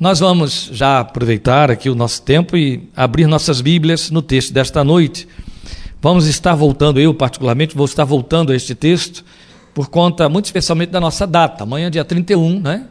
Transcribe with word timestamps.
Nós 0.00 0.18
vamos 0.18 0.70
já 0.72 1.00
aproveitar 1.00 1.70
aqui 1.70 1.90
o 1.90 1.94
nosso 1.94 2.22
tempo 2.22 2.56
e 2.56 2.88
abrir 2.96 3.26
nossas 3.26 3.60
Bíblias 3.60 4.10
no 4.10 4.22
texto 4.22 4.50
desta 4.50 4.82
noite. 4.82 5.28
Vamos 6.00 6.26
estar 6.26 6.54
voltando, 6.54 6.98
eu 6.98 7.12
particularmente 7.12 7.76
vou 7.76 7.84
estar 7.84 8.06
voltando 8.06 8.50
a 8.50 8.56
este 8.56 8.74
texto, 8.74 9.22
por 9.74 9.90
conta 9.90 10.26
muito 10.26 10.46
especialmente 10.46 10.88
da 10.88 11.00
nossa 11.00 11.26
data. 11.26 11.64
Amanhã, 11.64 11.90
dia 11.90 12.02
31, 12.02 12.60
né? 12.60 12.86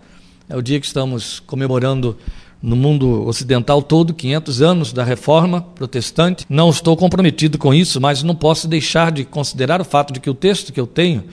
É 0.48 0.56
o 0.56 0.62
dia 0.62 0.80
que 0.80 0.86
estamos 0.86 1.40
comemorando 1.40 2.16
no 2.62 2.76
mundo 2.76 3.26
ocidental 3.26 3.82
todo 3.82 4.14
500 4.14 4.62
anos 4.62 4.94
da 4.94 5.04
reforma 5.04 5.62
protestante. 5.62 6.46
Não 6.48 6.70
estou 6.70 6.96
comprometido 6.96 7.58
com 7.58 7.74
isso, 7.74 8.00
mas 8.00 8.22
não 8.22 8.36
posso 8.36 8.68
deixar 8.68 9.12
de 9.12 9.26
considerar 9.26 9.82
o 9.82 9.86
fato 9.86 10.14
de 10.14 10.20
que 10.20 10.30
o 10.30 10.36
texto 10.36 10.72
que 10.72 10.80
eu 10.80 10.86
tenho, 10.86 11.24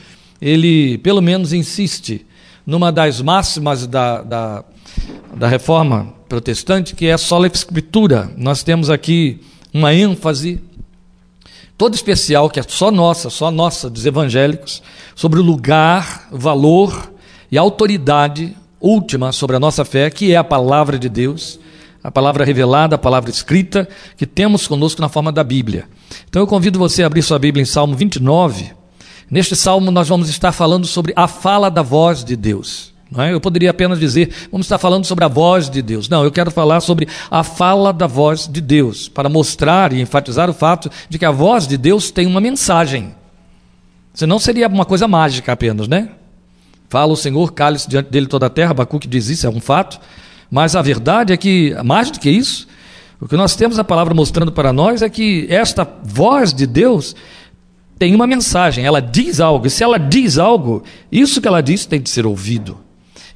ele 0.41 0.97
pelo 0.97 1.21
menos 1.21 1.53
insiste 1.53 2.25
numa 2.67 2.91
das 2.91 3.21
máximas 3.21 3.87
da, 3.87 4.23
da 4.23 4.65
da 5.35 5.49
reforma 5.49 6.15
protestante, 6.29 6.95
que 6.95 7.07
é 7.07 7.13
a 7.13 7.19
sola 7.19 7.47
escritura. 7.47 8.31
Nós 8.37 8.63
temos 8.63 8.91
aqui 8.91 9.41
uma 9.73 9.95
ênfase 9.95 10.61
toda 11.77 11.95
especial, 11.95 12.49
que 12.49 12.59
é 12.59 12.63
só 12.67 12.91
nossa, 12.91 13.31
só 13.31 13.51
nossa, 13.51 13.91
dos 13.91 14.07
evangélicos, 14.07 14.83
sobre 15.15 15.39
o 15.39 15.43
lugar, 15.43 16.29
valor 16.33 17.13
e 17.51 17.59
autoridade 17.59 18.57
última 18.81 19.33
sobre 19.33 19.57
a 19.57 19.61
nossa 19.61 19.85
fé, 19.85 20.11
que 20.11 20.33
é 20.33 20.37
a 20.37 20.45
palavra 20.45 20.99
de 20.99 21.09
Deus, 21.09 21.59
a 22.03 22.11
palavra 22.11 22.45
revelada, 22.45 22.95
a 22.95 22.99
palavra 22.99 23.31
escrita, 23.31 23.89
que 24.17 24.27
temos 24.27 24.67
conosco 24.67 25.01
na 25.01 25.09
forma 25.09 25.33
da 25.33 25.43
Bíblia. 25.43 25.87
Então 26.29 26.41
eu 26.41 26.47
convido 26.47 26.79
você 26.79 27.03
a 27.03 27.07
abrir 27.07 27.23
sua 27.23 27.39
Bíblia 27.39 27.63
em 27.63 27.67
Salmo 27.67 27.97
29. 27.97 28.73
Neste 29.31 29.57
salmo 29.57 29.91
nós 29.91 30.09
vamos 30.09 30.29
estar 30.29 30.53
falando 30.53 30.87
sobre 30.87 31.13
a 31.17 31.27
fala 31.27 31.69
da 31.69 31.83
voz 31.83 32.25
de 32.25 32.37
Deus. 32.37 32.95
É? 33.19 33.33
Eu 33.33 33.41
poderia 33.41 33.71
apenas 33.71 33.99
dizer, 33.99 34.31
vamos 34.51 34.67
estar 34.67 34.79
falando 34.79 35.05
sobre 35.05 35.25
a 35.25 35.29
voz 35.29 35.71
de 35.71 35.81
Deus. 35.81 36.09
Não, 36.09 36.25
eu 36.25 36.31
quero 36.31 36.51
falar 36.51 36.81
sobre 36.81 37.09
a 37.31 37.43
fala 37.43 37.93
da 37.93 38.07
voz 38.07 38.47
de 38.47 38.61
Deus, 38.61 39.09
para 39.09 39.29
mostrar 39.29 39.93
e 39.93 40.01
enfatizar 40.01 40.51
o 40.51 40.53
fato 40.53 40.91
de 41.09 41.19
que 41.19 41.25
a 41.25 41.31
voz 41.31 41.67
de 41.67 41.77
Deus 41.77 42.11
tem 42.11 42.27
uma 42.27 42.41
mensagem. 42.41 43.15
Senão 44.13 44.39
seria 44.39 44.69
uma 44.69 44.85
coisa 44.85 45.07
mágica 45.07 45.53
apenas, 45.53 45.89
né? 45.89 46.11
Fala 46.89 47.13
o 47.13 47.17
Senhor, 47.17 47.53
cale-se 47.53 47.89
diante 47.89 48.11
dele 48.11 48.27
toda 48.27 48.47
a 48.47 48.51
terra, 48.51 48.71
Abacuque 48.71 49.09
diz 49.09 49.29
isso, 49.29 49.47
é 49.47 49.51
um 49.51 49.61
fato. 49.61 49.99
Mas 50.51 50.77
a 50.77 50.83
verdade 50.83 51.33
é 51.33 51.37
que, 51.37 51.75
mais 51.85 52.11
do 52.11 52.21
que 52.21 52.31
isso, 52.31 52.67
o 53.21 53.27
que 53.27 53.37
nós 53.37 53.57
temos 53.57 53.79
a 53.79 53.85
palavra 53.85 54.15
mostrando 54.15 54.53
para 54.53 54.73
nós 54.73 55.03
é 55.03 55.09
que 55.09 55.47
esta 55.49 55.89
voz 56.05 56.53
de 56.53 56.67
Deus 56.67 57.17
tem 57.99 58.15
uma 58.15 58.27
mensagem, 58.27 58.85
ela 58.85 59.01
diz 59.01 59.41
algo, 59.41 59.67
e 59.67 59.71
se 59.71 59.83
ela 59.83 59.99
diz 59.99 60.37
algo, 60.39 60.83
isso 61.11 61.41
que 61.41 61.49
ela 61.49 61.63
diz 61.63 61.87
tem 61.87 62.01
de 62.01 62.11
ser 62.11 62.27
ouvido. 62.27 62.79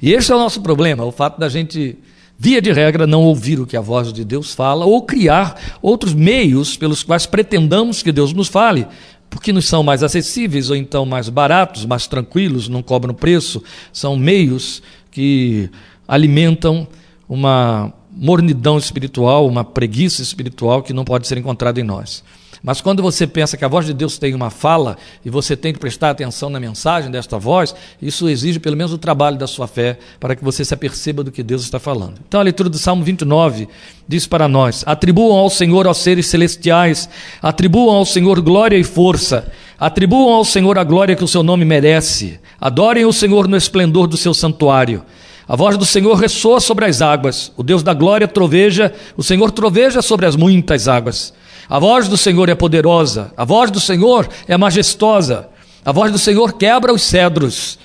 E 0.01 0.13
esse 0.13 0.31
é 0.31 0.35
o 0.35 0.39
nosso 0.39 0.61
problema, 0.61 1.05
o 1.05 1.11
fato 1.11 1.39
da 1.39 1.47
gente, 1.47 1.97
via 2.37 2.61
de 2.61 2.71
regra, 2.71 3.05
não 3.05 3.23
ouvir 3.23 3.59
o 3.59 3.67
que 3.67 3.77
a 3.77 3.81
voz 3.81 4.11
de 4.11 4.25
Deus 4.25 4.53
fala 4.53 4.85
ou 4.85 5.03
criar 5.03 5.77
outros 5.81 6.13
meios 6.13 6.75
pelos 6.75 7.03
quais 7.03 7.25
pretendamos 7.25 8.01
que 8.01 8.11
Deus 8.11 8.33
nos 8.33 8.47
fale, 8.47 8.87
porque 9.29 9.53
nos 9.53 9.67
são 9.67 9.83
mais 9.83 10.01
acessíveis 10.01 10.69
ou 10.69 10.75
então 10.75 11.05
mais 11.05 11.29
baratos, 11.29 11.85
mais 11.85 12.07
tranquilos, 12.07 12.67
não 12.67 12.81
cobram 12.81 13.13
preço, 13.13 13.63
são 13.93 14.17
meios 14.17 14.81
que 15.11 15.69
alimentam 16.07 16.87
uma 17.29 17.93
mornidão 18.11 18.77
espiritual, 18.77 19.47
uma 19.47 19.63
preguiça 19.63 20.21
espiritual 20.21 20.81
que 20.81 20.93
não 20.93 21.05
pode 21.05 21.27
ser 21.27 21.37
encontrada 21.37 21.79
em 21.79 21.83
nós. 21.83 22.23
Mas 22.63 22.79
quando 22.79 23.01
você 23.01 23.25
pensa 23.25 23.57
que 23.57 23.65
a 23.65 23.67
voz 23.67 23.87
de 23.87 23.93
Deus 23.93 24.19
tem 24.19 24.35
uma 24.35 24.51
fala 24.51 24.95
e 25.25 25.31
você 25.31 25.55
tem 25.55 25.73
que 25.73 25.79
prestar 25.79 26.11
atenção 26.11 26.47
na 26.47 26.59
mensagem 26.59 27.09
desta 27.09 27.39
voz, 27.39 27.73
isso 27.99 28.29
exige 28.29 28.59
pelo 28.59 28.77
menos 28.77 28.93
o 28.93 28.99
trabalho 28.99 29.35
da 29.35 29.47
sua 29.47 29.67
fé 29.67 29.97
para 30.19 30.35
que 30.35 30.43
você 30.43 30.63
se 30.63 30.73
aperceba 30.73 31.23
do 31.23 31.31
que 31.31 31.41
Deus 31.41 31.63
está 31.63 31.79
falando. 31.79 32.19
Então 32.27 32.39
a 32.39 32.43
leitura 32.43 32.69
do 32.69 32.77
Salmo 32.77 33.03
29 33.03 33.67
diz 34.07 34.27
para 34.27 34.47
nós: 34.47 34.83
Atribuam 34.85 35.39
ao 35.39 35.49
Senhor 35.49 35.87
aos 35.87 35.97
seres 35.97 36.27
celestiais, 36.27 37.09
atribuam 37.41 37.95
ao 37.95 38.05
Senhor 38.05 38.39
glória 38.41 38.77
e 38.77 38.83
força, 38.83 39.51
atribuam 39.79 40.35
ao 40.35 40.45
Senhor 40.45 40.77
a 40.77 40.83
glória 40.83 41.15
que 41.15 41.23
o 41.23 41.27
seu 41.27 41.41
nome 41.41 41.65
merece, 41.65 42.39
adorem 42.59 43.05
o 43.05 43.13
Senhor 43.13 43.47
no 43.47 43.57
esplendor 43.57 44.05
do 44.05 44.17
seu 44.17 44.35
santuário. 44.35 45.03
A 45.47 45.55
voz 45.55 45.77
do 45.77 45.85
Senhor 45.85 46.13
ressoa 46.13 46.59
sobre 46.59 46.85
as 46.85 47.01
águas, 47.01 47.51
o 47.57 47.63
Deus 47.63 47.81
da 47.81 47.93
glória 47.93 48.27
troveja, 48.27 48.93
o 49.17 49.23
Senhor 49.23 49.49
troveja 49.49 50.01
sobre 50.01 50.27
as 50.27 50.35
muitas 50.35 50.87
águas. 50.87 51.33
A 51.69 51.79
voz 51.79 52.07
do 52.07 52.17
Senhor 52.17 52.49
é 52.49 52.55
poderosa, 52.55 53.33
a 53.37 53.45
voz 53.45 53.71
do 53.71 53.79
Senhor 53.79 54.27
é 54.47 54.57
majestosa, 54.57 55.47
a 55.85 55.91
voz 55.91 56.11
do 56.11 56.17
Senhor 56.17 56.53
quebra 56.53 56.93
os 56.93 57.01
cedros. 57.01 57.79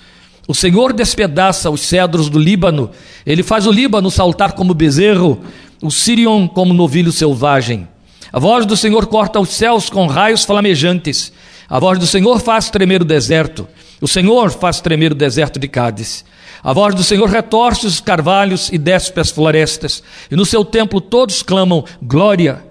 O 0.48 0.54
Senhor 0.54 0.92
despedaça 0.92 1.70
os 1.70 1.80
cedros 1.80 2.28
do 2.28 2.38
Líbano, 2.38 2.90
ele 3.24 3.42
faz 3.42 3.66
o 3.66 3.72
Líbano 3.72 4.10
saltar 4.10 4.52
como 4.52 4.74
bezerro, 4.74 5.40
o 5.82 5.90
Sirion 5.90 6.46
como 6.46 6.72
novilho 6.72 7.12
selvagem. 7.12 7.88
A 8.32 8.38
voz 8.38 8.66
do 8.66 8.76
Senhor 8.76 9.06
corta 9.06 9.40
os 9.40 9.50
céus 9.50 9.88
com 9.88 10.06
raios 10.06 10.44
flamejantes. 10.44 11.32
A 11.68 11.78
voz 11.78 11.98
do 11.98 12.06
Senhor 12.06 12.40
faz 12.40 12.68
tremer 12.68 13.02
o 13.02 13.04
deserto. 13.04 13.66
O 14.00 14.06
Senhor 14.06 14.50
faz 14.50 14.80
tremer 14.80 15.12
o 15.12 15.14
deserto 15.14 15.58
de 15.58 15.68
Cádiz. 15.68 16.24
A 16.62 16.72
voz 16.72 16.94
do 16.94 17.02
Senhor 17.02 17.28
retorce 17.28 17.86
os 17.86 18.00
carvalhos 18.00 18.68
e 18.72 18.78
despe 18.78 19.20
as 19.20 19.30
florestas. 19.30 20.02
E 20.30 20.36
no 20.36 20.44
seu 20.44 20.64
templo 20.64 21.00
todos 21.00 21.42
clamam: 21.42 21.84
Glória, 22.02 22.62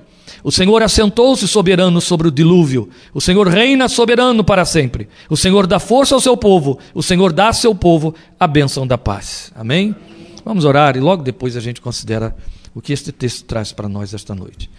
o 0.45 0.51
Senhor 0.51 0.83
assentou-se 0.83 1.47
soberano 1.47 1.99
sobre 1.99 2.27
o 2.27 2.31
dilúvio. 2.31 2.87
O 3.15 3.19
Senhor 3.19 3.47
reina 3.47 3.89
soberano 3.89 4.43
para 4.43 4.63
sempre. 4.63 5.09
O 5.27 5.35
Senhor 5.35 5.65
dá 5.65 5.79
força 5.79 6.13
ao 6.13 6.21
seu 6.21 6.37
povo. 6.37 6.77
O 6.93 7.01
Senhor 7.01 7.33
dá 7.33 7.47
ao 7.47 7.53
seu 7.55 7.73
povo 7.73 8.13
a 8.39 8.45
bênção 8.45 8.85
da 8.85 8.95
paz. 8.95 9.51
Amém? 9.55 9.95
Vamos 10.45 10.63
orar 10.63 10.95
e 10.95 10.99
logo 10.99 11.23
depois 11.23 11.57
a 11.57 11.59
gente 11.59 11.81
considera 11.81 12.35
o 12.75 12.79
que 12.79 12.93
este 12.93 13.11
texto 13.11 13.43
traz 13.45 13.71
para 13.71 13.89
nós 13.89 14.13
esta 14.13 14.35
noite. 14.35 14.69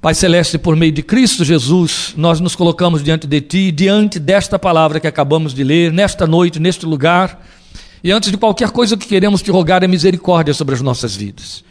Pai 0.00 0.14
Celeste, 0.14 0.56
por 0.56 0.74
meio 0.74 0.90
de 0.90 1.02
Cristo 1.02 1.44
Jesus, 1.44 2.14
nós 2.16 2.40
nos 2.40 2.56
colocamos 2.56 3.04
diante 3.04 3.26
de 3.26 3.42
Ti, 3.42 3.70
diante 3.70 4.18
desta 4.18 4.58
palavra 4.58 4.98
que 4.98 5.06
acabamos 5.06 5.52
de 5.52 5.62
ler, 5.64 5.92
nesta 5.92 6.26
noite, 6.26 6.58
neste 6.58 6.86
lugar. 6.86 7.44
E 8.02 8.10
antes 8.10 8.30
de 8.30 8.38
qualquer 8.38 8.70
coisa 8.70 8.96
que 8.96 9.06
queremos 9.06 9.42
te 9.42 9.50
rogar 9.50 9.84
é 9.84 9.86
misericórdia 9.86 10.54
sobre 10.54 10.74
as 10.74 10.80
nossas 10.80 11.14
vidas. 11.14 11.67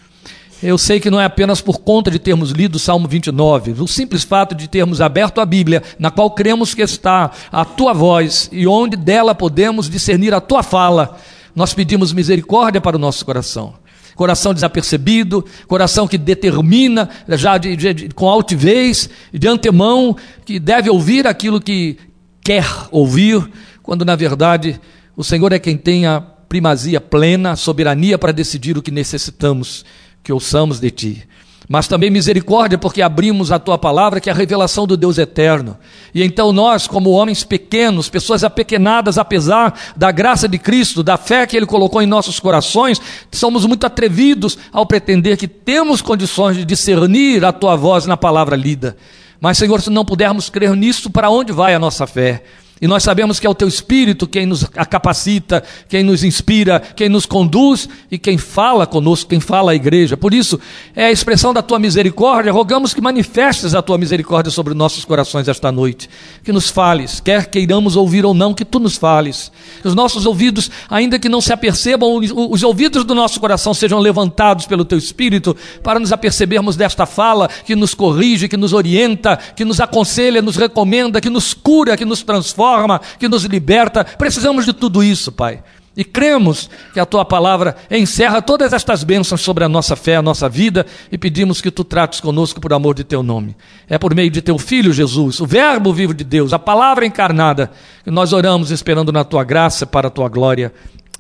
Eu 0.62 0.76
sei 0.76 1.00
que 1.00 1.12
não 1.12 1.22
é 1.22 1.26
apenas 1.26 1.62
por 1.62 1.80
conta 1.82 2.10
de 2.10 2.18
termos 2.18 2.50
lido 2.50 2.78
o 2.78 2.80
Salmo 2.80 3.08
29, 3.08 3.74
o 3.80 3.88
simples 3.88 4.24
fato 4.24 4.56
de 4.56 4.68
termos 4.68 5.02
aberto 5.02 5.40
a 5.40 5.46
Bíblia, 5.46 5.84
na 6.00 6.10
qual 6.10 6.32
cremos 6.32 6.74
que 6.74 6.82
está 6.82 7.30
a 7.52 7.64
tua 7.64 7.94
voz 7.94 8.50
e 8.52 8.66
onde 8.66 8.98
dela 8.98 9.36
podemos 9.36 9.88
discernir 9.88 10.34
a 10.34 10.42
tua 10.42 10.64
fala, 10.64 11.16
nós 11.56 11.76
pedimos 11.76 12.12
misericórdia 12.12 12.82
para 12.82 12.96
o 12.96 13.00
nosso 13.00 13.24
coração. 13.24 13.76
Coração 14.16 14.52
desapercebido, 14.52 15.46
coração 15.68 16.08
que 16.08 16.18
determina 16.18 17.08
já 17.30 17.60
de, 17.60 17.76
de, 17.76 18.10
com 18.10 18.28
altivez, 18.28 19.12
de 19.32 19.48
antemão, 19.48 20.18
que 20.44 20.60
deve 20.60 20.90
ouvir 20.90 21.28
aquilo 21.28 21.62
que 21.62 21.98
quer 22.42 22.66
ouvir, 22.90 23.48
quando 23.84 24.04
na 24.04 24.16
verdade 24.16 24.82
o 25.16 25.24
Senhor 25.24 25.54
é 25.54 25.60
quem 25.60 25.78
tem 25.78 26.08
a 26.08 26.20
primazia 26.20 27.00
plena, 27.00 27.52
a 27.52 27.56
soberania 27.56 28.18
para 28.18 28.32
decidir 28.32 28.76
o 28.76 28.82
que 28.82 28.90
necessitamos 28.90 29.86
que 30.28 30.34
ouçamos 30.34 30.82
de 30.82 30.92
ti. 30.92 31.28
Mas 31.70 31.88
também 31.88 32.10
misericórdia, 32.10 32.78
porque 32.78 33.02
abrimos 33.02 33.50
a 33.50 33.58
tua 33.58 33.78
palavra, 33.78 34.20
que 34.20 34.30
é 34.30 34.34
a 34.34 34.36
revelação 34.36 34.86
do 34.86 34.98
Deus 34.98 35.18
eterno. 35.18 35.78
E 36.14 36.22
então 36.22 36.52
nós, 36.52 36.86
como 36.86 37.12
homens 37.12 37.46
pequenos, 37.46 38.10
pessoas 38.10 38.44
apequenadas, 38.44 39.18
apesar 39.18 39.74
da 39.96 40.12
graça 40.12 40.46
de 40.46 40.58
Cristo, 40.58 41.02
da 41.02 41.16
fé 41.16 41.48
que 41.48 41.56
Ele 41.56 41.66
colocou 41.66 42.02
em 42.02 42.06
nossos 42.06 42.42
corações, 42.42 43.02
somos 43.32 43.66
muito 43.66 43.86
atrevidos 43.86 44.58
ao 44.70 44.86
pretender 44.86 45.38
que 45.38 45.48
temos 45.48 46.02
condições 46.02 46.58
de 46.58 46.66
discernir 46.66 47.46
a 47.46 47.54
tua 47.54 47.78
voz 47.78 48.06
na 48.06 48.18
palavra 48.18 48.58
lida. 48.58 48.98
Mas, 49.40 49.58
Senhor, 49.58 49.82
se 49.82 49.90
não 49.90 50.04
pudermos 50.04 50.50
crer 50.50 50.76
nisso, 50.76 51.10
para 51.10 51.30
onde 51.30 51.54
vai 51.54 51.74
a 51.74 51.80
nossa 51.80 52.06
fé? 52.06 52.44
E 52.80 52.88
nós 52.88 53.02
sabemos 53.02 53.40
que 53.40 53.48
é 53.48 53.50
o 53.50 53.56
teu 53.56 53.68
Espírito 53.68 54.28
quem 54.28 54.46
nos 54.46 54.64
capacita, 54.64 55.64
quem 55.90 56.04
nos 56.04 56.24
inspira, 56.24 56.80
quem 56.96 57.10
nos 57.10 57.26
conduz 57.26 57.90
e 58.12 58.20
quem 58.20 58.38
fala 58.38 58.86
conosco, 58.86 59.30
quem 59.30 59.40
fala 59.40 59.72
à 59.72 59.76
igreja. 59.76 60.16
Por 60.16 60.34
isso, 60.34 60.60
é 60.96 61.06
a 61.06 61.12
expressão 61.12 61.54
da 61.54 61.64
tua 61.64 61.80
misericórdia. 61.80 62.52
Rogamos 62.52 62.94
que 62.94 63.02
manifestes 63.02 63.74
a 63.74 63.82
tua 63.82 63.98
misericórdia 63.98 64.52
sobre 64.52 64.76
nossos 64.76 65.06
corações 65.06 65.48
esta 65.48 65.72
noite. 65.72 66.08
Que 66.44 66.52
nos 66.52 66.70
fales, 66.70 67.20
quer 67.20 67.48
queiramos 67.48 67.96
ouvir 67.96 68.26
ou 68.26 68.34
não, 68.34 68.54
que 68.54 68.64
tu 68.64 68.80
nos 68.80 68.96
fales. 68.96 69.52
Que 69.82 69.88
os 69.88 69.96
nossos 69.96 70.28
ouvidos, 70.28 70.70
ainda 70.88 71.18
que 71.18 71.30
não 71.30 71.42
se 71.42 71.52
apercebam, 71.52 72.18
os 72.18 72.62
ouvidos 72.62 73.04
do 73.04 73.16
nosso 73.16 73.40
coração 73.40 73.74
sejam 73.74 74.00
levantados 74.00 74.68
pelo 74.68 74.86
teu 74.86 75.00
Espírito 75.00 75.58
para 75.82 76.00
nos 76.00 76.12
apercebermos 76.12 76.76
desta 76.76 77.08
fala 77.08 77.50
que 77.66 77.76
nos 77.76 77.96
corrige, 77.96 78.48
que 78.48 78.58
nos 78.58 78.72
orienta, 78.72 79.36
que 79.56 79.66
nos 79.66 79.80
aconselha, 79.80 80.44
nos 80.44 80.58
recomenda, 80.58 81.20
que 81.20 81.30
nos 81.30 81.56
cura, 81.56 81.98
que 81.98 82.06
nos 82.06 82.22
transforma 82.22 82.67
transforma, 82.68 83.02
que 83.18 83.28
nos 83.28 83.44
liberta. 83.46 84.04
Precisamos 84.04 84.66
de 84.66 84.74
tudo 84.74 85.04
isso, 85.04 85.32
Pai. 85.32 85.64
E 85.96 86.04
cremos 86.04 86.70
que 86.94 87.00
a 87.00 87.08
tua 87.08 87.26
palavra 87.26 87.76
encerra 87.90 88.40
todas 88.40 88.72
estas 88.72 89.04
bênçãos 89.04 89.42
sobre 89.42 89.64
a 89.64 89.70
nossa 89.70 89.96
fé, 89.96 90.16
a 90.16 90.22
nossa 90.22 90.48
vida, 90.48 90.86
e 91.12 91.18
pedimos 91.18 91.60
que 91.60 91.72
tu 91.72 91.84
trates 91.84 92.20
conosco 92.20 92.62
por 92.62 92.72
amor 92.72 92.94
de 92.94 93.04
teu 93.04 93.24
nome. 93.24 93.56
É 93.90 93.98
por 93.98 94.14
meio 94.14 94.30
de 94.30 94.40
teu 94.40 94.60
filho 94.60 94.94
Jesus, 94.94 95.40
o 95.40 95.48
Verbo 95.48 95.92
vivo 95.92 96.14
de 96.14 96.24
Deus, 96.24 96.54
a 96.54 96.60
palavra 96.60 97.04
encarnada, 97.04 97.72
que 98.04 98.12
nós 98.12 98.32
oramos 98.32 98.70
esperando 98.70 99.12
na 99.12 99.24
tua 99.24 99.44
graça 99.44 99.88
para 99.88 100.08
a 100.08 100.12
tua 100.12 100.30
glória. 100.30 100.72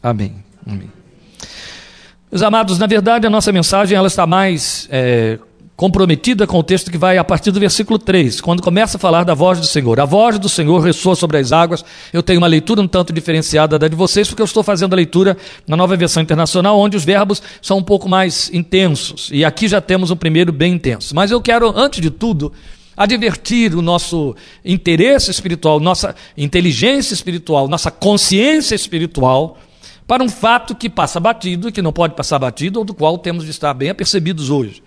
Amém. 0.03 0.35
Amém. 0.63 0.91
Meus 2.31 2.43
amados, 2.43 2.77
na 2.77 2.85
verdade 2.85 3.25
a 3.25 3.31
nossa 3.31 3.51
mensagem 3.51 3.97
ela 3.97 4.07
está 4.07 4.27
mais 4.27 4.87
é, 4.91 5.39
comprometida 5.77 6.47
com 6.47 6.57
o 6.57 6.63
texto 6.63 6.89
que 6.89 6.97
vai 6.97 7.19
a 7.19 7.23
partir 7.23 7.51
do 7.51 7.59
versículo 7.59 7.99
3, 7.99 8.41
quando 8.41 8.63
começa 8.63 8.97
a 8.97 8.99
falar 8.99 9.23
da 9.23 9.35
voz 9.35 9.59
do 9.59 9.65
Senhor. 9.67 9.99
A 9.99 10.05
voz 10.05 10.39
do 10.39 10.49
Senhor 10.49 10.79
ressoa 10.79 11.15
sobre 11.15 11.37
as 11.37 11.51
águas. 11.51 11.85
Eu 12.11 12.23
tenho 12.23 12.39
uma 12.39 12.47
leitura 12.47 12.81
um 12.81 12.87
tanto 12.87 13.13
diferenciada 13.13 13.77
da 13.77 13.87
de 13.87 13.95
vocês, 13.95 14.27
porque 14.27 14.41
eu 14.41 14.45
estou 14.45 14.63
fazendo 14.63 14.93
a 14.93 14.95
leitura 14.95 15.37
na 15.67 15.77
nova 15.77 15.95
versão 15.95 16.23
internacional, 16.23 16.79
onde 16.79 16.97
os 16.97 17.05
verbos 17.05 17.43
são 17.61 17.77
um 17.77 17.83
pouco 17.83 18.09
mais 18.09 18.49
intensos. 18.51 19.29
E 19.31 19.45
aqui 19.45 19.67
já 19.67 19.79
temos 19.79 20.09
um 20.09 20.15
primeiro 20.15 20.51
bem 20.51 20.73
intenso. 20.73 21.13
Mas 21.15 21.29
eu 21.29 21.39
quero, 21.39 21.71
antes 21.77 22.01
de 22.01 22.09
tudo, 22.09 22.51
advertir 22.97 23.75
o 23.75 23.81
nosso 23.83 24.35
interesse 24.65 25.29
espiritual, 25.29 25.79
nossa 25.79 26.15
inteligência 26.35 27.13
espiritual, 27.13 27.67
nossa 27.67 27.91
consciência 27.91 28.73
espiritual 28.73 29.59
para 30.07 30.23
um 30.23 30.29
fato 30.29 30.73
que 30.73 30.89
passa 30.89 31.19
batido 31.19 31.69
e 31.69 31.71
que 31.71 31.83
não 31.83 31.93
pode 31.93 32.15
passar 32.15 32.39
batido, 32.39 32.79
ou 32.79 32.85
do 32.85 32.95
qual 32.95 33.17
temos 33.19 33.43
de 33.43 33.51
estar 33.51 33.75
bem 33.75 33.89
apercebidos 33.89 34.49
hoje 34.49 34.81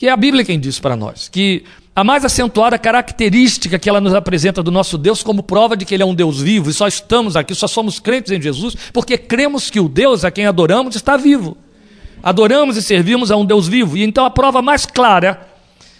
que 0.00 0.06
é 0.06 0.10
a 0.10 0.16
Bíblia 0.16 0.42
quem 0.42 0.58
diz 0.58 0.80
para 0.80 0.96
nós, 0.96 1.28
que 1.28 1.62
a 1.94 2.02
mais 2.02 2.24
acentuada 2.24 2.78
característica 2.78 3.78
que 3.78 3.86
ela 3.86 4.00
nos 4.00 4.14
apresenta 4.14 4.62
do 4.62 4.70
nosso 4.70 4.96
Deus 4.96 5.22
como 5.22 5.42
prova 5.42 5.76
de 5.76 5.84
que 5.84 5.92
Ele 5.92 6.02
é 6.02 6.06
um 6.06 6.14
Deus 6.14 6.40
vivo, 6.40 6.70
e 6.70 6.72
só 6.72 6.88
estamos 6.88 7.36
aqui, 7.36 7.54
só 7.54 7.66
somos 7.66 8.00
crentes 8.00 8.32
em 8.32 8.40
Jesus, 8.40 8.74
porque 8.94 9.18
cremos 9.18 9.68
que 9.68 9.78
o 9.78 9.90
Deus 9.90 10.24
a 10.24 10.30
quem 10.30 10.46
adoramos 10.46 10.96
está 10.96 11.18
vivo. 11.18 11.54
Adoramos 12.22 12.78
e 12.78 12.82
servimos 12.82 13.30
a 13.30 13.36
um 13.36 13.44
Deus 13.44 13.68
vivo. 13.68 13.94
E 13.94 14.02
então 14.02 14.24
a 14.24 14.30
prova 14.30 14.62
mais 14.62 14.86
clara 14.86 15.46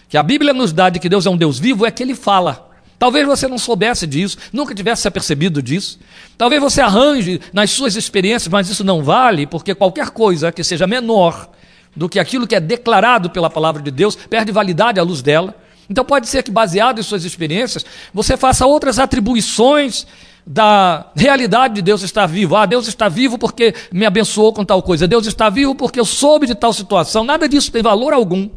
que 0.09 0.17
a 0.17 0.23
Bíblia 0.23 0.51
nos 0.51 0.73
dá 0.73 0.89
de 0.89 0.97
que 0.97 1.07
Deus 1.07 1.27
é 1.27 1.29
um 1.29 1.37
Deus 1.37 1.59
vivo 1.59 1.85
é 1.85 1.91
que 1.91 2.01
Ele 2.01 2.15
fala. 2.15 2.71
Talvez 2.97 3.27
você 3.27 3.47
não 3.47 3.59
soubesse 3.59 4.07
disso, 4.07 4.35
nunca 4.51 4.73
tivesse 4.73 5.03
se 5.03 5.07
apercebido 5.07 5.61
disso. 5.61 5.99
Talvez 6.39 6.59
você 6.59 6.81
arranje 6.81 7.39
nas 7.53 7.69
suas 7.69 7.95
experiências, 7.95 8.51
mas 8.51 8.67
isso 8.67 8.83
não 8.83 9.03
vale, 9.03 9.45
porque 9.45 9.75
qualquer 9.75 10.09
coisa 10.09 10.51
que 10.51 10.63
seja 10.63 10.87
menor 10.87 11.51
do 11.95 12.07
que 12.07 12.19
aquilo 12.19 12.47
que 12.47 12.55
é 12.55 12.59
declarado 12.59 13.29
pela 13.29 13.49
palavra 13.49 13.81
de 13.81 13.91
Deus, 13.91 14.15
perde 14.15 14.51
validade 14.51 14.99
à 14.99 15.03
luz 15.03 15.21
dela. 15.21 15.55
Então 15.89 16.05
pode 16.05 16.27
ser 16.27 16.41
que, 16.41 16.51
baseado 16.51 16.99
em 16.99 17.03
suas 17.03 17.25
experiências, 17.25 17.85
você 18.13 18.37
faça 18.37 18.65
outras 18.65 18.97
atribuições 18.97 20.07
da 20.45 21.11
realidade 21.15 21.75
de 21.75 21.81
Deus 21.81 22.01
estar 22.01 22.25
vivo. 22.25 22.55
Ah, 22.55 22.65
Deus 22.65 22.87
está 22.87 23.09
vivo 23.09 23.37
porque 23.37 23.75
me 23.91 24.05
abençoou 24.05 24.53
com 24.53 24.63
tal 24.63 24.81
coisa. 24.81 25.07
Deus 25.07 25.27
está 25.27 25.49
vivo 25.49 25.75
porque 25.75 25.99
eu 25.99 26.05
soube 26.05 26.47
de 26.47 26.55
tal 26.55 26.73
situação. 26.73 27.23
Nada 27.23 27.47
disso 27.47 27.71
tem 27.71 27.83
valor 27.83 28.13
algum 28.13 28.49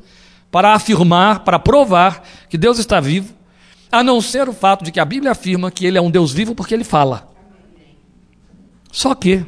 para 0.51 0.75
afirmar, 0.75 1.41
para 1.41 1.59
provar 1.59 2.23
que 2.49 2.57
Deus 2.57 2.79
está 2.79 3.01
vivo, 3.01 3.35
a 3.91 4.03
não 4.05 4.21
ser 4.21 4.49
o 4.49 4.53
fato 4.53 4.85
de 4.85 4.93
que 4.93 5.01
a 5.01 5.05
Bíblia 5.05 5.33
afirma 5.33 5.71
que 5.71 5.85
Ele 5.85 5.99
é 5.99 6.01
um 6.01 6.11
Deus 6.11 6.33
vivo 6.33 6.55
porque 6.55 6.73
Ele 6.73 6.85
fala. 6.85 7.29
Só 8.93 9.13
que 9.15 9.45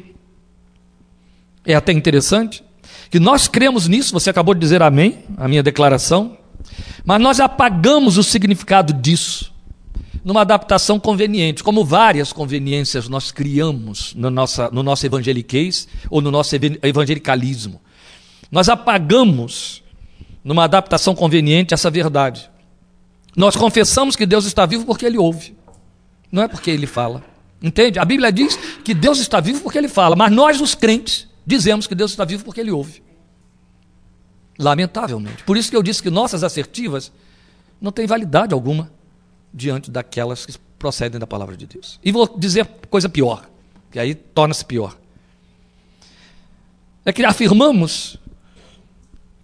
é 1.65 1.73
até 1.73 1.93
interessante 1.93 2.66
que 3.09 3.19
nós 3.19 3.47
cremos 3.47 3.87
nisso, 3.87 4.13
você 4.13 4.29
acabou 4.29 4.53
de 4.53 4.59
dizer 4.59 4.81
amém, 4.81 5.23
a 5.37 5.47
minha 5.47 5.63
declaração, 5.63 6.37
mas 7.05 7.21
nós 7.21 7.39
apagamos 7.39 8.17
o 8.17 8.23
significado 8.23 8.93
disso 8.93 9.53
numa 10.23 10.41
adaptação 10.41 10.99
conveniente, 10.99 11.63
como 11.63 11.85
várias 11.85 12.33
conveniências 12.33 13.07
nós 13.07 13.31
criamos 13.31 14.13
no, 14.13 14.29
nossa, 14.29 14.69
no 14.71 14.83
nosso 14.83 15.05
evangeliquez 15.05 15.87
ou 16.09 16.19
no 16.19 16.29
nosso 16.29 16.53
evangelicalismo. 16.83 17.79
Nós 18.51 18.67
apagamos 18.67 19.81
numa 20.43 20.65
adaptação 20.65 21.15
conveniente 21.15 21.73
essa 21.73 21.89
verdade. 21.89 22.49
Nós 23.37 23.55
confessamos 23.55 24.17
que 24.17 24.25
Deus 24.25 24.45
está 24.45 24.65
vivo 24.65 24.85
porque 24.85 25.05
Ele 25.05 25.17
ouve, 25.17 25.55
não 26.29 26.43
é 26.43 26.47
porque 26.47 26.71
Ele 26.71 26.87
fala. 26.87 27.23
Entende? 27.61 27.97
A 27.97 28.03
Bíblia 28.03 28.31
diz 28.31 28.57
que 28.83 28.93
Deus 28.93 29.19
está 29.19 29.39
vivo 29.39 29.61
porque 29.61 29.77
Ele 29.77 29.87
fala, 29.87 30.15
mas 30.15 30.31
nós, 30.31 30.59
os 30.59 30.75
crentes, 30.75 31.27
dizemos 31.47 31.87
que 31.87 31.95
Deus 31.95 32.11
está 32.11 32.25
vivo 32.25 32.43
porque 32.43 32.59
Ele 32.59 32.71
ouve. 32.71 33.01
Lamentavelmente. 34.59 35.43
Por 35.45 35.55
isso 35.55 35.69
que 35.69 35.77
eu 35.77 35.81
disse 35.81 36.03
que 36.03 36.09
nossas 36.09 36.43
assertivas 36.43 37.11
não 37.79 37.91
têm 37.91 38.05
validade 38.05 38.53
alguma 38.53 38.91
diante 39.53 39.89
daquelas 39.89 40.45
que 40.45 40.53
procedem 40.77 41.19
da 41.19 41.25
palavra 41.25 41.55
de 41.55 41.65
Deus. 41.65 41.99
E 42.03 42.11
vou 42.11 42.37
dizer 42.37 42.67
coisa 42.89 43.07
pior, 43.07 43.49
que 43.89 43.97
aí 43.97 44.13
torna-se 44.13 44.65
pior. 44.65 44.97
É 47.05 47.13
que 47.13 47.23
afirmamos 47.23 48.19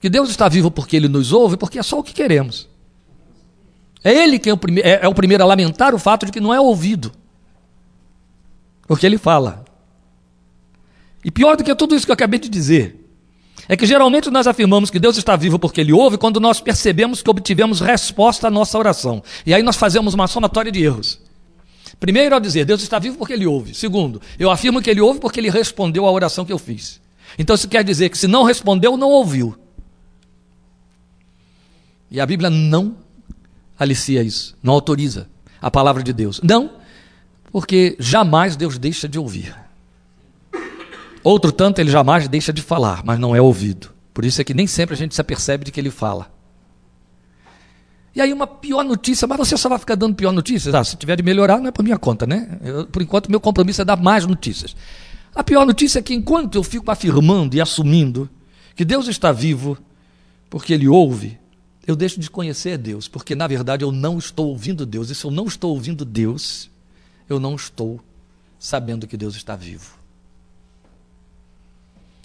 que 0.01 0.09
Deus 0.09 0.29
está 0.29 0.49
vivo 0.49 0.69
porque 0.69 0.97
Ele 0.97 1.07
nos 1.07 1.31
ouve, 1.31 1.55
porque 1.55 1.79
é 1.79 1.83
só 1.83 1.99
o 1.99 2.03
que 2.03 2.11
queremos. 2.11 2.67
É 4.03 4.11
Ele 4.11 4.37
quem 4.37 4.51
é 4.51 4.53
o, 4.53 4.57
primeiro, 4.57 4.89
é, 4.89 4.99
é 5.03 5.07
o 5.07 5.13
primeiro 5.13 5.41
a 5.43 5.47
lamentar 5.47 5.95
o 5.95 5.99
fato 5.99 6.25
de 6.25 6.31
que 6.33 6.41
não 6.41 6.53
é 6.53 6.59
ouvido. 6.59 7.13
Porque 8.85 9.05
Ele 9.05 9.17
fala. 9.17 9.63
E 11.23 11.31
pior 11.31 11.55
do 11.55 11.63
que 11.63 11.73
tudo 11.75 11.95
isso 11.95 12.05
que 12.05 12.11
eu 12.11 12.15
acabei 12.15 12.39
de 12.39 12.49
dizer, 12.49 13.03
é 13.67 13.77
que 13.77 13.85
geralmente 13.85 14.29
nós 14.29 14.45
afirmamos 14.45 14.89
que 14.89 14.99
Deus 14.99 15.17
está 15.17 15.35
vivo 15.35 15.57
porque 15.57 15.79
Ele 15.79 15.93
ouve 15.93 16.17
quando 16.17 16.39
nós 16.39 16.59
percebemos 16.59 17.21
que 17.21 17.29
obtivemos 17.29 17.79
resposta 17.79 18.47
à 18.47 18.51
nossa 18.51 18.77
oração. 18.77 19.23
E 19.45 19.53
aí 19.53 19.63
nós 19.63 19.77
fazemos 19.77 20.13
uma 20.13 20.27
somatória 20.27 20.71
de 20.71 20.83
erros. 20.83 21.19
Primeiro, 21.99 22.35
ao 22.35 22.41
dizer 22.41 22.65
Deus 22.65 22.81
está 22.81 22.99
vivo 22.99 23.17
porque 23.17 23.33
Ele 23.33 23.45
ouve. 23.45 23.73
Segundo, 23.73 24.21
eu 24.37 24.51
afirmo 24.51 24.81
que 24.81 24.89
Ele 24.89 24.99
ouve 24.99 25.19
porque 25.19 25.39
Ele 25.39 25.49
respondeu 25.49 26.05
à 26.05 26.11
oração 26.11 26.43
que 26.43 26.51
eu 26.51 26.59
fiz. 26.59 26.99
Então 27.37 27.55
isso 27.55 27.67
quer 27.67 27.83
dizer 27.83 28.09
que 28.09 28.17
se 28.17 28.27
não 28.27 28.43
respondeu, 28.43 28.97
não 28.97 29.09
ouviu. 29.09 29.57
E 32.11 32.19
a 32.19 32.25
Bíblia 32.25 32.49
não 32.49 32.97
alicia 33.79 34.21
isso, 34.21 34.55
não 34.61 34.73
autoriza 34.73 35.27
a 35.61 35.71
palavra 35.71 36.03
de 36.03 36.11
Deus. 36.11 36.41
Não, 36.43 36.71
porque 37.51 37.95
jamais 37.97 38.55
Deus 38.55 38.77
deixa 38.77 39.07
de 39.07 39.17
ouvir. 39.17 39.62
Outro 41.23 41.51
tanto, 41.51 41.79
ele 41.79 41.89
jamais 41.89 42.27
deixa 42.27 42.51
de 42.51 42.61
falar, 42.61 43.03
mas 43.05 43.17
não 43.17 43.35
é 43.35 43.41
ouvido. 43.41 43.91
Por 44.13 44.25
isso 44.25 44.41
é 44.41 44.43
que 44.43 44.53
nem 44.53 44.67
sempre 44.67 44.93
a 44.93 44.97
gente 44.97 45.15
se 45.15 45.21
apercebe 45.21 45.65
de 45.65 45.71
que 45.71 45.79
ele 45.79 45.89
fala. 45.89 46.31
E 48.15 48.21
aí 48.21 48.31
uma 48.31 48.45
pior 48.45 48.83
notícia, 48.83 49.27
mas 49.27 49.37
você 49.37 49.57
só 49.57 49.69
vai 49.69 49.79
ficar 49.79 49.95
dando 49.95 50.15
pior 50.15 50.31
notícias? 50.31 50.75
Ah, 50.75 50.83
se 50.83 50.95
tiver 50.95 51.15
de 51.15 51.23
melhorar, 51.23 51.59
não 51.59 51.67
é 51.67 51.71
por 51.71 51.81
minha 51.81 51.97
conta, 51.97 52.27
né? 52.27 52.59
Eu, 52.63 52.85
por 52.85 53.01
enquanto, 53.01 53.31
meu 53.31 53.39
compromisso 53.39 53.81
é 53.81 53.85
dar 53.85 53.97
mais 53.97 54.25
notícias. 54.25 54.75
A 55.33 55.43
pior 55.43 55.65
notícia 55.65 55.97
é 55.97 56.01
que 56.01 56.13
enquanto 56.13 56.55
eu 56.55 56.63
fico 56.63 56.91
afirmando 56.91 57.55
e 57.55 57.61
assumindo 57.61 58.29
que 58.75 58.85
Deus 58.85 59.07
está 59.07 59.31
vivo, 59.31 59.77
porque 60.47 60.73
Ele 60.73 60.87
ouve, 60.87 61.39
eu 61.87 61.95
deixo 61.95 62.19
de 62.19 62.29
conhecer 62.29 62.77
Deus, 62.77 63.07
porque 63.07 63.33
na 63.33 63.47
verdade 63.47 63.83
eu 63.83 63.91
não 63.91 64.19
estou 64.19 64.49
ouvindo 64.49 64.85
Deus. 64.85 65.09
E 65.09 65.15
se 65.15 65.25
eu 65.25 65.31
não 65.31 65.45
estou 65.45 65.71
ouvindo 65.71 66.05
Deus, 66.05 66.69
eu 67.27 67.39
não 67.39 67.55
estou 67.55 67.99
sabendo 68.59 69.07
que 69.07 69.17
Deus 69.17 69.35
está 69.35 69.55
vivo. 69.55 70.02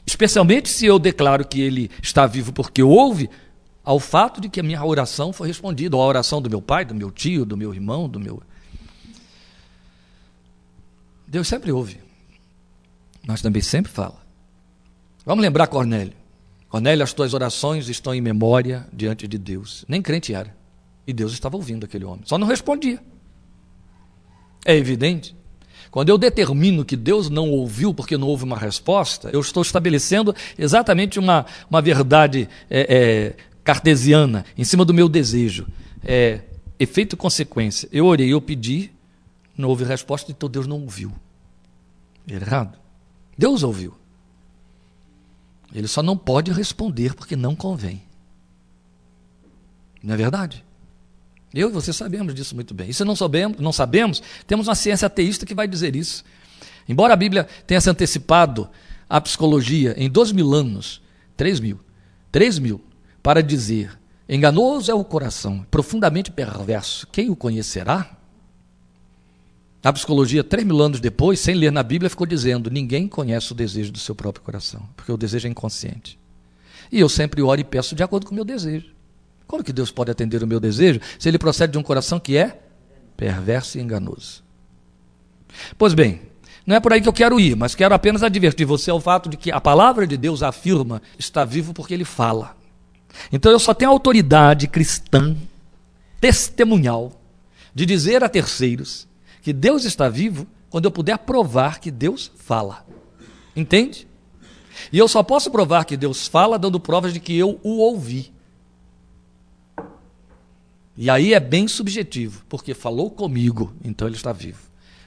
Especialmente 0.08 0.70
se 0.70 0.86
eu 0.86 0.98
declaro 0.98 1.46
que 1.46 1.60
ele 1.60 1.90
está 2.02 2.26
vivo 2.26 2.50
porque 2.50 2.82
ouve, 2.82 3.28
ao 3.84 4.00
fato 4.00 4.40
de 4.40 4.48
que 4.48 4.58
a 4.58 4.62
minha 4.62 4.82
oração 4.82 5.34
foi 5.34 5.48
respondida, 5.48 5.94
ou 5.94 6.02
a 6.02 6.06
oração 6.06 6.40
do 6.40 6.48
meu 6.48 6.62
pai, 6.62 6.82
do 6.82 6.94
meu 6.94 7.10
tio, 7.10 7.44
do 7.44 7.58
meu 7.58 7.74
irmão, 7.74 8.08
do 8.08 8.18
meu. 8.18 8.42
Deus 11.26 11.46
sempre 11.46 11.70
ouve, 11.70 12.00
mas 13.26 13.42
também 13.42 13.60
sempre 13.60 13.92
fala. 13.92 14.16
Vamos 15.26 15.42
lembrar 15.42 15.66
Cornélio. 15.66 16.14
Cornélio, 16.70 17.04
as 17.04 17.12
tuas 17.12 17.34
orações 17.34 17.90
estão 17.90 18.14
em 18.14 18.22
memória 18.22 18.88
diante 18.90 19.28
de 19.28 19.36
Deus. 19.36 19.84
Nem 19.86 20.00
crente 20.00 20.32
era. 20.32 20.56
E 21.06 21.12
Deus 21.12 21.34
estava 21.34 21.54
ouvindo 21.54 21.84
aquele 21.84 22.06
homem, 22.06 22.22
só 22.24 22.38
não 22.38 22.46
respondia. 22.46 22.98
É 24.64 24.74
evidente 24.74 25.36
quando 25.98 26.10
eu 26.10 26.16
determino 26.16 26.84
que 26.84 26.94
Deus 26.94 27.28
não 27.28 27.50
ouviu 27.50 27.92
porque 27.92 28.16
não 28.16 28.28
houve 28.28 28.44
uma 28.44 28.56
resposta, 28.56 29.30
eu 29.32 29.40
estou 29.40 29.64
estabelecendo 29.64 30.32
exatamente 30.56 31.18
uma, 31.18 31.44
uma 31.68 31.82
verdade 31.82 32.48
é, 32.70 32.86
é, 32.88 33.36
cartesiana 33.64 34.44
em 34.56 34.62
cima 34.62 34.84
do 34.84 34.94
meu 34.94 35.08
desejo. 35.08 35.66
É, 36.04 36.42
efeito 36.78 37.14
e 37.14 37.16
consequência. 37.16 37.88
Eu 37.90 38.06
orei, 38.06 38.32
eu 38.32 38.40
pedi, 38.40 38.92
não 39.56 39.68
houve 39.68 39.82
resposta, 39.82 40.30
então 40.30 40.48
Deus 40.48 40.68
não 40.68 40.82
ouviu. 40.82 41.12
Errado. 42.28 42.78
Deus 43.36 43.64
ouviu. 43.64 43.92
Ele 45.74 45.88
só 45.88 46.00
não 46.00 46.16
pode 46.16 46.52
responder 46.52 47.12
porque 47.12 47.34
não 47.34 47.56
convém. 47.56 48.04
Não 50.00 50.14
é 50.14 50.16
verdade? 50.16 50.64
Eu 51.58 51.70
e 51.70 51.72
você 51.72 51.92
sabemos 51.92 52.32
disso 52.34 52.54
muito 52.54 52.72
bem. 52.72 52.88
E 52.88 52.94
se 52.94 53.02
não 53.04 53.16
sabemos, 53.16 53.58
não 53.58 53.72
sabemos, 53.72 54.22
temos 54.46 54.68
uma 54.68 54.76
ciência 54.76 55.06
ateísta 55.06 55.44
que 55.44 55.56
vai 55.56 55.66
dizer 55.66 55.96
isso. 55.96 56.24
Embora 56.88 57.14
a 57.14 57.16
Bíblia 57.16 57.48
tenha 57.66 57.80
se 57.80 57.90
antecipado 57.90 58.70
à 59.10 59.20
psicologia 59.20 59.92
em 59.96 60.08
dois 60.08 60.30
mil 60.30 60.54
anos, 60.54 61.02
três 61.36 61.58
mil, 61.58 61.80
três 62.30 62.60
mil, 62.60 62.80
para 63.20 63.42
dizer 63.42 63.98
enganoso 64.28 64.88
é 64.88 64.94
o 64.94 65.02
coração, 65.02 65.66
profundamente 65.68 66.30
perverso, 66.30 67.08
quem 67.10 67.28
o 67.28 67.34
conhecerá? 67.34 68.16
A 69.82 69.92
psicologia, 69.92 70.44
três 70.44 70.64
mil 70.64 70.80
anos 70.80 71.00
depois, 71.00 71.40
sem 71.40 71.56
ler 71.56 71.72
na 71.72 71.82
Bíblia, 71.82 72.10
ficou 72.10 72.26
dizendo: 72.26 72.70
ninguém 72.70 73.08
conhece 73.08 73.50
o 73.50 73.54
desejo 73.54 73.90
do 73.90 73.98
seu 73.98 74.14
próprio 74.14 74.44
coração, 74.44 74.88
porque 74.96 75.10
o 75.10 75.16
desejo 75.16 75.48
é 75.48 75.50
inconsciente. 75.50 76.18
E 76.92 77.00
eu 77.00 77.08
sempre 77.08 77.42
oro 77.42 77.60
e 77.60 77.64
peço 77.64 77.96
de 77.96 78.02
acordo 78.02 78.26
com 78.26 78.32
o 78.32 78.34
meu 78.34 78.44
desejo. 78.44 78.97
Como 79.48 79.64
que 79.64 79.72
Deus 79.72 79.90
pode 79.90 80.12
atender 80.12 80.44
o 80.44 80.46
meu 80.46 80.60
desejo 80.60 81.00
se 81.18 81.28
ele 81.28 81.38
procede 81.38 81.72
de 81.72 81.78
um 81.78 81.82
coração 81.82 82.20
que 82.20 82.36
é 82.36 82.60
perverso 83.16 83.78
e 83.78 83.80
enganoso? 83.80 84.44
Pois 85.76 85.94
bem, 85.94 86.20
Não 86.68 86.76
é 86.76 86.80
por 86.80 86.92
aí 86.92 87.00
que 87.00 87.08
eu 87.08 87.14
quero 87.14 87.40
ir, 87.40 87.56
mas 87.56 87.74
quero 87.74 87.94
apenas 87.94 88.22
advertir 88.22 88.66
você 88.66 88.90
ao 88.90 89.00
fato 89.00 89.30
de 89.30 89.38
que 89.38 89.50
a 89.50 89.58
palavra 89.58 90.06
de 90.06 90.18
Deus 90.18 90.42
afirma 90.42 91.00
está 91.18 91.42
vivo 91.42 91.72
porque 91.72 91.94
ele 91.94 92.04
fala. 92.04 92.54
Então 93.32 93.50
eu 93.50 93.58
só 93.58 93.72
tenho 93.72 93.90
autoridade 93.90 94.68
cristã, 94.68 95.34
testemunhal, 96.20 97.18
de 97.74 97.86
dizer 97.86 98.22
a 98.22 98.28
terceiros 98.28 99.08
que 99.40 99.50
Deus 99.50 99.86
está 99.86 100.10
vivo 100.10 100.46
quando 100.68 100.84
eu 100.84 100.90
puder 100.90 101.16
provar 101.16 101.80
que 101.80 101.90
Deus 101.90 102.30
fala. 102.36 102.84
Entende? 103.56 104.06
E 104.92 104.98
eu 104.98 105.08
só 105.08 105.22
posso 105.22 105.50
provar 105.50 105.86
que 105.86 105.96
Deus 105.96 106.26
fala 106.26 106.58
dando 106.58 106.78
provas 106.78 107.14
de 107.14 107.18
que 107.18 107.34
eu 107.34 107.58
o 107.62 107.78
ouvi. 107.78 108.30
E 111.00 111.08
aí 111.08 111.32
é 111.32 111.38
bem 111.38 111.68
subjetivo, 111.68 112.42
porque 112.48 112.74
falou 112.74 113.08
comigo, 113.08 113.72
então 113.84 114.08
ele 114.08 114.16
está 114.16 114.32
vivo. 114.32 114.58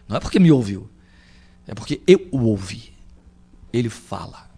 Não 0.07 0.15
é 0.15 0.21
porque 0.21 0.39
me 0.39 0.50
ouviu, 0.50 0.89
é 1.67 1.75
porque 1.75 2.00
eu 2.07 2.29
o 2.31 2.45
ouvi. 2.45 2.93
Ele 3.74 3.89
fala. 3.89 4.50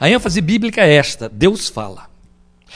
A 0.00 0.10
ênfase 0.10 0.40
bíblica 0.40 0.80
é 0.82 0.94
esta: 0.94 1.28
Deus 1.28 1.68
fala. 1.68 2.10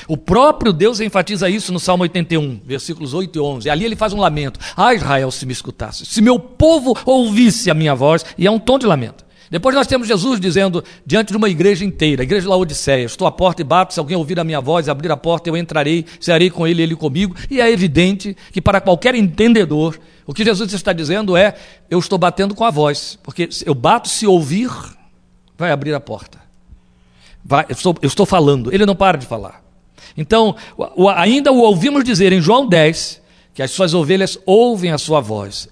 O 0.07 0.17
próprio 0.17 0.73
Deus 0.73 1.01
enfatiza 1.01 1.51
isso 1.51 1.73
no 1.73 1.81
Salmo 1.81 2.05
81, 2.05 2.61
versículos 2.65 3.15
8 3.15 3.37
e 3.37 3.41
11. 3.41 3.69
Ali 3.69 3.85
ele 3.85 3.97
faz 3.97 4.13
um 4.13 4.21
lamento. 4.21 4.61
Ah, 4.77 4.95
Israel, 4.95 5.33
se 5.33 5.45
me 5.45 5.53
escutasse, 5.53 6.07
se 6.07 6.23
meu 6.23 6.39
povo 6.39 6.97
ouvisse 7.05 7.69
a 7.69 7.75
minha 7.75 7.97
voz, 7.97 8.25
e 8.39 8.47
é 8.47 8.51
um 8.51 8.61
tom 8.61 8.79
de 8.79 8.87
lamento. 8.87 9.25
Depois 9.51 9.75
nós 9.75 9.89
temos 9.89 10.07
Jesus 10.07 10.39
dizendo 10.39 10.85
diante 11.05 11.33
de 11.33 11.37
uma 11.37 11.49
igreja 11.49 11.85
inteira, 11.85 12.23
a 12.23 12.25
igreja 12.25 12.43
de 12.43 12.49
Laodiceia, 12.49 13.05
estou 13.05 13.27
à 13.27 13.33
porta 13.33 13.61
e 13.61 13.65
bato, 13.65 13.93
se 13.93 13.99
alguém 13.99 14.17
ouvir 14.17 14.39
a 14.39 14.45
minha 14.45 14.61
voz, 14.61 14.89
abrir 14.89 15.11
a 15.11 15.17
porta, 15.17 15.51
eu 15.51 15.57
entrarei, 15.57 16.07
serei 16.21 16.49
com 16.49 16.69
ele, 16.69 16.83
ele 16.83 16.95
comigo. 16.95 17.35
E 17.51 17.61
é 17.61 17.69
evidente 17.69 18.37
que 18.53 18.61
para 18.61 18.81
qualquer 18.81 19.17
entendedor, 19.17 19.99
o 20.25 20.33
que 20.33 20.45
Jesus 20.45 20.73
está 20.73 20.93
dizendo 20.93 21.37
é, 21.37 21.57
eu 21.91 21.99
estou 21.99 22.17
batendo 22.17 22.55
com 22.55 22.65
a 22.65 22.71
voz, 22.71 23.19
porque 23.25 23.49
eu 23.67 23.75
bato 23.75 24.09
se 24.09 24.25
ouvir, 24.25 24.71
vai 25.59 25.73
abrir 25.73 25.93
a 25.95 26.01
porta. 26.01 26.39
Vai, 27.45 27.67
eu, 27.69 27.73
estou, 27.73 27.97
eu 28.01 28.07
estou 28.07 28.25
falando, 28.25 28.73
ele 28.73 28.87
não 28.87 28.95
para 28.95 29.19
de 29.19 29.27
falar. 29.27 29.65
Então, 30.17 30.55
ainda 31.17 31.51
o 31.51 31.59
ouvimos 31.59 32.05
dizer 32.05 32.33
em 32.33 32.41
João 32.41 32.69
10 32.69 33.21
que 33.53 33.63
as 33.63 33.73
suas 33.73 33.95
ovelhas 33.95 34.39
ouvem 34.47 34.93
a 34.93 34.99
sua 34.99 35.21
voz. 35.21 35.69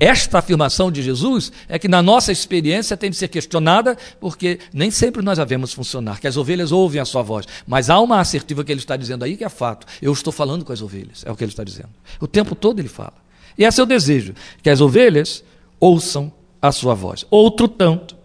Esta 0.00 0.38
afirmação 0.38 0.90
de 0.90 1.02
Jesus 1.02 1.52
é 1.68 1.78
que 1.78 1.86
na 1.86 2.02
nossa 2.02 2.32
experiência 2.32 2.96
tem 2.96 3.10
de 3.10 3.16
ser 3.16 3.28
questionada, 3.28 3.98
porque 4.18 4.58
nem 4.72 4.90
sempre 4.90 5.20
nós 5.20 5.38
a 5.38 5.44
vemos 5.44 5.74
funcionar, 5.74 6.18
que 6.18 6.26
as 6.26 6.38
ovelhas 6.38 6.72
ouvem 6.72 7.02
a 7.02 7.04
sua 7.04 7.20
voz. 7.20 7.46
Mas 7.66 7.90
há 7.90 8.00
uma 8.00 8.18
assertiva 8.18 8.64
que 8.64 8.72
ele 8.72 8.80
está 8.80 8.96
dizendo 8.96 9.24
aí 9.24 9.36
que 9.36 9.44
é 9.44 9.48
fato. 9.50 9.86
Eu 10.00 10.10
estou 10.10 10.32
falando 10.32 10.64
com 10.64 10.72
as 10.72 10.80
ovelhas, 10.80 11.22
é 11.26 11.30
o 11.30 11.36
que 11.36 11.44
ele 11.44 11.52
está 11.52 11.62
dizendo. 11.62 11.90
O 12.18 12.26
tempo 12.26 12.54
todo 12.54 12.80
ele 12.80 12.88
fala. 12.88 13.12
E 13.58 13.64
esse 13.64 13.78
é 13.78 13.82
o 13.82 13.86
desejo, 13.86 14.32
que 14.62 14.70
as 14.70 14.80
ovelhas 14.80 15.44
ouçam 15.78 16.32
a 16.62 16.72
sua 16.72 16.94
voz. 16.94 17.26
Outro 17.30 17.68
tanto, 17.68 18.16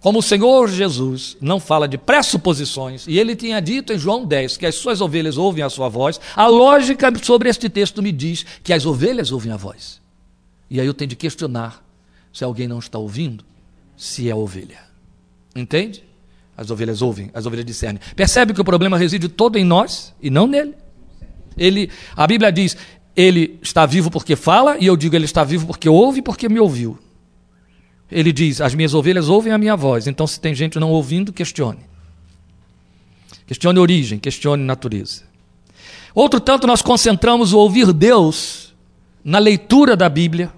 como 0.00 0.18
o 0.18 0.22
Senhor 0.22 0.68
Jesus 0.68 1.36
não 1.40 1.60
fala 1.60 1.86
de 1.86 1.98
pressuposições, 1.98 3.06
e 3.06 3.16
ele 3.16 3.36
tinha 3.36 3.60
dito 3.60 3.92
em 3.92 3.98
João 3.98 4.24
10 4.24 4.56
que 4.56 4.66
as 4.66 4.74
suas 4.74 5.00
ovelhas 5.00 5.38
ouvem 5.38 5.62
a 5.62 5.70
sua 5.70 5.88
voz, 5.88 6.20
a 6.34 6.48
lógica 6.48 7.12
sobre 7.22 7.48
este 7.48 7.68
texto 7.68 8.02
me 8.02 8.10
diz 8.10 8.44
que 8.64 8.72
as 8.72 8.84
ovelhas 8.84 9.30
ouvem 9.30 9.52
a 9.52 9.56
voz. 9.56 10.04
E 10.68 10.80
aí 10.80 10.86
eu 10.86 10.94
tenho 10.94 11.08
de 11.08 11.16
questionar 11.16 11.84
se 12.32 12.44
alguém 12.44 12.68
não 12.68 12.78
está 12.78 12.98
ouvindo, 12.98 13.44
se 13.96 14.28
é 14.28 14.34
ovelha. 14.34 14.78
Entende? 15.54 16.04
As 16.56 16.70
ovelhas 16.70 17.02
ouvem, 17.02 17.30
as 17.32 17.46
ovelhas 17.46 17.66
discernem. 17.66 18.00
Percebe 18.14 18.52
que 18.52 18.60
o 18.60 18.64
problema 18.64 18.96
reside 18.98 19.28
todo 19.28 19.58
em 19.58 19.64
nós 19.64 20.14
e 20.20 20.30
não 20.30 20.46
nele. 20.46 20.74
Ele, 21.56 21.90
a 22.14 22.26
Bíblia 22.26 22.50
diz, 22.50 22.76
ele 23.14 23.58
está 23.62 23.86
vivo 23.86 24.10
porque 24.10 24.36
fala, 24.36 24.76
e 24.78 24.86
eu 24.86 24.96
digo 24.96 25.16
ele 25.16 25.24
está 25.24 25.44
vivo 25.44 25.66
porque 25.66 25.88
ouve 25.88 26.18
e 26.18 26.22
porque 26.22 26.48
me 26.48 26.60
ouviu. 26.60 26.98
Ele 28.10 28.32
diz: 28.32 28.60
As 28.60 28.74
minhas 28.74 28.94
ovelhas 28.94 29.28
ouvem 29.28 29.52
a 29.52 29.58
minha 29.58 29.76
voz. 29.76 30.06
Então, 30.06 30.26
se 30.26 30.40
tem 30.40 30.54
gente 30.54 30.78
não 30.78 30.90
ouvindo, 30.90 31.32
questione. 31.32 31.80
Questione 33.46 33.78
origem, 33.78 34.18
questione 34.18 34.62
natureza. 34.62 35.24
Outro 36.14 36.40
tanto, 36.40 36.66
nós 36.66 36.82
concentramos 36.82 37.52
o 37.52 37.58
ouvir 37.58 37.92
Deus 37.92 38.65
na 39.26 39.40
leitura 39.40 39.96
da 39.96 40.08
Bíblia, 40.08 40.52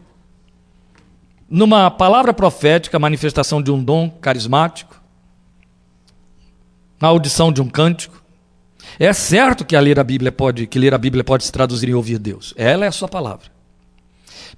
numa 1.49 1.91
palavra 1.91 2.35
profética, 2.35 2.99
manifestação 2.99 3.63
de 3.63 3.71
um 3.71 3.83
dom 3.83 4.11
carismático, 4.11 5.01
na 7.01 7.09
audição 7.09 7.51
de 7.51 7.63
um 7.63 7.69
cântico. 7.69 8.23
É 8.99 9.11
certo 9.15 9.65
que 9.65 9.75
a 9.75 9.81
ler 9.81 9.99
a 9.99 10.05
Bíblia 10.05 10.31
pode, 10.31 10.67
que 10.67 10.79
ler 10.79 10.93
a 10.93 10.99
Bíblia 10.99 11.25
pode 11.25 11.45
se 11.45 11.53
traduzir 11.53 11.89
em 11.89 11.95
ouvir 11.95 12.19
Deus. 12.19 12.53
Ela 12.59 12.85
é 12.85 12.89
a 12.89 12.93
sua 12.93 13.09
palavra. 13.09 13.47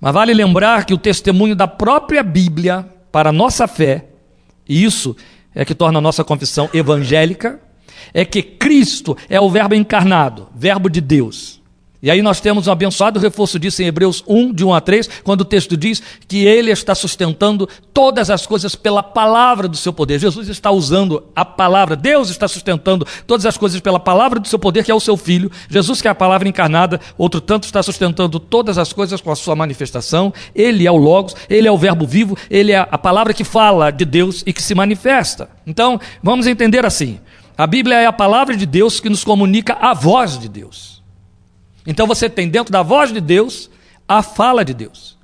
Mas 0.01 0.13
vale 0.13 0.35
lembrar 0.35 0.85
que 0.87 0.95
o 0.95 0.99
testemunho 0.99 1.55
da 1.55 1.69
própria 1.69 2.25
Bíblia 2.25 2.85
para 3.13 3.29
a 3.29 3.33
nossa 3.33 3.69
fé, 3.69 4.07
e 4.69 4.83
isso 4.83 5.17
é 5.55 5.65
que 5.65 5.75
torna 5.75 6.01
a 6.01 6.03
nossa 6.03 6.25
confissão 6.25 6.69
evangélica, 6.75 7.61
é 8.13 8.25
que 8.25 8.43
Cristo 8.43 9.17
é 9.29 9.41
o 9.41 9.49
Verbo 9.49 9.77
encarnado, 9.77 10.49
Verbo 10.53 10.91
de 10.91 11.01
Deus. 11.01 11.60
E 12.03 12.11
aí 12.11 12.23
nós 12.23 12.41
temos 12.41 12.67
um 12.67 12.73
abençoado 12.73 13.21
reforço 13.21 13.59
disso 13.59 13.83
em 13.83 13.87
Hebreus 13.87 14.25
1, 14.27 14.55
de 14.55 14.65
1 14.65 14.73
a 14.73 14.81
3, 14.81 15.11
quando 15.23 15.43
o 15.43 15.45
texto 15.45 15.77
diz 15.77 16.03
que 16.27 16.47
ele 16.47 16.71
está 16.71 16.95
sustentando 16.95 17.69
todas 17.93 18.31
as 18.31 18.47
coisas 18.47 18.75
pela 18.75 19.03
palavra 19.03 19.69
do 19.69 19.77
seu 19.77 19.93
poder. 19.93 20.19
Jesus 20.19 20.49
está 20.49 20.71
usando 20.71 21.23
a 21.37 21.45
palavra, 21.45 21.95
Deus 21.95 22.31
está 22.31 22.49
sustentando 22.49 23.07
todas 23.27 23.45
as 23.45 23.59
coisas 23.59 23.81
pela 23.81 24.01
palavra 24.01 24.41
do 24.41 24.49
seu 24.49 24.59
poder, 24.59 24.83
que 24.83 24.91
é 24.91 24.95
o 24.95 25.01
seu 25.01 25.17
Filho. 25.17 25.51
Jesus, 25.69 26.01
que 26.01 26.09
é 26.09 26.11
a 26.11 26.15
palavra 26.15 26.49
encarnada, 26.49 26.99
outro 27.19 27.41
tanto 27.41 27.65
está 27.65 27.83
sustentando 27.83 28.41
todas 28.41 28.79
as 28.79 28.93
coisas 28.93 29.21
com 29.21 29.31
a 29.31 29.37
sua 29.37 29.55
manifestação. 29.55 30.33
Ele 30.55 30.87
é 30.87 30.91
o 30.91 30.97
Logos, 30.97 31.37
ele 31.51 31.69
é 31.69 31.73
o 31.73 31.77
Verbo 31.77 32.07
vivo, 32.07 32.37
ele 32.49 32.73
é 32.73 32.79
a 32.79 32.97
palavra 32.97 33.35
que 33.35 33.45
fala 33.45 33.91
de 33.91 34.07
Deus 34.07 34.43
e 34.47 34.55
que 34.55 34.63
se 34.63 34.75
manifesta. 34.75 35.51
Então, 35.67 36.01
vamos 36.23 36.47
entender 36.47 36.87
assim: 36.87 37.21
a 37.59 37.67
Bíblia 37.67 37.97
é 37.97 38.07
a 38.07 38.13
palavra 38.13 38.57
de 38.57 38.65
Deus 38.65 39.01
que 39.01 39.11
nos 39.11 39.23
comunica 39.23 39.77
a 39.79 39.93
voz 39.93 40.39
de 40.39 40.49
Deus. 40.49 41.00
Então 41.87 42.07
você 42.07 42.29
tem 42.29 42.49
dentro 42.49 42.73
da 42.73 42.83
voz 42.83 43.13
de 43.13 43.21
Deus 43.21 43.71
a 44.07 44.23
fala 44.23 44.65
de 44.65 44.75
Deus. 44.75 45.19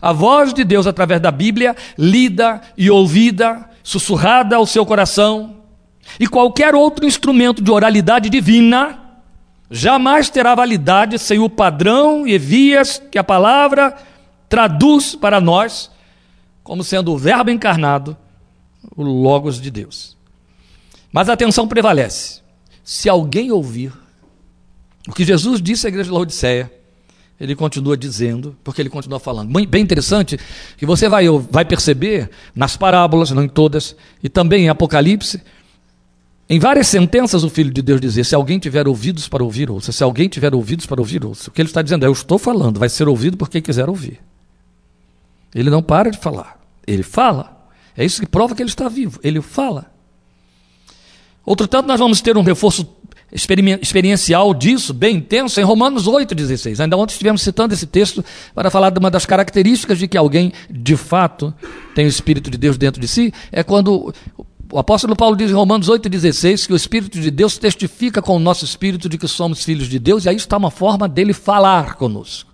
A 0.00 0.12
voz 0.12 0.52
de 0.52 0.64
Deus 0.64 0.86
através 0.86 1.20
da 1.20 1.30
Bíblia, 1.30 1.76
lida 1.96 2.60
e 2.76 2.90
ouvida, 2.90 3.68
sussurrada 3.82 4.56
ao 4.56 4.66
seu 4.66 4.84
coração, 4.84 5.56
e 6.18 6.26
qualquer 6.26 6.74
outro 6.74 7.06
instrumento 7.06 7.62
de 7.62 7.70
oralidade 7.70 8.28
divina 8.28 8.98
jamais 9.70 10.28
terá 10.28 10.54
validade 10.54 11.18
sem 11.18 11.38
o 11.38 11.48
padrão 11.48 12.26
e 12.26 12.36
vias 12.36 13.00
que 13.10 13.18
a 13.18 13.24
palavra 13.24 13.96
traduz 14.48 15.14
para 15.14 15.40
nós 15.40 15.90
como 16.62 16.84
sendo 16.84 17.12
o 17.12 17.18
Verbo 17.18 17.50
encarnado, 17.50 18.16
o 18.96 19.02
Logos 19.02 19.60
de 19.60 19.70
Deus. 19.70 20.16
Mas 21.12 21.28
a 21.28 21.32
atenção 21.32 21.66
prevalece. 21.66 22.40
Se 22.84 23.08
alguém 23.08 23.50
ouvir 23.50 23.92
o 25.08 25.12
que 25.12 25.24
Jesus 25.24 25.60
disse 25.60 25.86
à 25.86 25.88
igreja 25.88 26.08
de 26.08 26.14
Laodiceia, 26.14 26.70
ele 27.40 27.56
continua 27.56 27.96
dizendo, 27.96 28.56
porque 28.62 28.80
ele 28.80 28.88
continua 28.88 29.18
falando. 29.18 29.50
Bem 29.66 29.82
interessante 29.82 30.38
que 30.76 30.86
você 30.86 31.08
vai, 31.08 31.26
vai 31.50 31.64
perceber 31.64 32.30
nas 32.54 32.76
parábolas, 32.76 33.30
não 33.32 33.42
em 33.42 33.48
todas, 33.48 33.96
e 34.22 34.28
também 34.28 34.66
em 34.66 34.68
Apocalipse, 34.68 35.42
em 36.48 36.58
várias 36.58 36.86
sentenças 36.86 37.44
o 37.44 37.50
Filho 37.50 37.72
de 37.72 37.82
Deus 37.82 38.00
dizia: 38.00 38.22
se 38.22 38.34
alguém 38.34 38.58
tiver 38.58 38.86
ouvidos 38.86 39.26
para 39.26 39.42
ouvir, 39.42 39.70
ouça. 39.70 39.90
Se 39.90 40.04
alguém 40.04 40.28
tiver 40.28 40.54
ouvidos 40.54 40.86
para 40.86 41.00
ouvir, 41.00 41.24
ouça. 41.24 41.48
O 41.48 41.52
que 41.52 41.62
ele 41.62 41.68
está 41.68 41.82
dizendo 41.82 42.04
é: 42.04 42.08
eu 42.08 42.12
estou 42.12 42.38
falando, 42.38 42.78
vai 42.78 42.88
ser 42.88 43.08
ouvido 43.08 43.36
por 43.36 43.48
quem 43.48 43.62
quiser 43.62 43.88
ouvir. 43.88 44.20
Ele 45.54 45.70
não 45.70 45.82
para 45.82 46.10
de 46.10 46.18
falar, 46.18 46.60
ele 46.86 47.02
fala. 47.02 47.66
É 47.96 48.04
isso 48.04 48.20
que 48.20 48.26
prova 48.26 48.54
que 48.54 48.62
ele 48.62 48.70
está 48.70 48.88
vivo, 48.88 49.18
ele 49.22 49.40
fala. 49.40 49.90
Outro 51.44 51.66
tanto, 51.66 51.88
nós 51.88 51.98
vamos 51.98 52.20
ter 52.20 52.36
um 52.36 52.42
reforço 52.42 52.86
experiencial 53.32 54.52
disso, 54.52 54.92
bem 54.92 55.16
intenso, 55.16 55.58
em 55.60 55.64
Romanos 55.64 56.06
8,16. 56.06 56.80
Ainda 56.80 56.96
ontem 56.96 57.12
estivemos 57.12 57.40
citando 57.40 57.72
esse 57.72 57.86
texto 57.86 58.24
para 58.54 58.70
falar 58.70 58.90
de 58.90 58.98
uma 58.98 59.10
das 59.10 59.24
características 59.24 59.98
de 59.98 60.06
que 60.06 60.18
alguém, 60.18 60.52
de 60.70 60.96
fato, 60.96 61.54
tem 61.94 62.04
o 62.04 62.08
Espírito 62.08 62.50
de 62.50 62.58
Deus 62.58 62.76
dentro 62.76 63.00
de 63.00 63.08
si, 63.08 63.32
é 63.50 63.62
quando 63.62 64.12
o 64.70 64.78
apóstolo 64.78 65.16
Paulo 65.16 65.36
diz 65.36 65.50
em 65.50 65.54
Romanos 65.54 65.88
8,16 65.88 66.66
que 66.66 66.72
o 66.72 66.76
Espírito 66.76 67.20
de 67.20 67.30
Deus 67.30 67.58
testifica 67.58 68.20
com 68.20 68.36
o 68.36 68.40
nosso 68.40 68.64
espírito 68.64 69.08
de 69.08 69.18
que 69.18 69.28
somos 69.28 69.64
filhos 69.64 69.88
de 69.88 69.98
Deus, 69.98 70.24
e 70.24 70.28
aí 70.28 70.36
está 70.36 70.56
uma 70.56 70.70
forma 70.70 71.08
dele 71.08 71.32
falar 71.32 71.94
conosco. 71.94 72.50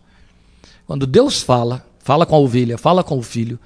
Quando 0.86 1.06
Deus 1.06 1.42
fala, 1.42 1.84
fala 1.98 2.24
com 2.24 2.34
a 2.34 2.38
ovelha, 2.38 2.78
fala 2.78 3.04
com 3.04 3.18
o 3.18 3.22
filho, 3.22 3.58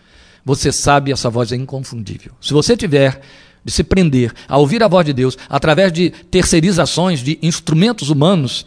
você 0.44 0.72
sabe 0.72 1.12
essa 1.12 1.30
voz 1.30 1.52
é 1.52 1.56
inconfundível. 1.56 2.32
Se 2.40 2.52
você 2.52 2.76
tiver 2.76 3.20
de 3.64 3.72
se 3.72 3.84
prender 3.84 4.32
a 4.48 4.56
ouvir 4.56 4.82
a 4.82 4.88
voz 4.88 5.04
de 5.06 5.12
Deus 5.12 5.36
através 5.48 5.92
de 5.92 6.10
terceirizações 6.10 7.20
de 7.20 7.38
instrumentos 7.42 8.10
humanos, 8.10 8.66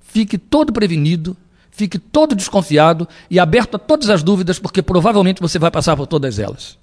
fique 0.00 0.38
todo 0.38 0.72
prevenido, 0.72 1.36
fique 1.70 1.98
todo 1.98 2.34
desconfiado 2.34 3.08
e 3.30 3.38
aberto 3.38 3.76
a 3.76 3.78
todas 3.78 4.10
as 4.10 4.22
dúvidas, 4.22 4.58
porque 4.58 4.82
provavelmente 4.82 5.40
você 5.40 5.58
vai 5.58 5.70
passar 5.70 5.96
por 5.96 6.06
todas 6.06 6.38
elas. 6.38 6.78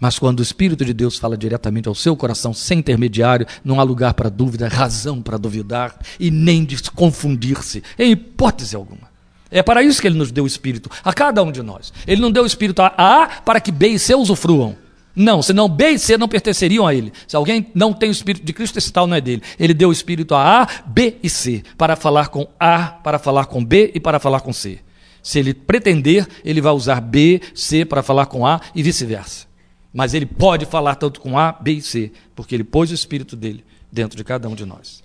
Mas 0.00 0.18
quando 0.18 0.40
o 0.40 0.42
Espírito 0.42 0.84
de 0.84 0.92
Deus 0.92 1.18
fala 1.18 1.36
diretamente 1.36 1.88
ao 1.88 1.94
seu 1.94 2.16
coração, 2.16 2.52
sem 2.52 2.80
intermediário, 2.80 3.46
não 3.64 3.80
há 3.80 3.82
lugar 3.82 4.12
para 4.14 4.28
dúvida, 4.28 4.68
razão 4.68 5.22
para 5.22 5.38
duvidar 5.38 5.96
e 6.18 6.30
nem 6.30 6.64
de 6.64 6.90
confundir-se, 6.90 7.82
em 7.98 8.12
hipótese 8.12 8.74
alguma. 8.74 9.14
É 9.50 9.62
para 9.62 9.82
isso 9.82 10.00
que 10.00 10.08
ele 10.08 10.18
nos 10.18 10.32
deu 10.32 10.44
o 10.44 10.48
Espírito, 10.48 10.90
a 11.04 11.12
cada 11.12 11.42
um 11.42 11.52
de 11.52 11.62
nós. 11.62 11.92
Ele 12.06 12.20
não 12.20 12.32
deu 12.32 12.42
o 12.42 12.46
Espírito 12.46 12.82
a 12.82 12.92
A 12.98 13.28
para 13.42 13.60
que 13.60 13.70
B 13.70 13.88
e 13.88 13.98
C 13.98 14.14
usufruam. 14.14 14.76
Não, 15.16 15.40
senão 15.42 15.68
B 15.68 15.90
e 15.90 15.98
C 15.98 16.18
não 16.18 16.26
pertenceriam 16.26 16.86
a 16.86 16.94
ele. 16.94 17.12
Se 17.26 17.36
alguém 17.36 17.66
não 17.74 17.92
tem 17.92 18.08
o 18.08 18.12
Espírito 18.12 18.44
de 18.44 18.52
Cristo, 18.52 18.78
esse 18.78 18.92
tal 18.92 19.06
não 19.06 19.16
é 19.16 19.20
dele. 19.20 19.42
Ele 19.58 19.72
deu 19.72 19.90
o 19.90 19.92
Espírito 19.92 20.34
a 20.34 20.62
A, 20.62 20.68
B 20.86 21.16
e 21.22 21.30
C, 21.30 21.62
para 21.78 21.94
falar 21.94 22.28
com 22.28 22.48
A, 22.58 22.88
para 22.88 23.18
falar 23.18 23.46
com 23.46 23.64
B 23.64 23.92
e 23.94 24.00
para 24.00 24.18
falar 24.18 24.40
com 24.40 24.52
C. 24.52 24.80
Se 25.22 25.38
ele 25.38 25.54
pretender, 25.54 26.26
ele 26.44 26.60
vai 26.60 26.72
usar 26.72 27.00
B, 27.00 27.40
C 27.54 27.84
para 27.84 28.02
falar 28.02 28.26
com 28.26 28.46
A 28.46 28.60
e 28.74 28.82
vice-versa. 28.82 29.46
Mas 29.92 30.12
ele 30.12 30.26
pode 30.26 30.66
falar 30.66 30.96
tanto 30.96 31.20
com 31.20 31.38
A, 31.38 31.52
B 31.52 31.74
e 31.74 31.82
C, 31.82 32.10
porque 32.34 32.54
ele 32.54 32.64
pôs 32.64 32.90
o 32.90 32.94
Espírito 32.94 33.36
dele 33.36 33.64
dentro 33.90 34.16
de 34.16 34.24
cada 34.24 34.48
um 34.48 34.54
de 34.54 34.66
nós. 34.66 35.02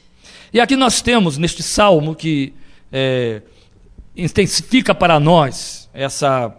E 0.51 0.59
aqui 0.59 0.75
nós 0.75 1.01
temos, 1.01 1.37
neste 1.37 1.61
salmo, 1.61 2.15
que 2.15 2.53
é, 2.91 3.43
intensifica 4.15 4.95
para 4.95 5.19
nós 5.19 5.87
essa, 5.93 6.53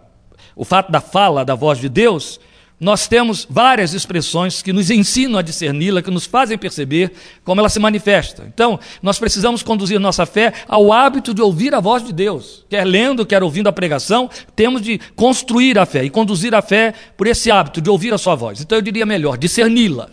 o 0.55 0.63
fato 0.63 0.91
da 0.91 1.01
fala 1.01 1.43
da 1.43 1.55
voz 1.55 1.77
de 1.77 1.89
Deus, 1.89 2.39
nós 2.81 3.07
temos 3.07 3.45
várias 3.47 3.93
expressões 3.93 4.63
que 4.63 4.73
nos 4.73 4.89
ensinam 4.89 5.37
a 5.37 5.43
discerni-la, 5.43 6.01
que 6.01 6.09
nos 6.09 6.25
fazem 6.25 6.57
perceber 6.57 7.11
como 7.43 7.61
ela 7.61 7.69
se 7.69 7.79
manifesta. 7.79 8.43
Então, 8.51 8.79
nós 9.03 9.19
precisamos 9.19 9.61
conduzir 9.61 9.99
nossa 9.99 10.25
fé 10.25 10.51
ao 10.67 10.91
hábito 10.91 11.31
de 11.31 11.43
ouvir 11.43 11.75
a 11.75 11.79
voz 11.79 12.03
de 12.03 12.11
Deus. 12.11 12.65
Quer 12.67 12.83
lendo, 12.83 13.23
quer 13.23 13.43
ouvindo 13.43 13.67
a 13.67 13.71
pregação, 13.71 14.27
temos 14.55 14.81
de 14.81 14.99
construir 15.15 15.77
a 15.77 15.85
fé 15.85 16.03
e 16.03 16.09
conduzir 16.09 16.55
a 16.55 16.61
fé 16.63 16.95
por 17.15 17.27
esse 17.27 17.51
hábito 17.51 17.79
de 17.81 17.87
ouvir 17.87 18.15
a 18.15 18.17
sua 18.17 18.33
voz. 18.33 18.61
Então, 18.61 18.79
eu 18.79 18.81
diria 18.81 19.05
melhor, 19.05 19.37
discerni-la. 19.37 20.09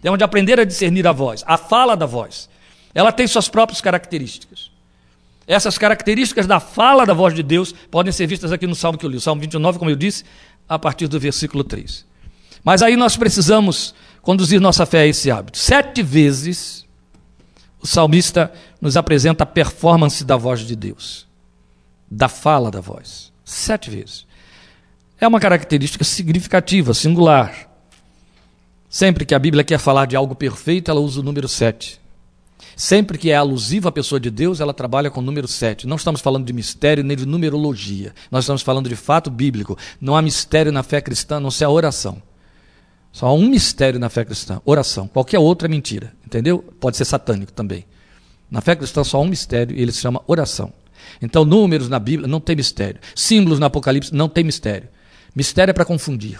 Temos 0.00 0.16
de 0.16 0.22
aprender 0.22 0.60
a 0.60 0.64
discernir 0.64 1.08
a 1.08 1.12
voz, 1.12 1.42
a 1.44 1.58
fala 1.58 1.96
da 1.96 2.06
voz. 2.06 2.48
Ela 2.94 3.10
tem 3.10 3.26
suas 3.26 3.48
próprias 3.48 3.80
características. 3.80 4.70
Essas 5.44 5.78
características 5.78 6.46
da 6.46 6.58
fala 6.58 7.04
da 7.04 7.14
voz 7.14 7.34
de 7.34 7.42
Deus 7.42 7.72
podem 7.90 8.12
ser 8.12 8.26
vistas 8.26 8.52
aqui 8.52 8.66
no 8.66 8.74
Salmo 8.74 8.98
que 8.98 9.06
eu 9.06 9.10
li, 9.10 9.16
o 9.16 9.20
Salmo 9.20 9.40
29, 9.40 9.78
como 9.78 9.90
eu 9.90 9.96
disse, 9.96 10.24
a 10.68 10.78
partir 10.78 11.08
do 11.08 11.18
versículo 11.18 11.62
3. 11.64 12.04
Mas 12.64 12.82
aí 12.82 12.96
nós 12.96 13.16
precisamos 13.16 13.94
conduzir 14.22 14.60
nossa 14.60 14.84
fé 14.84 15.00
a 15.02 15.06
esse 15.06 15.30
hábito. 15.30 15.58
Sete 15.58 16.02
vezes 16.02 16.84
o 17.80 17.86
salmista 17.86 18.52
nos 18.80 18.96
apresenta 18.96 19.44
a 19.44 19.46
performance 19.46 20.24
da 20.24 20.36
voz 20.36 20.60
de 20.60 20.74
Deus, 20.74 21.26
da 22.10 22.28
fala 22.28 22.70
da 22.70 22.80
voz. 22.80 23.32
Sete 23.44 23.88
vezes. 23.90 24.26
É 25.20 25.28
uma 25.28 25.38
característica 25.38 26.04
significativa, 26.04 26.92
singular. 26.92 27.70
Sempre 28.88 29.24
que 29.24 29.34
a 29.34 29.38
Bíblia 29.38 29.62
quer 29.62 29.78
falar 29.78 30.06
de 30.06 30.16
algo 30.16 30.34
perfeito, 30.34 30.90
ela 30.90 31.00
usa 31.00 31.20
o 31.20 31.22
número 31.22 31.48
sete. 31.48 32.00
Sempre 32.78 33.16
que 33.16 33.30
é 33.30 33.34
alusiva 33.34 33.88
à 33.88 33.92
pessoa 33.92 34.20
de 34.20 34.30
Deus, 34.30 34.60
ela 34.60 34.74
trabalha 34.74 35.10
com 35.10 35.20
o 35.20 35.24
número 35.24 35.48
7. 35.48 35.86
Não 35.86 35.96
estamos 35.96 36.20
falando 36.20 36.44
de 36.44 36.52
mistério 36.52 37.02
nem 37.02 37.16
de 37.16 37.24
numerologia. 37.24 38.14
Nós 38.30 38.44
estamos 38.44 38.60
falando 38.60 38.86
de 38.86 38.94
fato 38.94 39.30
bíblico. 39.30 39.78
Não 39.98 40.14
há 40.14 40.20
mistério 40.20 40.70
na 40.70 40.82
fé 40.82 41.00
cristã, 41.00 41.40
não 41.40 41.50
ser 41.50 41.64
a 41.64 41.70
oração. 41.70 42.22
Só 43.10 43.28
há 43.28 43.32
um 43.32 43.48
mistério 43.48 43.98
na 43.98 44.10
fé 44.10 44.26
cristã: 44.26 44.60
oração. 44.62 45.08
Qualquer 45.08 45.38
outro 45.38 45.64
é 45.64 45.70
mentira. 45.70 46.12
Entendeu? 46.26 46.58
Pode 46.78 46.98
ser 46.98 47.06
satânico 47.06 47.50
também. 47.50 47.86
Na 48.50 48.60
fé 48.60 48.76
cristã 48.76 49.02
só 49.02 49.16
há 49.16 49.20
um 49.22 49.28
mistério 49.28 49.74
e 49.74 49.80
ele 49.80 49.90
se 49.90 50.02
chama 50.02 50.20
oração. 50.26 50.70
Então, 51.22 51.46
números 51.46 51.88
na 51.88 51.98
Bíblia 51.98 52.28
não 52.28 52.40
tem 52.40 52.56
mistério. 52.56 53.00
Símbolos 53.14 53.58
no 53.58 53.64
Apocalipse 53.64 54.14
não 54.14 54.28
tem 54.28 54.44
mistério. 54.44 54.90
Mistério 55.34 55.70
é 55.70 55.74
para 55.74 55.86
confundir. 55.86 56.38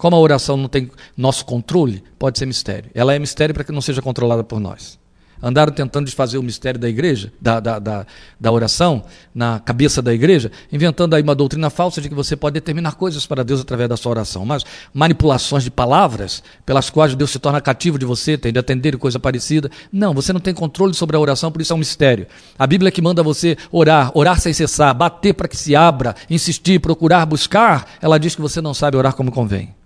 Como 0.00 0.16
a 0.16 0.18
oração 0.18 0.56
não 0.56 0.66
tem 0.66 0.90
nosso 1.14 1.44
controle, 1.44 2.02
pode 2.18 2.38
ser 2.38 2.46
mistério. 2.46 2.90
Ela 2.94 3.14
é 3.14 3.18
mistério 3.18 3.54
para 3.54 3.62
que 3.62 3.70
não 3.70 3.82
seja 3.82 4.00
controlada 4.00 4.42
por 4.42 4.58
nós. 4.58 4.98
Andaram 5.42 5.70
tentando 5.74 6.06
desfazer 6.06 6.38
o 6.38 6.42
mistério 6.42 6.80
da 6.80 6.88
igreja, 6.88 7.30
da, 7.38 7.60
da, 7.60 7.78
da, 7.78 8.06
da, 8.40 8.50
oração, 8.50 9.04
na 9.34 9.60
cabeça 9.60 10.00
da 10.00 10.14
igreja, 10.14 10.50
inventando 10.72 11.12
aí 11.12 11.22
uma 11.22 11.34
doutrina 11.34 11.68
falsa 11.68 12.00
de 12.00 12.08
que 12.08 12.14
você 12.14 12.34
pode 12.34 12.54
determinar 12.54 12.92
coisas 12.92 13.26
para 13.26 13.44
Deus 13.44 13.60
através 13.60 13.90
da 13.90 13.96
sua 13.98 14.12
oração. 14.12 14.46
Mas 14.46 14.64
manipulações 14.94 15.64
de 15.64 15.70
palavras, 15.70 16.42
pelas 16.64 16.88
quais 16.88 17.14
Deus 17.14 17.30
se 17.30 17.38
torna 17.38 17.60
cativo 17.60 17.98
de 17.98 18.06
você, 18.06 18.38
tem 18.38 18.54
de 18.54 18.58
atender 18.58 18.96
coisa 18.96 19.20
parecida. 19.20 19.70
Não, 19.92 20.14
você 20.14 20.32
não 20.32 20.40
tem 20.40 20.54
controle 20.54 20.94
sobre 20.94 21.14
a 21.14 21.20
oração, 21.20 21.52
por 21.52 21.60
isso 21.60 21.74
é 21.74 21.76
um 21.76 21.78
mistério. 21.78 22.26
A 22.58 22.66
Bíblia 22.66 22.90
que 22.90 23.02
manda 23.02 23.22
você 23.22 23.54
orar, 23.70 24.12
orar 24.14 24.40
sem 24.40 24.54
cessar, 24.54 24.94
bater 24.94 25.34
para 25.34 25.46
que 25.46 25.58
se 25.58 25.76
abra, 25.76 26.16
insistir, 26.30 26.80
procurar, 26.80 27.26
buscar, 27.26 27.86
ela 28.00 28.16
diz 28.16 28.34
que 28.34 28.40
você 28.40 28.62
não 28.62 28.72
sabe 28.72 28.96
orar 28.96 29.14
como 29.14 29.30
convém. 29.30 29.78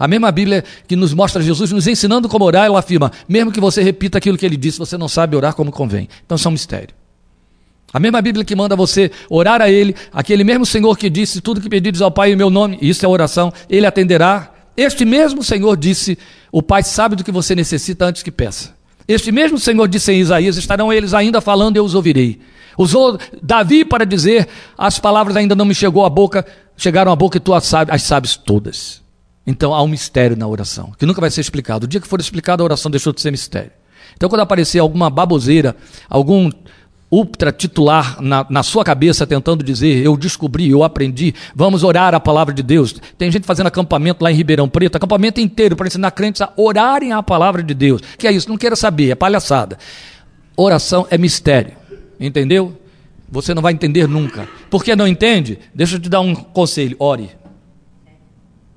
A 0.00 0.08
mesma 0.08 0.32
Bíblia 0.32 0.64
que 0.88 0.96
nos 0.96 1.12
mostra 1.12 1.42
Jesus 1.42 1.70
nos 1.72 1.86
ensinando 1.86 2.26
como 2.26 2.46
orar, 2.46 2.64
ela 2.64 2.78
afirma: 2.78 3.12
mesmo 3.28 3.52
que 3.52 3.60
você 3.60 3.82
repita 3.82 4.16
aquilo 4.16 4.38
que 4.38 4.46
ele 4.46 4.56
disse, 4.56 4.78
você 4.78 4.96
não 4.96 5.08
sabe 5.08 5.36
orar 5.36 5.54
como 5.54 5.70
convém. 5.70 6.08
Então 6.24 6.36
isso 6.36 6.48
é 6.48 6.50
um 6.50 6.52
mistério. 6.52 6.94
A 7.92 8.00
mesma 8.00 8.22
Bíblia 8.22 8.42
que 8.42 8.56
manda 8.56 8.74
você 8.74 9.10
orar 9.28 9.60
a 9.60 9.68
Ele, 9.68 9.94
aquele 10.10 10.42
mesmo 10.42 10.64
Senhor 10.64 10.96
que 10.96 11.10
disse: 11.10 11.42
Tudo 11.42 11.60
que 11.60 11.68
pedires 11.68 12.00
ao 12.00 12.10
Pai 12.10 12.32
em 12.32 12.36
meu 12.36 12.48
nome, 12.48 12.78
isso 12.80 13.04
é 13.04 13.08
oração, 13.08 13.52
Ele 13.68 13.84
atenderá. 13.84 14.54
Este 14.74 15.04
mesmo 15.04 15.44
Senhor 15.44 15.76
disse: 15.76 16.16
O 16.50 16.62
Pai 16.62 16.82
sabe 16.82 17.14
do 17.14 17.22
que 17.22 17.30
você 17.30 17.54
necessita 17.54 18.06
antes 18.06 18.22
que 18.22 18.30
peça. 18.30 18.74
Este 19.06 19.30
mesmo 19.30 19.58
Senhor 19.58 19.86
disse 19.86 20.10
em 20.12 20.20
Isaías: 20.20 20.56
Estarão 20.56 20.90
eles 20.90 21.12
ainda 21.12 21.42
falando, 21.42 21.76
eu 21.76 21.84
os 21.84 21.94
ouvirei. 21.94 22.40
Usou 22.78 23.18
Davi 23.42 23.84
para 23.84 24.06
dizer: 24.06 24.48
As 24.78 24.98
palavras 24.98 25.36
ainda 25.36 25.54
não 25.54 25.66
me 25.66 25.74
chegou 25.74 26.06
à 26.06 26.08
boca, 26.08 26.46
chegaram 26.74 27.12
à 27.12 27.16
boca 27.16 27.36
e 27.36 27.40
tu 27.40 27.52
as 27.52 27.66
sabes, 27.66 27.92
as 27.92 28.02
sabes 28.02 28.36
todas. 28.36 28.99
Então 29.46 29.74
há 29.74 29.82
um 29.82 29.88
mistério 29.88 30.36
na 30.36 30.46
oração, 30.46 30.92
que 30.98 31.06
nunca 31.06 31.20
vai 31.20 31.30
ser 31.30 31.40
explicado. 31.40 31.84
O 31.84 31.88
dia 31.88 32.00
que 32.00 32.06
for 32.06 32.20
explicado, 32.20 32.62
a 32.62 32.64
oração 32.64 32.90
deixou 32.90 33.12
de 33.12 33.20
ser 33.20 33.30
mistério. 33.30 33.72
Então, 34.16 34.28
quando 34.28 34.42
aparecer 34.42 34.78
alguma 34.78 35.08
baboseira, 35.08 35.74
algum 36.08 36.50
ultra 37.10 37.50
titular 37.50 38.20
na, 38.20 38.46
na 38.48 38.62
sua 38.62 38.84
cabeça 38.84 39.26
tentando 39.26 39.64
dizer, 39.64 40.04
eu 40.04 40.16
descobri, 40.16 40.70
eu 40.70 40.84
aprendi, 40.84 41.34
vamos 41.54 41.82
orar 41.82 42.14
a 42.14 42.20
palavra 42.20 42.54
de 42.54 42.62
Deus. 42.62 42.94
Tem 43.18 43.30
gente 43.32 43.46
fazendo 43.46 43.66
acampamento 43.66 44.22
lá 44.22 44.30
em 44.30 44.34
Ribeirão 44.34 44.68
Preto, 44.68 44.96
acampamento 44.96 45.40
inteiro 45.40 45.74
para 45.74 45.88
ensinar 45.88 46.12
crentes 46.12 46.40
a 46.40 46.52
orarem 46.56 47.12
a 47.12 47.22
palavra 47.22 47.62
de 47.62 47.74
Deus. 47.74 48.00
Que 48.16 48.28
é 48.28 48.32
isso? 48.32 48.48
Não 48.48 48.56
quero 48.56 48.76
saber, 48.76 49.10
é 49.10 49.14
palhaçada. 49.14 49.76
Oração 50.56 51.06
é 51.10 51.18
mistério, 51.18 51.72
entendeu? 52.20 52.78
Você 53.28 53.54
não 53.54 53.62
vai 53.62 53.72
entender 53.72 54.06
nunca. 54.06 54.48
Por 54.68 54.84
que 54.84 54.94
não 54.94 55.06
entende? 55.06 55.58
Deixa 55.74 55.96
eu 55.96 56.00
te 56.00 56.08
dar 56.08 56.20
um 56.20 56.34
conselho: 56.34 56.96
ore. 56.98 57.30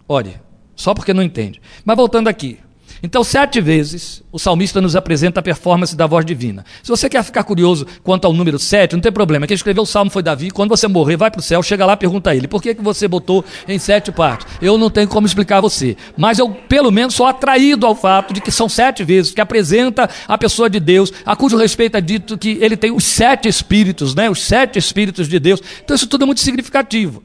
Ore. 0.08 0.44
Só 0.76 0.94
porque 0.94 1.14
não 1.14 1.24
entende. 1.24 1.62
Mas 1.86 1.98
voltando 1.98 2.28
aqui. 2.28 2.60
Então, 3.06 3.22
sete 3.22 3.60
vezes, 3.60 4.24
o 4.32 4.40
salmista 4.40 4.80
nos 4.80 4.96
apresenta 4.96 5.42
a 5.42 5.44
performance 5.44 5.94
da 5.94 6.08
voz 6.08 6.26
divina. 6.26 6.64
Se 6.82 6.90
você 6.90 7.10
quer 7.10 7.22
ficar 7.22 7.44
curioso 7.44 7.86
quanto 8.02 8.24
ao 8.24 8.32
número 8.32 8.58
sete, 8.58 8.94
não 8.94 9.02
tem 9.02 9.12
problema. 9.12 9.46
Quem 9.46 9.56
escreveu 9.56 9.84
o 9.84 9.86
salmo 9.86 10.10
foi 10.10 10.24
Davi. 10.24 10.50
Quando 10.50 10.70
você 10.70 10.88
morrer, 10.88 11.18
vai 11.18 11.30
para 11.30 11.40
o 11.40 11.44
céu, 11.44 11.62
chega 11.62 11.86
lá 11.86 11.98
pergunta 11.98 12.30
a 12.30 12.36
ele: 12.36 12.48
por 12.48 12.62
que, 12.62 12.74
que 12.74 12.82
você 12.82 13.06
botou 13.06 13.44
em 13.68 13.78
sete 13.78 14.10
partes? 14.10 14.48
Eu 14.62 14.78
não 14.78 14.90
tenho 14.90 15.10
como 15.10 15.28
explicar 15.28 15.58
a 15.58 15.62
você. 15.62 15.98
Mas 16.16 16.40
eu, 16.40 16.50
pelo 16.50 16.92
menos, 16.92 17.14
sou 17.14 17.26
atraído 17.26 17.86
ao 17.86 17.94
fato 17.94 18.34
de 18.34 18.40
que 18.40 18.52
são 18.52 18.70
sete 18.70 19.04
vezes 19.04 19.34
que 19.34 19.42
apresenta 19.42 20.10
a 20.26 20.38
pessoa 20.38 20.70
de 20.70 20.80
Deus, 20.80 21.12
a 21.26 21.36
cujo 21.36 21.58
respeito 21.58 21.98
é 21.98 22.02
dito 22.02 22.38
que 22.38 22.58
ele 22.62 22.78
tem 22.78 22.94
os 22.94 23.04
sete 23.04 23.50
espíritos, 23.50 24.16
né? 24.16 24.30
os 24.30 24.42
sete 24.42 24.80
espíritos 24.80 25.28
de 25.28 25.40
Deus. 25.40 25.62
Então, 25.84 25.94
isso 25.94 26.08
tudo 26.08 26.24
é 26.24 26.26
muito 26.26 26.40
significativo. 26.40 27.22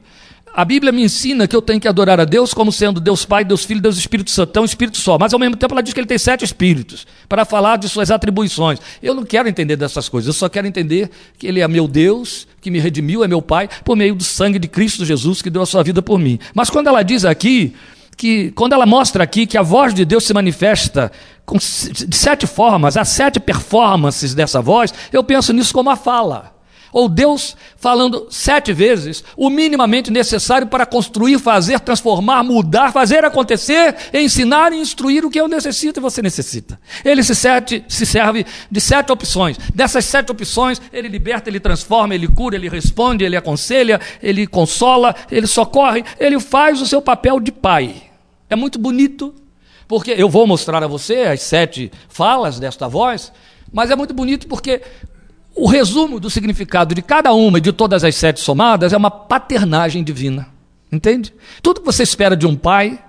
A 0.59 0.65
Bíblia 0.65 0.91
me 0.91 1.01
ensina 1.01 1.47
que 1.47 1.55
eu 1.55 1.61
tenho 1.61 1.79
que 1.79 1.87
adorar 1.87 2.19
a 2.19 2.25
Deus 2.25 2.53
como 2.53 2.69
sendo 2.69 2.99
Deus 2.99 3.23
Pai, 3.23 3.45
Deus 3.45 3.63
Filho, 3.63 3.79
Deus 3.79 3.97
Espírito 3.97 4.29
Santo, 4.29 4.57
é 4.57 4.61
um 4.61 4.65
espírito 4.65 4.97
só. 4.97 5.17
Mas 5.17 5.33
ao 5.33 5.39
mesmo 5.39 5.55
tempo 5.55 5.73
ela 5.73 5.81
diz 5.81 5.93
que 5.93 6.01
ele 6.01 6.05
tem 6.05 6.17
sete 6.17 6.43
espíritos 6.43 7.07
para 7.29 7.45
falar 7.45 7.77
de 7.77 7.87
suas 7.87 8.11
atribuições. 8.11 8.77
Eu 9.01 9.13
não 9.13 9.23
quero 9.23 9.47
entender 9.47 9.77
dessas 9.77 10.09
coisas, 10.09 10.27
eu 10.27 10.33
só 10.33 10.49
quero 10.49 10.67
entender 10.67 11.11
que 11.37 11.47
ele 11.47 11.61
é 11.61 11.67
meu 11.69 11.87
Deus, 11.87 12.45
que 12.59 12.69
me 12.69 12.77
redimiu, 12.77 13.23
é 13.23 13.27
meu 13.29 13.41
Pai, 13.41 13.69
por 13.85 13.95
meio 13.95 14.13
do 14.13 14.23
sangue 14.25 14.59
de 14.59 14.67
Cristo 14.67 15.05
Jesus 15.05 15.41
que 15.41 15.49
deu 15.49 15.61
a 15.61 15.65
sua 15.65 15.81
vida 15.81 16.01
por 16.01 16.19
mim. 16.19 16.37
Mas 16.53 16.69
quando 16.69 16.87
ela 16.87 17.03
diz 17.03 17.23
aqui 17.23 17.73
que 18.17 18.51
quando 18.51 18.73
ela 18.73 18.85
mostra 18.85 19.23
aqui 19.23 19.47
que 19.47 19.57
a 19.57 19.61
voz 19.61 19.93
de 19.93 20.03
Deus 20.03 20.25
se 20.25 20.33
manifesta 20.33 21.09
com, 21.45 21.55
de 21.55 22.17
sete 22.17 22.45
formas, 22.45 22.97
há 22.97 23.05
sete 23.05 23.39
performances 23.39 24.33
dessa 24.33 24.61
voz, 24.61 24.93
eu 25.13 25.23
penso 25.23 25.53
nisso 25.53 25.73
como 25.73 25.89
a 25.89 25.95
fala. 25.95 26.58
Ou 26.91 27.07
Deus 27.07 27.55
falando 27.77 28.27
sete 28.29 28.73
vezes 28.73 29.23
o 29.37 29.49
minimamente 29.49 30.11
necessário 30.11 30.67
para 30.67 30.85
construir, 30.85 31.39
fazer, 31.39 31.79
transformar, 31.79 32.43
mudar, 32.43 32.91
fazer 32.91 33.23
acontecer, 33.23 33.95
ensinar 34.13 34.73
e 34.73 34.77
instruir 34.77 35.25
o 35.25 35.29
que 35.29 35.39
eu 35.39 35.47
necessito 35.47 35.99
e 35.99 36.01
você 36.01 36.21
necessita. 36.21 36.79
Ele 37.03 37.23
se, 37.23 37.35
sete, 37.35 37.83
se 37.87 38.05
serve 38.05 38.45
de 38.69 38.81
sete 38.81 39.11
opções. 39.11 39.57
Dessas 39.73 40.05
sete 40.05 40.31
opções, 40.31 40.81
ele 40.91 41.07
liberta, 41.07 41.49
ele 41.49 41.59
transforma, 41.59 42.15
ele 42.15 42.27
cura, 42.27 42.55
ele 42.55 42.69
responde, 42.69 43.23
ele 43.23 43.37
aconselha, 43.37 43.99
ele 44.21 44.47
consola, 44.47 45.15
ele 45.31 45.47
socorre, 45.47 46.03
ele 46.19 46.39
faz 46.39 46.81
o 46.81 46.85
seu 46.85 47.01
papel 47.01 47.39
de 47.39 47.51
pai. 47.51 48.03
É 48.49 48.55
muito 48.55 48.79
bonito, 48.79 49.33
porque 49.87 50.11
eu 50.11 50.27
vou 50.27 50.47
mostrar 50.47 50.83
a 50.83 50.87
você 50.87 51.21
as 51.21 51.41
sete 51.41 51.91
falas 52.07 52.59
desta 52.59 52.87
voz, 52.87 53.31
mas 53.71 53.91
é 53.91 53.95
muito 53.95 54.13
bonito 54.13 54.47
porque 54.47 54.81
o 55.59 55.67
resumo 55.67 56.19
do 56.19 56.29
significado 56.29 56.95
de 56.95 57.01
cada 57.01 57.33
uma 57.33 57.57
e 57.57 57.61
de 57.61 57.73
todas 57.73 58.03
as 58.03 58.15
sete 58.15 58.39
somadas 58.39 58.93
é 58.93 58.97
uma 58.97 59.11
paternagem 59.11 60.03
divina. 60.03 60.47
Entende? 60.91 61.33
Tudo 61.61 61.81
que 61.81 61.85
você 61.85 62.01
espera 62.01 62.35
de 62.35 62.47
um 62.47 62.55
pai, 62.55 62.99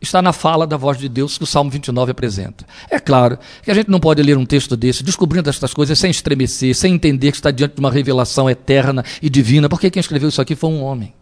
está 0.00 0.20
na 0.20 0.32
fala 0.32 0.66
da 0.66 0.76
voz 0.76 0.98
de 0.98 1.08
Deus 1.08 1.38
que 1.38 1.44
o 1.44 1.46
Salmo 1.46 1.70
29 1.70 2.10
apresenta. 2.10 2.66
É 2.90 2.98
claro 2.98 3.38
que 3.62 3.70
a 3.70 3.74
gente 3.74 3.88
não 3.88 4.00
pode 4.00 4.20
ler 4.20 4.36
um 4.36 4.44
texto 4.44 4.76
desse 4.76 5.04
descobrindo 5.04 5.48
estas 5.48 5.72
coisas 5.72 5.96
sem 5.96 6.10
estremecer, 6.10 6.74
sem 6.74 6.92
entender 6.92 7.30
que 7.30 7.36
está 7.36 7.52
diante 7.52 7.76
de 7.76 7.80
uma 7.80 7.90
revelação 7.90 8.50
eterna 8.50 9.04
e 9.22 9.30
divina, 9.30 9.68
porque 9.68 9.90
quem 9.90 10.00
escreveu 10.00 10.28
isso 10.28 10.42
aqui 10.42 10.56
foi 10.56 10.70
um 10.70 10.82
homem. 10.82 11.14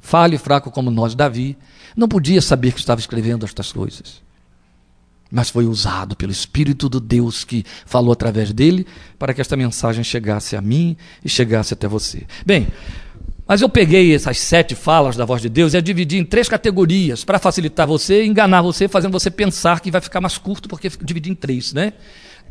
Falho 0.00 0.34
e 0.34 0.38
fraco 0.38 0.70
como 0.70 0.90
nós, 0.90 1.14
Davi, 1.14 1.56
não 1.96 2.08
podia 2.08 2.42
saber 2.42 2.72
que 2.72 2.80
estava 2.80 3.00
escrevendo 3.00 3.46
estas 3.46 3.72
coisas. 3.72 4.23
Mas 5.34 5.50
foi 5.50 5.66
usado 5.66 6.14
pelo 6.14 6.30
Espírito 6.30 6.88
do 6.88 7.00
Deus 7.00 7.42
que 7.42 7.64
falou 7.84 8.12
através 8.12 8.52
dele 8.52 8.86
para 9.18 9.34
que 9.34 9.40
esta 9.40 9.56
mensagem 9.56 10.04
chegasse 10.04 10.54
a 10.54 10.62
mim 10.62 10.96
e 11.24 11.28
chegasse 11.28 11.74
até 11.74 11.88
você. 11.88 12.22
Bem, 12.46 12.68
mas 13.44 13.60
eu 13.60 13.68
peguei 13.68 14.14
essas 14.14 14.38
sete 14.38 14.76
falas 14.76 15.16
da 15.16 15.24
voz 15.24 15.42
de 15.42 15.48
Deus 15.48 15.74
e 15.74 15.76
a 15.76 15.80
dividi 15.80 16.18
em 16.18 16.24
três 16.24 16.48
categorias 16.48 17.24
para 17.24 17.40
facilitar 17.40 17.84
você, 17.84 18.24
enganar 18.24 18.62
você, 18.62 18.86
fazendo 18.86 19.10
você 19.10 19.28
pensar 19.28 19.80
que 19.80 19.90
vai 19.90 20.00
ficar 20.00 20.20
mais 20.20 20.38
curto 20.38 20.68
porque 20.68 20.88
dividi 21.02 21.32
em 21.32 21.34
três, 21.34 21.72
né? 21.72 21.94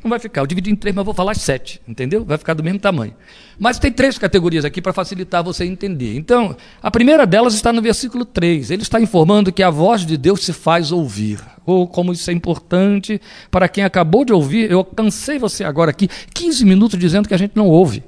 Não 0.03 0.09
vai 0.09 0.19
ficar, 0.19 0.41
eu 0.41 0.47
dividi 0.47 0.69
em 0.69 0.75
três, 0.75 0.93
mas 0.93 1.05
vou 1.05 1.13
falar 1.13 1.33
sete, 1.35 1.81
entendeu? 1.87 2.25
Vai 2.25 2.37
ficar 2.37 2.53
do 2.53 2.63
mesmo 2.63 2.79
tamanho. 2.79 3.13
Mas 3.57 3.79
tem 3.79 3.91
três 3.91 4.17
categorias 4.17 4.65
aqui 4.65 4.81
para 4.81 4.91
facilitar 4.91 5.41
você 5.43 5.63
entender. 5.63 6.17
Então, 6.17 6.57
a 6.81 6.91
primeira 6.91 7.25
delas 7.25 7.53
está 7.53 7.71
no 7.71 7.81
versículo 7.81 8.25
3. 8.25 8.71
Ele 8.71 8.81
está 8.81 8.99
informando 8.99 9.51
que 9.51 9.63
a 9.63 9.69
voz 9.69 10.05
de 10.05 10.17
Deus 10.17 10.43
se 10.43 10.51
faz 10.51 10.91
ouvir. 10.91 11.39
Ou 11.65 11.87
como 11.87 12.11
isso 12.11 12.29
é 12.29 12.33
importante 12.33 13.21
para 13.49 13.69
quem 13.69 13.85
acabou 13.85 14.25
de 14.25 14.33
ouvir, 14.33 14.69
eu 14.69 14.83
cansei 14.83 15.39
você 15.39 15.63
agora 15.63 15.91
aqui 15.91 16.09
15 16.33 16.65
minutos 16.65 16.99
dizendo 16.99 17.27
que 17.27 17.33
a 17.33 17.37
gente 17.37 17.55
não 17.55 17.69
ouve. 17.69 18.03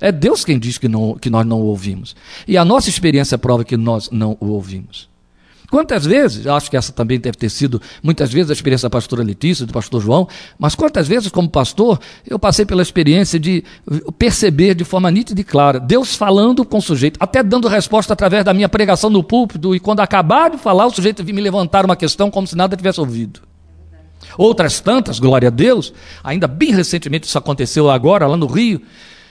É 0.00 0.10
Deus 0.10 0.44
quem 0.44 0.58
diz 0.58 0.78
que, 0.78 0.88
não, 0.88 1.18
que 1.18 1.28
nós 1.28 1.44
não 1.44 1.60
ouvimos. 1.60 2.16
E 2.46 2.56
a 2.56 2.64
nossa 2.64 2.88
experiência 2.88 3.36
prova 3.36 3.64
que 3.64 3.76
nós 3.76 4.10
não 4.10 4.36
o 4.40 4.46
ouvimos. 4.48 5.08
Quantas 5.70 6.06
vezes, 6.06 6.46
acho 6.46 6.70
que 6.70 6.78
essa 6.78 6.92
também 6.92 7.20
deve 7.20 7.36
ter 7.36 7.50
sido 7.50 7.80
muitas 8.02 8.32
vezes 8.32 8.48
a 8.48 8.54
experiência 8.54 8.86
da 8.86 8.90
pastora 8.90 9.22
Letícia, 9.22 9.66
do 9.66 9.72
pastor 9.72 10.00
João, 10.00 10.26
mas 10.58 10.74
quantas 10.74 11.06
vezes, 11.06 11.30
como 11.30 11.48
pastor, 11.48 12.00
eu 12.26 12.38
passei 12.38 12.64
pela 12.64 12.80
experiência 12.80 13.38
de 13.38 13.62
perceber 14.18 14.74
de 14.74 14.82
forma 14.82 15.10
nítida 15.10 15.38
e 15.42 15.44
clara 15.44 15.78
Deus 15.78 16.16
falando 16.16 16.64
com 16.64 16.78
o 16.78 16.82
sujeito, 16.82 17.18
até 17.20 17.42
dando 17.42 17.68
resposta 17.68 18.14
através 18.14 18.46
da 18.46 18.54
minha 18.54 18.68
pregação 18.68 19.10
no 19.10 19.22
púlpito, 19.22 19.74
e 19.74 19.80
quando 19.80 20.00
acabar 20.00 20.50
de 20.50 20.56
falar, 20.56 20.86
o 20.86 20.90
sujeito 20.90 21.22
me 21.22 21.32
levantar 21.40 21.84
uma 21.84 21.96
questão 21.96 22.30
como 22.30 22.46
se 22.46 22.56
nada 22.56 22.74
tivesse 22.74 22.98
ouvido. 22.98 23.40
Outras 24.38 24.80
tantas, 24.80 25.18
glória 25.18 25.48
a 25.48 25.50
Deus, 25.50 25.92
ainda 26.24 26.46
bem 26.46 26.72
recentemente 26.72 27.26
isso 27.26 27.36
aconteceu 27.36 27.90
agora, 27.90 28.26
lá 28.26 28.38
no 28.38 28.46
Rio, 28.46 28.80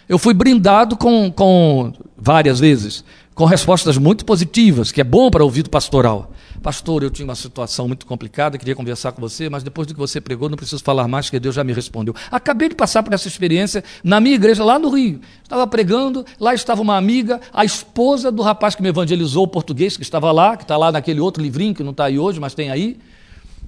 eu 0.08 0.20
fui 0.20 0.36
brindado 0.36 0.96
com, 0.96 1.32
com 1.32 1.92
várias 2.16 2.60
vezes, 2.60 3.04
com 3.38 3.46
respostas 3.46 4.00
muito 4.00 4.26
positivas, 4.26 4.92
que 4.92 5.00
é 5.00 5.04
bom 5.04 5.30
para 5.30 5.44
o 5.44 5.46
ouvido 5.46 5.70
pastoral. 5.70 6.32
Pastor, 6.64 7.04
eu 7.04 7.12
tinha 7.12 7.24
uma 7.24 7.36
situação 7.36 7.86
muito 7.88 8.04
complicada, 8.08 8.58
queria 8.58 8.74
conversar 8.74 9.12
com 9.12 9.22
você, 9.22 9.48
mas 9.48 9.62
depois 9.62 9.86
do 9.86 9.94
que 9.94 10.00
você 10.00 10.20
pregou, 10.20 10.50
não 10.50 10.58
preciso 10.58 10.84
falar 10.84 11.08
mais, 11.08 11.28
porque 11.28 11.40
Deus 11.40 11.54
já 11.54 11.64
me 11.64 11.72
respondeu. 11.72 12.16
Acabei 12.32 12.68
de 12.68 12.74
passar 12.74 13.04
por 13.04 13.14
essa 13.14 13.28
experiência 13.28 13.84
na 14.04 14.20
minha 14.20 14.34
igreja, 14.34 14.64
lá 14.64 14.80
no 14.80 14.90
Rio. 14.90 15.22
Estava 15.44 15.68
pregando, 15.68 16.26
lá 16.40 16.56
estava 16.56 16.82
uma 16.82 16.98
amiga, 16.98 17.40
a 17.54 17.64
esposa 17.64 18.32
do 18.32 18.42
rapaz 18.42 18.74
que 18.74 18.82
me 18.82 18.90
evangelizou 18.90 19.44
o 19.44 19.48
português, 19.48 19.96
que 19.96 20.02
estava 20.02 20.32
lá, 20.32 20.58
que 20.58 20.64
está 20.64 20.76
lá 20.76 20.92
naquele 20.92 21.20
outro 21.20 21.44
livrinho, 21.44 21.76
que 21.76 21.84
não 21.84 21.92
está 21.92 22.06
aí 22.06 22.18
hoje, 22.18 22.40
mas 22.40 22.56
tem 22.56 22.72
aí. 22.72 22.98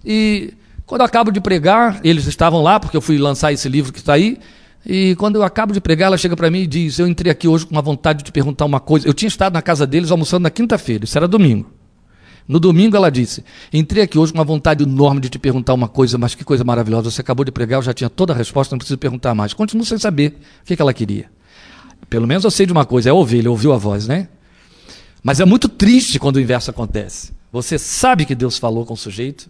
E 0.04 0.52
quando 0.88 1.02
eu 1.02 1.06
acabo 1.06 1.32
de 1.32 1.40
pregar, 1.40 2.02
eles 2.04 2.26
estavam 2.26 2.64
lá, 2.64 2.80
porque 2.80 2.98
eu 2.98 3.02
fui 3.02 3.20
lançar 3.20 3.54
esse 3.54 3.70
livro 3.70 3.94
que 3.94 4.00
está 4.00 4.14
aí, 4.14 4.40
e 4.86 5.16
quando 5.16 5.36
eu 5.36 5.44
acabo 5.44 5.74
de 5.74 5.82
pregar, 5.82 6.08
ela 6.08 6.18
chega 6.18 6.36
para 6.36 6.50
mim 6.50 6.60
e 6.60 6.68
diz: 6.68 7.00
Eu 7.00 7.08
entrei 7.08 7.32
aqui 7.32 7.48
hoje 7.48 7.66
com 7.66 7.72
uma 7.72 7.82
vontade 7.82 8.20
de 8.20 8.26
te 8.26 8.32
perguntar 8.32 8.66
uma 8.66 8.80
coisa. 8.80 9.08
Eu 9.08 9.14
tinha 9.14 9.28
estado 9.28 9.54
na 9.54 9.62
casa 9.62 9.86
deles 9.86 10.12
almoçando 10.12 10.44
na 10.44 10.50
quinta-feira, 10.50 11.04
isso 11.04 11.18
era 11.18 11.28
domingo. 11.28 11.70
No 12.48 12.60
domingo 12.60 12.96
ela 12.96 13.12
disse: 13.12 13.44
Entrei 13.72 14.04
aqui 14.04 14.18
hoje 14.18 14.32
com 14.32 14.40
uma 14.40 14.46
vontade 14.46 14.84
enorme 14.84 15.22
de 15.22 15.30
te 15.30 15.38
perguntar 15.38 15.74
uma 15.74 15.88
coisa, 15.88 16.18
mas 16.18 16.34
que 16.34 16.44
coisa 16.44 16.64
maravilhosa. 16.64 17.12
Você 17.12 17.22
acabou 17.22 17.46
de 17.46 17.52
pregar, 17.52 17.78
eu 17.78 17.84
já 17.84 17.94
tinha 17.94 18.10
toda 18.10 18.34
a 18.34 18.36
resposta, 18.36 18.74
não 18.74 18.80
preciso 18.80 18.98
perguntar 18.98 19.36
mais. 19.36 19.54
Continuo 19.54 19.86
sem 19.86 19.98
saber 19.98 20.40
o 20.62 20.66
que, 20.66 20.76
que 20.76 20.82
ela 20.82 20.94
queria. 20.94 21.30
Pelo 22.10 22.26
menos 22.26 22.44
eu 22.44 22.52
sei 22.52 22.66
de 22.66 22.72
uma 22.72 22.86
coisa: 22.86 23.10
é 23.10 23.14
ovelha, 23.14 23.52
ouviu 23.52 23.74
a 23.74 23.78
voz, 23.78 24.08
né? 24.08 24.30
Mas 25.22 25.40
é 25.40 25.46
muito 25.46 25.68
triste 25.68 26.18
quando 26.18 26.38
o 26.38 26.40
inverso 26.40 26.72
acontece. 26.72 27.34
Você 27.52 27.78
sabe 27.78 28.26
que 28.26 28.34
Deus 28.34 28.58
falou 28.58 28.86
com 28.86 28.94
o 28.94 28.98
sujeito, 28.98 29.50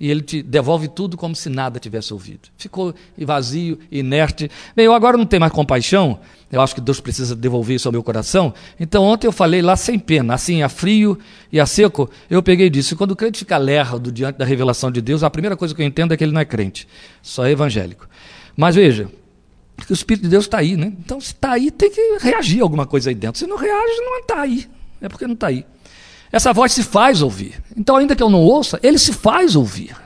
e 0.00 0.10
ele 0.10 0.22
te 0.22 0.42
devolve 0.42 0.88
tudo 0.88 1.16
como 1.16 1.34
se 1.34 1.48
nada 1.48 1.78
tivesse 1.78 2.12
ouvido. 2.12 2.48
Ficou 2.56 2.94
vazio, 3.18 3.78
inerte. 3.90 4.50
Bem, 4.74 4.86
eu 4.86 4.92
agora 4.92 5.16
não 5.16 5.26
tenho 5.26 5.40
mais 5.40 5.52
compaixão, 5.52 6.20
eu 6.50 6.60
acho 6.60 6.74
que 6.74 6.80
Deus 6.80 7.00
precisa 7.00 7.34
devolver 7.34 7.76
isso 7.76 7.88
ao 7.88 7.92
meu 7.92 8.02
coração. 8.02 8.54
Então 8.78 9.04
ontem 9.04 9.26
eu 9.26 9.32
falei 9.32 9.60
lá 9.60 9.76
sem 9.76 9.98
pena, 9.98 10.34
assim, 10.34 10.62
a 10.62 10.68
frio 10.68 11.18
e 11.52 11.60
a 11.60 11.66
seco, 11.66 12.08
eu 12.30 12.42
peguei 12.42 12.70
disso. 12.70 12.96
Quando 12.96 13.12
o 13.12 13.16
crente 13.16 13.38
fica 13.38 13.56
lerdo 13.58 14.12
diante 14.12 14.36
da 14.36 14.44
revelação 14.44 14.90
de 14.90 15.00
Deus, 15.00 15.22
a 15.22 15.30
primeira 15.30 15.56
coisa 15.56 15.74
que 15.74 15.82
eu 15.82 15.86
entendo 15.86 16.14
é 16.14 16.16
que 16.16 16.24
ele 16.24 16.32
não 16.32 16.40
é 16.40 16.44
crente, 16.44 16.86
só 17.22 17.44
é 17.44 17.50
evangélico. 17.50 18.08
Mas 18.56 18.74
veja, 18.74 19.10
o 19.88 19.92
Espírito 19.92 20.24
de 20.24 20.30
Deus 20.30 20.44
está 20.44 20.58
aí, 20.58 20.76
né? 20.76 20.92
Então 20.98 21.20
se 21.20 21.32
está 21.32 21.52
aí, 21.52 21.70
tem 21.70 21.90
que 21.90 22.18
reagir 22.20 22.60
a 22.60 22.64
alguma 22.64 22.86
coisa 22.86 23.10
aí 23.10 23.14
dentro. 23.14 23.38
Se 23.38 23.46
não 23.46 23.56
reage, 23.56 24.00
não 24.00 24.18
está 24.18 24.40
aí. 24.40 24.66
É 25.00 25.08
porque 25.08 25.26
não 25.26 25.34
está 25.34 25.48
aí. 25.48 25.64
Essa 26.30 26.52
voz 26.52 26.72
se 26.72 26.82
faz 26.82 27.22
ouvir. 27.22 27.62
Então, 27.76 27.96
ainda 27.96 28.14
que 28.14 28.22
eu 28.22 28.30
não 28.30 28.42
ouça, 28.42 28.78
ele 28.82 28.98
se 28.98 29.12
faz 29.12 29.56
ouvir. 29.56 29.96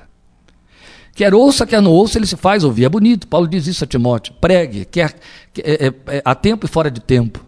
Quer 1.15 1.35
ouça, 1.35 1.67
quer 1.67 1.83
não 1.83 1.91
ouça, 1.91 2.19
ele 2.19 2.27
se 2.27 2.37
faz 2.37 2.65
ouvir. 2.65 2.85
É 2.85 2.89
bonito. 2.89 3.27
Paulo 3.27 3.47
diz 3.47 3.67
isso 3.67 3.85
a 3.85 3.87
Timóteo. 3.87 4.35
Pregue, 4.41 4.85
quer, 4.85 5.15
é, 5.59 5.87
é, 5.87 6.17
é, 6.17 6.23
a 6.25 6.35
tempo 6.35 6.65
e 6.65 6.69
fora 6.69 6.91
de 6.91 7.01
tempo. 7.01 7.45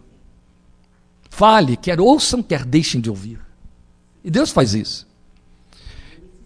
Fale, 1.29 1.75
quer 1.75 1.99
ouçam, 1.99 2.43
quer 2.43 2.63
deixem 2.63 3.01
de 3.01 3.09
ouvir. 3.09 3.39
E 4.23 4.29
Deus 4.29 4.51
faz 4.51 4.73
isso. 4.73 5.07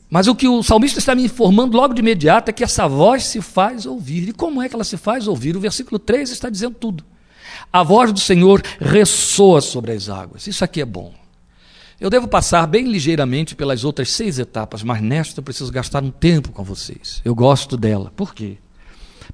Mas 0.10 0.28
o 0.28 0.34
que 0.34 0.48
o 0.48 0.64
salmista 0.64 0.98
está 0.98 1.14
me 1.14 1.24
informando 1.24 1.78
logo 1.78 1.94
de 1.94 2.02
imediato 2.02 2.50
é 2.50 2.54
que 2.54 2.64
essa 2.64 2.88
voz 2.88 3.26
se 3.26 3.42
faz 3.42 3.86
ouvir. 3.86 4.30
E 4.30 4.34
como 4.34 4.62
é 4.62 4.68
que 4.68 4.76
ela 4.76 4.84
se 4.84 4.98
faz 4.98 5.28
ouvir? 5.28 5.56
O 5.56 5.60
versículo 5.60 6.00
3 6.00 6.32
está 6.32 6.50
dizendo 6.50 6.76
tudo. 6.76 7.04
A 7.72 7.84
voz 7.84 8.12
do 8.12 8.20
Senhor 8.20 8.64
ressoa 8.80 9.62
sobre 9.62 9.92
as 9.92 10.10
águas. 10.10 10.48
Isso 10.48 10.64
aqui 10.64 10.82
é 10.82 10.86
bom. 10.86 11.14
Eu 12.00 12.10
devo 12.10 12.28
passar 12.28 12.66
bem 12.66 12.86
ligeiramente 12.86 13.56
pelas 13.56 13.84
outras 13.84 14.10
seis 14.10 14.40
etapas, 14.40 14.84
mas 14.84 15.02
nesta 15.02 15.40
eu 15.40 15.44
preciso 15.44 15.72
gastar 15.72 16.02
um 16.02 16.10
tempo 16.10 16.52
com 16.52 16.64
vocês. 16.64 17.22
Eu 17.26 17.36
gosto 17.36 17.76
dela. 17.76 18.12
Por 18.16 18.34
quê? 18.34 18.58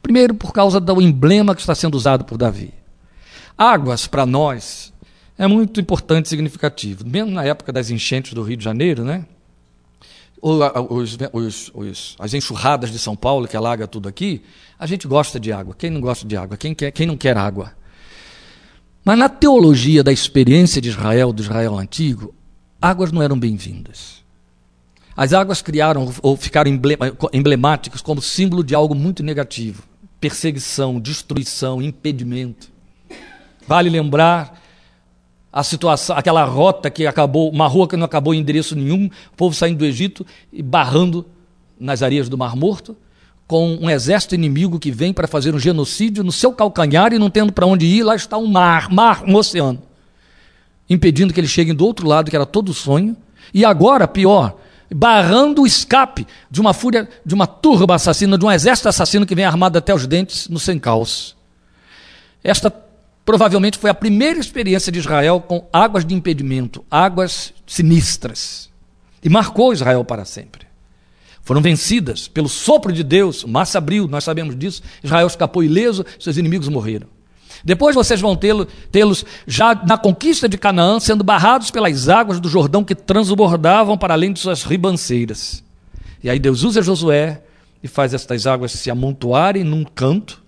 Primeiro, 0.02 0.34
por 0.34 0.52
causa 0.52 0.80
do 0.80 1.02
emblema 1.02 1.54
que 1.54 1.62
está 1.62 1.76
sendo 1.76 1.96
usado 1.96 2.26
por 2.26 2.38
Davi. 2.38 2.74
Águas, 3.56 4.08
para 4.08 4.26
nós, 4.26 4.92
é 5.38 5.48
muito 5.48 5.80
importante 5.80 6.26
e 6.26 6.30
significativo. 6.30 7.06
Mesmo 7.06 7.32
na 7.32 7.44
época 7.44 7.72
das 7.72 7.90
enchentes 7.92 8.34
do 8.34 8.42
Rio 8.42 8.58
de 8.58 8.64
Janeiro, 8.64 9.04
né? 9.04 9.26
Os, 10.42 11.18
os, 11.34 11.72
os, 11.74 12.16
as 12.20 12.34
enxurradas 12.34 12.92
de 12.92 13.00
São 13.00 13.16
Paulo, 13.16 13.48
que 13.48 13.56
alaga 13.56 13.88
tudo 13.88 14.10
aqui, 14.10 14.44
a 14.78 14.86
gente 14.86 15.08
gosta 15.08 15.40
de 15.40 15.52
água. 15.52 15.74
Quem 15.78 15.90
não 15.90 16.02
gosta 16.02 16.28
de 16.28 16.36
água? 16.36 16.58
Quem, 16.58 16.76
quer, 16.76 16.92
quem 16.92 17.08
não 17.08 17.16
quer 17.18 17.38
água? 17.38 17.74
Mas 19.04 19.18
na 19.18 19.30
teologia 19.30 20.04
da 20.04 20.12
experiência 20.12 20.82
de 20.82 20.90
Israel, 20.90 21.32
do 21.32 21.42
Israel 21.42 21.78
antigo, 21.78 22.35
águas 22.86 23.12
não 23.12 23.22
eram 23.22 23.38
bem-vindas. 23.38 24.24
As 25.18 25.34
águas 25.34 25.62
criaram 25.62 26.14
ou 26.22 26.38
ficaram 26.38 26.70
emblemáticas 27.34 28.02
como 28.02 28.22
símbolo 28.22 28.64
de 28.64 28.76
algo 28.76 28.94
muito 28.94 29.24
negativo: 29.24 29.84
perseguição, 30.20 31.00
destruição, 31.00 31.82
impedimento. 31.82 32.70
Vale 33.68 33.90
lembrar 33.90 34.62
a 35.52 35.64
situação, 35.64 36.16
aquela 36.16 36.44
rota 36.44 36.92
que 36.92 37.08
acabou, 37.08 37.50
uma 37.50 37.68
rua 37.68 37.88
que 37.88 37.98
não 37.98 38.06
acabou 38.06 38.36
em 38.36 38.40
endereço 38.40 38.76
nenhum, 38.76 39.08
o 39.08 39.36
povo 39.36 39.56
saindo 39.56 39.80
do 39.80 39.86
Egito 39.86 40.26
e 40.54 40.62
barrando 40.62 41.26
nas 41.80 42.04
areias 42.04 42.30
do 42.30 42.38
Mar 42.38 42.56
Morto, 42.56 42.96
com 43.48 43.78
um 43.82 43.90
exército 43.90 44.36
inimigo 44.36 44.78
que 44.78 44.92
vem 44.92 45.12
para 45.12 45.28
fazer 45.28 45.56
um 45.56 45.60
genocídio 45.60 46.24
no 46.24 46.32
seu 46.32 46.52
calcanhar 46.52 47.14
e 47.14 47.18
não 47.18 47.32
tendo 47.32 47.52
para 47.52 47.66
onde 47.66 47.86
ir, 47.86 48.04
lá 48.04 48.16
está 48.16 48.38
um 48.38 48.48
mar, 48.48 48.92
mar, 48.92 49.24
um 49.26 49.36
oceano 49.36 49.82
impedindo 50.90 51.34
que 51.34 51.40
eles 51.40 51.52
cheguem 51.52 51.74
do 51.74 51.86
outro 51.86 52.08
lado, 52.08 52.30
que 52.30 52.36
era 52.36 52.46
todo 52.46 52.74
sonho, 52.74 53.16
e 53.54 53.64
agora, 53.64 54.08
pior, 54.08 54.58
barrando 54.94 55.62
o 55.64 55.68
escape 55.68 56.28
de 56.50 56.62
uma 56.62 56.74
fúria, 56.74 57.08
de 57.26 57.34
uma 57.34 57.48
turba 57.48 57.96
assassina, 57.96 58.38
de 58.38 58.46
um 58.46 58.52
exército 58.52 58.90
assassino 58.90 59.26
que 59.26 59.36
vem 59.36 59.46
armado 59.46 59.78
até 59.78 59.94
os 59.94 60.06
dentes 60.06 60.48
no 60.48 60.60
sem 60.60 60.78
caos. 60.78 61.36
Esta 62.44 62.74
provavelmente 63.24 63.78
foi 63.78 63.90
a 63.90 63.96
primeira 63.96 64.40
experiência 64.40 64.92
de 64.92 65.00
Israel 65.00 65.42
com 65.42 65.68
águas 65.74 66.06
de 66.06 66.14
impedimento, 66.14 66.86
águas 66.90 67.54
sinistras. 67.66 68.70
E 69.24 69.30
marcou 69.30 69.74
Israel 69.74 70.06
para 70.06 70.24
sempre. 70.24 70.68
Foram 71.42 71.62
vencidas 71.62 72.28
pelo 72.28 72.48
sopro 72.48 72.94
de 72.94 73.04
Deus, 73.04 73.44
o 73.44 73.48
mar 73.48 73.66
se 73.66 73.78
abriu, 73.78 74.08
nós 74.08 74.24
sabemos 74.24 74.56
disso. 74.58 74.82
Israel 75.04 75.28
escapou 75.28 75.64
ileso, 75.64 76.06
seus 76.20 76.38
inimigos 76.38 76.68
morreram. 76.68 77.08
Depois 77.66 77.96
vocês 77.96 78.22
vão 78.22 78.36
tê-los 78.36 79.26
já 79.48 79.74
na 79.74 79.98
conquista 79.98 80.48
de 80.48 80.56
Canaã, 80.56 81.00
sendo 81.00 81.24
barrados 81.24 81.72
pelas 81.72 82.08
águas 82.08 82.40
do 82.40 82.48
Jordão 82.48 82.84
que 82.84 82.94
transbordavam 82.94 83.98
para 83.98 84.14
além 84.14 84.32
de 84.32 84.40
suas 84.40 84.62
ribanceiras. 84.64 85.64
E 86.24 86.30
aí 86.30 86.38
Deus 86.38 86.62
usa 86.62 86.84
Josué 86.84 87.42
e 87.82 87.88
faz 87.88 88.14
estas 88.14 88.46
águas 88.46 88.72
se 88.72 88.92
amontoarem 88.92 89.64
num 89.64 89.84
canto, 89.84 90.44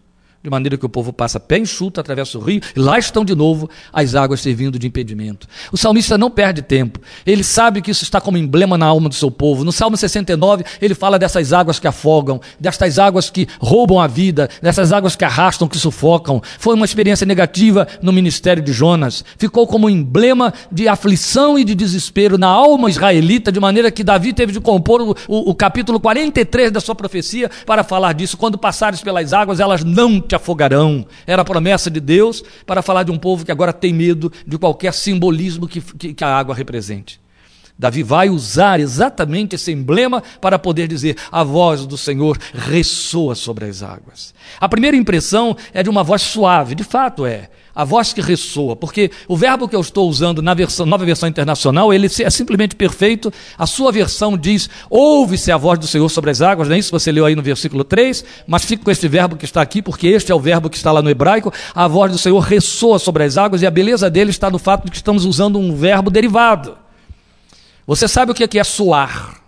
de 0.48 0.52
maneira 0.52 0.78
que 0.78 0.86
o 0.86 0.90
povo 0.90 1.12
passa 1.12 1.42
pé 1.42 1.58
enxuto, 1.58 2.00
atravessa 2.00 2.38
o 2.38 2.42
rio, 2.42 2.62
e 2.74 2.80
lá 2.80 2.98
estão 2.98 3.26
de 3.26 3.36
novo 3.36 3.70
as 3.92 4.16
águas 4.16 4.40
servindo 4.40 4.80
de 4.80 4.88
impedimento. 4.88 5.46
O 5.74 5.78
salmista 5.78 6.18
não 6.18 6.32
perde 6.32 6.62
tempo, 6.62 7.02
ele 7.26 7.44
sabe 7.44 7.82
que 7.82 7.92
isso 7.92 8.04
está 8.04 8.22
como 8.22 8.38
emblema 8.38 8.78
na 8.78 8.86
alma 8.86 9.10
do 9.10 9.16
seu 9.16 9.30
povo. 9.30 9.66
No 9.66 9.74
Salmo 9.74 9.98
69, 9.98 10.64
ele 10.82 10.96
fala 10.96 11.20
dessas 11.20 11.52
águas 11.52 11.80
que 11.80 11.88
afogam, 11.88 12.40
destas 12.58 12.98
águas 12.98 13.30
que 13.30 13.46
roubam 13.60 14.00
a 14.00 14.08
vida, 14.08 14.50
dessas 14.62 14.94
águas 14.94 15.18
que 15.18 15.26
arrastam, 15.26 15.68
que 15.68 15.78
sufocam. 15.78 16.42
Foi 16.58 16.76
uma 16.76 16.86
experiência 16.86 17.26
negativa 17.26 17.86
no 18.02 18.14
ministério 18.14 18.64
de 18.64 18.72
Jonas, 18.72 19.26
ficou 19.38 19.68
como 19.68 19.90
emblema 19.90 20.54
de 20.72 20.88
aflição 20.88 21.60
e 21.60 21.66
de 21.66 21.76
desespero 21.76 22.38
na 22.38 22.48
alma 22.48 22.90
israelita, 22.90 23.52
de 23.52 23.60
maneira 23.60 23.92
que 23.92 24.04
Davi 24.04 24.32
teve 24.32 24.54
de 24.54 24.62
compor 24.62 25.02
o, 25.02 25.16
o, 25.28 25.52
o 25.52 25.56
capítulo 25.56 26.00
43 26.00 26.72
da 26.72 26.80
sua 26.80 26.96
profecia 26.96 27.52
para 27.66 27.84
falar 27.84 28.14
disso. 28.14 28.38
Quando 28.38 28.58
passares 28.58 29.02
pelas 29.02 29.34
águas, 29.34 29.60
elas 29.60 29.84
não 29.84 30.22
te 30.22 30.37
afogarão. 30.38 31.06
Era 31.26 31.42
a 31.42 31.46
promessa 31.46 31.92
de 31.92 32.00
Deus 32.00 32.44
para 32.66 32.82
falar 32.82 33.04
de 33.04 33.12
um 33.12 33.18
povo 33.18 33.46
que 33.46 33.52
agora 33.52 33.74
tem 33.74 33.94
medo 33.94 34.32
de 34.46 34.58
qualquer 34.58 34.94
simbolismo 34.94 35.68
que, 35.68 35.82
que, 35.82 36.14
que 36.14 36.24
a 36.24 36.36
água 36.36 36.56
represente. 36.56 37.20
Davi 37.78 38.04
vai 38.04 38.30
usar 38.30 38.80
exatamente 38.80 39.56
esse 39.56 39.72
emblema 39.72 40.24
para 40.42 40.58
poder 40.58 40.88
dizer: 40.88 41.16
a 41.32 41.44
voz 41.44 41.86
do 41.86 41.98
Senhor 41.98 42.38
ressoa 42.54 43.36
sobre 43.36 43.66
as 43.66 43.84
águas. 43.84 44.34
A 44.60 44.68
primeira 44.68 44.98
impressão 44.98 45.56
é 45.74 45.84
de 45.84 45.90
uma 45.90 46.04
voz 46.04 46.22
suave, 46.22 46.76
de 46.76 46.84
fato 46.84 47.26
é 47.26 47.50
a 47.78 47.84
voz 47.84 48.12
que 48.12 48.22
ressoa, 48.22 48.76
porque 48.76 49.12
o 49.28 49.38
verbo 49.38 49.68
que 49.68 49.76
eu 49.76 49.82
estou 49.82 50.10
usando 50.10 50.42
na 50.42 50.56
versão, 50.56 50.84
nova 50.84 51.06
versão 51.06 51.30
internacional, 51.30 51.94
ele 51.94 52.08
é 52.08 52.30
simplesmente 52.32 52.76
perfeito. 52.76 53.32
A 53.56 53.68
sua 53.68 53.92
versão 53.92 54.36
diz: 54.36 54.68
ouve-se 54.90 55.52
a 55.52 55.58
voz 55.58 55.78
do 55.78 55.86
Senhor 55.86 56.10
sobre 56.10 56.32
as 56.32 56.42
águas, 56.42 56.68
não 56.68 56.76
é 56.76 56.80
isso 56.80 56.90
que 56.90 57.00
você 57.00 57.12
leu 57.12 57.24
aí 57.24 57.36
no 57.36 57.44
versículo 57.44 57.84
3, 57.84 58.26
mas 58.48 58.66
fica 58.66 58.84
com 58.84 58.90
este 58.90 59.08
verbo 59.08 59.36
que 59.36 59.46
está 59.46 59.62
aqui, 59.62 59.84
porque 59.84 60.08
este 60.08 60.32
é 60.32 60.36
o 60.36 60.40
verbo 60.40 60.72
que 60.72 60.78
está 60.78 60.92
lá 60.92 61.04
no 61.04 61.10
hebraico. 61.12 61.54
A 61.76 61.88
voz 61.88 62.12
do 62.12 62.18
Senhor 62.18 62.40
ressoa 62.40 62.98
sobre 62.98 63.24
as 63.24 63.38
águas, 63.38 63.62
e 63.62 63.68
a 63.68 63.72
beleza 63.72 64.10
dele 64.10 64.32
está 64.32 64.50
no 64.50 64.58
fato 64.58 64.86
de 64.86 64.90
que 64.90 64.98
estamos 64.98 65.24
usando 65.24 65.60
um 65.60 65.76
verbo 65.76 66.10
derivado. 66.10 66.87
Você 67.88 68.06
sabe 68.06 68.34
o 68.34 68.36
que 68.36 68.60
é 68.60 68.64
soar? 68.66 69.42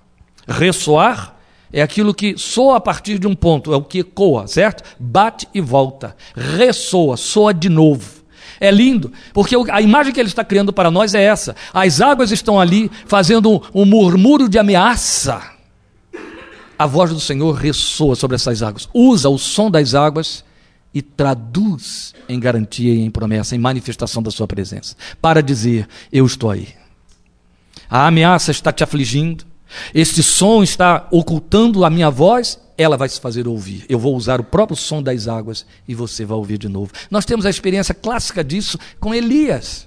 Ressoar 0.48 1.36
é 1.74 1.82
aquilo 1.82 2.14
que 2.14 2.38
soa 2.38 2.78
a 2.78 2.80
partir 2.80 3.20
de 3.20 3.28
um 3.28 3.36
ponto, 3.36 3.74
é 3.74 3.76
o 3.76 3.84
que 3.84 4.00
ecoa, 4.00 4.48
certo? 4.48 4.82
Bate 4.98 5.46
e 5.54 5.60
volta, 5.60 6.16
ressoa, 6.34 7.18
soa 7.18 7.54
de 7.54 7.68
novo. 7.68 8.20
É 8.62 8.72
lindo, 8.72 9.12
porque 9.34 9.56
a 9.70 9.82
imagem 9.82 10.14
que 10.14 10.20
ele 10.20 10.30
está 10.30 10.44
criando 10.44 10.72
para 10.72 10.90
nós 10.90 11.14
é 11.14 11.22
essa. 11.22 11.56
As 11.74 12.00
águas 12.00 12.32
estão 12.32 12.60
ali 12.60 12.90
fazendo 13.06 13.62
um 13.74 13.86
murmúrio 13.86 14.48
de 14.48 14.58
ameaça. 14.58 15.42
A 16.78 16.86
voz 16.86 17.12
do 17.12 17.20
Senhor 17.20 17.52
ressoa 17.54 18.16
sobre 18.16 18.36
essas 18.36 18.64
águas. 18.64 18.88
Usa 18.94 19.30
o 19.30 19.38
som 19.38 19.70
das 19.70 19.94
águas 19.94 20.46
e 20.94 21.02
traduz 21.02 22.14
em 22.28 22.40
garantia 22.40 22.94
e 22.94 23.02
em 23.02 23.12
promessa, 23.12 23.56
em 23.56 23.60
manifestação 23.60 24.24
da 24.24 24.32
sua 24.32 24.48
presença, 24.48 24.96
para 25.22 25.44
dizer: 25.44 25.88
Eu 26.12 26.26
estou 26.26 26.50
aí. 26.50 26.79
A 27.90 28.08
ameaça 28.08 28.52
está 28.52 28.72
te 28.72 28.84
afligindo, 28.84 29.46
este 29.94 30.22
som 30.24 30.64
está 30.64 31.08
ocultando 31.12 31.84
a 31.86 31.90
minha 31.90 32.10
voz 32.10 32.60
ela 32.80 32.96
vai 32.96 33.10
se 33.10 33.20
fazer 33.20 33.46
ouvir. 33.46 33.84
Eu 33.90 34.00
vou 34.00 34.16
usar 34.16 34.40
o 34.40 34.44
próprio 34.44 34.78
som 34.78 35.04
das 35.04 35.28
águas 35.28 35.66
e 35.86 35.94
você 35.94 36.24
vai 36.24 36.38
ouvir 36.38 36.58
de 36.58 36.70
novo. 36.70 36.94
Nós 37.12 37.26
temos 37.26 37.46
a 37.46 37.50
experiência 37.50 37.94
clássica 37.94 38.42
disso 38.42 38.80
com 39.02 39.14
Elias. 39.14 39.86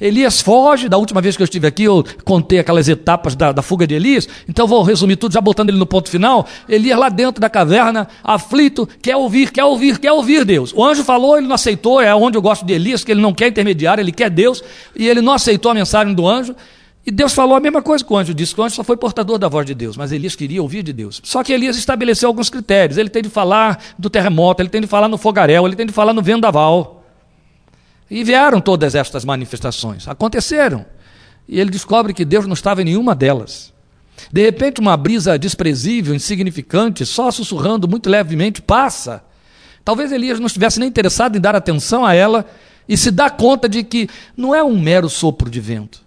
Elias 0.00 0.40
foge, 0.40 0.88
da 0.88 0.96
última 0.96 1.20
vez 1.20 1.36
que 1.36 1.42
eu 1.42 1.44
estive 1.44 1.66
aqui, 1.66 1.82
eu 1.82 2.04
contei 2.24 2.60
aquelas 2.60 2.88
etapas 2.88 3.34
da, 3.34 3.50
da 3.50 3.62
fuga 3.62 3.84
de 3.84 3.96
Elias, 3.96 4.28
então 4.48 4.68
vou 4.68 4.84
resumir 4.84 5.16
tudo, 5.16 5.32
já 5.32 5.40
botando 5.40 5.70
ele 5.70 5.78
no 5.78 5.86
ponto 5.86 6.08
final. 6.08 6.46
Elias 6.68 6.96
lá 6.96 7.08
dentro 7.08 7.40
da 7.40 7.50
caverna, 7.50 8.06
aflito, 8.22 8.88
quer 9.02 9.16
ouvir, 9.16 9.50
quer 9.50 9.64
ouvir, 9.64 9.98
quer 9.98 10.12
ouvir 10.12 10.44
Deus. 10.44 10.72
O 10.72 10.84
anjo 10.84 11.02
falou, 11.02 11.36
ele 11.36 11.48
não 11.48 11.56
aceitou, 11.56 12.00
é 12.00 12.14
onde 12.14 12.38
eu 12.38 12.42
gosto 12.42 12.64
de 12.64 12.72
Elias, 12.72 13.02
que 13.02 13.10
ele 13.10 13.20
não 13.20 13.34
quer 13.34 13.48
intermediário, 13.48 14.00
ele 14.00 14.12
quer 14.12 14.30
Deus, 14.30 14.62
e 14.94 15.08
ele 15.08 15.20
não 15.20 15.32
aceitou 15.32 15.72
a 15.72 15.74
mensagem 15.74 16.14
do 16.14 16.28
anjo. 16.28 16.54
E 17.08 17.10
Deus 17.10 17.32
falou 17.32 17.56
a 17.56 17.60
mesma 17.60 17.80
coisa 17.80 18.04
com 18.04 18.12
o 18.12 18.16
anjo, 18.18 18.34
disse 18.34 18.54
que 18.54 18.60
o 18.60 18.64
anjo 18.64 18.74
só 18.74 18.84
foi 18.84 18.94
portador 18.94 19.38
da 19.38 19.48
voz 19.48 19.64
de 19.64 19.74
Deus, 19.74 19.96
mas 19.96 20.12
Elias 20.12 20.36
queria 20.36 20.60
ouvir 20.60 20.82
de 20.82 20.92
Deus. 20.92 21.22
Só 21.24 21.42
que 21.42 21.54
Elias 21.54 21.74
estabeleceu 21.78 22.28
alguns 22.28 22.50
critérios. 22.50 22.98
Ele 22.98 23.08
tem 23.08 23.22
de 23.22 23.30
falar 23.30 23.82
do 23.98 24.10
terremoto, 24.10 24.60
ele 24.60 24.68
tem 24.68 24.82
de 24.82 24.86
falar 24.86 25.08
no 25.08 25.16
fogaréu, 25.16 25.66
ele 25.66 25.74
tem 25.74 25.86
de 25.86 25.92
falar 25.94 26.12
no 26.12 26.20
vendaval. 26.20 27.02
E 28.10 28.22
vieram 28.22 28.60
todas 28.60 28.94
estas 28.94 29.24
manifestações, 29.24 30.06
aconteceram. 30.06 30.84
E 31.48 31.58
ele 31.58 31.70
descobre 31.70 32.12
que 32.12 32.26
Deus 32.26 32.44
não 32.44 32.52
estava 32.52 32.82
em 32.82 32.84
nenhuma 32.84 33.14
delas. 33.14 33.72
De 34.30 34.42
repente, 34.42 34.78
uma 34.78 34.94
brisa 34.94 35.38
desprezível, 35.38 36.14
insignificante, 36.14 37.06
só 37.06 37.30
sussurrando 37.30 37.88
muito 37.88 38.10
levemente, 38.10 38.60
passa. 38.60 39.24
Talvez 39.82 40.12
Elias 40.12 40.38
não 40.38 40.46
estivesse 40.46 40.78
nem 40.78 40.90
interessado 40.90 41.38
em 41.38 41.40
dar 41.40 41.56
atenção 41.56 42.04
a 42.04 42.12
ela 42.12 42.44
e 42.86 42.98
se 42.98 43.10
dá 43.10 43.30
conta 43.30 43.66
de 43.66 43.82
que 43.82 44.10
não 44.36 44.54
é 44.54 44.62
um 44.62 44.78
mero 44.78 45.08
sopro 45.08 45.48
de 45.48 45.58
vento 45.58 46.06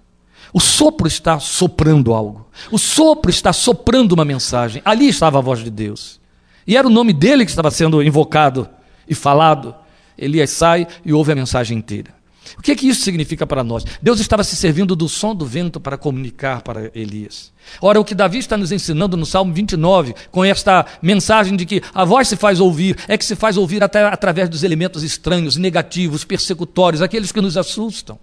o 0.53 0.59
sopro 0.59 1.07
está 1.07 1.39
soprando 1.39 2.13
algo. 2.13 2.47
O 2.71 2.77
sopro 2.77 3.29
está 3.29 3.53
soprando 3.53 4.11
uma 4.11 4.25
mensagem. 4.25 4.81
Ali 4.83 5.07
estava 5.07 5.37
a 5.37 5.41
voz 5.41 5.63
de 5.63 5.69
Deus. 5.69 6.19
E 6.67 6.75
era 6.75 6.87
o 6.87 6.91
nome 6.91 7.13
dele 7.13 7.45
que 7.45 7.51
estava 7.51 7.71
sendo 7.71 8.03
invocado 8.03 8.69
e 9.07 9.15
falado. 9.15 9.73
Elias 10.17 10.49
sai 10.49 10.87
e 11.05 11.13
ouve 11.13 11.31
a 11.31 11.35
mensagem 11.35 11.77
inteira. 11.77 12.13
O 12.57 12.61
que, 12.61 12.71
é 12.71 12.75
que 12.75 12.87
isso 12.87 13.01
significa 13.01 13.47
para 13.47 13.63
nós? 13.63 13.85
Deus 14.01 14.19
estava 14.19 14.43
se 14.43 14.55
servindo 14.55 14.95
do 14.95 15.07
som 15.07 15.33
do 15.33 15.45
vento 15.45 15.79
para 15.79 15.97
comunicar 15.97 16.61
para 16.61 16.91
Elias. 16.93 17.53
Ora, 17.79 17.99
o 17.99 18.03
que 18.03 18.13
Davi 18.13 18.39
está 18.39 18.57
nos 18.57 18.71
ensinando 18.71 19.15
no 19.15 19.25
Salmo 19.25 19.53
29, 19.53 20.13
com 20.29 20.43
esta 20.43 20.85
mensagem 21.01 21.55
de 21.55 21.65
que 21.65 21.81
a 21.93 22.03
voz 22.03 22.27
se 22.27 22.35
faz 22.35 22.59
ouvir, 22.59 22.97
é 23.07 23.17
que 23.17 23.23
se 23.23 23.35
faz 23.35 23.57
ouvir 23.57 23.83
até 23.83 24.03
através 24.03 24.49
dos 24.49 24.63
elementos 24.63 25.01
estranhos, 25.01 25.55
negativos, 25.55 26.25
persecutórios, 26.25 27.01
aqueles 27.01 27.31
que 27.31 27.41
nos 27.41 27.55
assustam 27.55 28.19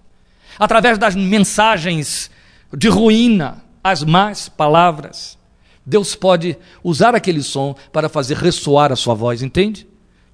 através 0.59 0.97
das 0.97 1.15
mensagens 1.15 2.29
de 2.75 2.89
ruína, 2.89 3.63
as 3.81 4.03
más 4.03 4.49
palavras. 4.49 5.37
Deus 5.85 6.13
pode 6.13 6.57
usar 6.83 7.15
aquele 7.15 7.41
som 7.41 7.73
para 7.91 8.09
fazer 8.09 8.37
ressoar 8.37 8.91
a 8.91 8.95
sua 8.95 9.13
voz, 9.13 9.41
entende? 9.41 9.87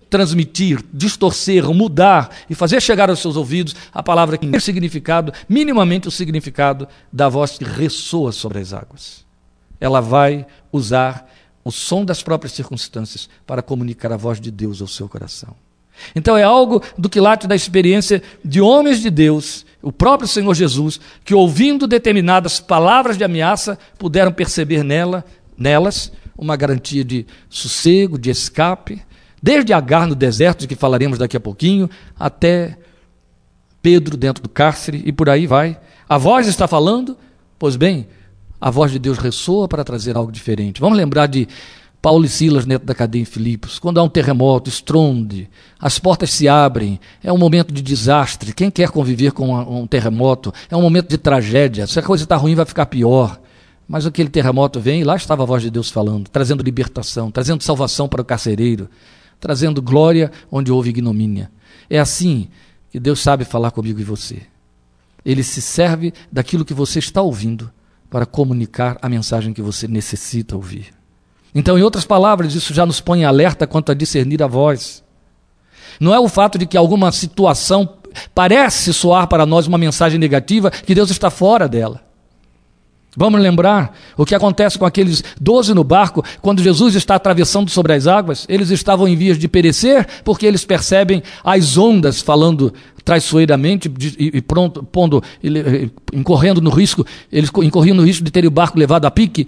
Transmitir, 0.09 0.83
distorcer, 0.91 1.63
mudar 1.65 2.29
e 2.49 2.55
fazer 2.55 2.81
chegar 2.81 3.09
aos 3.09 3.19
seus 3.19 3.35
ouvidos 3.35 3.75
a 3.93 4.03
palavra 4.03 4.37
que 4.37 4.47
tem 4.47 4.59
significado, 4.59 5.31
minimamente 5.47 6.07
o 6.07 6.11
significado 6.11 6.87
da 7.13 7.29
voz 7.29 7.57
que 7.57 7.63
ressoa 7.63 8.31
sobre 8.31 8.59
as 8.59 8.73
águas. 8.73 9.25
Ela 9.79 10.01
vai 10.01 10.45
usar 10.71 11.29
o 11.63 11.71
som 11.71 12.03
das 12.03 12.21
próprias 12.21 12.53
circunstâncias 12.53 13.29
para 13.45 13.61
comunicar 13.61 14.11
a 14.11 14.17
voz 14.17 14.39
de 14.39 14.51
Deus 14.51 14.81
ao 14.81 14.87
seu 14.87 15.07
coração. 15.07 15.55
Então 16.15 16.37
é 16.37 16.43
algo 16.43 16.81
do 16.97 17.09
que 17.09 17.19
late 17.19 17.47
da 17.47 17.55
experiência 17.55 18.21
de 18.43 18.61
homens 18.61 19.01
de 19.01 19.09
Deus, 19.09 19.65
o 19.85 19.91
próprio 19.91 20.27
Senhor 20.27 20.51
Jesus, 20.55 20.99
que 21.23 21.35
ouvindo 21.35 21.85
determinadas 21.85 22.59
palavras 22.59 23.19
de 23.19 23.23
ameaça, 23.23 23.77
puderam 23.99 24.31
perceber 24.31 24.83
nela, 24.83 25.23
nelas 25.55 26.11
uma 26.35 26.55
garantia 26.55 27.05
de 27.05 27.27
sossego, 27.47 28.17
de 28.17 28.31
escape, 28.31 28.99
desde 29.39 29.73
Agar 29.73 30.07
no 30.07 30.15
deserto, 30.15 30.61
de 30.61 30.67
que 30.67 30.75
falaremos 30.75 31.19
daqui 31.19 31.37
a 31.37 31.39
pouquinho, 31.39 31.87
até 32.19 32.79
Pedro 33.79 34.17
dentro 34.17 34.41
do 34.41 34.49
cárcere 34.49 35.03
e 35.05 35.11
por 35.11 35.29
aí 35.29 35.45
vai. 35.45 35.79
A 36.09 36.17
voz 36.17 36.47
está 36.47 36.67
falando, 36.67 37.15
pois 37.59 37.75
bem, 37.75 38.07
a 38.59 38.71
voz 38.71 38.91
de 38.91 38.97
Deus 38.97 39.19
ressoa 39.19 39.67
para 39.67 39.83
trazer 39.83 40.17
algo 40.17 40.31
diferente. 40.31 40.81
Vamos 40.81 40.97
lembrar 40.97 41.27
de 41.27 41.47
Paulo 42.05 42.23
e 42.23 42.29
Silas 42.29 42.67
dentro 42.67 42.85
da 42.85 42.93
cadeia 42.93 43.23
em 43.23 43.25
Filipos. 43.25 43.79
Quando 43.79 43.99
há 43.99 44.03
um 44.03 44.07
terremoto, 44.07 44.69
estronde, 44.69 45.49
as 45.79 45.97
portas 45.97 46.29
se 46.29 46.47
abrem, 46.47 46.99
é 47.23 47.33
um 47.33 47.37
momento 47.39 47.73
de 47.73 47.81
desastre. 47.81 48.53
Quem 48.53 48.69
quer 48.69 48.91
conviver 48.91 49.31
com 49.31 49.51
um 49.51 49.87
terremoto? 49.87 50.53
É 50.69 50.77
um 50.77 50.83
momento 50.83 51.09
de 51.09 51.17
tragédia. 51.17 51.87
Se 51.87 51.97
a 51.97 52.03
coisa 52.03 52.23
está 52.23 52.35
ruim, 52.35 52.53
vai 52.53 52.63
ficar 52.63 52.85
pior. 52.85 53.41
Mas 53.87 54.05
aquele 54.05 54.29
terremoto 54.29 54.79
vem 54.79 55.01
e 55.01 55.03
lá 55.03 55.15
estava 55.15 55.41
a 55.41 55.47
voz 55.47 55.63
de 55.63 55.71
Deus 55.71 55.89
falando, 55.89 56.29
trazendo 56.29 56.61
libertação, 56.61 57.31
trazendo 57.31 57.63
salvação 57.63 58.07
para 58.07 58.21
o 58.21 58.25
carcereiro, 58.25 58.87
trazendo 59.39 59.81
glória 59.81 60.31
onde 60.51 60.71
houve 60.71 60.91
ignomínia. 60.91 61.49
É 61.89 61.97
assim 61.97 62.49
que 62.91 62.99
Deus 62.99 63.19
sabe 63.19 63.45
falar 63.45 63.71
comigo 63.71 63.99
e 63.99 64.03
você. 64.03 64.43
Ele 65.25 65.41
se 65.41 65.59
serve 65.59 66.13
daquilo 66.31 66.65
que 66.65 66.73
você 66.75 66.99
está 66.99 67.23
ouvindo 67.23 67.71
para 68.11 68.27
comunicar 68.27 68.95
a 69.01 69.09
mensagem 69.09 69.53
que 69.55 69.61
você 69.63 69.87
necessita 69.87 70.55
ouvir. 70.55 70.93
Então, 71.55 71.79
em 71.79 71.81
outras 71.81 72.03
palavras, 72.03 72.53
isso 72.53 72.73
já 72.73 72.85
nos 72.85 72.99
põe 72.99 73.21
em 73.21 73.25
alerta 73.25 73.65
quanto 73.65 73.89
a 73.89 73.95
discernir 73.95 74.43
a 74.43 74.47
voz. 74.47 75.01
Não 75.99 76.13
é 76.13 76.19
o 76.19 76.27
fato 76.27 76.57
de 76.57 76.65
que 76.65 76.75
alguma 76.75 77.09
situação 77.13 77.87
parece 78.33 78.93
soar 78.93 79.27
para 79.27 79.45
nós 79.45 79.65
uma 79.65 79.77
mensagem 79.77 80.19
negativa 80.19 80.69
que 80.69 80.93
Deus 80.93 81.09
está 81.09 81.29
fora 81.29 81.67
dela. 81.67 82.03
Vamos 83.17 83.39
lembrar 83.39 83.95
o 84.17 84.25
que 84.25 84.35
acontece 84.35 84.77
com 84.77 84.85
aqueles 84.85 85.23
doze 85.39 85.73
no 85.73 85.85
barco, 85.85 86.21
quando 86.41 86.61
Jesus 86.61 86.95
está 86.95 87.15
atravessando 87.15 87.69
sobre 87.69 87.93
as 87.93 88.07
águas, 88.07 88.45
eles 88.49 88.69
estavam 88.69 89.07
em 89.07 89.15
vias 89.15 89.39
de 89.39 89.47
perecer, 89.47 90.05
porque 90.25 90.45
eles 90.45 90.65
percebem 90.65 91.23
as 91.41 91.77
ondas 91.77 92.21
falando 92.21 92.73
traiçoeiramente 93.05 93.89
e 94.19 94.41
pronto, 94.41 94.83
pondo, 94.83 95.23
incorrendo 96.11 96.59
no 96.59 96.69
risco, 96.69 97.05
eles 97.31 97.49
incorriam 97.63 97.95
no 97.95 98.03
risco 98.03 98.23
de 98.23 98.31
terem 98.31 98.49
o 98.49 98.51
barco 98.51 98.77
levado 98.77 99.05
a 99.05 99.11
pique, 99.11 99.47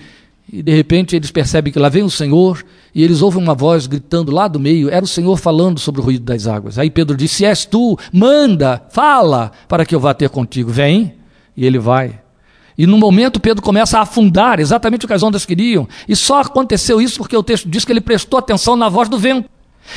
e 0.52 0.64
de 0.64 0.74
repente 0.74 1.16
eles 1.16 1.30
percebem 1.30 1.74
que 1.74 1.80
lá 1.80 1.90
vem 1.90 2.04
o 2.04 2.10
Senhor, 2.10 2.64
e 2.96 3.04
eles 3.04 3.22
ouvem 3.22 3.42
uma 3.42 3.54
voz 3.54 3.86
gritando 3.86 4.32
lá 4.32 4.48
do 4.48 4.60
meio, 4.60 4.90
era 4.90 5.04
o 5.04 5.08
Senhor 5.08 5.36
falando 5.38 5.80
sobre 5.80 6.00
o 6.00 6.04
ruído 6.04 6.24
das 6.24 6.48
águas. 6.48 6.80
Aí 6.80 6.90
Pedro 6.90 7.18
disse: 7.18 7.36
Se 7.36 7.46
és 7.46 7.66
tu, 7.66 7.98
manda, 8.14 8.82
fala, 8.90 9.52
para 9.68 9.86
que 9.86 9.94
eu 9.94 10.00
vá 10.00 10.14
ter 10.14 10.30
contigo. 10.30 10.72
Vem, 10.72 11.16
e 11.56 11.66
ele 11.66 11.78
vai. 11.78 12.20
E 12.78 12.86
no 12.86 12.98
momento 12.98 13.40
Pedro 13.40 13.62
começa 13.62 13.98
a 13.98 14.02
afundar, 14.04 14.60
exatamente 14.60 15.04
o 15.04 15.08
que 15.08 15.14
as 15.14 15.24
ondas 15.24 15.46
queriam. 15.46 15.88
E 16.08 16.16
só 16.16 16.42
aconteceu 16.42 17.02
isso 17.02 17.18
porque 17.18 17.36
o 17.36 17.44
texto 17.44 17.68
diz 17.68 17.84
que 17.84 17.92
ele 17.92 18.02
prestou 18.02 18.38
atenção 18.38 18.76
na 18.76 18.88
voz 18.88 19.10
do 19.10 19.18
vento. 19.18 19.50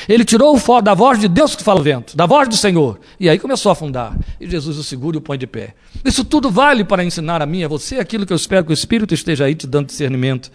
Ele 0.08 0.24
tirou 0.24 0.54
o 0.54 0.58
foco 0.58 0.82
da 0.82 0.94
voz 0.94 1.18
de 1.18 1.28
Deus 1.28 1.54
que 1.54 1.62
fala 1.62 1.80
o 1.80 1.82
vento, 1.82 2.16
da 2.16 2.26
voz 2.26 2.48
do 2.48 2.56
Senhor. 2.56 3.00
E 3.18 3.28
aí 3.28 3.38
começou 3.38 3.70
a 3.70 3.72
afundar. 3.72 4.16
E 4.40 4.48
Jesus 4.48 4.78
o 4.78 4.84
segura 4.84 5.16
e 5.16 5.18
o 5.18 5.20
põe 5.20 5.38
de 5.38 5.46
pé. 5.46 5.74
Isso 6.04 6.24
tudo 6.24 6.50
vale 6.50 6.84
para 6.84 7.04
ensinar 7.04 7.42
a 7.42 7.46
mim, 7.46 7.64
a 7.64 7.68
você, 7.68 7.96
aquilo 7.96 8.26
que 8.26 8.32
eu 8.32 8.36
espero 8.36 8.64
que 8.64 8.72
o 8.72 8.74
Espírito 8.74 9.14
esteja 9.14 9.44
aí 9.44 9.54
te 9.54 9.66
dando 9.66 9.86
discernimento. 9.86 10.50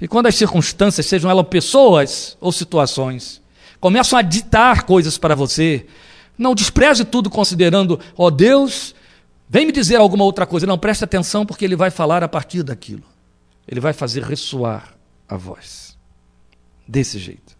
E 0.00 0.08
quando 0.08 0.26
as 0.26 0.34
circunstâncias, 0.34 1.06
sejam 1.06 1.30
elas 1.30 1.46
pessoas 1.48 2.36
ou 2.40 2.52
situações, 2.52 3.40
começam 3.80 4.18
a 4.18 4.22
ditar 4.22 4.84
coisas 4.84 5.16
para 5.16 5.34
você, 5.34 5.86
não 6.36 6.54
despreze 6.54 7.04
tudo 7.04 7.30
considerando, 7.30 8.00
ó 8.16 8.26
oh, 8.26 8.30
Deus, 8.30 8.94
vem 9.48 9.66
me 9.66 9.72
dizer 9.72 9.96
alguma 9.96 10.24
outra 10.24 10.46
coisa. 10.46 10.66
Não, 10.66 10.78
preste 10.78 11.04
atenção 11.04 11.46
porque 11.46 11.64
ele 11.64 11.76
vai 11.76 11.90
falar 11.90 12.22
a 12.22 12.28
partir 12.28 12.62
daquilo. 12.62 13.04
Ele 13.66 13.80
vai 13.80 13.92
fazer 13.92 14.22
ressoar 14.22 14.94
a 15.28 15.36
voz. 15.36 15.96
Desse 16.86 17.18
jeito. 17.18 17.53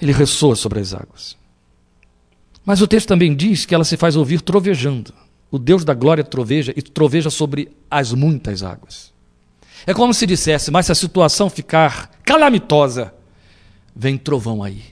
Ele 0.00 0.12
ressoa 0.12 0.56
sobre 0.56 0.80
as 0.80 0.94
águas. 0.94 1.36
Mas 2.64 2.80
o 2.80 2.86
texto 2.86 3.08
também 3.08 3.34
diz 3.34 3.66
que 3.66 3.74
ela 3.74 3.84
se 3.84 3.96
faz 3.96 4.16
ouvir 4.16 4.40
trovejando. 4.40 5.12
O 5.50 5.58
Deus 5.58 5.84
da 5.84 5.94
glória 5.94 6.22
troveja 6.22 6.72
e 6.76 6.82
troveja 6.82 7.30
sobre 7.30 7.70
as 7.90 8.12
muitas 8.12 8.62
águas. 8.62 9.12
É 9.86 9.94
como 9.94 10.14
se 10.14 10.26
dissesse, 10.26 10.70
mas 10.70 10.86
se 10.86 10.92
a 10.92 10.94
situação 10.94 11.50
ficar 11.50 12.10
calamitosa, 12.24 13.12
vem 13.94 14.16
trovão 14.16 14.62
aí. 14.62 14.82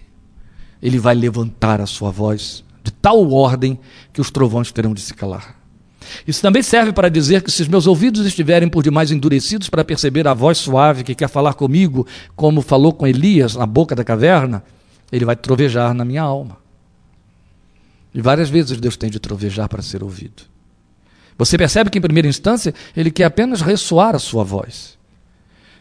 Ele 0.83 0.99
vai 0.99 1.15
levantar 1.15 1.81
a 1.81 1.87
sua 1.87 2.11
voz 2.11 2.65
de 2.83 2.91
tal 2.91 3.31
ordem 3.31 3.79
que 4.13 4.21
os 4.21 4.31
trovões 4.31 4.73
terão 4.73 4.95
de 4.95 5.01
se 5.01 5.15
calar. 5.15 5.57
Isso 6.27 6.41
também 6.41 6.63
serve 6.63 6.93
para 6.93 7.09
dizer 7.09 7.43
que 7.43 7.51
se 7.51 7.63
os 7.63 7.69
meus 7.69 7.87
ouvidos 7.87 8.27
estiverem 8.27 8.69
por 8.69 8.83
demais 8.83 9.11
endurecidos 9.11 9.69
para 9.69 9.85
perceber 9.85 10.27
a 10.27 10.35
voz 10.35 10.59
suave 10.59 11.05
que 11.05 11.15
quer 11.15 11.29
falar 11.29 11.55
comigo, 11.55 12.07
como 12.35 12.63
falou 12.63 12.93
com 12.93 13.07
Elias 13.07 13.57
na 13.57 13.67
boca 13.67 13.95
da 13.95 14.05
caverna, 14.05 14.65
ele 15.11 15.25
vai 15.25 15.37
trovejar 15.37 15.95
na 15.95 16.05
minha 16.05 16.23
alma. 16.23 16.59
E 18.15 18.21
várias 18.21 18.49
vezes 18.51 18.81
Deus 18.81 18.97
tem 18.97 19.11
de 19.11 19.19
trovejar 19.19 19.69
para 19.69 19.83
ser 19.83 20.03
ouvido. 20.03 20.43
Você 21.37 21.57
percebe 21.57 21.89
que, 21.89 21.99
em 21.99 22.03
primeira 22.03 22.27
instância, 22.27 22.75
ele 22.97 23.11
quer 23.11 23.25
apenas 23.25 23.61
ressoar 23.61 24.15
a 24.15 24.19
sua 24.19 24.43
voz. 24.43 24.99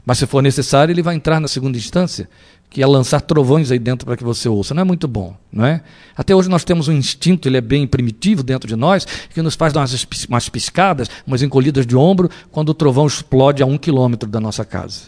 Mas, 0.06 0.20
se 0.20 0.28
for 0.28 0.42
necessário, 0.42 0.94
ele 0.94 1.02
vai 1.02 1.16
entrar 1.16 1.40
na 1.40 1.48
segunda 1.48 1.78
instância, 1.78 2.30
que 2.70 2.82
é 2.82 2.86
lançar 2.86 3.22
trovões 3.22 3.72
aí 3.72 3.80
dentro 3.80 4.06
para 4.06 4.16
que 4.16 4.24
você 4.24 4.48
ouça. 4.48 4.74
Não 4.74 4.82
é 4.82 4.84
muito 4.84 5.08
bom, 5.08 5.36
não 5.52 5.66
é? 5.66 5.82
Até 6.16 6.36
hoje 6.36 6.48
nós 6.48 6.64
temos 6.64 6.88
um 6.88 6.94
instinto, 6.94 7.48
ele 7.50 7.58
é 7.58 7.62
bem 7.62 7.88
primitivo 7.88 8.44
dentro 8.44 8.68
de 8.68 8.76
nós, 8.76 9.06
que 9.06 9.42
nos 9.42 9.56
faz 9.56 9.74
dar 9.74 9.82
umas, 9.82 10.08
umas 10.30 10.48
piscadas, 10.48 11.10
umas 11.26 11.42
encolhidas 11.42 11.88
de 11.88 11.96
ombro, 11.96 12.30
quando 12.52 12.70
o 12.70 12.74
trovão 12.74 13.08
explode 13.08 13.64
a 13.64 13.66
um 13.66 13.78
quilômetro 13.78 14.30
da 14.30 14.40
nossa 14.40 14.64
casa. 14.64 15.06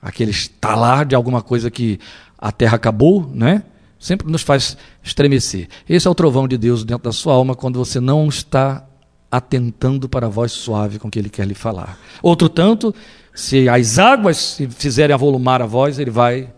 Aquele 0.00 0.32
estalar 0.32 1.06
de 1.06 1.14
alguma 1.14 1.40
coisa 1.40 1.70
que 1.70 1.98
a 2.42 2.50
terra 2.50 2.74
acabou, 2.74 3.30
né? 3.32 3.62
Sempre 4.00 4.28
nos 4.28 4.42
faz 4.42 4.76
estremecer. 5.00 5.68
Esse 5.88 6.08
é 6.08 6.10
o 6.10 6.14
trovão 6.14 6.48
de 6.48 6.58
Deus 6.58 6.82
dentro 6.82 7.04
da 7.04 7.12
sua 7.12 7.34
alma 7.34 7.54
quando 7.54 7.78
você 7.78 8.00
não 8.00 8.26
está 8.26 8.84
atentando 9.30 10.08
para 10.08 10.26
a 10.26 10.28
voz 10.28 10.50
suave 10.50 10.98
com 10.98 11.08
que 11.08 11.20
ele 11.20 11.30
quer 11.30 11.46
lhe 11.46 11.54
falar. 11.54 11.96
Outro 12.20 12.48
tanto, 12.48 12.92
se 13.32 13.68
as 13.68 14.00
águas 14.00 14.60
fizerem 14.70 15.14
avolumar 15.14 15.62
a 15.62 15.66
voz, 15.66 16.00
ele 16.00 16.10
vai 16.10 16.52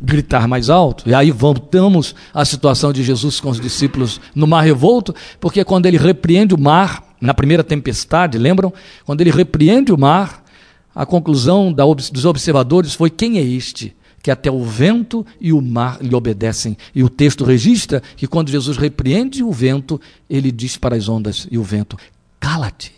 gritar 0.00 0.48
mais 0.48 0.68
alto. 0.68 1.08
E 1.08 1.14
aí 1.14 1.30
voltamos 1.30 2.16
à 2.34 2.44
situação 2.44 2.92
de 2.92 3.04
Jesus 3.04 3.38
com 3.38 3.50
os 3.50 3.60
discípulos 3.60 4.20
no 4.34 4.46
mar 4.46 4.62
revolto, 4.62 5.14
porque 5.38 5.64
quando 5.64 5.86
ele 5.86 5.98
repreende 5.98 6.52
o 6.52 6.60
mar, 6.60 7.04
na 7.20 7.32
primeira 7.32 7.62
tempestade, 7.62 8.38
lembram? 8.38 8.72
Quando 9.04 9.20
ele 9.20 9.30
repreende 9.30 9.92
o 9.92 9.98
mar, 9.98 10.44
a 10.92 11.06
conclusão 11.06 11.72
dos 11.72 12.24
observadores 12.24 12.94
foi: 12.94 13.08
quem 13.08 13.38
é 13.38 13.42
este? 13.42 13.96
Que 14.28 14.32
até 14.32 14.50
o 14.50 14.62
vento 14.62 15.24
e 15.40 15.54
o 15.54 15.62
mar 15.62 15.96
lhe 16.02 16.14
obedecem. 16.14 16.76
E 16.94 17.02
o 17.02 17.08
texto 17.08 17.46
registra 17.46 18.02
que 18.14 18.26
quando 18.26 18.50
Jesus 18.50 18.76
repreende 18.76 19.42
o 19.42 19.50
vento, 19.50 19.98
ele 20.28 20.52
diz 20.52 20.76
para 20.76 20.94
as 20.94 21.08
ondas 21.08 21.48
e 21.50 21.56
o 21.56 21.62
vento: 21.62 21.96
Cala-te. 22.38 22.92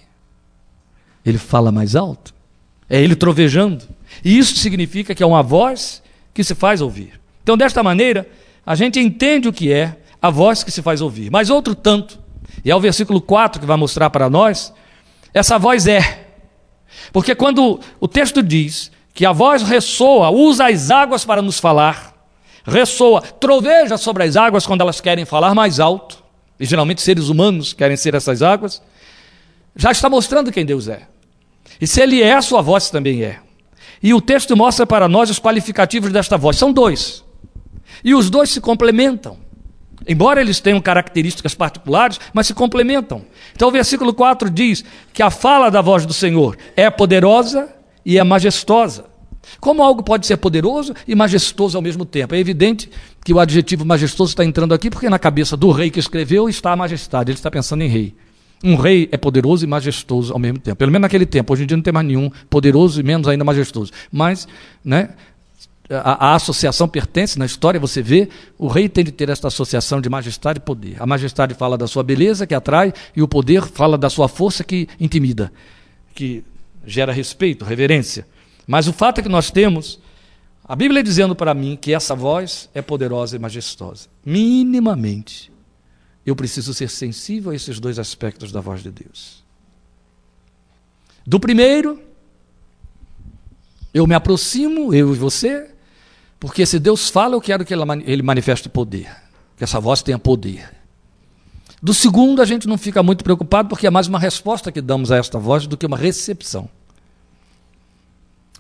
Ele 1.25 1.39
fala 1.39 1.71
mais 1.71 1.95
alto. 1.95 2.35
É 2.89 3.01
ele 3.01 3.15
trovejando. 3.15 3.85
E 4.25 4.37
isso 4.37 4.57
significa 4.57 5.15
que 5.15 5.23
é 5.23 5.27
uma 5.27 5.41
voz 5.41 6.03
que 6.35 6.43
se 6.43 6.53
faz 6.53 6.81
ouvir. 6.81 7.21
Então, 7.45 7.57
desta 7.57 7.81
maneira, 7.81 8.29
a 8.67 8.75
gente 8.75 8.99
entende 8.99 9.47
o 9.47 9.53
que 9.53 9.73
é 9.73 9.99
a 10.21 10.31
voz 10.31 10.65
que 10.65 10.73
se 10.73 10.83
faz 10.83 11.01
ouvir. 11.01 11.31
Mas 11.31 11.49
outro 11.49 11.77
tanto, 11.77 12.19
e 12.65 12.73
é 12.73 12.75
o 12.75 12.81
versículo 12.81 13.21
4 13.21 13.61
que 13.61 13.67
vai 13.67 13.77
mostrar 13.77 14.11
para 14.11 14.29
nós, 14.29 14.75
essa 15.33 15.61
voz 15.61 15.87
é. 15.87 16.27
Porque 17.13 17.37
quando 17.37 17.79
o 18.01 18.09
texto 18.09 18.43
diz 18.43 18.91
que 19.21 19.27
a 19.27 19.33
voz 19.33 19.63
ressoa, 19.63 20.31
usa 20.31 20.69
as 20.69 20.91
águas 20.91 21.27
para 21.27 21.43
nos 21.43 21.59
falar, 21.59 22.15
ressoa, 22.65 23.21
troveja 23.21 23.99
sobre 23.99 24.25
as 24.25 24.35
águas 24.35 24.67
quando 24.67 24.81
elas 24.81 24.99
querem 24.99 25.27
falar 25.27 25.55
mais 25.55 25.79
alto, 25.79 26.25
e 26.59 26.65
geralmente 26.65 27.03
seres 27.03 27.29
humanos 27.29 27.75
querem 27.75 27.99
ser 27.99 28.15
essas 28.15 28.41
águas, 28.41 28.81
já 29.77 29.91
está 29.91 30.09
mostrando 30.09 30.51
quem 30.51 30.65
Deus 30.65 30.89
é. 30.89 31.03
E 31.79 31.87
se 31.87 32.01
Ele 32.01 32.23
é, 32.23 32.33
a 32.33 32.41
sua 32.41 32.63
voz 32.63 32.89
também 32.89 33.23
é. 33.23 33.41
E 34.03 34.15
o 34.15 34.23
texto 34.23 34.57
mostra 34.57 34.87
para 34.87 35.07
nós 35.07 35.29
os 35.29 35.39
qualificativos 35.39 36.11
desta 36.11 36.39
voz. 36.39 36.57
São 36.57 36.73
dois. 36.73 37.23
E 38.03 38.15
os 38.15 38.31
dois 38.31 38.49
se 38.49 38.59
complementam. 38.59 39.37
Embora 40.09 40.41
eles 40.41 40.61
tenham 40.61 40.81
características 40.81 41.55
particulares, 41.55 42.19
mas 42.33 42.47
se 42.47 42.55
complementam. 42.55 43.27
Então 43.55 43.69
o 43.69 43.71
versículo 43.71 44.15
4 44.15 44.49
diz 44.49 44.83
que 45.13 45.23
a 45.23 45.29
fala 45.29 45.71
da 45.71 45.83
voz 45.83 46.07
do 46.07 46.15
Senhor 46.15 46.57
é 46.75 46.89
poderosa 46.89 47.69
e 48.03 48.17
é 48.17 48.25
majestosa. 48.25 49.10
Como 49.59 49.83
algo 49.83 50.03
pode 50.03 50.27
ser 50.27 50.37
poderoso 50.37 50.95
e 51.07 51.15
majestoso 51.15 51.77
ao 51.77 51.83
mesmo 51.83 52.05
tempo? 52.05 52.35
É 52.35 52.39
evidente 52.39 52.91
que 53.25 53.33
o 53.33 53.41
adjetivo 53.41 53.85
majestoso 53.85 54.31
está 54.31 54.45
entrando 54.45 54.75
aqui 54.75 54.91
porque 54.91 55.09
na 55.09 55.19
cabeça 55.19 55.57
do 55.57 55.71
rei 55.71 55.91
que 55.91 55.99
escreveu 55.99 56.49
está 56.49 56.73
a 56.73 56.77
majestade, 56.77 57.31
ele 57.31 57.39
está 57.39 57.51
pensando 57.51 57.83
em 57.83 57.89
rei. 57.89 58.15
Um 58.63 58.77
rei 58.77 59.09
é 59.11 59.17
poderoso 59.17 59.65
e 59.65 59.69
majestoso 59.69 60.33
ao 60.33 60.39
mesmo 60.39 60.59
tempo. 60.59 60.77
Pelo 60.77 60.93
menos 60.93 61.03
naquele 61.03 61.25
tempo. 61.25 61.53
Hoje 61.53 61.63
em 61.63 61.67
dia 61.67 61.77
não 61.77 61.83
tem 61.83 61.93
mais 61.93 62.07
nenhum 62.07 62.31
poderoso 62.51 63.01
e 63.01 63.03
menos 63.03 63.27
ainda 63.27 63.43
majestoso. 63.43 63.91
Mas, 64.13 64.47
né, 64.85 65.11
a, 65.91 66.29
a, 66.29 66.35
associação 66.35 66.87
pertence 66.87 67.39
na 67.39 67.47
história, 67.47 67.81
você 67.81 68.03
vê, 68.03 68.29
o 68.59 68.69
rei 68.69 68.89
tem 68.89 69.03
de 69.03 69.11
ter 69.11 69.29
esta 69.29 69.49
associação 69.49 70.01
de 70.01 70.09
majestade 70.11 70.59
e 70.59 70.63
poder. 70.63 70.97
A 71.01 71.07
majestade 71.07 71.55
fala 71.55 71.77
da 71.77 71.87
sua 71.87 72.03
beleza, 72.03 72.47
que 72.47 72.55
atrai, 72.55 72.93
e 73.17 73.23
o 73.23 73.29
poder 73.29 73.63
fala 73.63 73.97
da 73.97 74.11
sua 74.11 74.29
força, 74.29 74.63
que 74.63 74.89
intimida, 75.01 75.51
que 76.15 76.45
gera 76.87 77.13
respeito, 77.13 77.65
reverência. 77.65 78.27
Mas 78.67 78.87
o 78.87 78.93
fato 78.93 79.21
é 79.21 79.23
que 79.23 79.29
nós 79.29 79.51
temos 79.51 79.99
a 80.65 80.77
Bíblia 80.77 81.03
dizendo 81.03 81.35
para 81.35 81.53
mim 81.53 81.77
que 81.77 81.93
essa 81.93 82.15
voz 82.15 82.71
é 82.73 82.81
poderosa 82.81 83.35
e 83.35 83.39
majestosa. 83.39 84.09
Minimamente 84.25 85.51
eu 86.25 86.37
preciso 86.37 86.73
ser 86.73 86.89
sensível 86.89 87.51
a 87.51 87.55
esses 87.57 87.81
dois 87.81 87.99
aspectos 87.99 88.53
da 88.53 88.61
voz 88.61 88.83
de 88.83 88.91
Deus. 88.91 89.43
Do 91.27 91.41
primeiro, 91.41 92.01
eu 93.93 94.07
me 94.07 94.15
aproximo, 94.15 94.95
eu 94.95 95.13
e 95.13 95.19
você, 95.19 95.71
porque 96.39 96.65
se 96.65 96.79
Deus 96.79 97.09
fala, 97.09 97.35
eu 97.35 97.41
quero 97.41 97.65
que 97.65 97.75
ele 97.75 98.23
manifeste 98.23 98.69
poder, 98.69 99.15
que 99.57 99.65
essa 99.65 99.81
voz 99.81 100.03
tenha 100.03 100.19
poder. 100.19 100.71
Do 101.83 101.93
segundo, 101.93 102.41
a 102.41 102.45
gente 102.45 102.69
não 102.69 102.79
fica 102.79 103.03
muito 103.03 103.25
preocupado, 103.25 103.69
porque 103.69 103.87
é 103.87 103.91
mais 103.91 104.07
uma 104.07 104.19
resposta 104.19 104.71
que 104.71 104.81
damos 104.81 105.11
a 105.11 105.17
esta 105.17 105.39
voz 105.39 105.67
do 105.67 105.77
que 105.77 105.87
uma 105.87 105.97
recepção. 105.97 106.69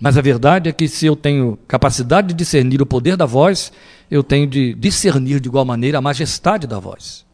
Mas 0.00 0.16
a 0.16 0.22
verdade 0.22 0.70
é 0.70 0.72
que 0.72 0.88
se 0.88 1.04
eu 1.04 1.14
tenho 1.14 1.58
capacidade 1.68 2.28
de 2.28 2.34
discernir 2.34 2.80
o 2.80 2.86
poder 2.86 3.16
da 3.16 3.26
voz, 3.26 3.70
eu 4.10 4.22
tenho 4.22 4.46
de 4.46 4.74
discernir 4.74 5.40
de 5.40 5.48
igual 5.48 5.64
maneira 5.64 5.98
a 5.98 6.00
majestade 6.00 6.66
da 6.66 6.78
voz. 6.78 7.26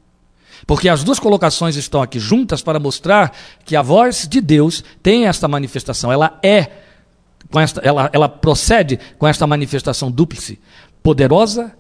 Porque 0.66 0.88
as 0.88 1.04
duas 1.04 1.20
colocações 1.20 1.76
estão 1.76 2.02
aqui 2.02 2.18
juntas 2.18 2.62
para 2.62 2.80
mostrar 2.80 3.32
que 3.64 3.76
a 3.76 3.82
voz 3.82 4.26
de 4.28 4.40
Deus 4.40 4.82
tem 5.00 5.26
esta 5.26 5.46
manifestação, 5.46 6.10
ela 6.10 6.38
é, 6.42 6.70
com 7.52 7.60
esta, 7.60 7.80
ela, 7.82 8.10
ela 8.12 8.28
procede 8.28 8.98
com 9.16 9.28
esta 9.28 9.46
manifestação 9.46 10.10
dúplice, 10.10 10.58
poderosa 11.04 11.72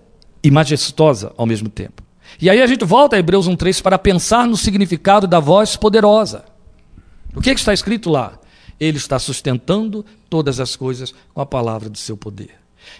e 0.42 0.50
majestosa 0.52 1.32
ao 1.36 1.46
mesmo 1.46 1.68
tempo. 1.68 2.04
E 2.40 2.48
aí 2.48 2.62
a 2.62 2.66
gente 2.66 2.84
volta 2.84 3.16
a 3.16 3.18
Hebreus 3.18 3.48
1,3 3.48 3.82
para 3.82 3.98
pensar 3.98 4.46
no 4.46 4.56
significado 4.56 5.26
da 5.26 5.40
voz 5.40 5.74
poderosa. 5.74 6.44
O 7.34 7.40
que, 7.40 7.50
é 7.50 7.54
que 7.54 7.60
está 7.60 7.72
escrito 7.72 8.10
lá? 8.10 8.38
Ele 8.78 8.98
está 8.98 9.18
sustentando 9.18 10.04
todas 10.28 10.60
as 10.60 10.76
coisas 10.76 11.14
com 11.32 11.40
a 11.40 11.46
palavra 11.46 11.88
do 11.88 11.98
seu 11.98 12.16
poder. 12.16 12.50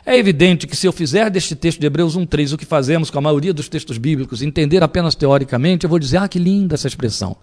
É 0.04 0.16
evidente 0.16 0.66
que 0.66 0.76
se 0.76 0.86
eu 0.86 0.92
fizer 0.92 1.30
deste 1.30 1.54
texto 1.54 1.80
de 1.80 1.86
Hebreus 1.86 2.16
1,3 2.16 2.54
o 2.54 2.58
que 2.58 2.66
fazemos 2.66 3.10
com 3.10 3.18
a 3.18 3.22
maioria 3.22 3.54
dos 3.54 3.68
textos 3.68 3.98
bíblicos, 3.98 4.42
entender 4.42 4.82
apenas 4.82 5.14
teoricamente, 5.14 5.84
eu 5.84 5.90
vou 5.90 5.98
dizer, 5.98 6.18
ah, 6.18 6.28
que 6.28 6.38
linda 6.38 6.74
essa 6.74 6.88
expressão. 6.88 7.36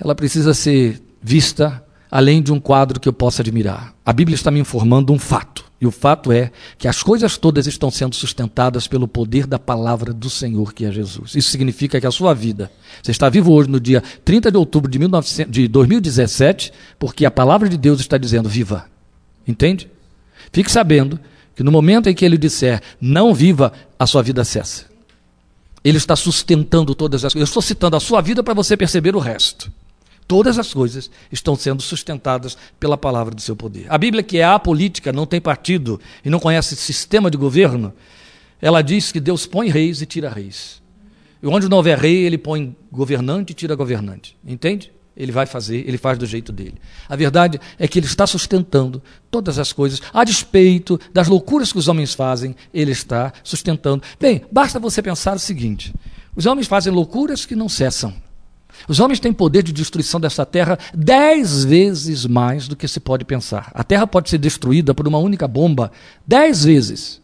Ela 0.00 0.14
precisa 0.14 0.54
ser 0.54 1.00
vista 1.22 1.84
além 2.10 2.42
de 2.42 2.52
um 2.52 2.60
quadro 2.60 3.00
que 3.00 3.08
eu 3.08 3.12
possa 3.12 3.42
admirar. 3.42 3.94
A 4.04 4.12
Bíblia 4.12 4.34
está 4.34 4.50
me 4.50 4.60
informando 4.60 5.12
um 5.12 5.18
fato. 5.18 5.64
E 5.84 5.86
o 5.86 5.90
fato 5.90 6.32
é 6.32 6.50
que 6.78 6.88
as 6.88 7.02
coisas 7.02 7.36
todas 7.36 7.66
estão 7.66 7.90
sendo 7.90 8.14
sustentadas 8.14 8.88
pelo 8.88 9.06
poder 9.06 9.46
da 9.46 9.58
palavra 9.58 10.14
do 10.14 10.30
Senhor, 10.30 10.72
que 10.72 10.86
é 10.86 10.90
Jesus. 10.90 11.34
Isso 11.34 11.50
significa 11.50 12.00
que 12.00 12.06
a 12.06 12.10
sua 12.10 12.32
vida, 12.32 12.72
você 13.02 13.10
está 13.10 13.28
vivo 13.28 13.52
hoje 13.52 13.68
no 13.68 13.78
dia 13.78 14.02
30 14.24 14.50
de 14.50 14.56
outubro 14.56 14.90
de, 14.90 14.98
1900, 14.98 15.52
de 15.52 15.68
2017, 15.68 16.72
porque 16.98 17.26
a 17.26 17.30
palavra 17.30 17.68
de 17.68 17.76
Deus 17.76 18.00
está 18.00 18.16
dizendo 18.16 18.48
viva. 18.48 18.86
Entende? 19.46 19.90
Fique 20.50 20.72
sabendo 20.72 21.20
que 21.54 21.62
no 21.62 21.70
momento 21.70 22.08
em 22.08 22.14
que 22.14 22.24
ele 22.24 22.38
disser 22.38 22.80
não 22.98 23.34
viva, 23.34 23.70
a 23.98 24.06
sua 24.06 24.22
vida 24.22 24.42
cessa. 24.42 24.86
Ele 25.84 25.98
está 25.98 26.16
sustentando 26.16 26.94
todas 26.94 27.26
as 27.26 27.34
coisas. 27.34 27.46
Eu 27.46 27.50
estou 27.50 27.60
citando 27.60 27.94
a 27.94 28.00
sua 28.00 28.22
vida 28.22 28.42
para 28.42 28.54
você 28.54 28.74
perceber 28.74 29.14
o 29.14 29.18
resto. 29.18 29.70
Todas 30.26 30.58
as 30.58 30.72
coisas 30.72 31.10
estão 31.30 31.54
sendo 31.54 31.82
sustentadas 31.82 32.56
pela 32.80 32.96
palavra 32.96 33.34
do 33.34 33.40
seu 33.40 33.54
poder. 33.54 33.86
A 33.88 33.98
Bíblia, 33.98 34.22
que 34.22 34.38
é 34.38 34.44
apolítica, 34.44 35.12
não 35.12 35.26
tem 35.26 35.40
partido 35.40 36.00
e 36.24 36.30
não 36.30 36.40
conhece 36.40 36.74
sistema 36.76 37.30
de 37.30 37.36
governo, 37.36 37.92
ela 38.60 38.80
diz 38.80 39.12
que 39.12 39.20
Deus 39.20 39.46
põe 39.46 39.68
reis 39.68 40.00
e 40.00 40.06
tira 40.06 40.30
reis. 40.30 40.82
E 41.42 41.46
onde 41.46 41.68
não 41.68 41.76
houver 41.76 41.98
rei, 41.98 42.24
ele 42.24 42.38
põe 42.38 42.74
governante 42.90 43.50
e 43.50 43.54
tira 43.54 43.74
governante. 43.74 44.34
Entende? 44.46 44.90
Ele 45.14 45.30
vai 45.30 45.44
fazer, 45.44 45.86
ele 45.86 45.98
faz 45.98 46.16
do 46.18 46.24
jeito 46.24 46.50
dele. 46.50 46.76
A 47.06 47.14
verdade 47.14 47.60
é 47.78 47.86
que 47.86 47.98
ele 47.98 48.06
está 48.06 48.26
sustentando 48.26 49.02
todas 49.30 49.58
as 49.58 49.72
coisas, 49.72 50.00
a 50.12 50.24
despeito 50.24 50.98
das 51.12 51.28
loucuras 51.28 51.70
que 51.70 51.78
os 51.78 51.86
homens 51.86 52.14
fazem, 52.14 52.56
ele 52.72 52.92
está 52.92 53.32
sustentando. 53.44 54.02
Bem, 54.18 54.42
basta 54.50 54.80
você 54.80 55.02
pensar 55.02 55.36
o 55.36 55.38
seguinte: 55.38 55.94
os 56.34 56.46
homens 56.46 56.66
fazem 56.66 56.92
loucuras 56.92 57.44
que 57.44 57.54
não 57.54 57.68
cessam. 57.68 58.14
Os 58.88 59.00
homens 59.00 59.20
têm 59.20 59.32
poder 59.32 59.62
de 59.62 59.72
destruição 59.72 60.20
dessa 60.20 60.44
terra 60.44 60.78
dez 60.94 61.64
vezes 61.64 62.26
mais 62.26 62.68
do 62.68 62.76
que 62.76 62.88
se 62.88 63.00
pode 63.00 63.24
pensar. 63.24 63.70
A 63.74 63.82
terra 63.82 64.06
pode 64.06 64.28
ser 64.28 64.38
destruída 64.38 64.94
por 64.94 65.08
uma 65.08 65.18
única 65.18 65.48
bomba 65.48 65.90
dez 66.26 66.64
vezes. 66.64 67.20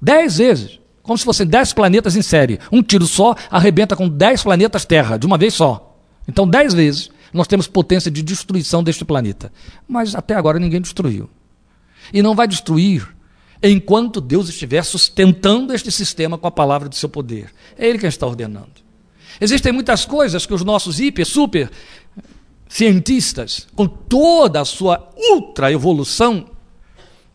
Dez 0.00 0.38
vezes. 0.38 0.80
Como 1.02 1.18
se 1.18 1.24
fossem 1.24 1.46
dez 1.46 1.72
planetas 1.72 2.16
em 2.16 2.22
série. 2.22 2.58
Um 2.72 2.82
tiro 2.82 3.06
só 3.06 3.34
arrebenta 3.50 3.94
com 3.94 4.08
dez 4.08 4.42
planetas 4.42 4.84
Terra, 4.84 5.18
de 5.18 5.26
uma 5.26 5.36
vez 5.36 5.54
só. 5.54 5.98
Então, 6.26 6.48
dez 6.48 6.72
vezes 6.72 7.10
nós 7.32 7.46
temos 7.46 7.66
potência 7.66 8.10
de 8.10 8.22
destruição 8.22 8.82
deste 8.82 9.04
planeta. 9.04 9.52
Mas 9.86 10.14
até 10.14 10.34
agora 10.34 10.58
ninguém 10.58 10.80
destruiu. 10.80 11.28
E 12.12 12.22
não 12.22 12.34
vai 12.34 12.46
destruir 12.46 13.06
enquanto 13.62 14.20
Deus 14.20 14.48
estiver 14.48 14.84
sustentando 14.84 15.72
este 15.72 15.90
sistema 15.90 16.38
com 16.38 16.46
a 16.46 16.50
palavra 16.50 16.88
do 16.88 16.94
seu 16.94 17.08
poder. 17.08 17.50
É 17.76 17.88
Ele 17.88 17.98
quem 17.98 18.08
está 18.08 18.26
ordenando. 18.26 18.83
Existem 19.40 19.72
muitas 19.72 20.04
coisas 20.04 20.46
que 20.46 20.54
os 20.54 20.64
nossos 20.64 21.00
hiper, 21.00 21.26
super 21.26 21.70
cientistas, 22.68 23.66
com 23.74 23.86
toda 23.86 24.60
a 24.60 24.64
sua 24.64 25.10
ultra 25.16 25.70
evolução, 25.70 26.46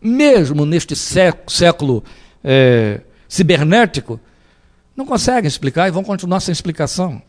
mesmo 0.02 0.66
neste 0.66 0.96
século 0.96 2.04
é, 2.44 3.02
cibernético, 3.28 4.20
não 4.96 5.06
conseguem 5.06 5.48
explicar 5.48 5.88
e 5.88 5.92
vão 5.92 6.04
continuar 6.04 6.40
sem 6.40 6.52
explicação. 6.52 7.22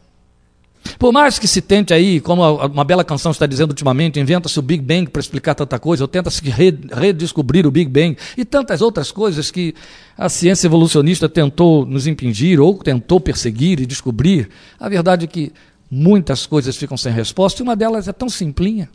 Por 0.98 1.12
mais 1.12 1.38
que 1.38 1.46
se 1.46 1.60
tente 1.60 1.92
aí, 1.92 2.20
como 2.20 2.42
uma 2.66 2.84
bela 2.84 3.04
canção 3.04 3.32
está 3.32 3.46
dizendo 3.46 3.70
ultimamente, 3.70 4.18
inventa-se 4.18 4.58
o 4.58 4.62
Big 4.62 4.82
Bang 4.82 5.08
para 5.10 5.20
explicar 5.20 5.54
tanta 5.54 5.78
coisa, 5.78 6.04
ou 6.04 6.08
tenta-se 6.08 6.42
redescobrir 6.92 7.66
o 7.66 7.70
Big 7.70 7.90
Bang, 7.90 8.16
e 8.36 8.44
tantas 8.44 8.80
outras 8.80 9.10
coisas 9.10 9.50
que 9.50 9.74
a 10.16 10.28
ciência 10.28 10.66
evolucionista 10.66 11.28
tentou 11.28 11.84
nos 11.86 12.06
impingir, 12.06 12.60
ou 12.60 12.78
tentou 12.78 13.20
perseguir 13.20 13.80
e 13.80 13.86
descobrir, 13.86 14.48
a 14.78 14.88
verdade 14.88 15.24
é 15.24 15.28
que 15.28 15.52
muitas 15.90 16.46
coisas 16.46 16.76
ficam 16.76 16.96
sem 16.96 17.12
resposta, 17.12 17.60
e 17.60 17.64
uma 17.64 17.76
delas 17.76 18.08
é 18.08 18.12
tão 18.12 18.28
simplinha. 18.28 18.88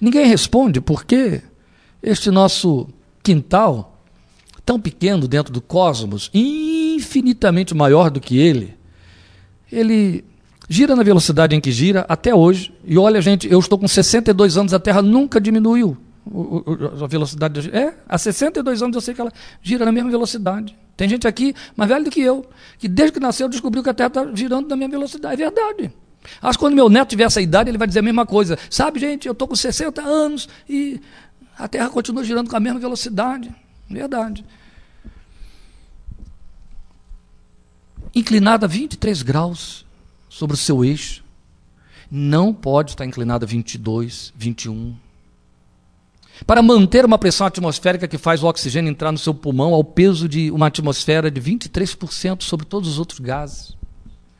Ninguém 0.00 0.26
responde 0.26 0.80
por 0.80 1.04
que 1.04 1.42
este 2.02 2.30
nosso 2.30 2.88
quintal, 3.22 4.00
tão 4.64 4.80
pequeno 4.80 5.28
dentro 5.28 5.52
do 5.52 5.60
cosmos, 5.60 6.30
infinitamente 6.32 7.74
maior 7.74 8.10
do 8.10 8.20
que 8.20 8.38
ele, 8.38 8.74
ele 9.70 10.24
gira 10.68 10.96
na 10.96 11.02
velocidade 11.02 11.54
em 11.54 11.60
que 11.60 11.70
gira 11.70 12.04
até 12.08 12.34
hoje. 12.34 12.72
E 12.84 12.98
olha, 12.98 13.20
gente, 13.20 13.50
eu 13.50 13.58
estou 13.58 13.78
com 13.78 13.88
62 13.88 14.56
anos, 14.56 14.74
a 14.74 14.78
Terra 14.78 15.02
nunca 15.02 15.40
diminuiu 15.40 15.96
a 17.02 17.06
velocidade. 17.06 17.62
De... 17.62 17.76
É, 17.76 17.96
há 18.08 18.18
62 18.18 18.82
anos 18.82 18.94
eu 18.96 19.00
sei 19.00 19.14
que 19.14 19.20
ela 19.20 19.32
gira 19.62 19.84
na 19.84 19.92
mesma 19.92 20.10
velocidade. 20.10 20.76
Tem 20.96 21.08
gente 21.08 21.28
aqui 21.28 21.54
mais 21.76 21.88
velho 21.88 22.04
do 22.04 22.10
que 22.10 22.20
eu, 22.20 22.46
que 22.78 22.88
desde 22.88 23.12
que 23.12 23.20
nasceu 23.20 23.48
descobriu 23.48 23.82
que 23.82 23.90
a 23.90 23.94
Terra 23.94 24.08
está 24.08 24.30
girando 24.34 24.68
na 24.68 24.76
mesma 24.76 24.92
velocidade. 24.92 25.42
É 25.42 25.50
verdade. 25.50 25.92
Acho 26.42 26.58
que 26.58 26.64
quando 26.64 26.74
meu 26.74 26.88
neto 26.88 27.10
tiver 27.10 27.24
essa 27.24 27.40
idade, 27.40 27.70
ele 27.70 27.78
vai 27.78 27.86
dizer 27.86 28.00
a 28.00 28.02
mesma 28.02 28.26
coisa. 28.26 28.58
Sabe, 28.68 28.98
gente, 28.98 29.26
eu 29.26 29.32
estou 29.32 29.46
com 29.46 29.54
60 29.54 30.02
anos 30.02 30.48
e 30.68 31.00
a 31.56 31.68
Terra 31.68 31.88
continua 31.88 32.24
girando 32.24 32.50
com 32.50 32.56
a 32.56 32.60
mesma 32.60 32.80
velocidade. 32.80 33.54
Verdade. 33.88 34.44
Inclinada 38.14 38.66
a 38.66 38.68
23 38.68 39.22
graus 39.22 39.85
sobre 40.36 40.54
o 40.54 40.58
seu 40.58 40.84
eixo. 40.84 41.24
Não 42.10 42.52
pode 42.52 42.90
estar 42.90 43.06
inclinada 43.06 43.46
a 43.46 43.48
22, 43.48 44.32
21. 44.36 44.94
Para 46.46 46.62
manter 46.62 47.06
uma 47.06 47.18
pressão 47.18 47.46
atmosférica 47.46 48.06
que 48.06 48.18
faz 48.18 48.42
o 48.42 48.46
oxigênio 48.46 48.90
entrar 48.90 49.10
no 49.10 49.18
seu 49.18 49.34
pulmão 49.34 49.72
ao 49.72 49.82
peso 49.82 50.28
de 50.28 50.50
uma 50.50 50.66
atmosfera 50.66 51.30
de 51.30 51.40
23% 51.40 52.42
sobre 52.42 52.66
todos 52.66 52.90
os 52.90 52.98
outros 52.98 53.18
gases. 53.18 53.74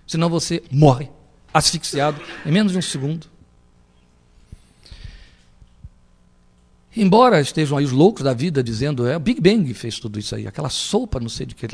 Senão 0.06 0.28
você 0.28 0.62
morre 0.70 1.08
asfixiado 1.52 2.20
em 2.44 2.52
menos 2.52 2.72
de 2.72 2.78
um 2.78 2.82
segundo. 2.82 3.26
Embora 6.94 7.40
estejam 7.40 7.78
aí 7.78 7.84
os 7.84 7.92
loucos 7.92 8.22
da 8.22 8.34
vida 8.34 8.62
dizendo, 8.62 9.06
é 9.06 9.16
o 9.16 9.20
Big 9.20 9.40
Bang 9.40 9.72
fez 9.72 9.98
tudo 9.98 10.18
isso 10.18 10.34
aí, 10.34 10.46
aquela 10.46 10.68
sopa, 10.70 11.18
não 11.18 11.28
sei 11.28 11.46
de 11.46 11.54
que, 11.54 11.66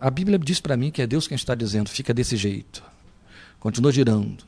a 0.00 0.10
Bíblia 0.10 0.38
diz 0.38 0.60
para 0.60 0.76
mim 0.76 0.90
que 0.90 1.02
é 1.02 1.06
Deus 1.06 1.28
quem 1.28 1.36
está 1.36 1.54
dizendo, 1.54 1.90
fica 1.90 2.14
desse 2.14 2.36
jeito 2.36 2.93
continua 3.64 3.90
girando. 3.90 4.44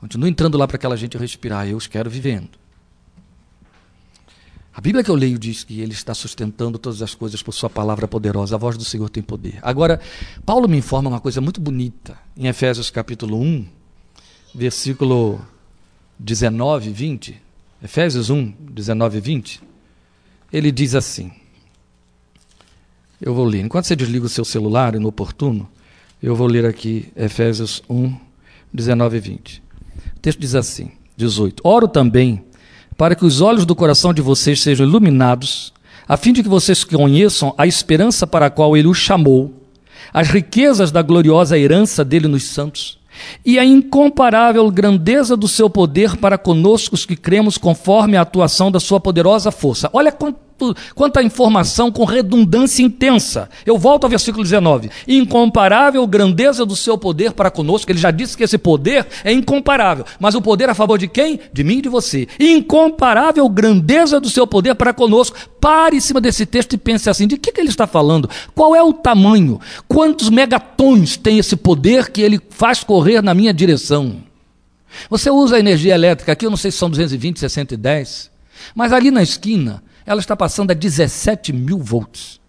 Continua 0.00 0.28
entrando 0.28 0.58
lá 0.58 0.66
para 0.66 0.74
aquela 0.74 0.96
gente 0.96 1.16
respirar. 1.16 1.68
Eu 1.68 1.76
os 1.76 1.86
quero 1.86 2.10
vivendo. 2.10 2.58
A 4.74 4.80
Bíblia 4.80 5.04
que 5.04 5.10
eu 5.10 5.14
leio 5.14 5.38
diz 5.38 5.62
que 5.62 5.80
ele 5.80 5.92
está 5.92 6.12
sustentando 6.14 6.76
todas 6.76 7.00
as 7.00 7.14
coisas 7.14 7.44
por 7.44 7.52
sua 7.52 7.70
palavra 7.70 8.08
poderosa. 8.08 8.56
A 8.56 8.58
voz 8.58 8.76
do 8.76 8.84
Senhor 8.84 9.08
tem 9.08 9.22
poder. 9.22 9.60
Agora, 9.62 10.00
Paulo 10.44 10.68
me 10.68 10.76
informa 10.76 11.08
uma 11.08 11.20
coisa 11.20 11.40
muito 11.40 11.60
bonita 11.60 12.18
em 12.36 12.48
Efésios 12.48 12.90
capítulo 12.90 13.40
1, 13.40 13.66
versículo 14.52 15.40
19 16.18 16.90
e 16.90 16.92
20. 16.92 17.42
Efésios 17.84 18.30
1, 18.30 18.50
19 18.50 19.16
e 19.16 19.20
20. 19.20 19.62
Ele 20.52 20.72
diz 20.72 20.96
assim. 20.96 21.30
Eu 23.20 23.32
vou 23.32 23.44
ler. 23.44 23.60
Enquanto 23.60 23.84
você 23.84 23.94
desliga 23.94 24.26
o 24.26 24.28
seu 24.28 24.44
celular 24.44 24.96
inoportuno, 24.96 25.70
eu 26.22 26.34
vou 26.34 26.46
ler 26.46 26.64
aqui 26.64 27.08
Efésios 27.16 27.82
1, 27.88 28.14
19 28.72 29.16
e 29.16 29.20
20. 29.20 29.62
O 30.16 30.20
texto 30.20 30.38
diz 30.38 30.54
assim: 30.54 30.90
18. 31.16 31.60
Oro 31.64 31.88
também 31.88 32.42
para 32.96 33.14
que 33.14 33.24
os 33.24 33.40
olhos 33.40 33.66
do 33.66 33.74
coração 33.74 34.14
de 34.14 34.22
vocês 34.22 34.60
sejam 34.60 34.86
iluminados, 34.86 35.72
a 36.06 36.16
fim 36.16 36.32
de 36.32 36.42
que 36.42 36.48
vocês 36.48 36.84
conheçam 36.84 37.54
a 37.58 37.66
esperança 37.66 38.26
para 38.26 38.46
a 38.46 38.50
qual 38.50 38.76
ele 38.76 38.88
os 38.88 38.98
chamou, 38.98 39.52
as 40.12 40.28
riquezas 40.28 40.92
da 40.92 41.02
gloriosa 41.02 41.58
herança 41.58 42.04
dele 42.04 42.28
nos 42.28 42.44
santos 42.44 42.98
e 43.44 43.58
a 43.58 43.64
incomparável 43.64 44.70
grandeza 44.70 45.36
do 45.36 45.48
seu 45.48 45.70
poder 45.70 46.16
para 46.16 46.36
conosco 46.36 46.94
os 46.94 47.06
que 47.06 47.16
cremos 47.16 47.56
conforme 47.56 48.16
a 48.16 48.22
atuação 48.22 48.70
da 48.70 48.80
sua 48.80 49.00
poderosa 49.00 49.50
força. 49.50 49.88
Olha 49.92 50.12
quanto 50.12 50.38
quanta 50.94 51.22
informação 51.22 51.90
com 51.90 52.04
redundância 52.04 52.82
intensa. 52.82 53.48
Eu 53.64 53.78
volto 53.78 54.04
ao 54.04 54.10
versículo 54.10 54.42
19. 54.42 54.90
Incomparável 55.06 56.06
grandeza 56.06 56.66
do 56.66 56.76
seu 56.76 56.98
poder 56.98 57.32
para 57.32 57.50
conosco. 57.50 57.90
Ele 57.90 57.98
já 57.98 58.10
disse 58.10 58.36
que 58.36 58.42
esse 58.42 58.58
poder 58.58 59.06
é 59.22 59.32
incomparável. 59.32 60.04
Mas 60.18 60.34
o 60.34 60.42
poder 60.42 60.68
a 60.68 60.74
favor 60.74 60.98
de 60.98 61.08
quem? 61.08 61.40
De 61.52 61.62
mim 61.64 61.78
e 61.78 61.82
de 61.82 61.88
você. 61.88 62.26
Incomparável 62.38 63.48
grandeza 63.48 64.20
do 64.20 64.28
seu 64.28 64.46
poder 64.46 64.74
para 64.74 64.92
conosco. 64.92 65.36
Pare 65.60 65.96
em 65.96 66.00
cima 66.00 66.20
desse 66.20 66.44
texto 66.46 66.74
e 66.74 66.78
pense 66.78 67.08
assim: 67.08 67.26
de 67.26 67.36
que, 67.36 67.52
que 67.52 67.60
ele 67.60 67.70
está 67.70 67.86
falando? 67.86 68.28
Qual 68.54 68.74
é 68.74 68.82
o 68.82 68.92
tamanho? 68.92 69.60
Quantos 69.86 70.30
megatons 70.30 71.16
tem 71.16 71.38
esse 71.38 71.56
poder 71.56 72.10
que 72.10 72.20
ele 72.20 72.40
faz 72.50 72.82
correr 72.82 73.22
na 73.22 73.34
minha 73.34 73.52
direção? 73.52 74.16
Você 75.10 75.30
usa 75.30 75.56
a 75.56 75.58
energia 75.58 75.94
elétrica 75.94 76.32
aqui, 76.32 76.46
eu 76.46 76.50
não 76.50 76.56
sei 76.56 76.70
se 76.70 76.78
são 76.78 76.88
220, 76.88 77.40
60 77.40 77.74
e 77.74 77.76
10, 77.76 78.30
mas 78.74 78.92
ali 78.92 79.10
na 79.10 79.22
esquina 79.22 79.82
ela 80.06 80.20
está 80.20 80.36
passando 80.36 80.70
a 80.70 80.74
17 80.74 81.52
mil 81.52 81.78
volts. 81.78 82.40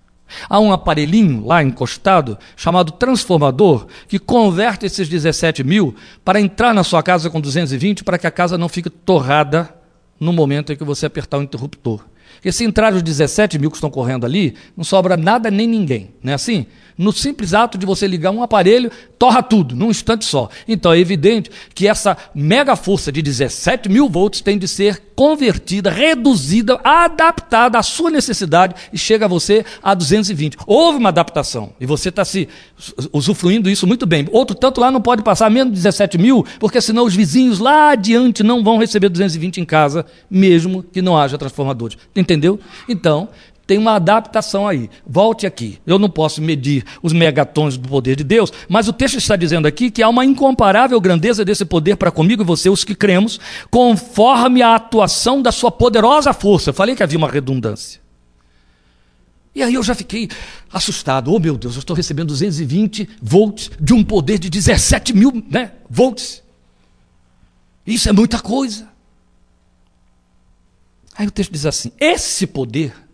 Há 0.50 0.60
um 0.60 0.74
aparelhinho 0.74 1.46
lá 1.46 1.64
encostado 1.64 2.38
chamado 2.56 2.92
transformador 2.92 3.88
que 4.08 4.20
converte 4.20 4.86
esses 4.86 5.08
17 5.08 5.64
mil 5.64 5.96
para 6.24 6.42
entrar 6.42 6.74
na 6.74 6.84
sua 6.84 7.04
casa 7.04 7.30
com 7.30 7.40
220 7.40 8.04
para 8.04 8.18
que 8.18 8.28
a 8.28 8.32
casa 8.32 8.58
não 8.58 8.68
fique 8.68 8.90
torrada 8.90 9.74
no 10.20 10.34
momento 10.34 10.74
em 10.74 10.76
que 10.76 10.84
você 10.84 11.06
apertar 11.06 11.38
o 11.38 11.44
interruptor. 11.44 12.04
Porque 12.36 12.52
se 12.52 12.64
entrar 12.64 12.94
os 12.94 13.02
17 13.02 13.58
mil 13.58 13.70
que 13.70 13.78
estão 13.78 13.90
correndo 13.90 14.26
ali, 14.26 14.56
não 14.76 14.84
sobra 14.84 15.16
nada 15.16 15.50
nem 15.50 15.68
ninguém. 15.68 16.14
Não 16.22 16.32
é 16.32 16.36
assim? 16.36 16.66
No 16.98 17.12
simples 17.12 17.54
ato 17.54 17.78
de 17.78 17.86
você 17.86 18.08
ligar 18.08 18.32
um 18.32 18.44
aparelho 18.44 18.92
torra 19.18 19.42
tudo 19.42 19.76
num 19.76 19.90
instante 19.90 20.26
só. 20.26 20.50
Então 20.68 20.94
é 20.94 21.00
evidente 21.00 21.50
que 21.74 21.88
essa 21.88 22.18
mega 22.34 22.76
força 22.76 23.12
de 23.12 23.22
17 23.22 23.90
mil 23.90 24.10
volts 24.10 24.42
tem 24.42 24.58
de 24.58 24.68
ser 24.68 25.02
convertida, 25.16 25.90
reduzida, 25.90 26.80
adaptada 26.84 27.80
à 27.80 27.84
sua 27.84 28.12
necessidade 28.12 28.76
e 28.92 28.98
chega 28.98 29.26
a 29.26 29.30
você 29.30 29.66
a 29.82 29.94
220. 29.94 30.58
Houve 30.68 30.98
uma 30.98 31.10
adaptação 31.10 31.72
e 31.80 31.86
você 31.86 32.10
está 32.10 32.26
se 32.26 32.50
usufruindo 33.14 33.70
isso 33.70 33.88
muito 33.88 34.06
bem. 34.06 34.28
Outro 34.32 34.56
tanto 34.56 34.82
lá 34.82 34.92
não 34.92 35.02
pode 35.02 35.24
passar 35.24 35.50
menos 35.50 35.72
de 35.72 35.80
17 35.80 36.18
mil, 36.18 36.46
porque 36.60 36.82
senão 36.82 37.06
os 37.06 37.16
vizinhos 37.16 37.60
lá 37.60 37.92
adiante 37.92 38.44
não 38.44 38.64
vão 38.64 38.78
receber 38.78 39.10
220 39.10 39.62
em 39.62 39.66
casa, 39.66 40.06
mesmo 40.30 40.84
que 40.84 41.02
não 41.02 41.18
haja 41.18 41.38
transformadores. 41.38 41.98
Entendeu? 42.16 42.60
Então, 42.90 43.30
tem 43.68 43.78
uma 43.78 43.94
adaptação 43.94 44.68
aí. 44.68 44.90
Volte 45.06 45.46
aqui. 45.46 45.80
Eu 45.86 45.98
não 45.98 46.10
posso 46.10 46.42
medir 46.42 46.84
os 47.02 47.14
megatons 47.14 47.78
do 47.78 47.90
poder 47.90 48.16
de 48.16 48.24
Deus, 48.24 48.52
mas 48.70 48.88
o 48.88 48.94
texto 48.94 49.18
está 49.18 49.36
dizendo 49.36 49.68
aqui 49.68 49.90
que 49.90 50.04
há 50.04 50.10
uma 50.10 50.24
incomparável 50.24 51.00
grandeza 51.02 51.44
desse 51.44 51.66
poder 51.66 51.96
para 51.96 52.12
comigo 52.12 52.44
e 52.44 52.46
você, 52.46 52.70
os 52.70 52.84
que 52.84 52.94
cremos, 52.94 53.40
conforme 53.72 54.62
a 54.62 54.76
atuação 54.76 55.42
da 55.42 55.52
sua 55.52 55.72
poderosa 55.72 56.34
força. 56.34 56.72
Falei 56.72 56.96
que 56.96 57.04
havia 57.04 57.18
uma 57.18 57.30
redundância. 57.30 58.00
E 59.56 59.64
aí 59.64 59.74
eu 59.74 59.84
já 59.84 59.96
fiquei 59.96 60.30
assustado. 60.72 61.34
Oh 61.34 61.40
meu 61.40 61.58
Deus, 61.58 61.76
eu 61.76 61.80
estou 61.80 61.96
recebendo 61.96 62.28
220 62.28 63.10
volts 63.22 63.72
de 63.80 63.94
um 63.94 64.04
poder 64.04 64.38
de 64.38 64.50
17 64.50 65.14
mil 65.14 65.44
né, 65.50 65.72
volts. 65.90 66.44
Isso 67.88 68.10
é 68.10 68.12
muita 68.12 68.40
coisa. 68.40 68.90
Aí 71.18 71.26
o 71.26 71.32
texto 71.32 71.52
diz 71.52 71.66
assim: 71.66 71.92
esse 71.98 72.46
poder 72.46 73.05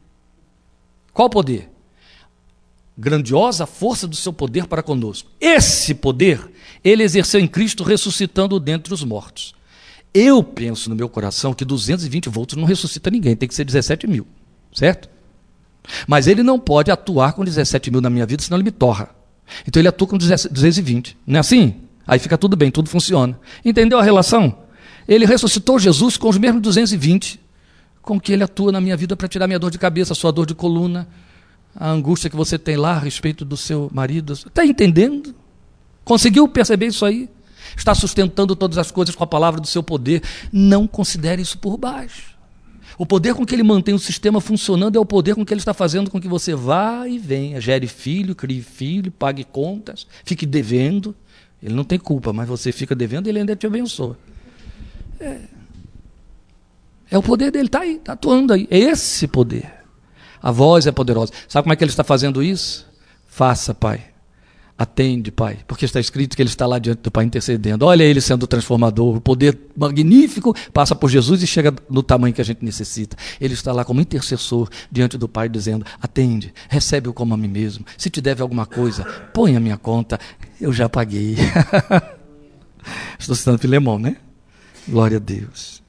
qual 1.13 1.29
poder? 1.29 1.69
Grandiosa 2.97 3.65
força 3.65 4.07
do 4.07 4.15
seu 4.15 4.31
poder 4.31 4.67
para 4.67 4.83
conosco. 4.83 5.29
Esse 5.39 5.93
poder 5.93 6.51
ele 6.83 7.03
exerceu 7.03 7.39
em 7.39 7.47
Cristo 7.47 7.83
ressuscitando 7.83 8.59
dentre 8.59 8.93
os 8.93 9.03
mortos. 9.03 9.53
Eu 10.13 10.43
penso 10.43 10.89
no 10.89 10.95
meu 10.95 11.07
coração 11.07 11.53
que 11.53 11.63
220 11.63 12.27
volts 12.27 12.57
não 12.57 12.65
ressuscita 12.65 13.09
ninguém, 13.09 13.35
tem 13.35 13.47
que 13.47 13.55
ser 13.55 13.63
17 13.63 14.07
mil, 14.07 14.27
certo? 14.73 15.09
Mas 16.05 16.27
ele 16.27 16.43
não 16.43 16.59
pode 16.59 16.91
atuar 16.91 17.33
com 17.33 17.45
17 17.45 17.89
mil 17.89 18.01
na 18.01 18.09
minha 18.09 18.25
vida, 18.25 18.43
senão 18.43 18.57
ele 18.57 18.65
me 18.65 18.71
torra. 18.71 19.09
Então 19.65 19.79
ele 19.79 19.87
atua 19.87 20.07
com 20.07 20.17
220, 20.17 21.17
não 21.25 21.37
é 21.37 21.39
assim? 21.39 21.75
Aí 22.05 22.19
fica 22.19 22.37
tudo 22.37 22.55
bem, 22.57 22.71
tudo 22.71 22.89
funciona. 22.89 23.39
Entendeu 23.63 23.99
a 23.99 24.03
relação? 24.03 24.57
Ele 25.07 25.25
ressuscitou 25.25 25.79
Jesus 25.79 26.17
com 26.17 26.29
os 26.29 26.37
mesmos 26.37 26.61
220 26.61 27.39
com 28.01 28.19
que 28.19 28.31
ele 28.31 28.43
atua 28.43 28.71
na 28.71 28.81
minha 28.81 28.97
vida 28.97 29.15
para 29.15 29.27
tirar 29.27 29.47
minha 29.47 29.59
dor 29.59 29.71
de 29.71 29.77
cabeça, 29.77 30.13
sua 30.15 30.31
dor 30.31 30.45
de 30.45 30.55
coluna, 30.55 31.07
a 31.75 31.89
angústia 31.89 32.29
que 32.29 32.35
você 32.35 32.57
tem 32.57 32.75
lá 32.75 32.93
a 32.93 32.99
respeito 32.99 33.45
do 33.45 33.55
seu 33.55 33.89
marido. 33.93 34.33
Está 34.33 34.65
entendendo? 34.65 35.35
Conseguiu 36.03 36.47
perceber 36.47 36.87
isso 36.87 37.05
aí? 37.05 37.29
Está 37.77 37.95
sustentando 37.95 38.55
todas 38.55 38.77
as 38.77 38.91
coisas 38.91 39.15
com 39.15 39.23
a 39.23 39.27
palavra 39.27 39.61
do 39.61 39.67
seu 39.67 39.83
poder. 39.83 40.21
Não 40.51 40.87
considere 40.87 41.41
isso 41.41 41.57
por 41.57 41.77
baixo. 41.77 42.31
O 42.97 43.05
poder 43.05 43.33
com 43.33 43.45
que 43.45 43.55
ele 43.55 43.63
mantém 43.63 43.95
o 43.95 43.99
sistema 43.99 44.41
funcionando 44.41 44.97
é 44.97 44.99
o 44.99 45.05
poder 45.05 45.35
com 45.35 45.45
que 45.45 45.53
ele 45.53 45.61
está 45.61 45.73
fazendo 45.73 46.11
com 46.11 46.19
que 46.19 46.27
você 46.27 46.53
vá 46.53 47.07
e 47.07 47.17
venha, 47.17 47.59
gere 47.61 47.87
filho, 47.87 48.35
crie 48.35 48.61
filho, 48.61 49.11
pague 49.11 49.43
contas, 49.43 50.05
fique 50.23 50.45
devendo. 50.45 51.15
Ele 51.63 51.73
não 51.73 51.83
tem 51.83 51.97
culpa, 51.97 52.33
mas 52.33 52.47
você 52.47 52.71
fica 52.71 52.93
devendo 52.93 53.27
e 53.27 53.29
ele 53.29 53.39
ainda 53.39 53.55
te 53.55 53.65
abençoa. 53.65 54.17
É. 55.19 55.60
É 57.11 57.17
o 57.17 57.21
poder 57.21 57.51
dele, 57.51 57.65
está 57.65 57.81
aí, 57.81 57.97
está 57.97 58.13
atuando 58.13 58.53
aí. 58.53 58.65
É 58.71 58.79
esse 58.79 59.27
poder. 59.27 59.69
A 60.41 60.49
voz 60.49 60.87
é 60.87 60.91
poderosa. 60.93 61.33
Sabe 61.47 61.65
como 61.65 61.73
é 61.73 61.75
que 61.75 61.83
ele 61.83 61.91
está 61.91 62.05
fazendo 62.05 62.41
isso? 62.41 62.87
Faça, 63.27 63.73
Pai. 63.75 64.05
Atende, 64.77 65.29
Pai. 65.29 65.59
Porque 65.67 65.83
está 65.83 65.99
escrito 65.99 66.35
que 66.35 66.41
ele 66.41 66.49
está 66.49 66.65
lá 66.65 66.79
diante 66.79 67.01
do 67.01 67.11
Pai 67.11 67.25
intercedendo. 67.25 67.85
Olha 67.85 68.03
ele 68.03 68.21
sendo 68.21 68.47
transformador. 68.47 69.17
O 69.17 69.21
poder 69.21 69.59
magnífico 69.75 70.55
passa 70.73 70.95
por 70.95 71.09
Jesus 71.09 71.43
e 71.43 71.47
chega 71.47 71.75
no 71.89 72.01
tamanho 72.01 72.33
que 72.33 72.41
a 72.41 72.45
gente 72.45 72.63
necessita. 72.63 73.17
Ele 73.39 73.53
está 73.53 73.73
lá 73.73 73.83
como 73.83 74.01
intercessor 74.01 74.69
diante 74.89 75.17
do 75.17 75.27
Pai, 75.27 75.49
dizendo: 75.49 75.85
Atende, 76.01 76.53
recebe-o 76.69 77.13
como 77.13 77.33
a 77.33 77.37
mim 77.37 77.49
mesmo. 77.49 77.85
Se 77.97 78.09
te 78.09 78.21
deve 78.21 78.41
alguma 78.41 78.65
coisa, 78.65 79.03
põe 79.33 79.55
a 79.55 79.59
minha 79.59 79.77
conta. 79.77 80.17
Eu 80.59 80.71
já 80.71 80.87
paguei. 80.87 81.35
Estou 83.19 83.35
citando 83.35 83.59
Filemão, 83.59 83.99
né? 83.99 84.15
Glória 84.87 85.17
a 85.17 85.19
Deus. 85.19 85.80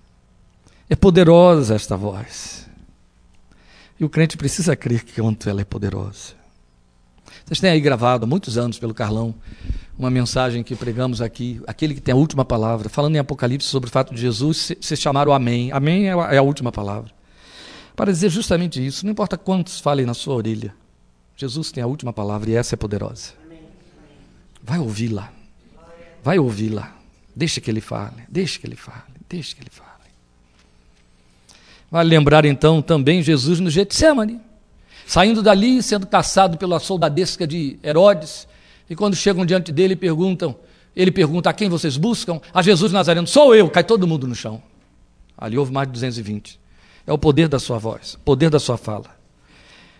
É 0.92 0.94
poderosa 0.94 1.74
esta 1.74 1.96
voz. 1.96 2.68
E 3.98 4.04
o 4.04 4.10
crente 4.10 4.36
precisa 4.36 4.76
crer 4.76 5.02
que 5.02 5.22
quanto 5.22 5.48
ela 5.48 5.62
é 5.62 5.64
poderosa. 5.64 6.34
Vocês 7.46 7.60
têm 7.60 7.70
aí 7.70 7.80
gravado 7.80 8.26
há 8.26 8.28
muitos 8.28 8.58
anos 8.58 8.78
pelo 8.78 8.92
Carlão 8.92 9.34
uma 9.98 10.10
mensagem 10.10 10.62
que 10.62 10.76
pregamos 10.76 11.22
aqui, 11.22 11.62
aquele 11.66 11.94
que 11.94 12.00
tem 12.02 12.12
a 12.12 12.16
última 12.16 12.44
palavra, 12.44 12.90
falando 12.90 13.16
em 13.16 13.18
Apocalipse 13.18 13.66
sobre 13.66 13.88
o 13.88 13.90
fato 13.90 14.14
de 14.14 14.20
Jesus 14.20 14.72
se 14.78 14.94
chamar 14.94 15.26
o 15.28 15.32
Amém. 15.32 15.72
Amém 15.72 16.10
é, 16.10 16.34
é 16.34 16.36
a 16.36 16.42
última 16.42 16.70
palavra. 16.70 17.10
Para 17.96 18.12
dizer 18.12 18.28
justamente 18.28 18.84
isso, 18.84 19.06
não 19.06 19.12
importa 19.12 19.38
quantos 19.38 19.80
falem 19.80 20.04
na 20.04 20.12
sua 20.12 20.34
orelha, 20.34 20.74
Jesus 21.34 21.72
tem 21.72 21.82
a 21.82 21.86
última 21.86 22.12
palavra 22.12 22.50
e 22.50 22.54
essa 22.54 22.74
é 22.74 22.76
poderosa. 22.76 23.32
Vai 24.62 24.78
ouvi-la. 24.78 25.32
Vai 26.22 26.38
ouvi-la. 26.38 26.94
Deixa 27.34 27.62
que 27.62 27.70
ele 27.70 27.80
fale, 27.80 28.24
deixa 28.28 28.58
que 28.58 28.66
ele 28.66 28.76
fale, 28.76 29.14
deixa 29.26 29.56
que 29.56 29.62
ele 29.62 29.70
fale. 29.70 30.01
Vale 31.92 32.08
lembrar 32.08 32.46
então 32.46 32.80
também 32.80 33.22
Jesus 33.22 33.60
no 33.60 33.68
Getsemane, 33.68 34.40
saindo 35.06 35.42
dali, 35.42 35.82
sendo 35.82 36.06
caçado 36.06 36.56
pela 36.56 36.80
soldadesca 36.80 37.46
de 37.46 37.78
Herodes, 37.84 38.48
e 38.88 38.96
quando 38.96 39.14
chegam 39.14 39.44
diante 39.44 39.70
dele 39.70 39.94
perguntam, 39.94 40.56
ele 40.96 41.10
pergunta 41.10 41.50
a 41.50 41.52
quem 41.52 41.68
vocês 41.68 41.98
buscam? 41.98 42.40
A 42.54 42.62
Jesus 42.62 42.92
Nazareno, 42.92 43.26
sou 43.26 43.54
eu, 43.54 43.68
cai 43.68 43.84
todo 43.84 44.06
mundo 44.06 44.26
no 44.26 44.34
chão. 44.34 44.62
Ali 45.36 45.58
houve 45.58 45.70
mais 45.70 45.86
de 45.86 45.92
220. 45.92 46.58
É 47.06 47.12
o 47.12 47.18
poder 47.18 47.46
da 47.46 47.58
sua 47.58 47.76
voz, 47.76 48.14
o 48.14 48.20
poder 48.20 48.48
da 48.48 48.58
sua 48.58 48.78
fala. 48.78 49.14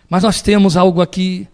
Mas 0.09 0.23
nós 0.23 0.41
temos 0.41 0.75
algo 0.75 0.99
aqui 0.99 1.47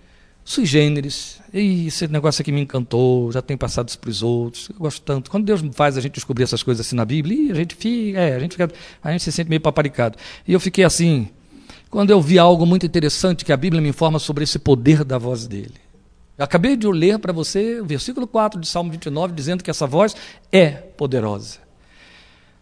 sui 0.44 0.66
generis. 0.66 1.40
E 1.54 1.88
esse 1.88 2.08
negócio 2.08 2.42
aqui 2.42 2.52
me 2.52 2.62
encantou, 2.62 3.32
já 3.32 3.42
tem 3.42 3.58
passado 3.58 3.90
isso 3.90 4.00
para 4.00 4.10
os 4.10 4.24
outros. 4.24 4.70
Eu 4.70 4.78
gosto 4.78 5.02
tanto. 5.02 5.30
Quando 5.30 5.46
Deus 5.46 5.62
faz 5.74 5.98
a 5.98 6.02
gente 6.02 6.14
descobrir 6.14 6.44
essas 6.44 6.64
coisas 6.64 6.86
assim 6.86 6.96
na 6.96 7.06
Bíblia, 7.06 7.52
a 7.52 7.56
gente 7.56 7.76
fica, 7.76 8.20
é, 8.20 8.36
a 8.36 8.40
gente 8.40 8.52
fica, 8.52 8.72
a 9.04 9.12
gente 9.12 9.24
se 9.24 9.32
sente 9.32 9.50
meio 9.50 9.62
paparicado. 9.62 10.18
E 10.48 10.54
eu 10.54 10.60
fiquei 10.60 10.84
assim, 10.84 11.30
quando 11.90 12.12
eu 12.12 12.22
vi 12.22 12.40
algo 12.40 12.66
muito 12.66 12.86
interessante 12.86 13.46
que 13.46 13.54
a 13.54 13.58
Bíblia 13.58 13.82
me 13.82 13.90
informa 13.90 14.20
sobre 14.20 14.44
esse 14.44 14.60
poder 14.60 15.04
da 15.04 15.18
voz 15.18 15.48
dele. 15.48 15.76
Eu 16.38 16.46
acabei 16.46 16.78
de 16.78 16.88
ler 16.88 17.20
para 17.20 17.34
você 17.34 17.82
o 17.82 17.86
versículo 17.86 18.26
4 18.26 18.60
de 18.60 18.68
Salmo 18.68 18.92
29, 18.92 19.34
dizendo 19.34 19.64
que 19.64 19.70
essa 19.70 19.86
voz 19.86 20.16
é 20.52 20.70
poderosa. 20.70 21.60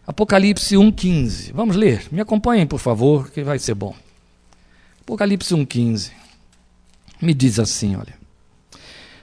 Apocalipse 0.06 0.74
1,15. 0.74 1.52
Vamos 1.54 1.76
ler? 1.76 2.06
Me 2.10 2.20
acompanhem, 2.20 2.66
por 2.66 2.80
favor, 2.80 3.30
que 3.30 3.42
vai 3.44 3.58
ser 3.58 3.74
bom. 3.74 3.94
Apocalipse 5.00 5.54
1,15 5.54 6.10
me 7.20 7.34
diz 7.34 7.58
assim: 7.58 7.96
olha. 7.96 8.14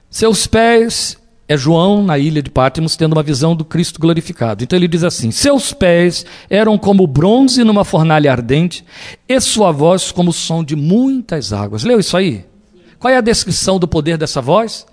Seus 0.09 0.47
pés 0.47 1.17
é 1.47 1.55
João 1.55 2.03
na 2.03 2.17
ilha 2.17 2.41
de 2.41 2.49
Patmos 2.49 2.95
tendo 2.95 3.13
uma 3.13 3.21
visão 3.23 3.55
do 3.55 3.63
Cristo 3.63 3.99
glorificado. 3.99 4.63
Então 4.63 4.77
ele 4.77 4.87
diz 4.87 5.03
assim: 5.03 5.31
Seus 5.31 5.73
pés 5.73 6.25
eram 6.49 6.77
como 6.77 7.05
bronze 7.05 7.63
numa 7.63 7.85
fornalha 7.85 8.31
ardente, 8.31 8.83
e 9.27 9.39
sua 9.39 9.71
voz 9.71 10.11
como 10.11 10.31
o 10.31 10.33
som 10.33 10.63
de 10.63 10.75
muitas 10.75 11.53
águas. 11.53 11.83
Leu 11.83 11.99
isso 11.99 12.17
aí? 12.17 12.45
Qual 12.97 13.13
é 13.13 13.17
a 13.17 13.21
descrição 13.21 13.77
do 13.77 13.87
poder 13.87 14.17
dessa 14.17 14.41
voz? 14.41 14.85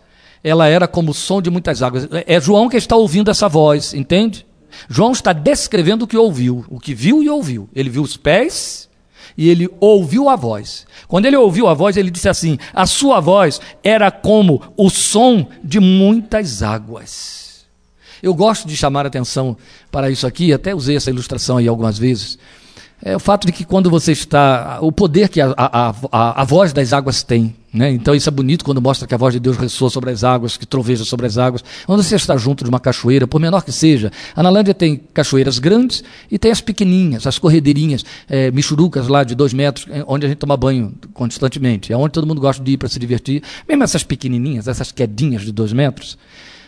Ela 0.45 0.67
era 0.67 0.89
como 0.89 1.13
o 1.13 1.15
som 1.15 1.41
de 1.41 1.51
muitas 1.51 1.83
águas. 1.83 2.09
É 2.27 2.41
João 2.41 2.69
que 2.69 2.77
está 2.77 2.97
ouvindo 2.97 3.31
essa 3.31 3.49
voz, 3.49 3.95
entende? 3.95 4.45
João 4.89 5.13
está 5.13 5.33
descrevendo 5.33 6.03
o 6.03 6.07
que 6.07 6.17
ouviu, 6.17 6.65
o 6.69 6.81
que 6.81 6.95
viu 6.95 7.23
e 7.23 7.29
ouviu. 7.29 7.69
Ele 7.75 7.89
viu 7.89 8.03
os 8.03 8.17
pés 8.17 8.89
e 9.37 9.49
ele 9.49 9.69
ouviu 9.81 10.29
a 10.29 10.37
voz. 10.37 10.87
Quando 11.09 11.27
ele 11.27 11.37
ouviu 11.37 11.69
a 11.69 11.75
voz, 11.75 11.97
ele 11.97 12.11
disse 12.11 12.29
assim: 12.29 12.59
A 12.73 12.87
sua 12.87 13.21
voz 13.21 13.61
era 13.83 14.11
como 14.11 14.63
o 14.77 14.91
som 14.91 15.47
de 15.63 15.81
muitas 15.81 16.63
águas. 16.63 17.67
Eu 18.23 18.35
gosto 18.35 18.69
de 18.69 18.77
chamar 18.77 19.05
atenção 19.05 19.57
para 19.91 20.11
isso 20.11 20.27
aqui, 20.27 20.53
até 20.53 20.75
usei 20.75 20.97
essa 20.97 21.11
ilustração 21.11 21.57
aí 21.57 21.67
algumas 21.67 21.99
vezes 21.99 22.39
é 23.05 23.17
o 23.17 23.21
fato 23.21 23.47
de 23.47 23.53
que 23.53 23.65
quando 23.65 23.91
você 23.91 24.13
está. 24.13 24.79
O 24.81 24.93
poder 24.93 25.29
que 25.29 25.41
a, 25.41 25.53
a, 25.57 25.95
a, 26.13 26.43
a 26.43 26.45
voz 26.45 26.73
das 26.73 26.93
águas 26.93 27.25
tem. 27.25 27.55
Né? 27.75 27.91
Então 27.91 28.15
isso 28.15 28.29
é 28.29 28.33
bonito 28.33 28.65
quando 28.65 28.81
mostra 28.81 29.09
que 29.09 29.15
a 29.15 29.17
voz 29.17 29.33
de 29.33 29.41
Deus 29.41 29.57
ressoa 29.57 29.91
sobre 29.91 30.11
as 30.11 30.23
águas, 30.23 30.57
que 30.57 30.65
troveja 30.65 31.05
sobre 31.05 31.27
as 31.27 31.37
águas. 31.37 31.65
Quando 31.85 32.03
você 32.03 32.15
está 32.15 32.37
junto 32.37 32.63
de 32.63 32.71
uma 32.71 32.79
cachoeira, 32.79 33.27
por 33.27 33.41
menor 33.41 33.65
que 33.65 33.73
seja, 33.73 34.13
a 34.37 34.43
Nalândia 34.43 34.75
tem 34.75 35.01
cachoeiras 35.13 35.59
grandes 35.59 36.05
e 36.31 36.39
tem 36.39 36.53
as 36.53 36.61
pequenininhas, 36.61 37.27
as 37.27 37.39
corredeirinhas, 37.39 38.05
é, 38.29 38.51
michurucas 38.51 39.09
lá 39.09 39.25
de 39.25 39.35
dois 39.35 39.53
metros, 39.53 39.87
é, 39.91 40.05
onde 40.07 40.27
a 40.27 40.29
gente 40.29 40.39
toma 40.39 40.57
banho 40.57 40.95
constantemente. 41.13 41.93
É 41.93 41.97
onde 41.97 42.13
todo 42.13 42.27
mundo 42.27 42.41
gosta 42.41 42.63
de 42.63 42.73
ir 42.73 42.77
para 42.77 42.89
se 42.89 42.99
divertir. 42.99 43.43
Mesmo 43.67 43.83
essas 43.83 44.05
pequenininhas, 44.05 44.69
essas 44.69 44.93
quedinhas 44.93 45.43
de 45.43 45.51
dois 45.51 45.73
metros, 45.73 46.19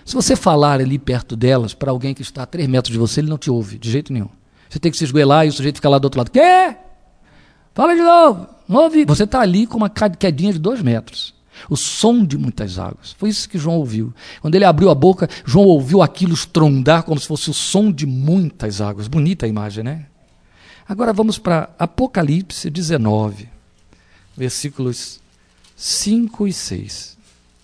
se 0.05 0.15
você 0.15 0.35
falar 0.35 0.81
ali 0.81 0.99
perto 0.99 1.37
delas 1.37 1.75
para 1.75 1.91
alguém 1.91 2.13
que 2.13 2.23
está 2.23 2.43
a 2.43 2.47
três 2.47 2.67
metros 2.67 2.93
de 2.93 2.99
você, 2.99 3.21
ele 3.21 3.29
não 3.29 3.39
te 3.39 3.51
ouve, 3.51 3.79
de 3.79 3.91
jeito 3.91 4.13
nenhum. 4.13 4.29
Você 4.69 4.79
tem 4.79 4.91
que 4.91 4.99
se 4.99 5.05
esgoelar 5.05 5.47
e 5.47 5.49
o 5.49 5.53
sujeito 5.53 5.77
fica 5.77 5.89
lá 5.89 5.99
do 5.99 6.05
outro 6.05 6.19
lado. 6.19 6.31
Quê? 6.31 6.77
Fala 7.75 7.95
de 7.95 8.03
novo. 8.03 8.47
Não 8.69 8.83
ouvi. 8.83 9.05
Você 9.05 9.25
está 9.25 9.41
ali 9.41 9.67
com 9.67 9.77
uma 9.77 9.91
quedinha 9.91 10.53
de 10.53 10.59
dois 10.59 10.83
metros. 10.83 11.35
o 11.71 11.77
som 11.77 12.25
de 12.25 12.37
muitas 12.37 12.79
águas. 12.79 13.13
Foi 13.17 13.29
isso 13.29 13.49
que 13.49 13.59
João 13.59 13.77
ouviu. 13.77 14.13
Quando 14.41 14.55
ele 14.55 14.65
abriu 14.65 14.91
a 14.91 14.95
boca, 14.95 15.29
João 15.45 15.67
ouviu 15.67 16.03
aquilo 16.03 16.35
estrondar 16.35 17.05
como 17.05 17.21
se 17.21 17.27
fosse 17.27 17.49
o 17.49 17.55
som 17.55 17.93
de 17.93 18.07
muitas 18.07 18.81
águas. 18.81 19.09
Bonita 19.09 19.47
a 19.47 19.49
imagem, 19.49 19.85
né? 19.85 20.07
Agora 20.87 21.13
vamos 21.13 21.39
para 21.39 21.71
Apocalipse 21.79 22.69
19, 22.69 23.49
versículos 24.37 25.21
5 25.77 26.47
e 26.47 26.53
6. 26.53 27.17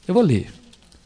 Eu 0.08 0.14
vou 0.14 0.22
ler. 0.22 0.52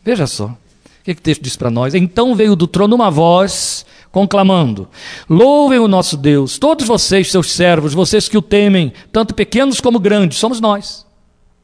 Veja 0.04 0.26
só. 0.26 0.46
O 0.46 0.58
que, 1.04 1.14
que 1.14 1.20
o 1.20 1.24
texto 1.24 1.42
diz 1.42 1.56
para 1.56 1.70
nós? 1.70 1.94
Então 1.94 2.34
veio 2.34 2.54
do 2.54 2.66
trono 2.66 2.94
uma 2.94 3.10
voz 3.10 3.84
conclamando: 4.14 4.88
Louvem 5.28 5.80
o 5.80 5.88
nosso 5.88 6.16
Deus, 6.16 6.56
todos 6.56 6.86
vocês, 6.86 7.32
seus 7.32 7.50
servos, 7.50 7.92
vocês 7.92 8.28
que 8.28 8.38
o 8.38 8.42
temem, 8.42 8.92
tanto 9.10 9.34
pequenos 9.34 9.80
como 9.80 9.98
grandes, 9.98 10.38
somos 10.38 10.60
nós. 10.60 11.04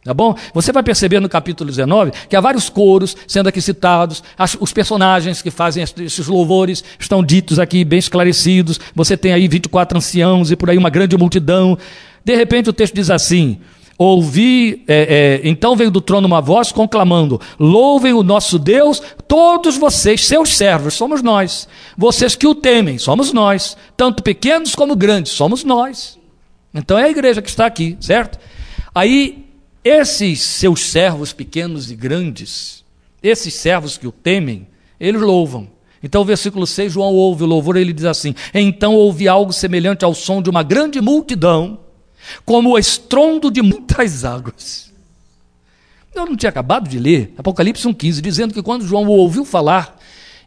Tá 0.02 0.12
bom? 0.12 0.34
Você 0.54 0.72
vai 0.72 0.82
perceber 0.82 1.20
no 1.20 1.28
capítulo 1.28 1.68
19 1.68 2.10
que 2.28 2.34
há 2.34 2.40
vários 2.40 2.70
coros 2.70 3.14
sendo 3.28 3.50
aqui 3.50 3.60
citados, 3.60 4.24
os 4.58 4.72
personagens 4.72 5.42
que 5.42 5.50
fazem 5.50 5.82
esses 5.82 6.26
louvores 6.26 6.82
estão 6.98 7.22
ditos 7.22 7.58
aqui, 7.58 7.84
bem 7.84 7.98
esclarecidos. 7.98 8.80
Você 8.94 9.14
tem 9.14 9.32
aí 9.32 9.46
24 9.46 9.98
anciãos 9.98 10.50
e 10.50 10.56
por 10.56 10.70
aí 10.70 10.78
uma 10.78 10.90
grande 10.90 11.16
multidão. 11.18 11.78
De 12.24 12.34
repente 12.34 12.68
o 12.68 12.72
texto 12.72 12.94
diz 12.94 13.10
assim: 13.10 13.60
Ouvi, 14.02 14.82
é, 14.88 15.40
é, 15.44 15.46
então 15.46 15.76
veio 15.76 15.90
do 15.90 16.00
trono 16.00 16.26
uma 16.26 16.40
voz 16.40 16.72
conclamando: 16.72 17.38
Louvem 17.58 18.14
o 18.14 18.22
nosso 18.22 18.58
Deus, 18.58 19.02
todos 19.28 19.76
vocês, 19.76 20.24
seus 20.24 20.56
servos, 20.56 20.94
somos 20.94 21.20
nós. 21.20 21.68
Vocês 21.98 22.34
que 22.34 22.46
o 22.46 22.54
temem, 22.54 22.96
somos 22.96 23.30
nós. 23.30 23.76
Tanto 23.98 24.22
pequenos 24.22 24.74
como 24.74 24.96
grandes, 24.96 25.32
somos 25.32 25.64
nós. 25.64 26.18
Então 26.72 26.98
é 26.98 27.04
a 27.04 27.10
igreja 27.10 27.42
que 27.42 27.50
está 27.50 27.66
aqui, 27.66 27.98
certo? 28.00 28.38
Aí 28.94 29.44
esses 29.84 30.40
seus 30.40 30.80
servos 30.80 31.34
pequenos 31.34 31.90
e 31.90 31.94
grandes, 31.94 32.82
esses 33.22 33.52
servos 33.52 33.98
que 33.98 34.06
o 34.06 34.12
temem, 34.12 34.66
eles 34.98 35.20
louvam. 35.20 35.68
Então, 36.02 36.22
o 36.22 36.24
versículo 36.24 36.66
6, 36.66 36.90
João 36.90 37.12
ouve 37.12 37.44
o 37.44 37.46
louvor, 37.46 37.76
ele 37.76 37.92
diz 37.92 38.06
assim: 38.06 38.34
Então 38.54 38.94
ouvi 38.94 39.28
algo 39.28 39.52
semelhante 39.52 40.06
ao 40.06 40.14
som 40.14 40.40
de 40.40 40.48
uma 40.48 40.62
grande 40.62 41.02
multidão, 41.02 41.78
como 42.44 42.70
o 42.70 42.78
estrondo 42.78 43.50
de 43.50 43.62
muitas 43.62 44.24
águas. 44.24 44.90
Eu 46.14 46.26
não 46.26 46.36
tinha 46.36 46.50
acabado 46.50 46.88
de 46.88 46.98
ler 46.98 47.34
Apocalipse 47.38 47.86
1,15, 47.86 48.20
dizendo 48.20 48.54
que 48.54 48.62
quando 48.62 48.86
João 48.86 49.04
o 49.06 49.10
ouviu 49.10 49.44
falar, 49.44 49.98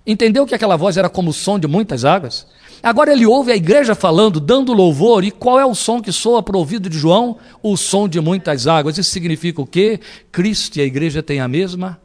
entendeu 0.06 0.46
que 0.46 0.54
aquela 0.54 0.76
voz 0.76 0.98
era 0.98 1.10
como 1.10 1.30
o 1.30 1.34
som 1.34 1.58
de 1.58 1.68
muitas 1.68 2.04
águas? 2.04 2.46
Agora 2.82 3.14
ele 3.14 3.26
ouve 3.26 3.50
a 3.50 3.56
igreja 3.56 3.96
falando, 3.96 4.42
dando 4.42 4.74
louvor, 4.74 5.24
e 5.24 5.32
qual 5.32 5.58
é 5.58 5.66
o 5.66 5.74
som 5.74 6.02
que 6.02 6.12
soa 6.12 6.44
para 6.44 6.58
o 6.58 6.60
ouvido 6.60 6.90
de 6.90 7.00
João? 7.00 7.38
O 7.62 7.78
som 7.78 8.10
de 8.10 8.20
muitas 8.20 8.68
águas. 8.68 8.98
Isso 8.98 9.10
significa 9.10 9.62
o 9.62 9.66
quê? 9.66 10.02
Cristo 10.34 10.78
e 10.78 10.82
a 10.82 10.86
igreja 10.86 11.24
têm 11.24 11.40
a 11.40 11.48
mesma 11.48 11.98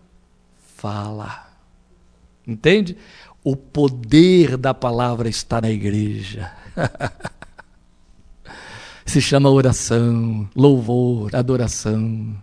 fala. 0.76 1.48
Entende? 2.46 2.96
O 3.42 3.56
poder 3.56 4.56
da 4.56 4.72
palavra 4.72 5.28
está 5.28 5.60
na 5.60 5.68
igreja. 5.68 6.52
Se 9.08 9.22
chama 9.22 9.48
oração, 9.48 10.46
louvor, 10.54 11.34
adoração. 11.34 12.36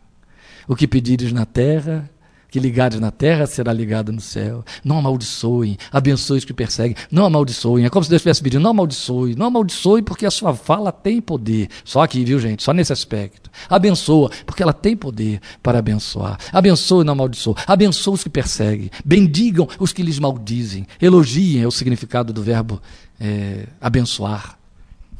O 0.67 0.75
que 0.75 0.87
pedires 0.87 1.31
na 1.31 1.45
terra, 1.45 2.09
que 2.49 2.59
ligares 2.59 2.99
na 2.99 3.11
terra 3.11 3.45
será 3.45 3.71
ligado 3.71 4.11
no 4.11 4.19
céu. 4.19 4.65
Não 4.83 4.97
amaldiçoem, 4.97 5.77
abençoe 5.91 6.39
os 6.39 6.43
que 6.43 6.55
perseguem. 6.55 6.95
Não 7.11 7.23
amaldiçoem. 7.23 7.85
É 7.85 7.89
como 7.89 8.03
se 8.03 8.09
Deus 8.09 8.19
estivesse 8.19 8.41
pedindo: 8.41 8.63
não 8.63 8.71
amaldiçoe, 8.71 9.35
não 9.35 9.45
amaldiçoe, 9.45 10.01
porque 10.01 10.25
a 10.25 10.31
sua 10.31 10.55
fala 10.55 10.91
tem 10.91 11.21
poder. 11.21 11.69
Só 11.83 12.01
aqui, 12.01 12.25
viu, 12.25 12.39
gente? 12.39 12.63
Só 12.63 12.73
nesse 12.73 12.91
aspecto. 12.91 13.51
Abençoa, 13.69 14.31
porque 14.43 14.63
ela 14.63 14.73
tem 14.73 14.97
poder 14.97 15.41
para 15.61 15.77
abençoar. 15.77 16.39
Abençoe, 16.51 17.05
não 17.05 17.13
amaldiçoe. 17.13 17.53
Abençoe 17.67 18.15
os 18.15 18.23
que 18.23 18.29
perseguem. 18.29 18.89
Bendigam 19.05 19.67
os 19.79 19.93
que 19.93 20.01
lhes 20.01 20.17
maldizem. 20.17 20.87
Elogiem 20.99 21.61
é 21.61 21.67
o 21.67 21.71
significado 21.71 22.33
do 22.33 22.41
verbo 22.41 22.81
é, 23.21 23.67
abençoar. 23.79 24.57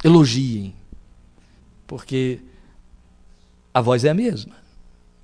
Elogiem. 0.02 0.74
Porque 1.86 2.40
a 3.72 3.80
voz 3.80 4.04
é 4.04 4.10
a 4.10 4.14
mesma. 4.14 4.54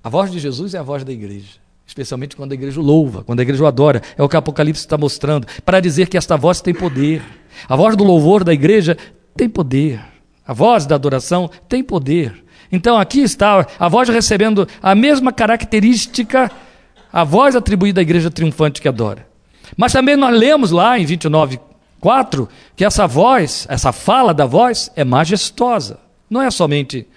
A 0.03 0.09
voz 0.09 0.31
de 0.31 0.39
Jesus 0.39 0.73
é 0.73 0.77
a 0.77 0.83
voz 0.83 1.03
da 1.03 1.11
igreja 1.11 1.63
especialmente 1.85 2.35
quando 2.35 2.51
a 2.51 2.55
igreja 2.55 2.81
louva, 2.81 3.23
quando 3.23 3.39
a 3.39 3.43
igreja 3.43 3.67
adora. 3.67 4.01
É 4.17 4.23
o 4.23 4.29
que 4.29 4.35
o 4.35 4.39
Apocalipse 4.39 4.81
está 4.81 4.97
mostrando, 4.97 5.47
para 5.65 5.79
dizer 5.79 6.07
que 6.07 6.17
esta 6.17 6.35
voz 6.35 6.61
tem 6.61 6.73
poder. 6.73 7.21
A 7.67 7.75
voz 7.75 7.95
do 7.95 8.03
louvor 8.03 8.43
da 8.43 8.53
igreja 8.53 8.97
tem 9.35 9.47
poder. 9.47 10.01
A 10.45 10.53
voz 10.53 10.85
da 10.85 10.95
adoração 10.95 11.49
tem 11.69 11.83
poder. 11.83 12.43
Então 12.71 12.97
aqui 12.97 13.19
está 13.19 13.67
a 13.77 13.87
voz 13.87 14.09
recebendo 14.09 14.67
a 14.81 14.95
mesma 14.95 15.31
característica, 15.31 16.51
a 17.11 17.23
voz 17.23 17.55
atribuída 17.55 18.01
à 18.01 18.03
igreja 18.03 18.31
triunfante 18.31 18.81
que 18.81 18.87
adora. 18.87 19.27
Mas 19.77 19.93
também 19.93 20.15
nós 20.15 20.37
lemos 20.37 20.71
lá 20.71 20.97
em 20.97 21.05
29, 21.05 21.59
4, 21.99 22.49
que 22.75 22.83
essa 22.83 23.05
voz, 23.05 23.67
essa 23.69 23.91
fala 23.91 24.33
da 24.33 24.45
voz 24.45 24.91
é 24.95 25.03
majestosa. 25.03 25.99
Não 26.33 26.41
é 26.41 26.51
somente 26.51 27.07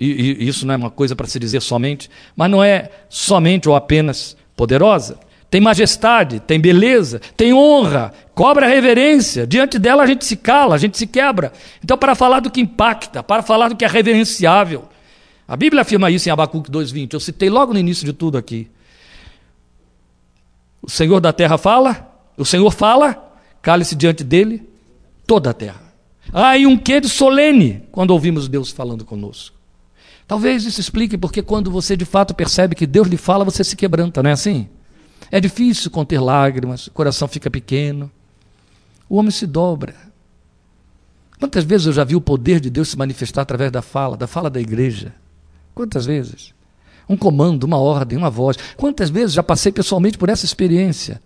e, 0.00 0.44
e 0.44 0.48
isso 0.48 0.66
não 0.66 0.74
é 0.74 0.76
uma 0.76 0.90
coisa 0.90 1.16
para 1.16 1.26
se 1.26 1.38
dizer 1.38 1.60
somente, 1.60 2.08
mas 2.36 2.50
não 2.50 2.62
é 2.62 2.90
somente 3.08 3.68
ou 3.68 3.74
apenas 3.74 4.36
poderosa. 4.56 5.18
Tem 5.50 5.60
majestade, 5.60 6.40
tem 6.40 6.60
beleza, 6.60 7.20
tem 7.36 7.54
honra, 7.54 8.12
cobra 8.34 8.66
reverência. 8.66 9.46
Diante 9.46 9.78
dela 9.78 10.02
a 10.02 10.06
gente 10.06 10.24
se 10.24 10.36
cala, 10.36 10.74
a 10.74 10.78
gente 10.78 10.96
se 10.96 11.06
quebra. 11.06 11.52
Então, 11.82 11.96
para 11.96 12.14
falar 12.14 12.40
do 12.40 12.50
que 12.50 12.60
impacta, 12.60 13.22
para 13.22 13.42
falar 13.42 13.68
do 13.68 13.76
que 13.76 13.84
é 13.84 13.88
reverenciável. 13.88 14.84
A 15.46 15.56
Bíblia 15.56 15.80
afirma 15.80 16.10
isso 16.10 16.28
em 16.28 16.32
Abacuque 16.32 16.70
2,20. 16.70 17.14
Eu 17.14 17.20
citei 17.20 17.48
logo 17.48 17.72
no 17.72 17.78
início 17.78 18.04
de 18.04 18.12
tudo 18.12 18.36
aqui. 18.36 18.68
O 20.82 20.90
Senhor 20.90 21.18
da 21.18 21.32
terra 21.32 21.56
fala, 21.56 22.06
o 22.36 22.44
Senhor 22.44 22.70
fala, 22.70 23.32
cale-se 23.62 23.96
diante 23.96 24.22
dele 24.22 24.68
toda 25.26 25.50
a 25.50 25.54
terra. 25.54 25.87
Há 26.32 26.56
e 26.58 26.66
um 26.66 26.76
quê 26.76 27.00
de 27.00 27.08
solene 27.08 27.82
quando 27.90 28.10
ouvimos 28.10 28.48
Deus 28.48 28.70
falando 28.70 29.04
conosco. 29.04 29.56
Talvez 30.26 30.64
isso 30.64 30.80
explique 30.80 31.16
porque 31.16 31.42
quando 31.42 31.70
você 31.70 31.96
de 31.96 32.04
fato 32.04 32.34
percebe 32.34 32.74
que 32.74 32.86
Deus 32.86 33.08
lhe 33.08 33.16
fala, 33.16 33.44
você 33.44 33.64
se 33.64 33.74
quebranta, 33.74 34.22
não 34.22 34.28
é 34.30 34.34
assim? 34.34 34.68
É 35.30 35.40
difícil 35.40 35.90
conter 35.90 36.20
lágrimas, 36.20 36.86
o 36.86 36.90
coração 36.90 37.26
fica 37.26 37.50
pequeno. 37.50 38.10
O 39.08 39.16
homem 39.16 39.30
se 39.30 39.46
dobra. 39.46 39.94
Quantas 41.38 41.64
vezes 41.64 41.86
eu 41.86 41.92
já 41.92 42.04
vi 42.04 42.14
o 42.14 42.20
poder 42.20 42.60
de 42.60 42.68
Deus 42.68 42.88
se 42.88 42.98
manifestar 42.98 43.42
através 43.42 43.70
da 43.70 43.80
fala, 43.80 44.16
da 44.16 44.26
fala 44.26 44.50
da 44.50 44.60
igreja? 44.60 45.14
Quantas 45.74 46.04
vezes? 46.04 46.52
Um 47.08 47.16
comando, 47.16 47.64
uma 47.64 47.78
ordem, 47.78 48.18
uma 48.18 48.28
voz. 48.28 48.58
Quantas 48.76 49.08
vezes 49.08 49.32
já 49.32 49.42
passei 49.42 49.72
pessoalmente 49.72 50.18
por 50.18 50.28
essa 50.28 50.44
experiência? 50.44 51.22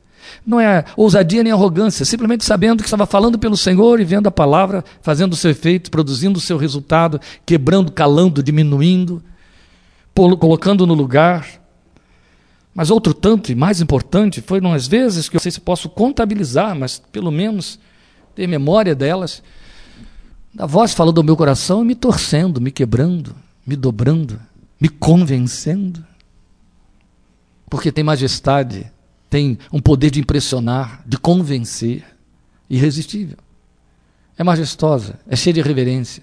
Não 0.46 0.60
é 0.60 0.84
ousadia 0.96 1.42
nem 1.42 1.52
arrogância, 1.52 2.04
simplesmente 2.04 2.44
sabendo 2.44 2.82
que 2.82 2.88
estava 2.88 3.06
falando 3.06 3.38
pelo 3.38 3.56
Senhor 3.56 4.00
e 4.00 4.04
vendo 4.04 4.26
a 4.26 4.30
palavra 4.30 4.84
fazendo 5.00 5.32
o 5.32 5.36
seu 5.36 5.50
efeito, 5.50 5.90
produzindo 5.90 6.38
o 6.38 6.42
seu 6.42 6.56
resultado, 6.56 7.20
quebrando, 7.44 7.92
calando, 7.92 8.42
diminuindo, 8.42 9.22
colocando 10.14 10.86
no 10.86 10.94
lugar. 10.94 11.46
Mas 12.74 12.90
outro 12.90 13.12
tanto 13.12 13.52
e 13.52 13.54
mais 13.54 13.80
importante 13.80 14.40
foram 14.40 14.72
as 14.72 14.86
vezes 14.86 15.28
que 15.28 15.36
eu 15.36 15.38
não 15.38 15.42
sei 15.42 15.52
se 15.52 15.60
posso 15.60 15.88
contabilizar, 15.88 16.74
mas 16.74 17.02
pelo 17.12 17.30
menos 17.30 17.78
ter 18.34 18.46
memória 18.46 18.94
delas, 18.94 19.42
da 20.54 20.66
voz 20.66 20.94
falando 20.94 21.18
ao 21.18 21.24
meu 21.24 21.36
coração 21.36 21.82
e 21.82 21.86
me 21.86 21.94
torcendo, 21.94 22.60
me 22.60 22.70
quebrando, 22.70 23.34
me 23.66 23.76
dobrando, 23.76 24.40
me 24.80 24.88
convencendo. 24.88 26.04
Porque 27.68 27.92
tem 27.92 28.04
majestade 28.04 28.90
tem 29.33 29.57
um 29.72 29.80
poder 29.80 30.11
de 30.11 30.20
impressionar, 30.20 31.03
de 31.07 31.16
convencer, 31.16 32.05
irresistível. 32.68 33.39
É 34.37 34.45
majestosa, 34.45 35.18
é 35.26 35.35
cheia 35.35 35.55
de 35.55 35.62
reverência. 35.62 36.22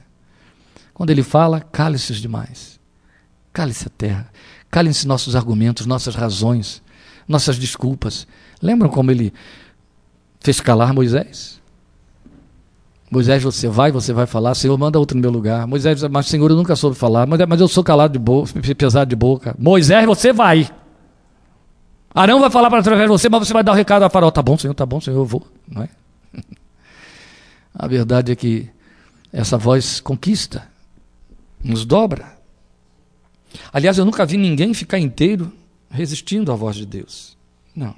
Quando 0.94 1.10
ele 1.10 1.24
fala, 1.24 1.60
cale-se 1.60 2.12
os 2.12 2.22
demais. 2.22 2.80
Cale-se 3.52 3.88
a 3.88 3.90
terra. 3.90 4.30
Calem-se 4.70 5.08
nossos 5.08 5.36
argumentos, 5.36 5.88
nossas 5.88 6.14
razões, 6.14 6.84
nossas 7.28 7.58
desculpas. 7.58 8.28
Lembram 8.62 8.92
como 8.92 9.10
ele 9.10 9.34
fez 10.40 10.62
calar 10.62 10.94
Moisés? 10.94 11.60
Moisés, 13.10 13.42
você 13.42 13.68
vai, 13.68 13.92
você 13.92 14.14
vai 14.14 14.28
falar, 14.28 14.54
Senhor, 14.54 14.78
manda 14.78 15.00
outro 15.00 15.18
no 15.18 15.22
meu 15.22 15.32
lugar. 15.32 15.66
Moisés, 15.66 16.04
mas 16.04 16.28
Senhor, 16.28 16.52
eu 16.52 16.56
nunca 16.56 16.76
soube 16.76 16.96
falar, 16.96 17.26
mas, 17.26 17.40
mas 17.48 17.60
eu 17.60 17.68
sou 17.68 17.84
calado 17.84 18.14
de 18.14 18.20
boca, 18.20 18.52
pesado 18.78 19.10
de 19.10 19.16
boca. 19.16 19.56
Moisés, 19.58 20.06
você 20.06 20.32
vai. 20.32 20.70
Arão 22.14 22.40
vai 22.40 22.50
falar 22.50 22.70
para 22.70 22.80
através 22.80 23.08
de 23.08 23.12
você, 23.12 23.30
mas 23.30 23.48
você 23.48 23.54
vai 23.54 23.64
dar 23.64 23.72
o 23.72 23.76
recado 23.76 24.04
a 24.04 24.10
Faraó. 24.10 24.32
Tá 24.32 24.42
bom, 24.42 24.58
Senhor, 24.58 24.74
tá 24.74 24.86
bom, 24.86 25.00
Senhor, 25.00 25.18
eu 25.18 25.26
vou. 25.26 25.46
Não 25.68 25.84
é? 25.84 25.90
A 27.74 27.88
verdade 27.88 28.32
é 28.32 28.36
que 28.36 28.70
essa 29.32 29.58
voz 29.58 30.00
conquista, 30.00 30.68
nos 31.64 31.86
dobra. 31.86 32.38
Aliás, 33.72 33.98
eu 33.98 34.06
nunca 34.06 34.26
vi 34.26 34.38
ninguém 34.38 34.74
ficar 34.74 35.00
inteiro 35.00 35.52
resistindo 35.90 36.52
à 36.52 36.56
voz 36.56 36.76
de 36.76 36.86
Deus. 36.86 37.38
Não. 37.76 37.96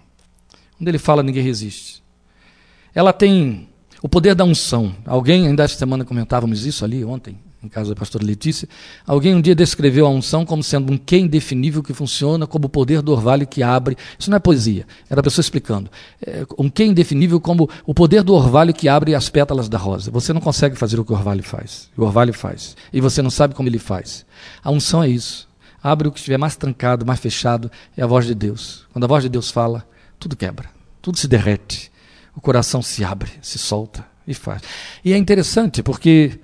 Quando 0.78 0.88
ele 0.88 0.98
fala, 0.98 1.24
ninguém 1.24 1.44
resiste. 1.44 2.04
Ela 2.94 3.14
tem 3.14 3.70
o 4.02 4.10
poder 4.10 4.36
da 4.36 4.44
unção. 4.44 4.96
Alguém, 5.06 5.48
ainda 5.48 5.64
esta 5.64 5.78
semana 5.78 6.04
comentávamos 6.04 6.66
isso 6.66 6.84
ali 6.84 7.04
ontem, 7.06 7.38
em 7.64 7.68
casa 7.68 7.90
da 7.90 7.96
pastora 7.96 8.26
Letícia, 8.26 8.68
alguém 9.06 9.36
um 9.36 9.42
dia 9.42 9.54
descreveu 9.54 10.06
a 10.08 10.10
unção 10.10 10.46
como 10.46 10.64
sendo 10.64 10.92
um 10.92 10.98
que 10.98 11.18
indefinível 11.18 11.84
que 11.84 11.94
funciona 11.94 12.48
como 12.48 12.66
o 12.66 12.70
poder 12.70 13.02
do 13.02 13.12
orvalho 13.12 13.46
que 13.46 13.62
abre. 13.62 13.96
Isso 14.18 14.30
não 14.30 14.38
é 14.38 14.40
poesia, 14.40 14.88
era 15.10 15.20
a 15.20 15.24
pessoa 15.24 15.44
explicando. 15.44 15.90
É 16.26 16.46
um 16.58 16.70
que 16.70 16.84
indefinível 16.84 17.40
como 17.40 17.70
o 17.86 17.94
poder 17.94 18.24
do 18.24 18.34
orvalho 18.34 18.74
que 18.74 18.90
abre 18.90 19.14
as 19.14 19.30
pétalas 19.30 19.70
da 19.70 19.78
rosa. 19.78 20.10
Você 20.10 20.34
não 20.34 20.42
consegue 20.42 20.76
fazer 20.76 21.00
o 21.00 21.06
que 21.06 21.12
o 21.12 21.16
orvalho 21.16 21.44
faz. 21.44 21.90
O 21.96 22.04
orvalho 22.04 22.34
faz. 22.34 22.76
E 22.92 23.00
você 23.00 23.22
não 23.22 23.30
sabe 23.30 23.54
como 23.54 23.70
ele 23.70 23.80
faz. 23.80 24.26
A 24.64 24.72
unção 24.72 25.04
é 25.04 25.10
isso. 25.10 25.48
Abre 25.84 26.08
o 26.08 26.12
que 26.12 26.20
estiver 26.20 26.38
mais 26.38 26.56
trancado, 26.56 27.06
mais 27.06 27.20
fechado, 27.20 27.72
é 27.96 28.04
a 28.04 28.08
voz 28.08 28.26
de 28.26 28.36
Deus. 28.36 28.86
Quando 28.92 29.04
a 29.04 29.08
voz 29.08 29.24
de 29.24 29.30
Deus 29.30 29.50
fala, 29.50 29.86
tudo 30.20 30.36
quebra, 30.36 30.70
tudo 31.02 31.18
se 31.18 31.28
derrete. 31.28 31.92
O 32.36 32.42
coração 32.42 32.82
se 32.82 33.04
abre, 33.04 33.32
se 33.42 33.58
solta 33.58 34.06
e 34.28 34.34
faz. 34.34 34.62
E 35.04 35.14
é 35.14 35.18
interessante 35.18 35.82
porque 35.82 36.40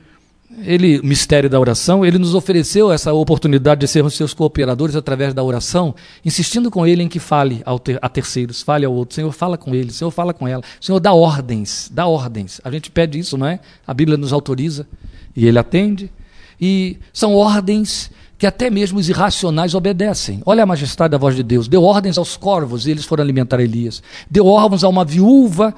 ele, 0.59 0.99
o 0.99 1.05
mistério 1.05 1.49
da 1.49 1.59
oração, 1.59 2.05
ele 2.05 2.17
nos 2.17 2.33
ofereceu 2.33 2.91
essa 2.91 3.13
oportunidade 3.13 3.81
de 3.81 3.87
sermos 3.87 4.15
seus 4.15 4.33
cooperadores 4.33 4.95
através 4.95 5.33
da 5.33 5.43
oração, 5.43 5.93
insistindo 6.25 6.71
com 6.71 6.85
ele 6.85 7.03
em 7.03 7.07
que 7.07 7.19
fale 7.19 7.63
ter, 7.83 7.99
a 8.01 8.09
terceiros, 8.09 8.61
fale 8.61 8.85
ao 8.85 8.93
outro. 8.93 9.15
Senhor, 9.15 9.31
fala 9.31 9.57
com 9.57 9.75
ele, 9.75 9.91
Senhor, 9.91 10.09
fala 10.09 10.33
com 10.33 10.47
ela. 10.47 10.63
Senhor, 10.81 10.99
dá 10.99 11.13
ordens, 11.13 11.91
dá 11.93 12.07
ordens. 12.07 12.59
A 12.63 12.71
gente 12.71 12.89
pede 12.89 13.19
isso, 13.19 13.37
não 13.37 13.45
é? 13.45 13.59
A 13.85 13.93
Bíblia 13.93 14.17
nos 14.17 14.33
autoriza 14.33 14.87
e 15.35 15.45
ele 15.45 15.59
atende. 15.59 16.11
E 16.59 16.97
são 17.13 17.35
ordens 17.35 18.09
que 18.37 18.47
até 18.47 18.69
mesmo 18.69 18.99
os 18.99 19.09
irracionais 19.09 19.75
obedecem. 19.75 20.41
Olha 20.45 20.63
a 20.63 20.65
majestade 20.65 21.11
da 21.11 21.17
voz 21.17 21.35
de 21.35 21.43
Deus. 21.43 21.67
Deu 21.67 21.83
ordens 21.83 22.17
aos 22.17 22.35
corvos 22.35 22.87
e 22.87 22.91
eles 22.91 23.05
foram 23.05 23.23
alimentar 23.23 23.59
Elias. 23.59 24.01
Deu 24.29 24.47
ordens 24.47 24.83
a 24.83 24.89
uma 24.89 25.05
viúva 25.05 25.73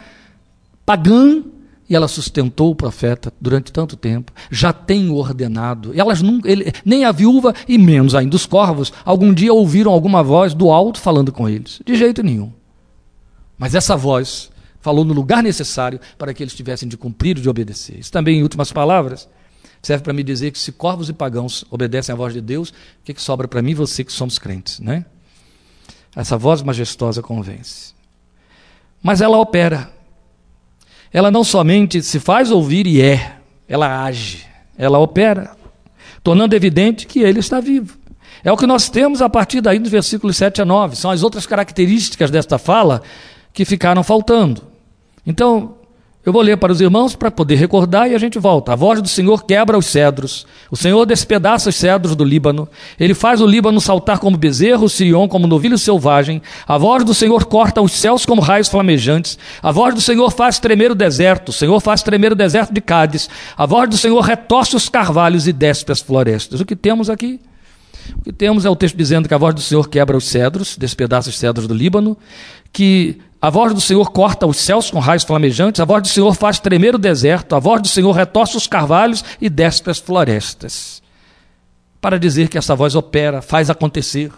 pagã 0.85 1.43
e 1.89 1.95
ela 1.95 2.07
sustentou 2.07 2.69
o 2.69 2.75
profeta 2.75 3.33
durante 3.41 3.73
tanto 3.73 3.97
tempo, 3.97 4.31
já 4.51 4.71
tem 4.71 5.09
ordenado. 5.09 5.91
Elas 5.99 6.21
nunca, 6.21 6.49
ele, 6.49 6.71
nem 6.85 7.03
a 7.03 7.11
viúva 7.11 7.53
e 7.67 7.77
menos 7.77 8.13
ainda 8.13 8.35
os 8.35 8.45
corvos, 8.45 8.93
algum 9.03 9.33
dia 9.33 9.51
ouviram 9.51 9.91
alguma 9.91 10.21
voz 10.21 10.53
do 10.53 10.69
alto 10.69 10.99
falando 10.99 11.31
com 11.31 11.49
eles. 11.49 11.81
De 11.83 11.95
jeito 11.95 12.21
nenhum. 12.21 12.51
Mas 13.57 13.73
essa 13.73 13.97
voz 13.97 14.51
falou 14.79 15.03
no 15.03 15.13
lugar 15.13 15.41
necessário 15.41 15.99
para 16.17 16.33
que 16.33 16.43
eles 16.43 16.53
tivessem 16.53 16.87
de 16.87 16.95
cumprir 16.95 17.37
e 17.37 17.41
de 17.41 17.49
obedecer. 17.49 17.99
Isso 17.99 18.11
também, 18.11 18.39
em 18.39 18.43
últimas 18.43 18.71
palavras, 18.71 19.27
serve 19.81 20.03
para 20.03 20.13
me 20.13 20.23
dizer 20.23 20.51
que 20.51 20.59
se 20.59 20.71
corvos 20.71 21.09
e 21.09 21.13
pagãos 21.13 21.65
obedecem 21.71 22.13
à 22.13 22.15
voz 22.15 22.33
de 22.33 22.39
Deus, 22.39 22.69
o 22.69 22.73
que, 23.03 23.15
que 23.15 23.21
sobra 23.21 23.47
para 23.47 23.61
mim 23.63 23.71
e 23.71 23.75
você 23.75 24.03
que 24.03 24.13
somos 24.13 24.37
crentes, 24.37 24.79
né? 24.79 25.05
Essa 26.15 26.37
voz 26.37 26.61
majestosa 26.61 27.21
convence. 27.21 27.93
Mas 29.01 29.21
ela 29.21 29.37
opera 29.37 29.91
ela 31.11 31.31
não 31.31 31.43
somente 31.43 32.01
se 32.01 32.19
faz 32.19 32.51
ouvir 32.51 32.85
e 32.87 33.01
é, 33.01 33.35
ela 33.67 34.03
age, 34.03 34.45
ela 34.77 34.99
opera, 34.99 35.51
tornando 36.23 36.55
evidente 36.55 37.07
que 37.07 37.19
ele 37.19 37.39
está 37.39 37.59
vivo. 37.59 37.97
É 38.43 38.51
o 38.51 38.57
que 38.57 38.67
nós 38.67 38.89
temos 38.89 39.21
a 39.21 39.29
partir 39.29 39.61
daí 39.61 39.79
dos 39.79 39.91
versículos 39.91 40.37
7 40.37 40.61
a 40.61 40.65
9. 40.65 40.95
São 40.95 41.11
as 41.11 41.23
outras 41.23 41.45
características 41.45 42.31
desta 42.31 42.57
fala 42.57 43.01
que 43.53 43.65
ficaram 43.65 44.03
faltando. 44.03 44.63
Então, 45.25 45.75
eu 46.29 46.33
vou 46.33 46.43
ler 46.43 46.57
para 46.57 46.71
os 46.71 46.79
irmãos 46.79 47.15
para 47.15 47.31
poder 47.31 47.55
recordar 47.55 48.09
e 48.09 48.13
a 48.13 48.17
gente 48.19 48.37
volta. 48.37 48.73
A 48.73 48.75
voz 48.75 49.01
do 49.01 49.07
Senhor 49.07 49.43
quebra 49.45 49.75
os 49.75 49.87
cedros. 49.87 50.45
O 50.69 50.77
Senhor 50.77 51.03
despedaça 51.03 51.69
os 51.69 51.75
cedros 51.75 52.15
do 52.15 52.23
Líbano. 52.23 52.69
Ele 52.99 53.15
faz 53.15 53.41
o 53.41 53.47
Líbano 53.47 53.81
saltar 53.81 54.19
como 54.19 54.37
bezerro, 54.37 54.85
o 54.85 54.89
Sirion 54.89 55.27
como 55.27 55.47
novilho 55.47 55.75
selvagem. 55.75 56.39
A 56.67 56.77
voz 56.77 57.03
do 57.03 57.15
Senhor 57.15 57.45
corta 57.45 57.81
os 57.81 57.93
céus 57.93 58.27
como 58.27 58.41
raios 58.41 58.69
flamejantes. 58.69 59.39
A 59.61 59.71
voz 59.71 59.95
do 59.95 60.01
Senhor 60.01 60.29
faz 60.29 60.59
tremer 60.59 60.91
o 60.91 60.95
deserto. 60.95 61.49
O 61.49 61.53
Senhor 61.53 61.79
faz 61.79 62.03
tremer 62.03 62.31
o 62.31 62.35
deserto 62.35 62.71
de 62.71 62.79
Cádiz. 62.79 63.27
A 63.57 63.65
voz 63.65 63.89
do 63.89 63.97
Senhor 63.97 64.21
retorce 64.21 64.75
os 64.75 64.87
carvalhos 64.87 65.47
e 65.47 65.51
despe 65.51 65.91
as 65.91 65.99
florestas. 65.99 66.61
O 66.61 66.65
que 66.65 66.75
temos 66.75 67.09
aqui? 67.09 67.39
O 68.19 68.21
que 68.21 68.31
temos 68.31 68.65
é 68.65 68.69
o 68.69 68.75
texto 68.75 68.95
dizendo 68.95 69.27
que 69.27 69.33
a 69.33 69.37
voz 69.37 69.55
do 69.55 69.61
Senhor 69.61 69.89
quebra 69.89 70.15
os 70.15 70.25
cedros, 70.25 70.77
despedaça 70.77 71.29
os 71.29 71.37
cedros 71.39 71.67
do 71.67 71.73
Líbano, 71.73 72.15
que 72.71 73.17
a 73.41 73.49
voz 73.49 73.73
do 73.73 73.79
Senhor 73.79 74.11
corta 74.11 74.45
os 74.45 74.57
céus 74.57 74.91
com 74.91 74.99
raios 74.99 75.23
flamejantes, 75.23 75.79
a 75.79 75.85
voz 75.85 76.01
do 76.03 76.07
Senhor 76.09 76.33
faz 76.35 76.59
tremer 76.59 76.95
o 76.95 76.97
deserto, 76.97 77.55
a 77.55 77.59
voz 77.59 77.81
do 77.81 77.87
Senhor 77.87 78.11
retorce 78.11 78.57
os 78.57 78.67
carvalhos 78.67 79.23
e 79.39 79.49
despe 79.49 79.89
as 79.89 79.97
florestas. 79.97 81.01
Para 82.01 82.19
dizer 82.19 82.49
que 82.49 82.57
essa 82.57 82.75
voz 82.75 82.95
opera, 82.95 83.41
faz 83.41 83.69
acontecer. 83.69 84.31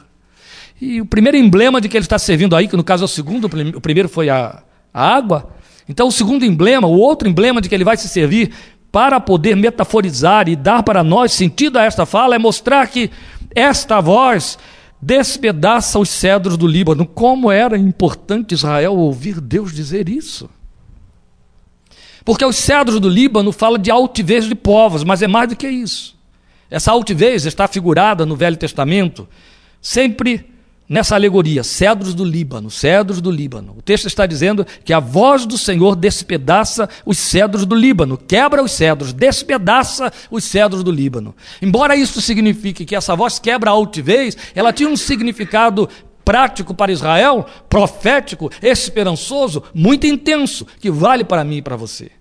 E 0.80 1.02
o 1.02 1.06
primeiro 1.06 1.38
emblema 1.38 1.82
de 1.82 1.90
que 1.90 1.98
ele 1.98 2.06
está 2.06 2.20
servindo 2.20 2.56
aí, 2.56 2.68
que 2.68 2.78
no 2.78 2.84
caso 2.84 3.04
é 3.04 3.06
o 3.06 3.08
segundo, 3.08 3.46
o 3.76 3.82
primeiro 3.82 4.08
foi 4.08 4.30
a, 4.30 4.62
a 4.94 5.16
água. 5.16 5.50
Então, 5.90 6.08
o 6.08 6.12
segundo 6.12 6.46
emblema, 6.46 6.88
o 6.88 6.98
outro 6.98 7.28
emblema 7.28 7.60
de 7.60 7.70
que 7.70 7.76
ele 7.76 7.84
vai 7.84 7.98
se 7.98 8.08
servir 8.08 8.52
para 8.92 9.20
poder 9.20 9.56
metaforizar 9.56 10.48
e 10.48 10.56
dar 10.56 10.84
para 10.84 11.04
nós 11.04 11.32
sentido 11.32 11.78
a 11.78 11.84
esta 11.84 12.06
fala 12.06 12.36
é 12.36 12.40
mostrar 12.40 12.88
que 12.88 13.10
esta 13.56 14.00
voz 14.00 14.60
despedaça 15.02 15.98
os 15.98 16.10
cedros 16.10 16.58
do 16.58 16.68
Líbano. 16.68 17.06
Como 17.06 17.52
era 17.52 17.78
importante 17.78 18.54
Israel 18.54 18.94
ouvir 18.96 19.42
Deus 19.42 19.74
dizer 19.74 20.08
isso? 20.08 20.50
Porque 22.24 22.46
os 22.46 22.56
cedros 22.56 23.00
do 23.00 23.10
Líbano 23.10 23.52
falam 23.52 23.82
de 23.82 23.90
altivez 23.90 24.46
de 24.46 24.54
povos, 24.54 25.04
mas 25.04 25.22
é 25.22 25.28
mais 25.28 25.50
do 25.50 25.56
que 25.56 25.68
isso. 25.68 26.16
Essa 26.70 26.92
altivez 26.92 27.46
está 27.46 27.68
figurada 27.68 28.26
no 28.26 28.36
Velho 28.36 28.56
Testamento 28.56 29.28
sempre 29.82 30.46
nessa 30.92 31.16
alegoria, 31.16 31.64
cedros 31.64 32.14
do 32.14 32.26
Líbano, 32.26 32.70
cedros 32.70 33.22
do 33.22 33.32
Líbano. 33.32 33.76
O 33.78 33.82
texto 33.82 34.08
está 34.08 34.26
dizendo 34.26 34.68
que 34.84 34.92
a 34.92 35.00
voz 35.00 35.46
do 35.46 35.58
Senhor 35.58 35.96
despedaça 35.96 36.90
os 37.06 37.18
cedros 37.18 37.66
do 37.66 37.74
Líbano, 37.74 38.18
quebra 38.18 38.62
os 38.62 38.74
cedros, 38.74 39.14
despedaça 39.14 40.12
os 40.30 40.44
cedros 40.44 40.84
do 40.84 40.92
Líbano. 40.92 41.34
Embora 41.62 41.96
isso 41.96 42.20
signifique 42.20 42.84
que 42.84 42.94
essa 42.94 43.16
voz 43.16 43.40
quebra 43.40 43.70
a 43.70 43.74
altivez, 43.74 44.36
ela 44.54 44.74
tinha 44.74 44.90
um 44.90 44.98
significado 44.98 45.88
prático 46.26 46.74
para 46.74 46.92
Israel, 46.92 47.46
profético, 47.70 48.52
esperançoso, 48.62 49.64
muito 49.74 50.06
intenso, 50.06 50.68
que 50.82 50.92
vale 50.92 51.24
para 51.24 51.46
mim 51.46 51.58
e 51.58 51.62
para 51.62 51.78
você. 51.78 52.12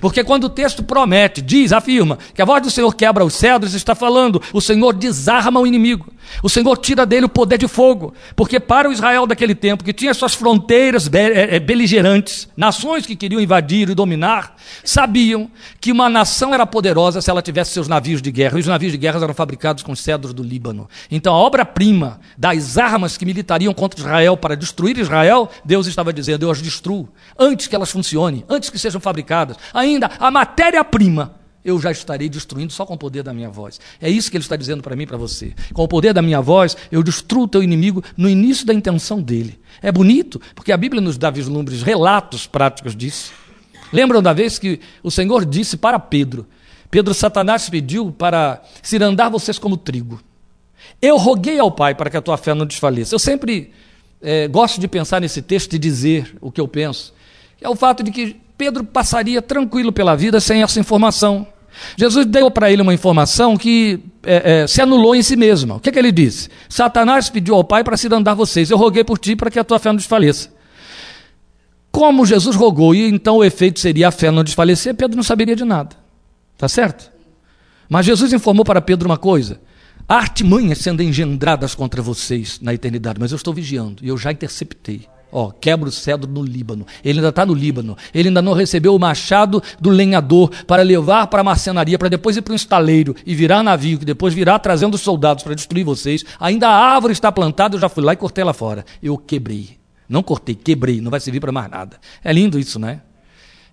Porque 0.00 0.24
quando 0.24 0.44
o 0.44 0.48
texto 0.48 0.82
promete, 0.82 1.40
diz, 1.40 1.72
afirma, 1.72 2.18
que 2.34 2.42
a 2.42 2.44
voz 2.44 2.62
do 2.62 2.70
Senhor 2.70 2.94
quebra 2.94 3.24
os 3.24 3.34
cedros, 3.34 3.74
está 3.74 3.94
falando, 3.94 4.42
o 4.52 4.60
Senhor 4.60 4.92
desarma 4.92 5.60
o 5.60 5.66
inimigo. 5.66 6.12
O 6.42 6.48
Senhor 6.48 6.76
tira 6.78 7.04
dele 7.04 7.26
o 7.26 7.28
poder 7.28 7.58
de 7.58 7.68
fogo. 7.68 8.14
Porque 8.34 8.58
para 8.58 8.88
o 8.88 8.92
Israel 8.92 9.26
daquele 9.26 9.54
tempo, 9.54 9.84
que 9.84 9.92
tinha 9.92 10.14
suas 10.14 10.34
fronteiras 10.34 11.08
eh, 11.12 11.56
eh, 11.56 11.60
beligerantes, 11.60 12.48
nações 12.56 13.04
que 13.06 13.16
queriam 13.16 13.40
invadir 13.40 13.88
e 13.90 13.94
dominar, 13.94 14.56
sabiam 14.84 15.50
que 15.80 15.92
uma 15.92 16.08
nação 16.08 16.54
era 16.54 16.66
poderosa 16.66 17.20
se 17.20 17.30
ela 17.30 17.42
tivesse 17.42 17.72
seus 17.72 17.88
navios 17.88 18.22
de 18.22 18.30
guerra. 18.30 18.56
E 18.56 18.60
os 18.60 18.66
navios 18.66 18.92
de 18.92 18.98
guerra 18.98 19.22
eram 19.22 19.34
fabricados 19.34 19.82
com 19.82 19.94
cedros 19.94 20.32
do 20.32 20.42
Líbano. 20.42 20.88
Então 21.10 21.34
a 21.34 21.38
obra-prima 21.38 22.20
das 22.36 22.78
armas 22.78 23.16
que 23.16 23.26
militariam 23.26 23.74
contra 23.74 24.00
Israel 24.00 24.36
para 24.36 24.56
destruir 24.56 24.98
Israel, 24.98 25.50
Deus 25.64 25.86
estava 25.86 26.12
dizendo, 26.12 26.46
eu 26.46 26.50
as 26.50 26.62
destruo, 26.62 27.08
antes 27.38 27.66
que 27.66 27.74
elas 27.74 27.90
funcionem, 27.90 28.44
antes 28.48 28.70
que 28.70 28.78
sejam 28.78 29.00
fabricadas 29.00 29.56
ainda 29.82 30.10
a 30.18 30.30
matéria-prima, 30.30 31.34
eu 31.64 31.80
já 31.80 31.92
estarei 31.92 32.28
destruindo 32.28 32.72
só 32.72 32.84
com 32.84 32.94
o 32.94 32.98
poder 32.98 33.22
da 33.22 33.32
minha 33.32 33.48
voz. 33.48 33.80
É 34.00 34.10
isso 34.10 34.30
que 34.30 34.36
ele 34.36 34.44
está 34.44 34.56
dizendo 34.56 34.82
para 34.82 34.96
mim 34.96 35.04
e 35.04 35.06
para 35.06 35.16
você. 35.16 35.54
Com 35.72 35.84
o 35.84 35.88
poder 35.88 36.12
da 36.12 36.20
minha 36.20 36.40
voz, 36.40 36.76
eu 36.90 37.02
destruo 37.02 37.44
o 37.44 37.48
teu 37.48 37.62
inimigo 37.62 38.02
no 38.16 38.28
início 38.28 38.66
da 38.66 38.74
intenção 38.74 39.22
dele. 39.22 39.60
É 39.80 39.92
bonito, 39.92 40.40
porque 40.54 40.72
a 40.72 40.76
Bíblia 40.76 41.00
nos 41.00 41.16
dá 41.16 41.30
vislumbres, 41.30 41.82
relatos 41.82 42.46
práticos 42.46 42.96
disso. 42.96 43.32
Lembram 43.92 44.22
da 44.22 44.32
vez 44.32 44.58
que 44.58 44.80
o 45.02 45.10
Senhor 45.10 45.44
disse 45.44 45.76
para 45.76 45.98
Pedro: 45.98 46.46
Pedro, 46.90 47.14
Satanás 47.14 47.68
pediu 47.68 48.10
para 48.10 48.62
cirandar 48.82 49.30
vocês 49.30 49.58
como 49.58 49.76
trigo. 49.76 50.20
Eu 51.00 51.16
roguei 51.16 51.58
ao 51.58 51.70
Pai 51.70 51.94
para 51.94 52.10
que 52.10 52.16
a 52.16 52.22
tua 52.22 52.36
fé 52.36 52.54
não 52.54 52.66
desfaleça. 52.66 53.14
Eu 53.14 53.18
sempre 53.18 53.70
é, 54.20 54.48
gosto 54.48 54.80
de 54.80 54.88
pensar 54.88 55.20
nesse 55.20 55.42
texto 55.42 55.74
e 55.74 55.78
dizer 55.78 56.36
o 56.40 56.50
que 56.50 56.60
eu 56.60 56.66
penso. 56.66 57.14
É 57.60 57.68
o 57.68 57.76
fato 57.76 58.02
de 58.02 58.10
que 58.10 58.36
Pedro 58.62 58.84
passaria 58.84 59.42
tranquilo 59.42 59.90
pela 59.90 60.14
vida 60.14 60.38
sem 60.38 60.62
essa 60.62 60.78
informação. 60.78 61.44
Jesus 61.96 62.24
deu 62.24 62.48
para 62.48 62.70
ele 62.70 62.80
uma 62.80 62.94
informação 62.94 63.56
que 63.56 63.98
é, 64.22 64.60
é, 64.62 64.66
se 64.68 64.80
anulou 64.80 65.16
em 65.16 65.22
si 65.22 65.34
mesma. 65.34 65.74
O 65.74 65.80
que, 65.80 65.88
é 65.88 65.92
que 65.92 65.98
ele 65.98 66.12
disse? 66.12 66.48
Satanás 66.68 67.28
pediu 67.28 67.56
ao 67.56 67.64
Pai 67.64 67.82
para 67.82 67.96
se 67.96 68.06
andar 68.06 68.34
vocês. 68.34 68.70
Eu 68.70 68.78
roguei 68.78 69.02
por 69.02 69.18
ti 69.18 69.34
para 69.34 69.50
que 69.50 69.58
a 69.58 69.64
tua 69.64 69.80
fé 69.80 69.88
não 69.88 69.96
desfaleça. 69.96 70.48
Como 71.90 72.24
Jesus 72.24 72.54
rogou 72.54 72.94
e 72.94 73.08
então 73.08 73.38
o 73.38 73.44
efeito 73.44 73.80
seria 73.80 74.06
a 74.06 74.10
fé 74.12 74.30
não 74.30 74.44
desfalecer, 74.44 74.94
Pedro 74.94 75.16
não 75.16 75.24
saberia 75.24 75.56
de 75.56 75.64
nada. 75.64 75.96
Tá 76.56 76.68
certo? 76.68 77.10
Mas 77.88 78.06
Jesus 78.06 78.32
informou 78.32 78.64
para 78.64 78.80
Pedro 78.80 79.08
uma 79.08 79.18
coisa: 79.18 79.60
há 80.08 80.18
artimanhas 80.18 80.78
sendo 80.78 81.02
engendradas 81.02 81.74
contra 81.74 82.00
vocês 82.00 82.60
na 82.60 82.72
eternidade, 82.72 83.18
mas 83.18 83.32
eu 83.32 83.36
estou 83.36 83.52
vigiando 83.52 84.04
e 84.04 84.08
eu 84.08 84.16
já 84.16 84.30
interceptei. 84.30 85.08
Ó, 85.34 85.50
quebra 85.50 85.88
o 85.88 85.92
cedro 85.92 86.30
no 86.30 86.44
Líbano. 86.44 86.86
Ele 87.02 87.18
ainda 87.18 87.30
está 87.30 87.46
no 87.46 87.54
Líbano. 87.54 87.96
Ele 88.12 88.28
ainda 88.28 88.42
não 88.42 88.52
recebeu 88.52 88.94
o 88.94 88.98
machado 88.98 89.62
do 89.80 89.88
lenhador 89.88 90.50
para 90.66 90.82
levar 90.82 91.26
para 91.28 91.40
a 91.40 91.44
marcenaria, 91.44 91.98
para 91.98 92.10
depois 92.10 92.36
ir 92.36 92.42
para 92.42 92.52
um 92.52 92.56
estaleiro 92.56 93.16
e 93.24 93.34
virar 93.34 93.62
navio, 93.62 93.98
que 93.98 94.04
depois 94.04 94.34
virá 94.34 94.58
trazendo 94.58 94.94
os 94.94 95.00
soldados 95.00 95.42
para 95.42 95.54
destruir 95.54 95.84
vocês. 95.84 96.22
Ainda 96.38 96.68
a 96.68 96.94
árvore 96.94 97.14
está 97.14 97.32
plantada, 97.32 97.76
eu 97.76 97.80
já 97.80 97.88
fui 97.88 98.04
lá 98.04 98.12
e 98.12 98.16
cortei 98.16 98.42
ela 98.42 98.52
fora. 98.52 98.84
Eu 99.02 99.16
quebrei. 99.16 99.78
Não 100.06 100.22
cortei, 100.22 100.54
quebrei. 100.54 101.00
Não 101.00 101.10
vai 101.10 101.18
servir 101.18 101.40
para 101.40 101.50
mais 101.50 101.70
nada. 101.70 101.98
É 102.22 102.30
lindo 102.30 102.58
isso, 102.58 102.78
né? 102.78 103.00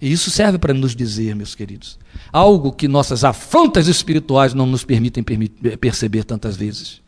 E 0.02 0.10
isso 0.10 0.32
serve 0.32 0.58
para 0.58 0.74
nos 0.74 0.96
dizer, 0.96 1.36
meus 1.36 1.56
queridos, 1.56 2.00
algo 2.32 2.72
que 2.72 2.88
nossas 2.88 3.26
afrontas 3.26 3.88
espirituais 3.88 4.54
não 4.54 4.66
nos 4.66 4.86
permitem 4.86 5.22
perceber 5.78 6.24
tantas 6.24 6.56
vezes. 6.56 7.02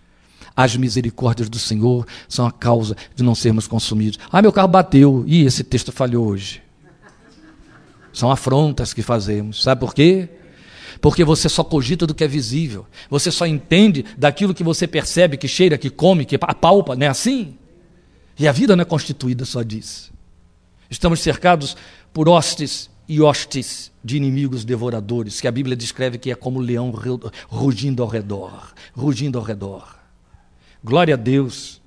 As 0.55 0.75
misericórdias 0.75 1.49
do 1.49 1.57
Senhor 1.57 2.05
são 2.27 2.45
a 2.45 2.51
causa 2.51 2.95
de 3.15 3.23
não 3.23 3.35
sermos 3.35 3.67
consumidos. 3.67 4.19
Ah, 4.31 4.41
meu 4.41 4.51
carro 4.51 4.67
bateu. 4.67 5.23
e 5.27 5.45
esse 5.45 5.63
texto 5.63 5.91
falhou 5.91 6.27
hoje. 6.27 6.61
São 8.13 8.29
afrontas 8.29 8.93
que 8.93 9.01
fazemos. 9.01 9.63
Sabe 9.63 9.79
por 9.79 9.93
quê? 9.93 10.29
Porque 10.99 11.23
você 11.23 11.47
só 11.47 11.63
cogita 11.63 12.05
do 12.05 12.13
que 12.13 12.23
é 12.23 12.27
visível. 12.27 12.85
Você 13.09 13.31
só 13.31 13.45
entende 13.45 14.05
daquilo 14.17 14.53
que 14.53 14.63
você 14.63 14.85
percebe, 14.85 15.37
que 15.37 15.47
cheira, 15.47 15.77
que 15.77 15.89
come, 15.89 16.25
que 16.25 16.35
apalpa, 16.35 16.95
não 16.95 17.05
é 17.05 17.09
assim? 17.09 17.57
E 18.37 18.47
a 18.47 18.51
vida 18.51 18.75
não 18.75 18.81
é 18.81 18.85
constituída 18.85 19.45
só 19.45 19.63
disso. 19.63 20.11
Estamos 20.89 21.21
cercados 21.21 21.77
por 22.13 22.27
hostes 22.27 22.89
e 23.07 23.21
hostes 23.21 23.91
de 24.03 24.17
inimigos 24.17 24.65
devoradores, 24.65 25.39
que 25.39 25.47
a 25.47 25.51
Bíblia 25.51 25.75
descreve 25.75 26.17
que 26.17 26.31
é 26.31 26.35
como 26.35 26.59
leão 26.59 26.93
rugindo 27.47 28.03
ao 28.03 28.09
redor, 28.09 28.73
rugindo 28.93 29.37
ao 29.37 29.43
redor. 29.43 30.00
Glória 30.83 31.13
a 31.13 31.17
Deus, 31.17 31.81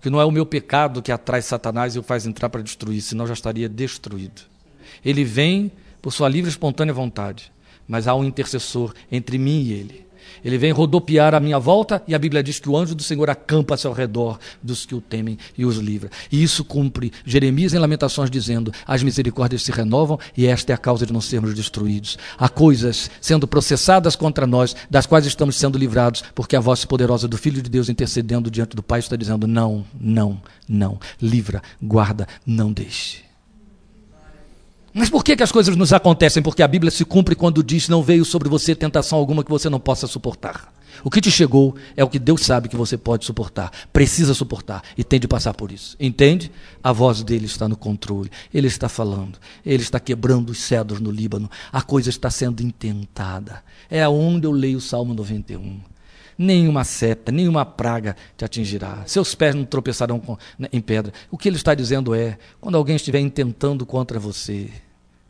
que 0.00 0.08
não 0.08 0.20
é 0.20 0.24
o 0.24 0.30
meu 0.30 0.46
pecado 0.46 1.02
que 1.02 1.12
atrai 1.12 1.42
Satanás 1.42 1.94
e 1.94 1.98
o 1.98 2.02
faz 2.02 2.26
entrar 2.26 2.48
para 2.48 2.62
destruir, 2.62 3.02
senão 3.02 3.26
já 3.26 3.34
estaria 3.34 3.68
destruído. 3.68 4.42
Ele 5.04 5.22
vem 5.22 5.70
por 6.00 6.12
sua 6.12 6.28
livre 6.28 6.48
e 6.48 6.52
espontânea 6.52 6.94
vontade, 6.94 7.52
mas 7.86 8.08
há 8.08 8.14
um 8.14 8.24
intercessor 8.24 8.94
entre 9.12 9.36
mim 9.38 9.60
e 9.62 9.72
ele. 9.72 10.07
Ele 10.44 10.58
vem 10.58 10.72
rodopiar 10.72 11.34
à 11.34 11.40
minha 11.40 11.58
volta 11.58 12.02
e 12.06 12.14
a 12.14 12.18
Bíblia 12.18 12.42
diz 12.42 12.58
que 12.58 12.68
o 12.68 12.76
anjo 12.76 12.94
do 12.94 13.02
Senhor 13.02 13.28
acampa-se 13.30 13.86
ao 13.86 13.92
redor 13.92 14.38
dos 14.62 14.84
que 14.84 14.94
o 14.94 15.00
temem 15.00 15.38
e 15.56 15.64
os 15.64 15.76
livra. 15.76 16.10
E 16.30 16.42
isso 16.42 16.64
cumpre 16.64 17.12
Jeremias 17.24 17.74
em 17.74 17.78
Lamentações 17.78 18.30
dizendo: 18.30 18.72
as 18.86 19.02
misericórdias 19.02 19.62
se 19.62 19.72
renovam 19.72 20.18
e 20.36 20.46
esta 20.46 20.72
é 20.72 20.74
a 20.74 20.78
causa 20.78 21.06
de 21.06 21.12
não 21.12 21.20
sermos 21.20 21.54
destruídos. 21.54 22.18
Há 22.38 22.48
coisas 22.48 23.10
sendo 23.20 23.46
processadas 23.46 24.16
contra 24.16 24.46
nós, 24.46 24.74
das 24.90 25.06
quais 25.06 25.26
estamos 25.26 25.56
sendo 25.56 25.78
livrados, 25.78 26.22
porque 26.34 26.56
a 26.56 26.60
voz 26.60 26.84
poderosa 26.84 27.28
do 27.28 27.38
Filho 27.38 27.62
de 27.62 27.70
Deus 27.70 27.88
intercedendo 27.88 28.50
diante 28.50 28.76
do 28.76 28.82
Pai 28.82 29.00
está 29.00 29.16
dizendo: 29.16 29.46
não, 29.46 29.84
não, 30.00 30.40
não. 30.68 30.98
Livra, 31.20 31.62
guarda, 31.80 32.26
não 32.46 32.72
deixe. 32.72 33.27
Mas 34.98 35.08
por 35.08 35.22
que, 35.22 35.36
que 35.36 35.44
as 35.44 35.52
coisas 35.52 35.76
nos 35.76 35.92
acontecem? 35.92 36.42
Porque 36.42 36.60
a 36.60 36.66
Bíblia 36.66 36.90
se 36.90 37.04
cumpre 37.04 37.36
quando 37.36 37.62
diz: 37.62 37.88
não 37.88 38.02
veio 38.02 38.24
sobre 38.24 38.48
você 38.48 38.74
tentação 38.74 39.16
alguma 39.16 39.44
que 39.44 39.50
você 39.50 39.70
não 39.70 39.78
possa 39.78 40.08
suportar. 40.08 40.74
O 41.04 41.10
que 41.10 41.20
te 41.20 41.30
chegou 41.30 41.76
é 41.96 42.02
o 42.02 42.08
que 42.08 42.18
Deus 42.18 42.40
sabe 42.44 42.68
que 42.68 42.76
você 42.76 42.98
pode 42.98 43.24
suportar, 43.24 43.70
precisa 43.92 44.34
suportar 44.34 44.82
e 44.96 45.04
tem 45.04 45.20
de 45.20 45.28
passar 45.28 45.54
por 45.54 45.70
isso. 45.70 45.96
Entende? 46.00 46.50
A 46.82 46.90
voz 46.90 47.22
dele 47.22 47.46
está 47.46 47.68
no 47.68 47.76
controle, 47.76 48.28
ele 48.52 48.66
está 48.66 48.88
falando, 48.88 49.38
ele 49.64 49.84
está 49.84 50.00
quebrando 50.00 50.50
os 50.50 50.58
cedros 50.58 50.98
no 50.98 51.12
Líbano, 51.12 51.48
a 51.72 51.80
coisa 51.80 52.10
está 52.10 52.28
sendo 52.28 52.60
intentada. 52.60 53.62
É 53.88 54.02
aonde 54.02 54.48
eu 54.48 54.50
leio 54.50 54.78
o 54.78 54.80
Salmo 54.80 55.14
91 55.14 55.78
nenhuma 56.36 56.84
seta, 56.84 57.32
nenhuma 57.32 57.64
praga 57.64 58.16
te 58.36 58.44
atingirá. 58.44 59.02
Seus 59.06 59.34
pés 59.34 59.54
não 59.54 59.64
tropeçarão 59.64 60.20
com, 60.20 60.38
em 60.72 60.80
pedra. 60.80 61.12
O 61.30 61.36
que 61.36 61.48
ele 61.48 61.56
está 61.56 61.74
dizendo 61.74 62.14
é: 62.14 62.38
quando 62.60 62.76
alguém 62.76 62.94
estiver 62.94 63.18
intentando 63.18 63.84
contra 63.84 64.20
você, 64.20 64.70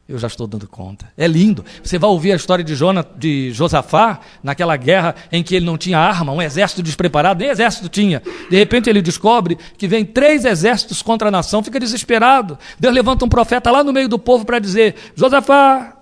eu 0.09 0.19
já 0.19 0.27
estou 0.27 0.47
dando 0.47 0.67
conta. 0.67 1.13
É 1.19 1.27
lindo. 1.27 1.63
Você 1.83 1.99
vai 1.99 2.09
ouvir 2.09 2.33
a 2.33 2.37
história 2.37 2.65
de, 2.65 2.75
Jona, 2.75 3.07
de 3.17 3.53
Josafá, 3.53 4.21
naquela 4.43 4.75
guerra 4.75 5.15
em 5.31 5.43
que 5.43 5.55
ele 5.55 5.67
não 5.67 5.77
tinha 5.77 5.99
arma, 5.99 6.33
um 6.33 6.41
exército 6.41 6.83
despreparado, 6.83 7.41
nem 7.41 7.51
exército 7.51 7.91
tinha. 7.91 8.23
De 8.49 8.57
repente 8.57 8.89
ele 8.89 9.03
descobre 9.03 9.59
que 9.77 9.87
vem 9.87 10.07
três 10.07 10.47
exércitos 10.47 11.03
contra 11.03 11.29
a 11.29 11.31
nação, 11.31 11.63
fica 11.63 11.79
desesperado. 11.79 12.59
Deus 12.81 12.95
levanta 12.95 13.27
um 13.27 13.29
profeta 13.29 13.71
lá 13.71 13.85
no 13.85 13.93
meio 13.93 14.09
do 14.09 14.19
povo 14.19 14.47
para 14.47 14.59
dizer: 14.59 14.95
Josafá, 15.15 15.99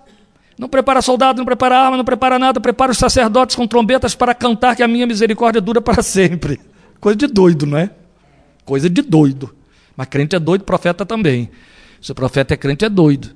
não 0.57 0.69
prepara 0.69 1.01
soldado, 1.01 1.39
não 1.39 1.45
prepara 1.45 1.77
arma, 1.77 1.97
não 1.97 2.05
prepara 2.05 2.39
nada, 2.39 2.61
prepara 2.61 2.93
os 2.93 2.97
sacerdotes 2.97 3.57
com 3.57 3.67
trombetas 3.67 4.15
para 4.15 4.33
cantar 4.33 4.73
que 4.73 4.83
a 4.83 4.87
minha 4.87 5.05
misericórdia 5.05 5.59
dura 5.59 5.81
para 5.81 6.01
sempre. 6.01 6.61
Coisa 7.01 7.17
de 7.17 7.27
doido, 7.27 7.65
não 7.65 7.77
é? 7.77 7.91
Coisa 8.63 8.89
de 8.89 9.01
doido. 9.01 9.53
Mas 9.97 10.07
crente 10.07 10.33
é 10.33 10.39
doido, 10.39 10.63
profeta 10.63 11.05
também. 11.05 11.49
Se 12.01 12.11
o 12.11 12.15
profeta 12.15 12.53
é 12.53 12.57
crente, 12.57 12.85
é 12.85 12.89
doido. 12.89 13.35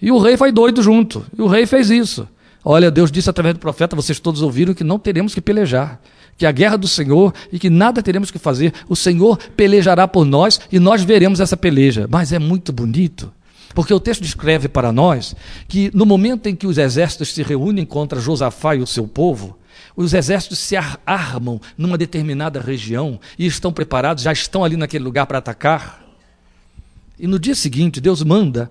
E 0.00 0.10
o 0.10 0.18
rei 0.18 0.36
foi 0.36 0.50
doido 0.50 0.82
junto. 0.82 1.24
E 1.36 1.42
o 1.42 1.46
rei 1.46 1.66
fez 1.66 1.90
isso. 1.90 2.26
Olha, 2.64 2.90
Deus 2.90 3.10
disse 3.10 3.30
através 3.30 3.54
do 3.54 3.60
profeta, 3.60 3.96
vocês 3.96 4.20
todos 4.20 4.42
ouviram, 4.42 4.74
que 4.74 4.84
não 4.84 4.98
teremos 4.98 5.34
que 5.34 5.40
pelejar. 5.40 6.00
Que 6.36 6.46
a 6.46 6.52
guerra 6.52 6.76
do 6.76 6.88
Senhor 6.88 7.34
e 7.52 7.58
que 7.58 7.68
nada 7.68 8.02
teremos 8.02 8.30
que 8.30 8.38
fazer. 8.38 8.72
O 8.88 8.96
Senhor 8.96 9.38
pelejará 9.56 10.08
por 10.08 10.24
nós 10.24 10.60
e 10.72 10.78
nós 10.78 11.02
veremos 11.02 11.40
essa 11.40 11.56
peleja. 11.56 12.06
Mas 12.10 12.32
é 12.32 12.38
muito 12.38 12.72
bonito. 12.72 13.30
Porque 13.74 13.94
o 13.94 14.00
texto 14.00 14.22
descreve 14.22 14.68
para 14.68 14.90
nós 14.90 15.34
que 15.68 15.90
no 15.94 16.04
momento 16.04 16.46
em 16.46 16.56
que 16.56 16.66
os 16.66 16.78
exércitos 16.78 17.32
se 17.32 17.42
reúnem 17.42 17.84
contra 17.84 18.20
Josafá 18.20 18.74
e 18.74 18.80
o 18.80 18.86
seu 18.86 19.06
povo, 19.06 19.56
os 19.96 20.14
exércitos 20.14 20.58
se 20.58 20.76
armam 21.06 21.60
numa 21.76 21.98
determinada 21.98 22.60
região 22.60 23.20
e 23.38 23.46
estão 23.46 23.72
preparados, 23.72 24.24
já 24.24 24.32
estão 24.32 24.64
ali 24.64 24.76
naquele 24.76 25.04
lugar 25.04 25.26
para 25.26 25.38
atacar. 25.38 26.02
E 27.18 27.26
no 27.26 27.38
dia 27.38 27.54
seguinte, 27.54 28.00
Deus 28.00 28.22
manda 28.22 28.70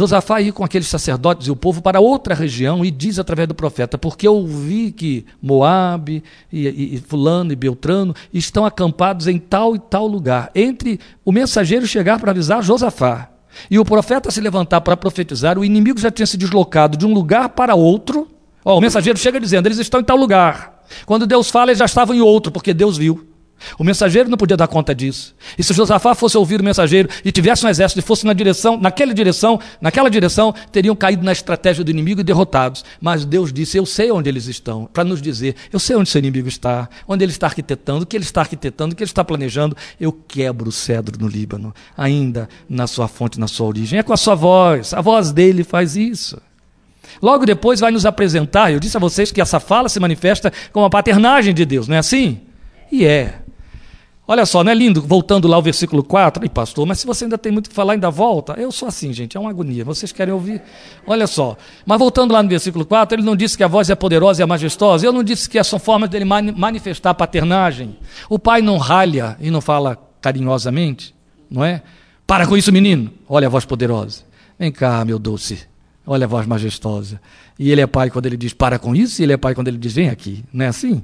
Josafá 0.00 0.40
ir 0.40 0.52
com 0.52 0.64
aqueles 0.64 0.88
sacerdotes 0.88 1.46
e 1.46 1.50
o 1.50 1.56
povo 1.56 1.82
para 1.82 2.00
outra 2.00 2.34
região 2.34 2.82
e 2.82 2.90
diz 2.90 3.18
através 3.18 3.46
do 3.46 3.54
profeta: 3.54 3.98
Porque 3.98 4.26
eu 4.26 4.46
vi 4.46 4.92
que 4.92 5.26
Moabe 5.42 6.24
e, 6.50 6.66
e, 6.66 6.94
e, 6.94 6.98
Fulano 6.98 7.52
e 7.52 7.56
Beltrano 7.56 8.14
estão 8.32 8.64
acampados 8.64 9.26
em 9.26 9.38
tal 9.38 9.76
e 9.76 9.78
tal 9.78 10.06
lugar. 10.06 10.50
Entre 10.54 10.98
o 11.22 11.30
mensageiro 11.30 11.86
chegar 11.86 12.18
para 12.18 12.30
avisar 12.30 12.62
Josafá 12.62 13.28
e 13.70 13.78
o 13.78 13.84
profeta 13.84 14.30
se 14.30 14.40
levantar 14.40 14.80
para 14.80 14.96
profetizar, 14.96 15.58
o 15.58 15.64
inimigo 15.64 16.00
já 16.00 16.10
tinha 16.10 16.26
se 16.26 16.38
deslocado 16.38 16.96
de 16.96 17.04
um 17.04 17.12
lugar 17.12 17.50
para 17.50 17.74
outro. 17.74 18.26
O 18.64 18.80
mensageiro 18.80 19.18
chega 19.18 19.38
dizendo: 19.38 19.66
Eles 19.66 19.78
estão 19.78 20.00
em 20.00 20.04
tal 20.04 20.16
lugar. 20.16 20.82
Quando 21.04 21.26
Deus 21.26 21.50
fala, 21.50 21.72
eles 21.72 21.78
já 21.78 21.84
estavam 21.84 22.16
em 22.16 22.22
outro, 22.22 22.50
porque 22.50 22.72
Deus 22.72 22.96
viu. 22.96 23.29
O 23.78 23.84
mensageiro 23.84 24.28
não 24.28 24.36
podia 24.36 24.56
dar 24.56 24.68
conta 24.68 24.94
disso. 24.94 25.34
E 25.58 25.62
se 25.62 25.72
Josafá 25.72 26.14
fosse 26.14 26.36
ouvir 26.36 26.60
o 26.60 26.64
mensageiro 26.64 27.08
e 27.24 27.32
tivesse 27.32 27.64
um 27.64 27.68
exército 27.68 28.00
e 28.00 28.02
fosse 28.02 28.26
na 28.26 28.32
direção, 28.32 28.78
naquela 28.78 29.14
direção, 29.14 29.60
naquela 29.80 30.10
direção, 30.10 30.54
teriam 30.72 30.94
caído 30.96 31.24
na 31.24 31.32
estratégia 31.32 31.84
do 31.84 31.90
inimigo 31.90 32.20
e 32.20 32.24
derrotados. 32.24 32.84
Mas 33.00 33.24
Deus 33.24 33.52
disse: 33.52 33.76
Eu 33.76 33.86
sei 33.86 34.10
onde 34.10 34.28
eles 34.28 34.46
estão, 34.46 34.86
para 34.92 35.04
nos 35.04 35.20
dizer: 35.20 35.54
Eu 35.72 35.78
sei 35.78 35.96
onde 35.96 36.08
seu 36.08 36.18
inimigo 36.18 36.48
está, 36.48 36.88
onde 37.06 37.24
ele 37.24 37.32
está 37.32 37.46
arquitetando, 37.46 38.04
o 38.04 38.06
que 38.06 38.16
ele 38.16 38.24
está 38.24 38.40
arquitetando, 38.40 38.92
o 38.92 38.96
que 38.96 39.02
ele 39.02 39.10
está 39.10 39.24
planejando. 39.24 39.76
Eu 40.00 40.12
quebro 40.12 40.68
o 40.68 40.72
cedro 40.72 41.18
no 41.18 41.28
Líbano, 41.28 41.74
ainda 41.96 42.48
na 42.68 42.86
sua 42.86 43.08
fonte, 43.08 43.38
na 43.38 43.48
sua 43.48 43.66
origem. 43.66 43.98
É 43.98 44.02
com 44.02 44.12
a 44.12 44.16
sua 44.16 44.34
voz, 44.34 44.94
a 44.94 45.00
voz 45.00 45.32
dele 45.32 45.64
faz 45.64 45.96
isso. 45.96 46.40
Logo 47.20 47.44
depois 47.44 47.80
vai 47.80 47.90
nos 47.90 48.06
apresentar, 48.06 48.72
eu 48.72 48.80
disse 48.80 48.96
a 48.96 49.00
vocês 49.00 49.32
que 49.32 49.40
essa 49.40 49.58
fala 49.58 49.88
se 49.88 49.98
manifesta 49.98 50.52
com 50.72 50.84
a 50.84 50.90
paternagem 50.90 51.52
de 51.52 51.64
Deus, 51.64 51.88
não 51.88 51.96
é 51.96 51.98
assim? 51.98 52.40
E 52.90 53.04
é. 53.04 53.40
Olha 54.30 54.46
só, 54.46 54.62
não 54.62 54.70
é 54.70 54.74
lindo? 54.76 55.02
Voltando 55.02 55.48
lá 55.48 55.56
ao 55.56 55.62
versículo 55.62 56.04
4. 56.04 56.44
Ai, 56.44 56.48
pastor, 56.48 56.86
mas 56.86 57.00
se 57.00 57.06
você 57.06 57.24
ainda 57.24 57.36
tem 57.36 57.50
muito 57.50 57.68
que 57.68 57.74
falar, 57.74 57.94
ainda 57.94 58.08
volta. 58.12 58.52
Eu 58.52 58.70
sou 58.70 58.86
assim, 58.86 59.12
gente, 59.12 59.36
é 59.36 59.40
uma 59.40 59.50
agonia. 59.50 59.84
Vocês 59.84 60.12
querem 60.12 60.32
ouvir? 60.32 60.62
Olha 61.04 61.26
só. 61.26 61.56
Mas 61.84 61.98
voltando 61.98 62.32
lá 62.32 62.40
no 62.40 62.48
versículo 62.48 62.86
4, 62.86 63.18
ele 63.18 63.26
não 63.26 63.34
disse 63.34 63.56
que 63.56 63.64
a 63.64 63.66
voz 63.66 63.90
é 63.90 63.96
poderosa 63.96 64.40
e 64.40 64.44
é 64.44 64.46
majestosa. 64.46 65.04
Eu 65.04 65.12
não 65.12 65.24
disse 65.24 65.50
que 65.50 65.58
é 65.58 65.64
são 65.64 65.80
formas 65.80 66.08
dele 66.08 66.24
manifestar 66.24 67.12
paternagem. 67.12 67.96
O 68.28 68.38
pai 68.38 68.62
não 68.62 68.78
ralha 68.78 69.36
e 69.40 69.50
não 69.50 69.60
fala 69.60 69.98
carinhosamente, 70.20 71.12
não 71.50 71.64
é? 71.64 71.82
Para 72.24 72.46
com 72.46 72.56
isso, 72.56 72.70
menino. 72.70 73.10
Olha 73.28 73.48
a 73.48 73.50
voz 73.50 73.64
poderosa. 73.64 74.22
Vem 74.56 74.70
cá, 74.70 75.04
meu 75.04 75.18
doce. 75.18 75.58
Olha 76.06 76.26
a 76.26 76.28
voz 76.28 76.46
majestosa. 76.46 77.20
E 77.58 77.68
ele 77.72 77.80
é 77.80 77.86
pai 77.88 78.10
quando 78.10 78.26
ele 78.26 78.36
diz 78.36 78.52
para 78.52 78.78
com 78.78 78.94
isso, 78.94 79.20
e 79.20 79.24
ele 79.24 79.32
é 79.32 79.36
pai 79.36 79.56
quando 79.56 79.66
ele 79.66 79.76
diz 79.76 79.92
vem 79.92 80.08
aqui. 80.08 80.44
Não 80.52 80.66
é 80.66 80.68
assim? 80.68 81.02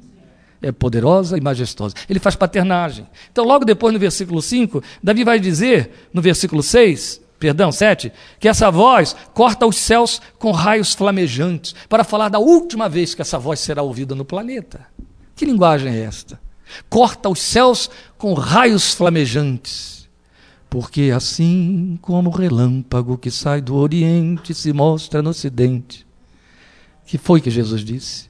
É 0.60 0.72
poderosa 0.72 1.36
e 1.36 1.40
majestosa. 1.40 1.94
Ele 2.08 2.18
faz 2.18 2.34
paternagem. 2.36 3.06
Então, 3.30 3.44
logo 3.44 3.64
depois, 3.64 3.92
no 3.92 3.98
versículo 3.98 4.40
5, 4.40 4.82
Davi 5.02 5.24
vai 5.24 5.38
dizer, 5.38 6.08
no 6.12 6.22
versículo 6.22 6.62
6, 6.62 7.20
perdão, 7.38 7.70
7, 7.70 8.12
que 8.40 8.48
essa 8.48 8.70
voz 8.70 9.14
corta 9.34 9.66
os 9.66 9.76
céus 9.76 10.20
com 10.38 10.50
raios 10.50 10.94
flamejantes, 10.94 11.74
para 11.88 12.04
falar 12.04 12.28
da 12.28 12.38
última 12.38 12.88
vez 12.88 13.14
que 13.14 13.22
essa 13.22 13.38
voz 13.38 13.60
será 13.60 13.82
ouvida 13.82 14.14
no 14.14 14.24
planeta. 14.24 14.86
Que 15.34 15.44
linguagem 15.44 15.92
é 15.92 16.00
esta? 16.00 16.40
Corta 16.88 17.28
os 17.28 17.40
céus 17.40 17.90
com 18.16 18.34
raios 18.34 18.94
flamejantes. 18.94 20.08
Porque 20.68 21.12
assim 21.14 21.98
como 22.02 22.30
o 22.30 22.32
relâmpago 22.32 23.16
que 23.16 23.30
sai 23.30 23.60
do 23.60 23.76
Oriente 23.76 24.52
se 24.52 24.72
mostra 24.72 25.22
no 25.22 25.30
Ocidente. 25.30 26.06
Que 27.06 27.16
foi 27.16 27.40
que 27.40 27.50
Jesus 27.50 27.84
disse? 27.84 28.28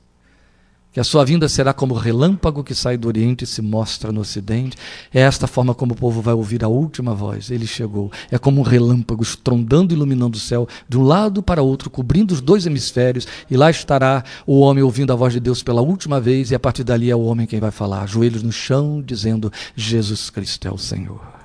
Que 0.97 1.01
a 1.01 1.05
sua 1.05 1.27
vinda 1.27 1.47
será 1.47 1.75
como 1.75 1.93
relâmpago 1.93 2.65
que 2.65 2.75
sai 2.75 2.97
do 2.97 3.07
Oriente 3.07 3.45
e 3.45 3.47
se 3.47 3.61
mostra 3.61 4.11
no 4.11 4.23
Ocidente. 4.23 4.79
É 5.13 5.21
esta 5.21 5.47
forma 5.47 5.75
como 5.75 5.93
o 5.93 5.95
povo 5.95 6.23
vai 6.23 6.33
ouvir 6.33 6.65
a 6.65 6.69
última 6.69 7.15
voz. 7.15 7.51
Ele 7.51 7.67
chegou. 7.67 8.11
É 8.31 8.39
como 8.39 8.63
um 8.63 8.65
relâmpago 8.65 9.23
estrondando 9.23 9.93
e 9.93 9.95
iluminando 9.95 10.39
o 10.39 10.41
céu, 10.41 10.67
de 10.89 10.97
um 10.97 11.03
lado 11.03 11.43
para 11.43 11.61
outro, 11.61 11.91
cobrindo 11.91 12.33
os 12.33 12.41
dois 12.41 12.65
hemisférios, 12.65 13.29
e 13.51 13.59
lá 13.59 13.71
estará 13.71 14.25
o 14.47 14.59
homem 14.61 14.83
ouvindo 14.83 15.13
a 15.13 15.17
voz 15.17 15.35
de 15.35 15.41
Deus 15.41 15.63
pela 15.63 15.83
última 15.83 16.19
vez, 16.19 16.51
e 16.51 16.55
a 16.55 16.59
partir 16.59 16.83
dali 16.83 17.11
é 17.11 17.15
o 17.15 17.25
homem 17.25 17.47
quem 17.47 17.61
vai 17.61 17.71
falar, 17.71 18.07
joelhos 18.07 18.43
no 18.43 18.51
chão, 18.51 19.03
dizendo: 19.05 19.53
Jesus 19.77 20.31
Cristo 20.31 20.67
é 20.67 20.71
o 20.71 20.79
Senhor. 20.79 21.36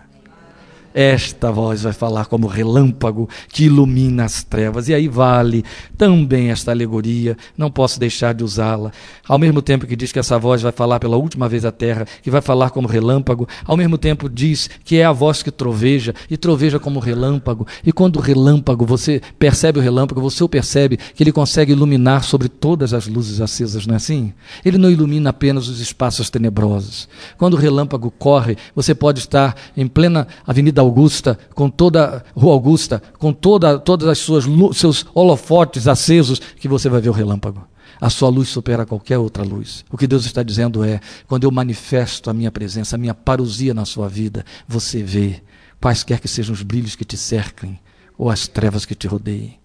Esta 0.93 1.51
voz 1.51 1.83
vai 1.83 1.93
falar 1.93 2.25
como 2.25 2.47
relâmpago 2.47 3.29
que 3.49 3.65
ilumina 3.65 4.25
as 4.25 4.43
trevas. 4.43 4.87
E 4.87 4.93
aí 4.93 5.07
vale 5.07 5.63
também 5.97 6.49
esta 6.51 6.71
alegoria, 6.71 7.37
não 7.57 7.71
posso 7.71 7.99
deixar 7.99 8.33
de 8.33 8.43
usá-la. 8.43 8.91
Ao 9.27 9.37
mesmo 9.37 9.61
tempo 9.61 9.85
que 9.85 9.95
diz 9.95 10.11
que 10.11 10.19
essa 10.19 10.37
voz 10.37 10.61
vai 10.61 10.71
falar 10.71 10.99
pela 10.99 11.17
última 11.17 11.47
vez 11.47 11.65
à 11.65 11.71
terra, 11.71 12.05
que 12.21 12.31
vai 12.31 12.41
falar 12.41 12.69
como 12.71 12.87
relâmpago, 12.87 13.47
ao 13.65 13.77
mesmo 13.77 13.97
tempo 13.97 14.29
diz 14.29 14.69
que 14.83 14.97
é 14.97 15.05
a 15.05 15.11
voz 15.11 15.43
que 15.43 15.51
troveja, 15.51 16.13
e 16.29 16.37
troveja 16.37 16.79
como 16.79 16.99
relâmpago. 16.99 17.67
E 17.85 17.91
quando 17.91 18.17
o 18.17 18.19
relâmpago, 18.19 18.85
você 18.85 19.21
percebe 19.37 19.79
o 19.79 19.81
relâmpago, 19.81 20.21
você 20.21 20.43
o 20.43 20.49
percebe 20.49 20.97
que 20.97 21.23
ele 21.23 21.31
consegue 21.31 21.71
iluminar 21.71 22.23
sobre 22.23 22.49
todas 22.49 22.93
as 22.93 23.07
luzes 23.07 23.41
acesas, 23.41 23.85
não 23.85 23.93
é 23.93 23.97
assim? 23.97 24.33
Ele 24.63 24.77
não 24.77 24.89
ilumina 24.89 25.29
apenas 25.29 25.67
os 25.67 25.79
espaços 25.79 26.29
tenebrosos. 26.29 27.07
Quando 27.37 27.53
o 27.53 27.57
relâmpago 27.57 28.11
corre, 28.11 28.57
você 28.75 28.93
pode 28.93 29.19
estar 29.19 29.55
em 29.75 29.87
plena 29.87 30.27
Avenida 30.45 30.80
Augusta, 30.81 31.37
com 31.55 31.69
toda 31.69 32.23
Rua 32.35 32.53
Augusta, 32.53 33.01
com 33.17 33.31
toda, 33.31 33.79
todas 33.79 34.07
as 34.07 34.17
suas 34.17 34.45
seus 34.73 35.05
holofotes 35.13 35.87
acesos, 35.87 36.39
que 36.39 36.67
você 36.67 36.89
vai 36.89 37.01
ver 37.01 37.09
o 37.09 37.13
relâmpago. 37.13 37.65
A 37.99 38.09
sua 38.09 38.29
luz 38.29 38.49
supera 38.49 38.85
qualquer 38.85 39.19
outra 39.19 39.43
luz. 39.43 39.85
O 39.91 39.97
que 39.97 40.07
Deus 40.07 40.25
está 40.25 40.41
dizendo 40.41 40.83
é: 40.83 40.99
quando 41.27 41.43
eu 41.43 41.51
manifesto 41.51 42.29
a 42.29 42.33
minha 42.33 42.51
presença, 42.51 42.95
a 42.95 42.99
minha 42.99 43.13
parousia 43.13 43.73
na 43.73 43.85
sua 43.85 44.09
vida, 44.09 44.43
você 44.67 45.03
vê, 45.03 45.41
quaisquer 45.79 46.19
que 46.19 46.27
sejam 46.27 46.53
os 46.53 46.63
brilhos 46.63 46.95
que 46.95 47.05
te 47.05 47.15
cercem 47.15 47.79
ou 48.17 48.29
as 48.29 48.47
trevas 48.47 48.85
que 48.85 48.95
te 48.95 49.07
rodeiem. 49.07 49.59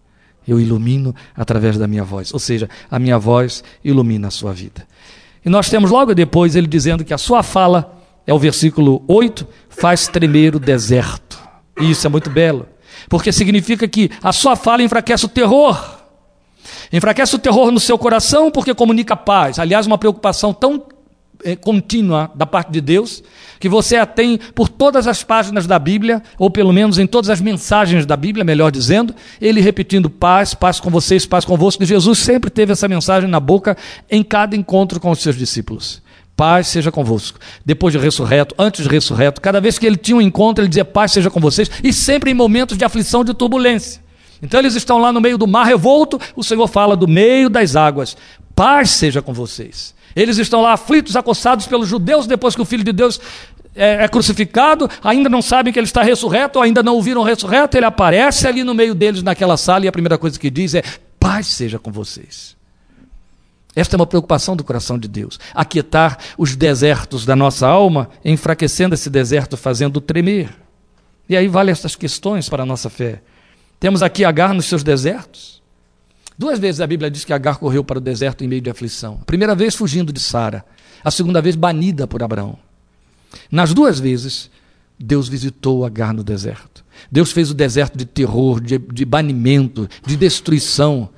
Eu 0.47 0.61
ilumino 0.61 1.15
através 1.35 1.77
da 1.79 1.87
minha 1.87 2.05
voz, 2.05 2.33
ou 2.33 2.39
seja, 2.39 2.69
a 2.91 2.99
minha 2.99 3.19
voz 3.19 3.65
ilumina 3.83 4.29
a 4.29 4.31
sua 4.31 4.53
vida. 4.53 4.87
E 5.45 5.49
nós 5.49 5.71
temos 5.71 5.91
logo 5.91 6.15
depois 6.15 6.57
ele 6.57 6.67
dizendo 6.67 7.05
que 7.05 7.15
a 7.15 7.19
sua 7.19 7.43
fala 7.43 7.96
é 8.27 8.35
o 8.35 8.39
versículo 8.39 9.05
8, 9.07 9.47
faz 9.69 10.09
tremer 10.09 10.57
o 10.57 10.61
deserto. 10.61 11.39
E 11.81 11.91
isso 11.91 12.07
é 12.07 12.11
muito 12.11 12.31
belo, 12.31 12.67
porque 13.09 13.31
significa 13.33 13.87
que 13.87 14.11
a 14.23 14.33
sua 14.33 14.57
fala 14.57 14.83
enfraquece 14.83 15.25
o 15.25 15.29
terror. 15.29 15.97
Enfraquece 16.93 17.37
o 17.37 17.39
terror 17.39 17.71
no 17.71 17.79
seu 17.79 17.97
coração 17.99 18.51
porque 18.51 18.75
comunica 18.75 19.17
paz. 19.17 19.59
Aliás, 19.59 19.87
uma 19.87 19.99
preocupação 19.99 20.53
tão 20.53 20.83
é, 21.45 21.55
contínua 21.55 22.31
da 22.35 22.47
parte 22.47 22.73
de 22.73 22.81
Deus, 22.81 23.23
que 23.61 23.69
você 23.69 23.97
a 23.97 24.07
tem 24.07 24.39
por 24.55 24.69
todas 24.69 25.07
as 25.07 25.23
páginas 25.23 25.67
da 25.67 25.79
Bíblia, 25.79 26.23
ou 26.39 26.51
pelo 26.51 26.73
menos 26.73 26.99
em 26.99 27.07
todas 27.07 27.31
as 27.31 27.41
mensagens 27.41 28.07
da 28.07 28.17
Bíblia, 28.17 28.45
melhor 28.45 28.71
dizendo, 28.71 29.15
ele 29.41 29.61
repetindo 29.61 30.09
paz, 30.09 30.55
paz 30.55 30.81
com 30.81 30.91
vocês, 30.91 31.27
paz 31.27 31.45
convosco. 31.45 31.83
E 31.83 31.87
Jesus 31.87 32.19
sempre 32.19 32.51
teve 32.51 32.73
essa 32.73 32.89
mensagem 32.89 33.29
na 33.29 33.41
boca 33.41 33.77
em 34.11 34.23
cada 34.23 34.57
encontro 34.57 34.99
com 34.99 35.11
os 35.11 35.21
seus 35.21 35.37
discípulos. 35.37 36.03
Paz 36.37 36.67
seja 36.67 36.93
convosco. 36.93 37.39
Depois 37.65 37.93
de 37.93 37.99
ressurreto, 37.99 38.55
antes 38.59 38.83
de 38.83 38.91
ressurreto, 38.91 39.41
cada 39.41 39.61
vez 39.61 39.79
que 39.79 39.87
ele 39.87 39.97
tinha 39.97 40.19
um 40.19 40.21
encontro, 40.21 40.63
ele 40.63 40.69
dizia 40.69 40.85
paz 40.85 41.13
seja 41.13 41.31
com 41.31 41.41
vocês, 41.41 41.71
e 41.83 41.93
sempre 41.93 42.31
em 42.31 42.35
momentos 42.35 42.77
de 42.77 42.85
aflição, 42.85 43.25
de 43.25 43.33
turbulência. 43.33 44.03
Então 44.43 44.61
eles 44.61 44.75
estão 44.75 44.99
lá 44.99 45.11
no 45.11 45.21
meio 45.21 45.39
do 45.39 45.47
mar 45.47 45.65
revolto, 45.65 46.21
o 46.37 46.45
Senhor 46.45 46.67
fala 46.69 46.95
do 46.95 47.09
meio 47.09 47.49
das 47.49 47.75
águas: 47.75 48.17
paz 48.55 48.91
seja 48.91 49.23
com 49.23 49.33
vocês. 49.33 49.95
Eles 50.15 50.37
estão 50.37 50.61
lá 50.61 50.75
aflitos, 50.75 51.17
acossados 51.17 51.67
pelos 51.67 51.89
judeus, 51.89 52.27
depois 52.27 52.55
que 52.55 52.61
o 52.61 52.67
Filho 52.67 52.85
de 52.85 52.93
Deus 52.93 53.19
é, 53.75 54.05
é, 54.05 54.09
crucificado, 54.09 54.91
ainda 55.03 55.29
não 55.29 55.41
sabem 55.41 55.73
que 55.73 55.79
ele 55.79 55.87
está 55.87 56.03
ressurreto, 56.03 56.59
ou 56.59 56.63
ainda 56.63 56.83
não 56.83 56.97
o 56.97 57.03
viram 57.03 57.23
ressurreto, 57.23 57.77
ele 57.77 57.87
aparece 57.87 58.47
ali 58.47 58.63
no 58.63 58.75
meio 58.75 58.95
deles 58.95 59.23
naquela 59.23 59.57
sala, 59.57 59.85
e 59.87 59.89
a 59.89 59.93
primeira 59.93 60.19
coisa 60.19 60.39
que 60.39 60.51
diz 60.51 60.75
é: 60.75 60.83
paz 61.19 61.47
seja 61.47 61.79
com 61.79 61.91
vocês. 61.91 62.57
Esta 63.77 63.95
é 63.95 63.99
uma 63.99 64.07
preocupação 64.07 64.57
do 64.57 64.65
coração 64.65 64.99
de 64.99 65.07
Deus. 65.07 65.39
Aquietar 65.55 66.19
os 66.39 66.57
desertos 66.57 67.27
da 67.27 67.37
nossa 67.37 67.69
alma, 67.69 68.09
enfraquecendo 68.25 68.95
esse 68.95 69.11
deserto, 69.11 69.55
fazendo 69.55 70.01
tremer. 70.01 70.49
E 71.29 71.37
aí 71.37 71.47
vale 71.47 71.71
estas 71.71 71.95
questões 71.95 72.49
para 72.49 72.63
a 72.63 72.67
nossa 72.67 72.89
fé. 72.89 73.21
Temos 73.79 74.03
aqui 74.03 74.25
Agar 74.25 74.55
nos 74.55 74.65
seus 74.65 74.83
desertos. 74.83 75.63
Duas 76.39 76.59
vezes 76.59 76.81
a 76.81 76.87
Bíblia 76.87 77.11
diz 77.11 77.27
que 77.27 77.35
Agar 77.35 77.59
correu 77.59 77.85
para 77.85 77.99
o 77.99 78.01
deserto 78.01 78.43
em 78.43 78.49
meio 78.49 78.63
de 78.63 78.71
aflição. 78.71 79.19
A 79.21 79.25
primeira 79.27 79.55
vez 79.55 79.75
fugindo 79.75 80.11
de 80.11 80.21
Sara, 80.21 80.65
a 81.05 81.11
segunda 81.11 81.43
vez 81.43 81.55
banida 81.55 82.07
por 82.07 82.23
Abraão. 82.23 82.59
Nas 83.51 83.75
duas 83.75 84.01
vezes, 84.01 84.51
Deus 84.99 85.29
visitou 85.29 85.85
Agar 85.85 86.15
no 86.15 86.25
deserto. 86.25 86.83
Deus 87.13 87.31
fez 87.31 87.51
o 87.51 87.55
deserto 87.55 87.99
de 87.99 88.07
terror, 88.07 88.59
de, 88.59 88.79
de 88.79 89.05
banimento, 89.05 89.87
de 90.07 90.17
destruição, 90.17 91.11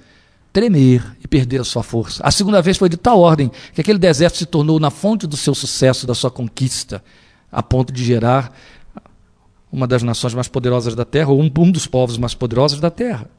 tremer 0.53 1.17
e 1.23 1.29
perder 1.29 1.61
a 1.61 1.65
sua 1.65 1.83
força. 1.83 2.23
A 2.25 2.31
segunda 2.31 2.63
vez 2.63 2.77
foi 2.77 2.89
de 2.89 2.97
tal 2.97 3.21
ordem 3.21 3.51
que 3.73 3.81
aquele 3.81 3.99
deserto 3.99 4.39
se 4.39 4.47
tornou 4.47 4.81
na 4.81 4.91
fonte 4.91 5.27
do 5.27 5.37
seu 5.37 5.55
sucesso, 5.55 6.07
da 6.07 6.15
sua 6.15 6.31
conquista, 6.31 7.03
a 7.51 7.63
ponto 7.63 7.93
de 7.93 8.05
gerar 8.05 8.53
uma 9.71 9.87
das 9.87 10.03
nações 10.03 10.35
mais 10.35 10.49
poderosas 10.49 10.95
da 10.95 11.05
terra, 11.05 11.31
ou 11.31 11.41
um, 11.41 11.51
um 11.59 11.71
dos 11.71 11.87
povos 11.87 12.17
mais 12.17 12.35
poderosos 12.35 12.81
da 12.81 12.91
terra, 12.91 13.31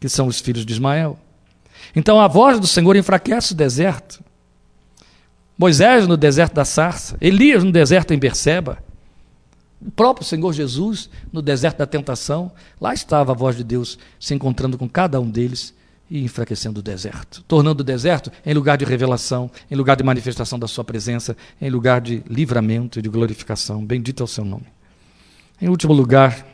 que 0.00 0.08
são 0.08 0.26
os 0.26 0.40
filhos 0.40 0.64
de 0.64 0.72
Ismael. 0.72 1.18
Então 1.94 2.20
a 2.20 2.26
voz 2.26 2.58
do 2.58 2.66
Senhor 2.66 2.96
enfraquece 2.96 3.52
o 3.52 3.56
deserto. 3.56 4.22
Moisés 5.56 6.06
no 6.06 6.16
deserto 6.16 6.54
da 6.54 6.64
sarça, 6.64 7.16
Elias 7.20 7.62
no 7.62 7.70
deserto 7.70 8.12
em 8.12 8.18
Berseba, 8.18 8.78
o 9.80 9.90
próprio 9.90 10.26
Senhor 10.26 10.52
Jesus 10.52 11.10
no 11.30 11.42
deserto 11.42 11.78
da 11.78 11.86
tentação, 11.86 12.50
lá 12.80 12.94
estava 12.94 13.32
a 13.32 13.34
voz 13.34 13.54
de 13.54 13.62
Deus 13.62 13.98
se 14.18 14.34
encontrando 14.34 14.78
com 14.78 14.88
cada 14.88 15.20
um 15.20 15.30
deles 15.30 15.74
e 16.10 16.22
enfraquecendo 16.22 16.80
o 16.80 16.82
deserto, 16.82 17.42
tornando 17.48 17.80
o 17.80 17.84
deserto 17.84 18.30
em 18.44 18.52
lugar 18.52 18.76
de 18.76 18.84
revelação, 18.84 19.50
em 19.70 19.74
lugar 19.74 19.96
de 19.96 20.04
manifestação 20.04 20.58
da 20.58 20.68
sua 20.68 20.84
presença, 20.84 21.36
em 21.60 21.70
lugar 21.70 22.00
de 22.00 22.22
livramento 22.28 22.98
e 22.98 23.02
de 23.02 23.08
glorificação. 23.08 23.84
Bendito 23.84 24.22
é 24.22 24.24
o 24.24 24.28
seu 24.28 24.44
nome. 24.44 24.66
Em 25.60 25.68
último 25.68 25.92
lugar, 25.92 26.46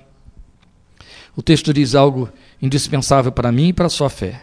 o 1.34 1.42
texto 1.42 1.72
diz 1.72 1.94
algo 1.94 2.28
indispensável 2.62 3.32
para 3.32 3.50
mim 3.50 3.68
e 3.68 3.72
para 3.72 3.86
a 3.86 3.90
sua 3.90 4.08
fé. 4.08 4.42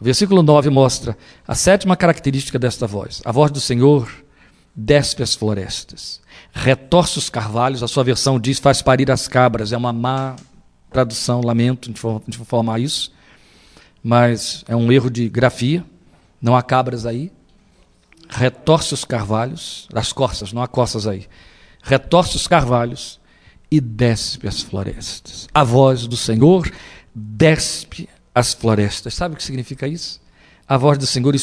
O 0.00 0.04
versículo 0.04 0.42
9 0.42 0.70
mostra 0.70 1.16
a 1.46 1.54
sétima 1.54 1.96
característica 1.96 2.58
desta 2.58 2.86
voz. 2.86 3.22
A 3.24 3.32
voz 3.32 3.50
do 3.50 3.60
Senhor 3.60 4.08
despe 4.74 5.22
as 5.22 5.34
florestas, 5.34 6.20
retorce 6.52 7.18
os 7.18 7.30
carvalhos, 7.30 7.82
a 7.82 7.88
sua 7.88 8.04
versão 8.04 8.38
diz 8.38 8.58
faz 8.58 8.82
parir 8.82 9.10
as 9.10 9.26
cabras. 9.26 9.72
É 9.72 9.76
uma 9.76 9.92
má 9.92 10.36
tradução, 10.90 11.40
lamento 11.40 11.90
de 11.90 12.40
informar 12.40 12.78
isso 12.78 13.15
mas 14.06 14.64
é 14.68 14.76
um 14.76 14.92
erro 14.92 15.10
de 15.10 15.28
grafia, 15.28 15.84
não 16.40 16.56
há 16.56 16.62
cabras 16.62 17.04
aí. 17.04 17.32
Retorce 18.28 18.94
os 18.94 19.04
carvalhos, 19.04 19.88
as 19.92 20.12
corças, 20.12 20.52
não 20.52 20.62
há 20.62 20.68
corças 20.68 21.08
aí. 21.08 21.26
Retorce 21.82 22.36
os 22.36 22.46
carvalhos 22.46 23.18
e 23.68 23.80
despe 23.80 24.46
as 24.46 24.62
florestas. 24.62 25.48
A 25.52 25.64
voz 25.64 26.06
do 26.06 26.16
Senhor 26.16 26.70
despe 27.12 28.08
as 28.32 28.54
florestas. 28.54 29.12
Sabe 29.12 29.34
o 29.34 29.36
que 29.36 29.42
significa 29.42 29.88
isso? 29.88 30.20
A 30.68 30.76
voz 30.76 30.98
do 30.98 31.06
Senhor 31.06 31.34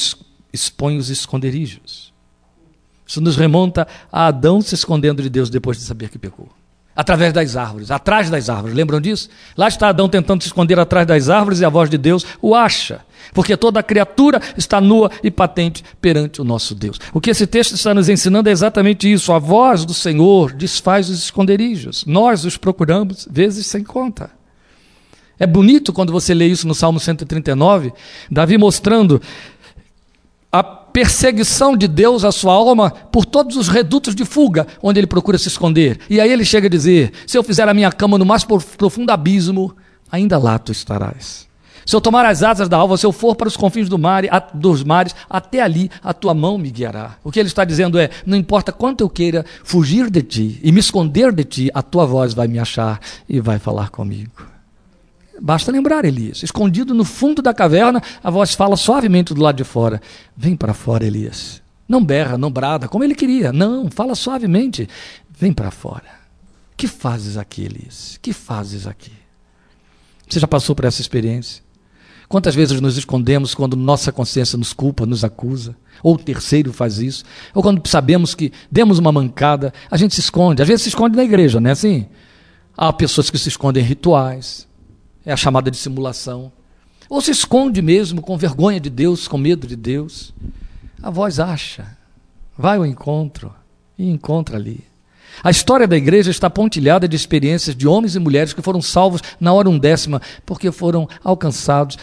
expõe 0.53 0.97
os 0.97 1.09
esconderijos. 1.09 2.13
Isso 3.05 3.19
nos 3.19 3.35
remonta 3.35 3.85
a 4.09 4.27
Adão 4.27 4.61
se 4.61 4.73
escondendo 4.73 5.21
de 5.21 5.29
Deus 5.29 5.49
depois 5.49 5.77
de 5.77 5.83
saber 5.83 6.07
que 6.07 6.17
pecou 6.17 6.49
através 6.95 7.33
das 7.33 7.55
árvores, 7.55 7.91
atrás 7.91 8.29
das 8.29 8.49
árvores. 8.49 8.75
Lembram 8.75 9.01
disso? 9.01 9.29
Lá 9.57 9.67
está 9.67 9.89
Adão 9.89 10.07
tentando 10.07 10.41
se 10.41 10.47
esconder 10.47 10.79
atrás 10.79 11.07
das 11.07 11.29
árvores 11.29 11.59
e 11.59 11.65
a 11.65 11.69
voz 11.69 11.89
de 11.89 11.97
Deus 11.97 12.25
o 12.41 12.55
acha. 12.55 13.01
Porque 13.33 13.55
toda 13.55 13.81
criatura 13.81 14.41
está 14.57 14.81
nua 14.81 15.09
e 15.23 15.31
patente 15.31 15.83
perante 16.01 16.41
o 16.41 16.43
nosso 16.43 16.75
Deus. 16.75 16.99
O 17.13 17.21
que 17.21 17.29
esse 17.29 17.47
texto 17.47 17.73
está 17.73 17.93
nos 17.93 18.09
ensinando 18.09 18.49
é 18.49 18.51
exatamente 18.51 19.11
isso. 19.11 19.31
A 19.31 19.39
voz 19.39 19.85
do 19.85 19.93
Senhor 19.93 20.51
desfaz 20.53 21.09
os 21.09 21.23
esconderijos. 21.23 22.05
Nós 22.05 22.45
os 22.45 22.57
procuramos 22.57 23.27
vezes 23.29 23.65
sem 23.65 23.83
conta. 23.83 24.29
É 25.39 25.47
bonito 25.47 25.91
quando 25.91 26.11
você 26.11 26.33
lê 26.33 26.47
isso 26.47 26.67
no 26.67 26.75
Salmo 26.75 26.99
139, 26.99 27.91
Davi 28.29 28.57
mostrando 28.57 29.21
a 30.51 30.82
perseguição 30.93 31.75
de 31.75 31.87
Deus 31.87 32.23
à 32.23 32.31
sua 32.31 32.53
alma 32.53 32.91
por 32.91 33.25
todos 33.25 33.57
os 33.57 33.67
redutos 33.67 34.13
de 34.13 34.23
fuga 34.23 34.67
onde 34.81 34.99
ele 34.99 35.07
procura 35.07 35.39
se 35.39 35.47
esconder. 35.47 35.99
E 36.09 36.21
aí 36.21 36.31
ele 36.31 36.45
chega 36.45 36.67
a 36.67 36.69
dizer: 36.69 37.11
Se 37.25 37.37
eu 37.37 37.43
fizer 37.43 37.67
a 37.67 37.73
minha 37.73 37.91
cama 37.91 38.17
no 38.17 38.25
mais 38.25 38.45
profundo 38.45 39.09
abismo, 39.09 39.75
ainda 40.11 40.37
lá 40.37 40.59
tu 40.59 40.71
estarás. 40.71 41.51
Se 41.85 41.95
eu 41.95 41.99
tomar 41.99 42.25
as 42.25 42.43
asas 42.43 42.69
da 42.69 42.77
alva, 42.77 42.95
se 42.95 43.05
eu 43.05 43.11
for 43.11 43.35
para 43.35 43.47
os 43.47 43.57
confins 43.57 43.89
do 43.89 43.97
mar, 43.99 44.23
dos 44.53 44.83
mares, 44.83 45.13
até 45.29 45.61
ali 45.61 45.91
a 46.01 46.13
tua 46.13 46.33
mão 46.33 46.57
me 46.57 46.69
guiará. 46.69 47.17
O 47.23 47.31
que 47.31 47.39
ele 47.39 47.47
está 47.47 47.65
dizendo 47.65 47.99
é: 47.99 48.09
não 48.25 48.37
importa 48.37 48.71
quanto 48.71 49.01
eu 49.01 49.09
queira 49.09 49.45
fugir 49.63 50.09
de 50.09 50.21
ti 50.21 50.59
e 50.63 50.71
me 50.71 50.79
esconder 50.79 51.33
de 51.33 51.43
ti, 51.43 51.71
a 51.73 51.81
tua 51.81 52.05
voz 52.05 52.33
vai 52.33 52.47
me 52.47 52.59
achar 52.59 52.99
e 53.27 53.39
vai 53.41 53.59
falar 53.59 53.89
comigo. 53.89 54.52
Basta 55.41 55.71
lembrar, 55.71 56.05
Elias. 56.05 56.43
Escondido 56.43 56.93
no 56.93 57.03
fundo 57.03 57.41
da 57.41 57.53
caverna, 57.53 58.01
a 58.23 58.29
voz 58.29 58.53
fala 58.53 58.77
suavemente 58.77 59.33
do 59.33 59.41
lado 59.41 59.57
de 59.57 59.63
fora: 59.63 60.01
Vem 60.35 60.55
para 60.55 60.73
fora, 60.73 61.05
Elias. 61.05 61.61
Não 61.87 62.03
berra, 62.03 62.37
não 62.37 62.51
brada, 62.51 62.87
como 62.87 63.03
ele 63.03 63.15
queria. 63.15 63.51
Não, 63.51 63.89
fala 63.91 64.15
suavemente. 64.15 64.87
Vem 65.29 65.51
para 65.51 65.71
fora. 65.71 66.23
Que 66.77 66.87
fazes 66.87 67.37
aqui, 67.37 67.63
Elias? 67.63 68.17
Que 68.21 68.33
fazes 68.33 68.87
aqui? 68.87 69.11
Você 70.27 70.39
já 70.39 70.47
passou 70.47 70.75
por 70.75 70.85
essa 70.85 71.01
experiência? 71.01 71.61
Quantas 72.27 72.55
vezes 72.55 72.79
nos 72.81 72.97
escondemos 72.97 73.53
quando 73.53 73.75
nossa 73.75 74.11
consciência 74.11 74.57
nos 74.57 74.73
culpa, 74.73 75.05
nos 75.05 75.23
acusa? 75.23 75.75
Ou 76.01 76.15
o 76.15 76.17
terceiro 76.17 76.73
faz 76.73 76.97
isso? 76.97 77.23
Ou 77.53 77.61
quando 77.61 77.85
sabemos 77.87 78.33
que 78.33 78.51
demos 78.71 78.97
uma 78.97 79.11
mancada, 79.11 79.73
a 79.91 79.97
gente 79.97 80.15
se 80.15 80.21
esconde. 80.21 80.61
Às 80.61 80.67
vezes 80.67 80.83
se 80.83 80.89
esconde 80.89 81.15
na 81.15 81.23
igreja, 81.23 81.59
não 81.59 81.69
é 81.69 81.73
assim? 81.73 82.07
Há 82.75 82.91
pessoas 82.91 83.29
que 83.29 83.37
se 83.37 83.49
escondem 83.49 83.83
em 83.83 83.85
rituais, 83.85 84.67
é 85.25 85.31
a 85.31 85.37
chamada 85.37 85.71
de 85.71 85.77
simulação. 85.77 86.51
Ou 87.09 87.21
se 87.21 87.31
esconde 87.31 87.81
mesmo 87.81 88.21
com 88.21 88.37
vergonha 88.37 88.79
de 88.79 88.89
Deus, 88.89 89.27
com 89.27 89.37
medo 89.37 89.67
de 89.67 89.75
Deus. 89.75 90.33
A 91.01 91.09
voz 91.09 91.39
acha, 91.39 91.97
vai 92.57 92.77
ao 92.77 92.85
encontro 92.85 93.53
e 93.97 94.09
encontra 94.09 94.57
ali. 94.57 94.83
A 95.43 95.49
história 95.49 95.87
da 95.87 95.97
igreja 95.97 96.29
está 96.29 96.49
pontilhada 96.49 97.07
de 97.07 97.15
experiências 97.15 97.75
de 97.75 97.87
homens 97.87 98.15
e 98.15 98.19
mulheres 98.19 98.53
que 98.53 98.61
foram 98.61 98.81
salvos 98.81 99.21
na 99.39 99.51
hora 99.51 99.69
undécima, 99.69 100.21
porque 100.45 100.71
foram 100.71 101.07
alcançados 101.23 101.97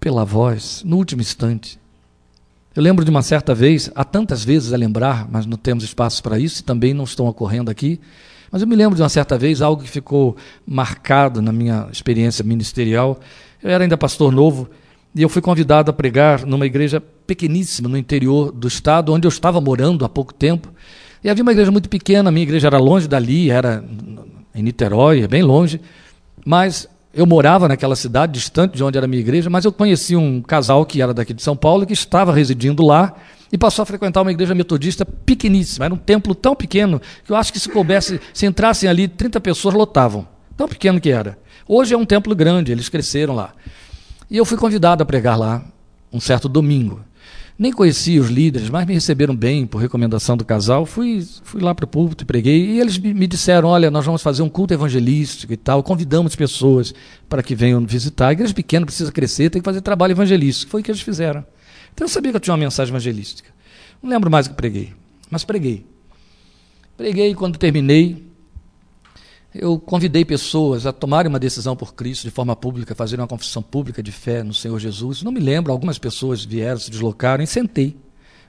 pela 0.00 0.24
voz 0.24 0.82
no 0.84 0.96
último 0.96 1.22
instante. 1.22 1.78
Eu 2.74 2.82
lembro 2.82 3.04
de 3.04 3.10
uma 3.10 3.22
certa 3.22 3.54
vez, 3.54 3.88
há 3.94 4.04
tantas 4.04 4.44
vezes 4.44 4.72
a 4.72 4.76
lembrar, 4.76 5.28
mas 5.30 5.46
não 5.46 5.56
temos 5.56 5.84
espaço 5.84 6.22
para 6.22 6.38
isso 6.38 6.60
e 6.60 6.64
também 6.64 6.92
não 6.92 7.04
estão 7.04 7.26
ocorrendo 7.26 7.70
aqui. 7.70 8.00
Mas 8.54 8.62
eu 8.62 8.68
me 8.68 8.76
lembro 8.76 8.94
de 8.94 9.02
uma 9.02 9.08
certa 9.08 9.36
vez, 9.36 9.60
algo 9.60 9.82
que 9.82 9.90
ficou 9.90 10.36
marcado 10.64 11.42
na 11.42 11.50
minha 11.50 11.88
experiência 11.90 12.44
ministerial. 12.44 13.18
Eu 13.60 13.68
era 13.68 13.82
ainda 13.82 13.98
pastor 13.98 14.30
novo 14.30 14.70
e 15.12 15.20
eu 15.20 15.28
fui 15.28 15.42
convidado 15.42 15.90
a 15.90 15.92
pregar 15.92 16.46
numa 16.46 16.64
igreja 16.64 17.00
pequeníssima 17.00 17.88
no 17.88 17.98
interior 17.98 18.52
do 18.52 18.68
estado, 18.68 19.12
onde 19.12 19.26
eu 19.26 19.28
estava 19.28 19.60
morando 19.60 20.04
há 20.04 20.08
pouco 20.08 20.32
tempo. 20.32 20.72
E 21.24 21.28
havia 21.28 21.42
uma 21.42 21.50
igreja 21.50 21.72
muito 21.72 21.88
pequena, 21.88 22.28
a 22.28 22.30
minha 22.30 22.44
igreja 22.44 22.68
era 22.68 22.78
longe 22.78 23.08
dali, 23.08 23.50
era 23.50 23.84
em 24.54 24.62
Niterói, 24.62 25.26
bem 25.26 25.42
longe. 25.42 25.80
Mas 26.46 26.88
eu 27.12 27.26
morava 27.26 27.66
naquela 27.66 27.96
cidade, 27.96 28.34
distante 28.34 28.76
de 28.76 28.84
onde 28.84 28.96
era 28.96 29.04
a 29.04 29.08
minha 29.08 29.20
igreja, 29.20 29.50
mas 29.50 29.64
eu 29.64 29.72
conheci 29.72 30.14
um 30.14 30.40
casal 30.40 30.86
que 30.86 31.02
era 31.02 31.12
daqui 31.12 31.34
de 31.34 31.42
São 31.42 31.56
Paulo, 31.56 31.84
que 31.84 31.92
estava 31.92 32.32
residindo 32.32 32.86
lá 32.86 33.16
e 33.52 33.58
passou 33.58 33.82
a 33.82 33.86
frequentar 33.86 34.22
uma 34.22 34.30
igreja 34.30 34.54
metodista 34.54 35.04
pequeníssima. 35.04 35.84
Era 35.84 35.94
um 35.94 35.98
templo 35.98 36.34
tão 36.34 36.54
pequeno 36.54 37.00
que 37.24 37.32
eu 37.32 37.36
acho 37.36 37.52
que 37.52 37.60
se 37.60 37.68
coubesse, 37.68 38.20
se 38.32 38.46
entrassem 38.46 38.88
ali, 38.88 39.08
30 39.08 39.40
pessoas 39.40 39.74
lotavam. 39.74 40.26
Tão 40.56 40.68
pequeno 40.68 41.00
que 41.00 41.10
era. 41.10 41.38
Hoje 41.66 41.94
é 41.94 41.98
um 41.98 42.04
templo 42.04 42.34
grande, 42.34 42.72
eles 42.72 42.88
cresceram 42.88 43.34
lá. 43.34 43.54
E 44.30 44.36
eu 44.36 44.44
fui 44.44 44.56
convidado 44.56 45.02
a 45.02 45.06
pregar 45.06 45.38
lá 45.38 45.64
um 46.12 46.20
certo 46.20 46.48
domingo. 46.48 47.00
Nem 47.56 47.72
conhecia 47.72 48.20
os 48.20 48.30
líderes, 48.30 48.68
mas 48.68 48.84
me 48.84 48.94
receberam 48.94 49.34
bem 49.34 49.64
por 49.64 49.78
recomendação 49.78 50.36
do 50.36 50.44
casal. 50.44 50.84
Fui, 50.84 51.24
fui 51.44 51.60
lá 51.60 51.72
para 51.72 51.84
o 51.84 51.88
púlpito 51.88 52.24
e 52.24 52.26
preguei. 52.26 52.70
E 52.70 52.80
eles 52.80 52.98
me 52.98 53.26
disseram: 53.28 53.68
Olha, 53.68 53.92
nós 53.92 54.04
vamos 54.04 54.22
fazer 54.22 54.42
um 54.42 54.48
culto 54.48 54.74
evangelístico 54.74 55.52
e 55.52 55.56
tal. 55.56 55.80
Convidamos 55.80 56.34
pessoas 56.34 56.92
para 57.28 57.44
que 57.44 57.54
venham 57.54 57.86
visitar. 57.86 58.28
A 58.28 58.32
igreja 58.32 58.52
pequena 58.52 58.84
precisa 58.84 59.12
crescer, 59.12 59.50
tem 59.50 59.62
que 59.62 59.66
fazer 59.66 59.82
trabalho 59.82 60.10
evangelístico. 60.10 60.72
Foi 60.72 60.80
o 60.80 60.84
que 60.84 60.90
eles 60.90 61.00
fizeram. 61.00 61.44
Então 61.94 62.04
eu 62.04 62.08
sabia 62.08 62.32
que 62.32 62.36
eu 62.36 62.40
tinha 62.40 62.52
uma 62.52 62.60
mensagem 62.60 62.92
evangelística. 62.92 63.50
Não 64.02 64.10
lembro 64.10 64.30
mais 64.30 64.46
o 64.46 64.50
que 64.50 64.56
preguei, 64.56 64.92
mas 65.30 65.44
preguei. 65.44 65.86
Preguei 66.96 67.30
e 67.30 67.34
quando 67.34 67.56
terminei, 67.56 68.24
eu 69.54 69.78
convidei 69.78 70.24
pessoas 70.24 70.84
a 70.84 70.92
tomarem 70.92 71.28
uma 71.28 71.38
decisão 71.38 71.76
por 71.76 71.94
Cristo 71.94 72.24
de 72.24 72.30
forma 72.30 72.56
pública, 72.56 72.94
fazerem 72.94 73.22
uma 73.22 73.28
confissão 73.28 73.62
pública 73.62 74.02
de 74.02 74.10
fé 74.10 74.42
no 74.42 74.52
Senhor 74.52 74.78
Jesus. 74.80 75.22
Não 75.22 75.30
me 75.30 75.40
lembro, 75.40 75.70
algumas 75.70 75.98
pessoas 75.98 76.44
vieram, 76.44 76.78
se 76.78 76.90
deslocaram 76.90 77.42
e 77.42 77.46
sentei. 77.46 77.96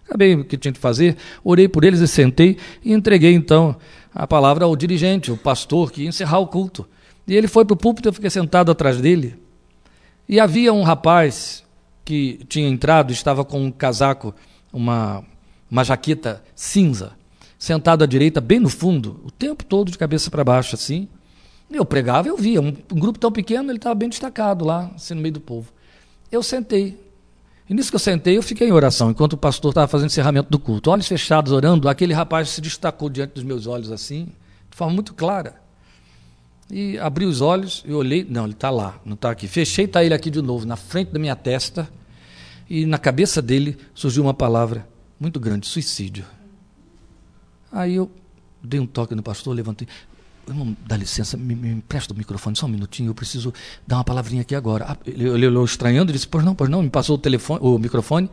Acabei 0.04 0.36
o 0.36 0.46
que 0.46 0.58
tinha 0.58 0.72
que 0.72 0.80
fazer, 0.80 1.18
orei 1.44 1.68
por 1.68 1.84
eles 1.84 2.00
e 2.00 2.08
sentei 2.08 2.58
e 2.84 2.94
entreguei 2.94 3.34
então 3.34 3.76
a 4.14 4.26
palavra 4.28 4.66
ao 4.66 4.76
dirigente, 4.76 5.32
o 5.32 5.38
pastor, 5.38 5.92
que 5.92 6.04
ia 6.04 6.10
encerrar 6.10 6.40
o 6.40 6.48
culto. 6.48 6.88
E 7.28 7.36
ele 7.36 7.48
foi 7.48 7.66
para 7.66 7.74
o 7.74 7.78
púlpito, 7.78 8.10
eu 8.10 8.14
fiquei 8.14 8.30
sentado 8.30 8.72
atrás 8.72 9.02
dele. 9.02 9.36
E 10.30 10.40
havia 10.40 10.72
um 10.72 10.84
rapaz 10.84 11.65
que 12.06 12.40
tinha 12.48 12.70
entrado, 12.70 13.12
estava 13.12 13.44
com 13.44 13.66
um 13.66 13.72
casaco, 13.72 14.34
uma, 14.72 15.24
uma 15.70 15.84
jaqueta 15.84 16.44
cinza 16.56 17.14
sentado 17.58 18.04
à 18.04 18.08
direita, 18.08 18.40
bem 18.40 18.60
no 18.60 18.70
fundo, 18.70 19.20
o 19.24 19.32
tempo 19.32 19.66
todo 19.66 19.92
de 19.92 19.98
cabeça 19.98 20.30
para 20.30 20.44
baixo, 20.44 20.76
assim. 20.76 21.08
Eu 21.70 21.84
pregava, 21.84 22.28
eu 22.28 22.38
via. 22.38 22.62
Um, 22.62 22.68
um 22.68 23.00
grupo 23.00 23.18
tão 23.18 23.32
pequeno, 23.32 23.72
ele 23.72 23.80
estava 23.80 23.96
bem 23.96 24.08
destacado 24.08 24.64
lá, 24.64 24.92
assim, 24.94 25.16
no 25.16 25.22
meio 25.22 25.34
do 25.34 25.42
povo. 25.42 25.74
Eu 26.32 26.44
sentei. 26.44 27.04
E 27.68 27.74
nisso 27.74 27.90
que 27.90 27.96
eu 27.96 28.00
sentei, 28.00 28.38
eu 28.38 28.44
fiquei 28.44 28.68
em 28.68 28.72
oração, 28.72 29.10
enquanto 29.10 29.34
o 29.34 29.38
pastor 29.38 29.72
estava 29.72 29.88
fazendo 29.88 30.08
encerramento 30.08 30.50
do 30.52 30.60
culto. 30.60 30.92
Olhos 30.92 31.08
fechados, 31.08 31.52
orando, 31.52 31.90
aquele 31.90 32.14
rapaz 32.14 32.50
se 32.50 32.62
destacou 32.62 33.10
diante 33.10 33.34
dos 33.34 33.44
meus 33.44 33.66
olhos, 33.66 33.92
assim, 33.92 34.26
de 34.70 34.78
forma 34.78 34.94
muito 34.94 35.16
clara. 35.16 35.56
E 36.70 36.98
abri 36.98 37.26
os 37.26 37.42
olhos 37.42 37.84
e 37.86 37.94
olhei, 37.94 38.26
não, 38.28 38.46
ele 38.46 38.54
está 38.54 38.70
lá, 38.70 39.00
não 39.06 39.14
está 39.14 39.30
aqui. 39.30 39.48
Fechei, 39.48 39.86
está 39.86 40.04
ele 40.04 40.14
aqui 40.14 40.32
de 40.32 40.42
novo, 40.42 40.66
na 40.66 40.76
frente 40.76 41.12
da 41.12 41.20
minha 41.20 41.36
testa. 41.36 41.88
E 42.70 42.86
na 42.86 42.98
cabeça 42.98 43.42
dele 43.42 43.78
surgiu 43.94 44.24
uma 44.24 44.34
palavra 44.34 44.88
muito 45.20 45.40
grande: 45.40 45.68
suicídio. 45.68 46.26
Aí 47.72 47.96
eu 47.96 48.10
dei 48.64 48.80
um 48.80 48.88
toque 48.88 49.14
no 49.14 49.22
pastor, 49.22 49.56
levantei. 49.56 49.88
Irmão, 50.48 50.76
dá 50.86 50.96
licença, 50.96 51.36
me, 51.36 51.56
me 51.56 51.70
empresta 51.70 52.14
o 52.14 52.18
microfone 52.18 52.56
só 52.56 52.68
um 52.68 52.70
minutinho, 52.70 53.10
eu 53.10 53.16
preciso 53.16 53.52
dar 53.86 53.98
uma 53.98 54.04
palavrinha 54.04 54.42
aqui 54.42 54.54
agora. 54.54 54.86
Ah, 54.90 54.98
ele, 55.06 55.48
olhou 55.48 55.66
estranhando 55.66 56.12
e 56.12 56.14
disse, 56.14 56.28
pois 56.28 56.46
não, 56.46 56.54
pois 56.54 56.70
não, 56.70 56.84
me 56.84 56.90
passou 56.90 57.16
o, 57.16 57.20
telefone, 57.20 57.60
o 57.64 57.80
microfone. 57.80 58.30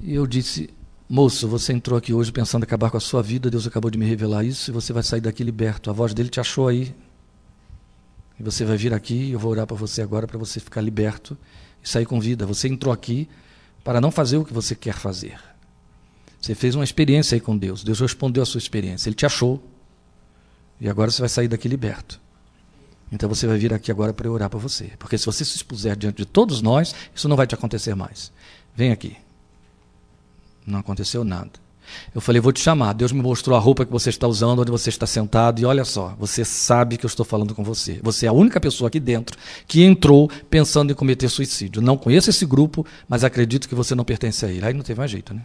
E 0.00 0.14
eu 0.14 0.26
disse, 0.26 0.68
moço, 1.08 1.46
você 1.48 1.72
entrou 1.72 1.98
aqui 1.98 2.12
hoje 2.12 2.32
pensando 2.32 2.62
em 2.62 2.64
acabar 2.64 2.90
com 2.90 2.96
a 2.96 3.00
sua 3.00 3.22
vida, 3.22 3.50
Deus 3.50 3.66
acabou 3.66 3.90
de 3.90 3.98
me 3.98 4.06
revelar 4.06 4.44
isso 4.44 4.70
e 4.70 4.72
você 4.72 4.92
vai 4.92 5.02
sair 5.02 5.20
daqui 5.20 5.44
liberto. 5.44 5.90
A 5.90 5.92
voz 5.92 6.14
dele 6.14 6.28
te 6.28 6.40
achou 6.40 6.68
aí. 6.68 6.94
E 8.38 8.42
você 8.42 8.64
vai 8.64 8.76
vir 8.76 8.94
aqui, 8.94 9.30
eu 9.30 9.38
vou 9.38 9.50
orar 9.50 9.66
para 9.66 9.76
você 9.76 10.02
agora 10.02 10.26
para 10.26 10.38
você 10.38 10.58
ficar 10.58 10.80
liberto 10.80 11.36
e 11.82 11.88
sair 11.88 12.06
com 12.06 12.18
vida. 12.18 12.46
Você 12.46 12.68
entrou 12.68 12.92
aqui 12.92 13.28
para 13.84 14.00
não 14.00 14.10
fazer 14.10 14.36
o 14.36 14.44
que 14.44 14.52
você 14.52 14.74
quer 14.74 14.94
fazer. 14.94 15.38
Você 16.40 16.54
fez 16.54 16.74
uma 16.74 16.84
experiência 16.84 17.36
aí 17.36 17.40
com 17.40 17.56
Deus. 17.56 17.84
Deus 17.84 18.00
respondeu 18.00 18.42
a 18.42 18.46
sua 18.46 18.58
experiência. 18.58 19.08
Ele 19.08 19.14
te 19.14 19.24
achou. 19.26 19.62
E 20.80 20.88
agora 20.88 21.10
você 21.10 21.20
vai 21.20 21.28
sair 21.28 21.46
daqui 21.46 21.68
liberto. 21.68 22.20
Então 23.12 23.28
você 23.28 23.46
vai 23.46 23.58
vir 23.58 23.72
aqui 23.72 23.90
agora 23.90 24.12
para 24.12 24.26
eu 24.26 24.32
orar 24.32 24.48
para 24.48 24.58
você. 24.58 24.90
Porque 24.98 25.18
se 25.18 25.26
você 25.26 25.44
se 25.44 25.56
expuser 25.56 25.94
diante 25.96 26.16
de 26.16 26.24
todos 26.24 26.62
nós, 26.62 26.94
isso 27.14 27.28
não 27.28 27.36
vai 27.36 27.46
te 27.46 27.54
acontecer 27.54 27.94
mais. 27.94 28.32
Vem 28.74 28.90
aqui. 28.90 29.16
Não 30.66 30.78
aconteceu 30.78 31.24
nada. 31.24 31.50
Eu 32.14 32.20
falei, 32.20 32.40
vou 32.40 32.52
te 32.52 32.60
chamar. 32.60 32.92
Deus 32.92 33.12
me 33.12 33.20
mostrou 33.20 33.56
a 33.56 33.60
roupa 33.60 33.84
que 33.84 33.92
você 33.92 34.10
está 34.10 34.26
usando, 34.26 34.60
onde 34.60 34.70
você 34.70 34.88
está 34.88 35.06
sentado, 35.06 35.60
e 35.60 35.64
olha 35.64 35.84
só, 35.84 36.14
você 36.18 36.44
sabe 36.44 36.96
que 36.96 37.04
eu 37.04 37.08
estou 37.08 37.24
falando 37.24 37.54
com 37.54 37.64
você. 37.64 38.00
Você 38.02 38.26
é 38.26 38.28
a 38.28 38.32
única 38.32 38.60
pessoa 38.60 38.88
aqui 38.88 39.00
dentro 39.00 39.36
que 39.66 39.82
entrou 39.82 40.30
pensando 40.48 40.92
em 40.92 40.94
cometer 40.94 41.28
suicídio. 41.28 41.82
Não 41.82 41.96
conheço 41.96 42.30
esse 42.30 42.46
grupo, 42.46 42.86
mas 43.08 43.24
acredito 43.24 43.68
que 43.68 43.74
você 43.74 43.94
não 43.94 44.04
pertence 44.04 44.44
a 44.44 44.48
ele. 44.48 44.64
Aí 44.64 44.74
não 44.74 44.82
teve 44.82 44.98
mais 44.98 45.10
jeito, 45.10 45.34
né? 45.34 45.42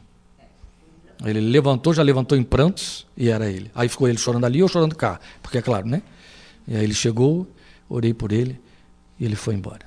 Ele 1.25 1.39
levantou, 1.41 1.93
já 1.93 2.03
levantou 2.03 2.37
em 2.37 2.43
prantos 2.43 3.07
e 3.17 3.29
era 3.29 3.49
ele. 3.49 3.71
Aí 3.73 3.89
ficou 3.89 4.07
ele 4.07 4.19
chorando 4.19 4.45
ali 4.45 4.61
ou 4.61 4.69
chorando 4.69 4.95
cá, 4.95 5.19
porque 5.41 5.57
é 5.57 5.61
claro, 5.61 5.87
né? 5.87 6.03
E 6.67 6.75
aí 6.75 6.83
ele 6.83 6.93
chegou, 6.93 7.47
orei 7.89 8.13
por 8.13 8.31
ele 8.31 8.59
e 9.19 9.25
ele 9.25 9.35
foi 9.35 9.55
embora. 9.55 9.85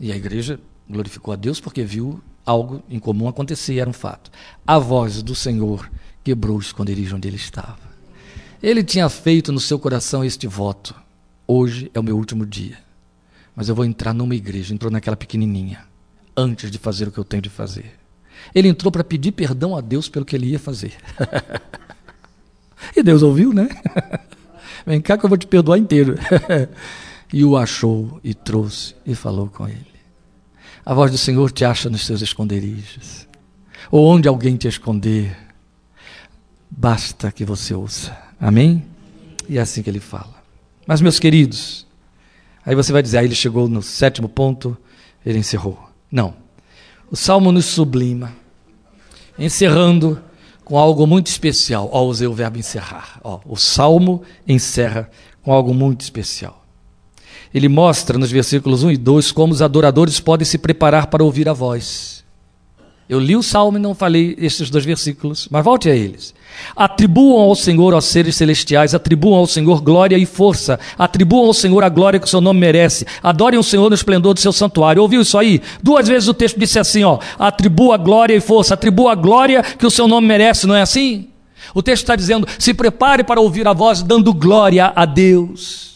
E 0.00 0.10
a 0.10 0.16
igreja 0.16 0.58
glorificou 0.88 1.32
a 1.34 1.36
Deus 1.36 1.60
porque 1.60 1.84
viu 1.84 2.22
algo 2.46 2.82
em 2.88 3.00
comum 3.00 3.26
acontecer, 3.26 3.78
era 3.78 3.90
um 3.90 3.92
fato. 3.92 4.30
A 4.64 4.78
voz 4.78 5.22
do 5.22 5.34
Senhor 5.34 5.90
quebrou 6.22 6.56
o 6.56 6.60
esconderijo 6.60 7.16
onde 7.16 7.26
ele 7.26 7.36
estava. 7.36 7.78
Ele 8.62 8.82
tinha 8.84 9.08
feito 9.08 9.52
no 9.52 9.60
seu 9.60 9.78
coração 9.78 10.24
este 10.24 10.46
voto: 10.46 10.94
hoje 11.46 11.90
é 11.92 12.00
o 12.00 12.02
meu 12.02 12.16
último 12.16 12.46
dia, 12.46 12.78
mas 13.54 13.68
eu 13.68 13.74
vou 13.74 13.84
entrar 13.84 14.14
numa 14.14 14.34
igreja. 14.34 14.72
Entrou 14.72 14.90
naquela 14.90 15.16
pequenininha, 15.16 15.84
antes 16.36 16.70
de 16.70 16.78
fazer 16.78 17.08
o 17.08 17.12
que 17.12 17.18
eu 17.18 17.24
tenho 17.24 17.42
de 17.42 17.50
fazer. 17.50 17.92
Ele 18.54 18.68
entrou 18.68 18.92
para 18.92 19.02
pedir 19.02 19.32
perdão 19.32 19.76
a 19.76 19.80
Deus 19.80 20.08
pelo 20.08 20.24
que 20.24 20.36
ele 20.36 20.46
ia 20.46 20.58
fazer. 20.58 20.92
e 22.94 23.02
Deus 23.02 23.22
ouviu, 23.22 23.52
né? 23.52 23.68
Vem 24.86 25.00
cá 25.00 25.18
que 25.18 25.24
eu 25.24 25.28
vou 25.28 25.38
te 25.38 25.46
perdoar 25.46 25.78
inteiro. 25.78 26.14
e 27.32 27.44
o 27.44 27.56
achou 27.56 28.20
e 28.22 28.34
trouxe 28.34 28.94
e 29.04 29.14
falou 29.14 29.48
com 29.48 29.66
ele. 29.66 29.95
A 30.86 30.94
voz 30.94 31.10
do 31.10 31.18
Senhor 31.18 31.50
te 31.50 31.64
acha 31.64 31.90
nos 31.90 32.06
seus 32.06 32.22
esconderijos. 32.22 33.26
Ou 33.90 34.06
onde 34.06 34.28
alguém 34.28 34.56
te 34.56 34.68
esconder, 34.68 35.36
basta 36.70 37.32
que 37.32 37.44
você 37.44 37.74
ouça. 37.74 38.16
Amém? 38.40 38.84
E 39.48 39.58
é 39.58 39.60
assim 39.60 39.82
que 39.82 39.90
ele 39.90 39.98
fala. 39.98 40.36
Mas, 40.86 41.00
meus 41.00 41.18
queridos, 41.18 41.84
aí 42.64 42.76
você 42.76 42.92
vai 42.92 43.02
dizer, 43.02 43.18
aí 43.18 43.24
ele 43.24 43.34
chegou 43.34 43.68
no 43.68 43.82
sétimo 43.82 44.28
ponto, 44.28 44.76
ele 45.24 45.40
encerrou. 45.40 45.76
Não. 46.08 46.34
O 47.10 47.16
salmo 47.16 47.50
nos 47.50 47.64
sublima, 47.64 48.32
encerrando 49.36 50.22
com 50.64 50.78
algo 50.78 51.04
muito 51.04 51.26
especial. 51.26 51.88
Ó, 51.92 52.04
usei 52.04 52.28
o 52.28 52.32
verbo 52.32 52.58
encerrar. 52.58 53.20
Ó, 53.24 53.40
o 53.44 53.56
salmo 53.56 54.22
encerra 54.46 55.10
com 55.42 55.52
algo 55.52 55.74
muito 55.74 56.02
especial. 56.02 56.64
Ele 57.56 57.70
mostra 57.70 58.18
nos 58.18 58.30
versículos 58.30 58.82
1 58.82 58.90
e 58.90 58.96
2 58.98 59.32
como 59.32 59.50
os 59.50 59.62
adoradores 59.62 60.20
podem 60.20 60.44
se 60.44 60.58
preparar 60.58 61.06
para 61.06 61.24
ouvir 61.24 61.48
a 61.48 61.54
voz. 61.54 62.22
Eu 63.08 63.18
li 63.18 63.34
o 63.34 63.42
salmo 63.42 63.78
e 63.78 63.80
não 63.80 63.94
falei 63.94 64.36
estes 64.38 64.68
dois 64.68 64.84
versículos, 64.84 65.48
mas 65.50 65.64
volte 65.64 65.88
a 65.88 65.96
eles. 65.96 66.34
Atribuam 66.76 67.40
ao 67.40 67.54
Senhor, 67.54 67.94
aos 67.94 68.04
seres 68.04 68.36
celestiais, 68.36 68.94
atribuam 68.94 69.38
ao 69.38 69.46
Senhor 69.46 69.80
glória 69.80 70.18
e 70.18 70.26
força, 70.26 70.78
atribuam 70.98 71.46
ao 71.46 71.54
Senhor 71.54 71.82
a 71.82 71.88
glória 71.88 72.20
que 72.20 72.26
o 72.26 72.28
seu 72.28 72.42
nome 72.42 72.60
merece, 72.60 73.06
adorem 73.22 73.58
o 73.58 73.64
Senhor 73.64 73.88
no 73.88 73.94
esplendor 73.94 74.34
do 74.34 74.40
seu 74.40 74.52
santuário. 74.52 75.00
Ouviu 75.00 75.22
isso 75.22 75.38
aí? 75.38 75.62
Duas 75.82 76.06
vezes 76.06 76.28
o 76.28 76.34
texto 76.34 76.60
disse 76.60 76.78
assim: 76.78 77.04
ó, 77.04 77.18
atribua 77.38 77.96
glória 77.96 78.36
e 78.36 78.40
força, 78.40 78.74
atribua 78.74 79.12
a 79.12 79.14
glória 79.14 79.62
que 79.62 79.86
o 79.86 79.90
seu 79.90 80.06
nome 80.06 80.28
merece, 80.28 80.66
não 80.66 80.74
é 80.74 80.82
assim? 80.82 81.28
O 81.74 81.82
texto 81.82 82.02
está 82.02 82.16
dizendo: 82.16 82.46
se 82.58 82.74
prepare 82.74 83.24
para 83.24 83.40
ouvir 83.40 83.66
a 83.66 83.72
voz 83.72 84.02
dando 84.02 84.34
glória 84.34 84.92
a 84.94 85.06
Deus. 85.06 85.95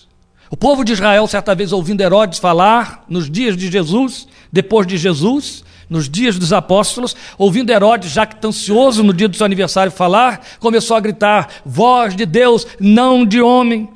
O 0.51 0.57
povo 0.57 0.85
de 0.85 0.93
Israel, 0.93 1.29
certa 1.29 1.55
vez 1.55 1.73
ouvindo 1.73 2.01
Herodes 2.01 2.41
falar, 2.41 3.05
nos 3.09 3.31
dias 3.31 3.57
de 3.57 3.71
Jesus, 3.71 4.27
depois 4.53 4.85
de 4.85 4.99
Jesus, 4.99 5.65
nos 5.89 6.09
dias 6.09 6.37
dos 6.37 6.53
apóstolos, 6.53 7.15
ouvindo 7.39 7.71
Herodes 7.71 8.11
jactancioso 8.11 9.05
no 9.05 9.15
dia 9.15 9.29
do 9.29 9.37
seu 9.37 9.47
aniversário 9.47 9.93
falar, 9.93 10.41
começou 10.59 10.97
a 10.97 11.01
gritar: 11.01 11.49
Voz 11.65 12.17
de 12.17 12.27
Deus, 12.27 12.67
não 12.81 13.25
de 13.25 13.41
homem. 13.41 13.89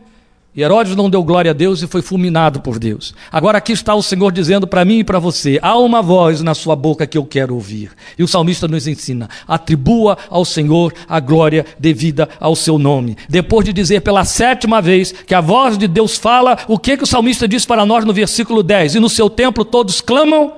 E 0.57 0.63
Herodes 0.63 0.95
não 0.95 1.11
deu 1.11 1.25
glória 1.25 1.51
a 1.51 1.55
Deus 1.55 1.83
e 1.83 1.89
foi 1.89 2.01
fulminado 2.01 2.61
por 2.61 2.79
Deus. 2.79 3.13
Agora 3.33 3.59
aqui 3.59 3.73
está 3.73 3.93
o 3.93 4.03
Senhor 4.03 4.31
dizendo 4.31 4.69
para 4.69 4.85
mim 4.85 5.01
e 5.01 5.05
para 5.05 5.19
você: 5.19 5.59
há 5.61 5.77
uma 5.77 6.01
voz 6.01 6.43
na 6.43 6.55
sua 6.55 6.77
boca 6.77 7.09
que 7.09 7.19
eu 7.19 7.25
quero 7.25 7.55
ouvir. 7.55 7.91
E 8.17 8.23
o 8.23 8.29
salmista 8.29 8.69
nos 8.69 8.87
ensina: 8.87 9.29
atribua 9.49 10.17
ao 10.31 10.45
Senhor 10.45 10.95
a 11.09 11.19
glória 11.19 11.67
devida 11.77 12.29
ao 12.39 12.55
seu 12.55 12.79
nome. 12.79 13.17
Depois 13.29 13.65
de 13.65 13.73
dizer 13.73 14.03
pela 14.03 14.25
sétima 14.25 14.81
vez 14.81 15.11
que 15.11 15.35
a 15.35 15.41
voz 15.41 15.77
de 15.77 15.89
Deus 15.89 16.17
fala, 16.17 16.57
o 16.69 16.79
que, 16.79 16.97
que 16.97 17.03
o 17.03 17.07
salmista 17.07 17.49
diz 17.49 17.67
para 17.67 17.85
nós 17.85 18.05
no 18.05 18.13
versículo 18.13 18.63
10? 18.63 18.95
E 18.95 19.01
no 19.01 19.09
seu 19.09 19.29
templo 19.29 19.65
todos 19.65 20.01
clamam. 20.01 20.53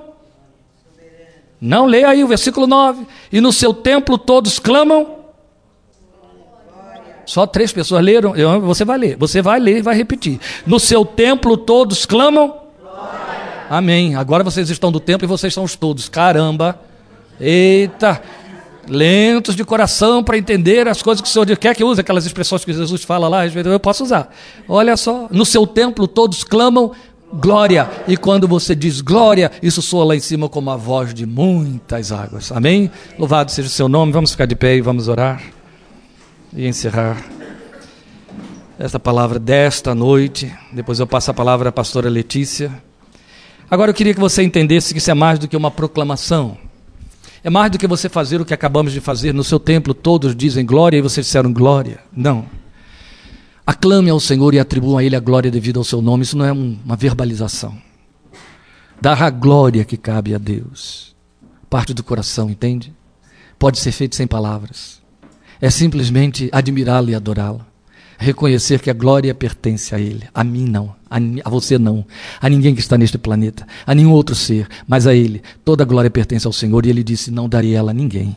Não 1.59 1.87
leia 1.87 2.09
aí 2.09 2.23
o 2.23 2.27
versículo 2.27 2.67
9. 2.67 3.03
E 3.31 3.41
no 3.41 3.51
seu 3.51 3.73
templo 3.73 4.15
todos 4.15 4.59
clamam. 4.59 5.16
Só 7.27 7.45
três 7.45 7.73
pessoas 7.73 8.03
leram. 8.03 8.33
Você 8.61 8.85
vai 8.85 8.97
ler. 8.97 9.17
Você 9.17 9.41
vai 9.41 9.59
ler 9.59 9.79
e 9.79 9.81
vai 9.81 9.95
repetir. 9.95 10.39
No 10.65 10.79
seu 10.79 11.03
templo 11.05 11.57
todos 11.57 12.05
clamam. 12.05 12.55
Glória. 12.81 13.65
Amém. 13.69 14.15
Agora 14.15 14.45
vocês 14.45 14.69
estão 14.69 14.89
do 14.91 14.99
templo 14.99 15.25
e 15.25 15.27
vocês 15.27 15.53
são 15.53 15.65
os 15.65 15.75
todos. 15.75 16.07
Caramba. 16.07 16.79
Eita. 17.39 18.21
Lentos 18.87 19.57
de 19.57 19.65
coração 19.65 20.23
para 20.23 20.37
entender 20.37 20.87
as 20.87 21.01
coisas 21.01 21.21
que 21.21 21.27
o 21.27 21.31
Senhor 21.31 21.45
quer 21.57 21.75
que 21.75 21.83
use, 21.83 21.99
aquelas 21.99 22.25
expressões 22.25 22.63
que 22.63 22.71
Jesus 22.71 23.03
fala 23.03 23.27
lá, 23.27 23.45
eu 23.45 23.79
posso 23.81 24.05
usar. 24.05 24.33
Olha 24.65 24.95
só, 24.95 25.27
no 25.29 25.45
seu 25.45 25.67
templo 25.67 26.07
todos 26.07 26.45
clamam 26.45 26.93
glória. 27.33 27.89
E 28.07 28.15
quando 28.15 28.47
você 28.47 28.73
diz 28.73 29.01
glória, 29.01 29.51
isso 29.61 29.81
soa 29.81 30.05
lá 30.05 30.15
em 30.15 30.21
cima 30.21 30.47
como 30.47 30.71
a 30.71 30.77
voz 30.77 31.13
de 31.13 31.25
muitas 31.25 32.13
águas. 32.13 32.49
Amém? 32.53 32.89
Louvado 33.19 33.51
seja 33.51 33.67
o 33.67 33.71
seu 33.71 33.89
nome. 33.89 34.13
Vamos 34.13 34.31
ficar 34.31 34.45
de 34.45 34.55
pé 34.55 34.77
e 34.77 34.81
vamos 34.81 35.09
orar 35.09 35.56
e 36.53 36.67
encerrar 36.67 37.23
esta 38.79 38.99
palavra 38.99 39.39
desta 39.39 39.93
noite. 39.95 40.53
Depois 40.71 40.99
eu 40.99 41.07
passo 41.07 41.31
a 41.31 41.33
palavra 41.33 41.69
à 41.69 41.71
pastora 41.71 42.09
Letícia. 42.09 42.71
Agora 43.69 43.91
eu 43.91 43.95
queria 43.95 44.13
que 44.13 44.19
você 44.19 44.43
entendesse 44.43 44.93
que 44.93 44.99
isso 44.99 45.11
é 45.11 45.13
mais 45.13 45.39
do 45.39 45.47
que 45.47 45.57
uma 45.57 45.71
proclamação. 45.71 46.57
É 47.43 47.49
mais 47.49 47.71
do 47.71 47.77
que 47.77 47.87
você 47.87 48.09
fazer 48.09 48.41
o 48.41 48.45
que 48.45 48.53
acabamos 48.53 48.91
de 48.91 48.99
fazer 48.99 49.33
no 49.33 49.43
seu 49.43 49.59
templo, 49.59 49.93
todos 49.93 50.35
dizem 50.35 50.65
glória 50.65 50.97
e 50.97 51.01
vocês 51.01 51.25
disseram 51.25 51.51
glória. 51.51 51.99
Não. 52.15 52.45
Aclame 53.65 54.09
ao 54.09 54.19
Senhor 54.19 54.53
e 54.53 54.59
atribua 54.59 55.01
a 55.01 55.03
Ele 55.03 55.15
a 55.15 55.19
glória 55.19 55.51
devida 55.51 55.79
ao 55.79 55.83
seu 55.83 56.01
nome. 56.01 56.23
Isso 56.23 56.37
não 56.37 56.45
é 56.45 56.51
uma 56.51 56.95
verbalização. 56.95 57.77
Dar 59.01 59.21
a 59.21 59.29
glória 59.29 59.85
que 59.85 59.97
cabe 59.97 60.33
a 60.33 60.37
Deus. 60.37 61.15
Parte 61.69 61.93
do 61.93 62.03
coração, 62.03 62.49
entende? 62.49 62.93
Pode 63.59 63.79
ser 63.79 63.91
feito 63.91 64.15
sem 64.15 64.25
palavras 64.25 65.05
é 65.61 65.69
simplesmente 65.69 66.49
admirá-lo 66.51 67.09
e 67.09 67.15
adorá-lo. 67.15 67.65
Reconhecer 68.19 68.81
que 68.81 68.89
a 68.89 68.93
glória 68.93 69.33
pertence 69.35 69.93
a 69.93 69.99
Ele, 69.99 70.23
a 70.33 70.43
mim 70.43 70.65
não, 70.65 70.95
a, 71.09 71.17
a, 71.45 71.49
você 71.49 71.77
não, 71.77 72.03
a 72.41 72.49
ninguém 72.49 72.73
que 72.73 72.81
está 72.81 72.97
neste 72.97 73.17
planeta, 73.17 73.67
a 73.85 73.93
nenhum 73.93 74.11
outro 74.11 74.33
ser, 74.33 74.67
mas 74.87 75.05
a 75.05 75.13
Ele. 75.13 75.43
Toda 75.63 75.83
a 75.83 75.85
glória 75.85 76.09
pertence 76.09 76.47
ao 76.47 76.53
Senhor 76.53 76.85
e 76.85 76.89
Ele 76.89 77.03
disse: 77.03 77.29
Não 77.29 77.47
darei 77.47 77.75
ela 77.75 77.91
a 77.91 77.93
ninguém. 77.93 78.35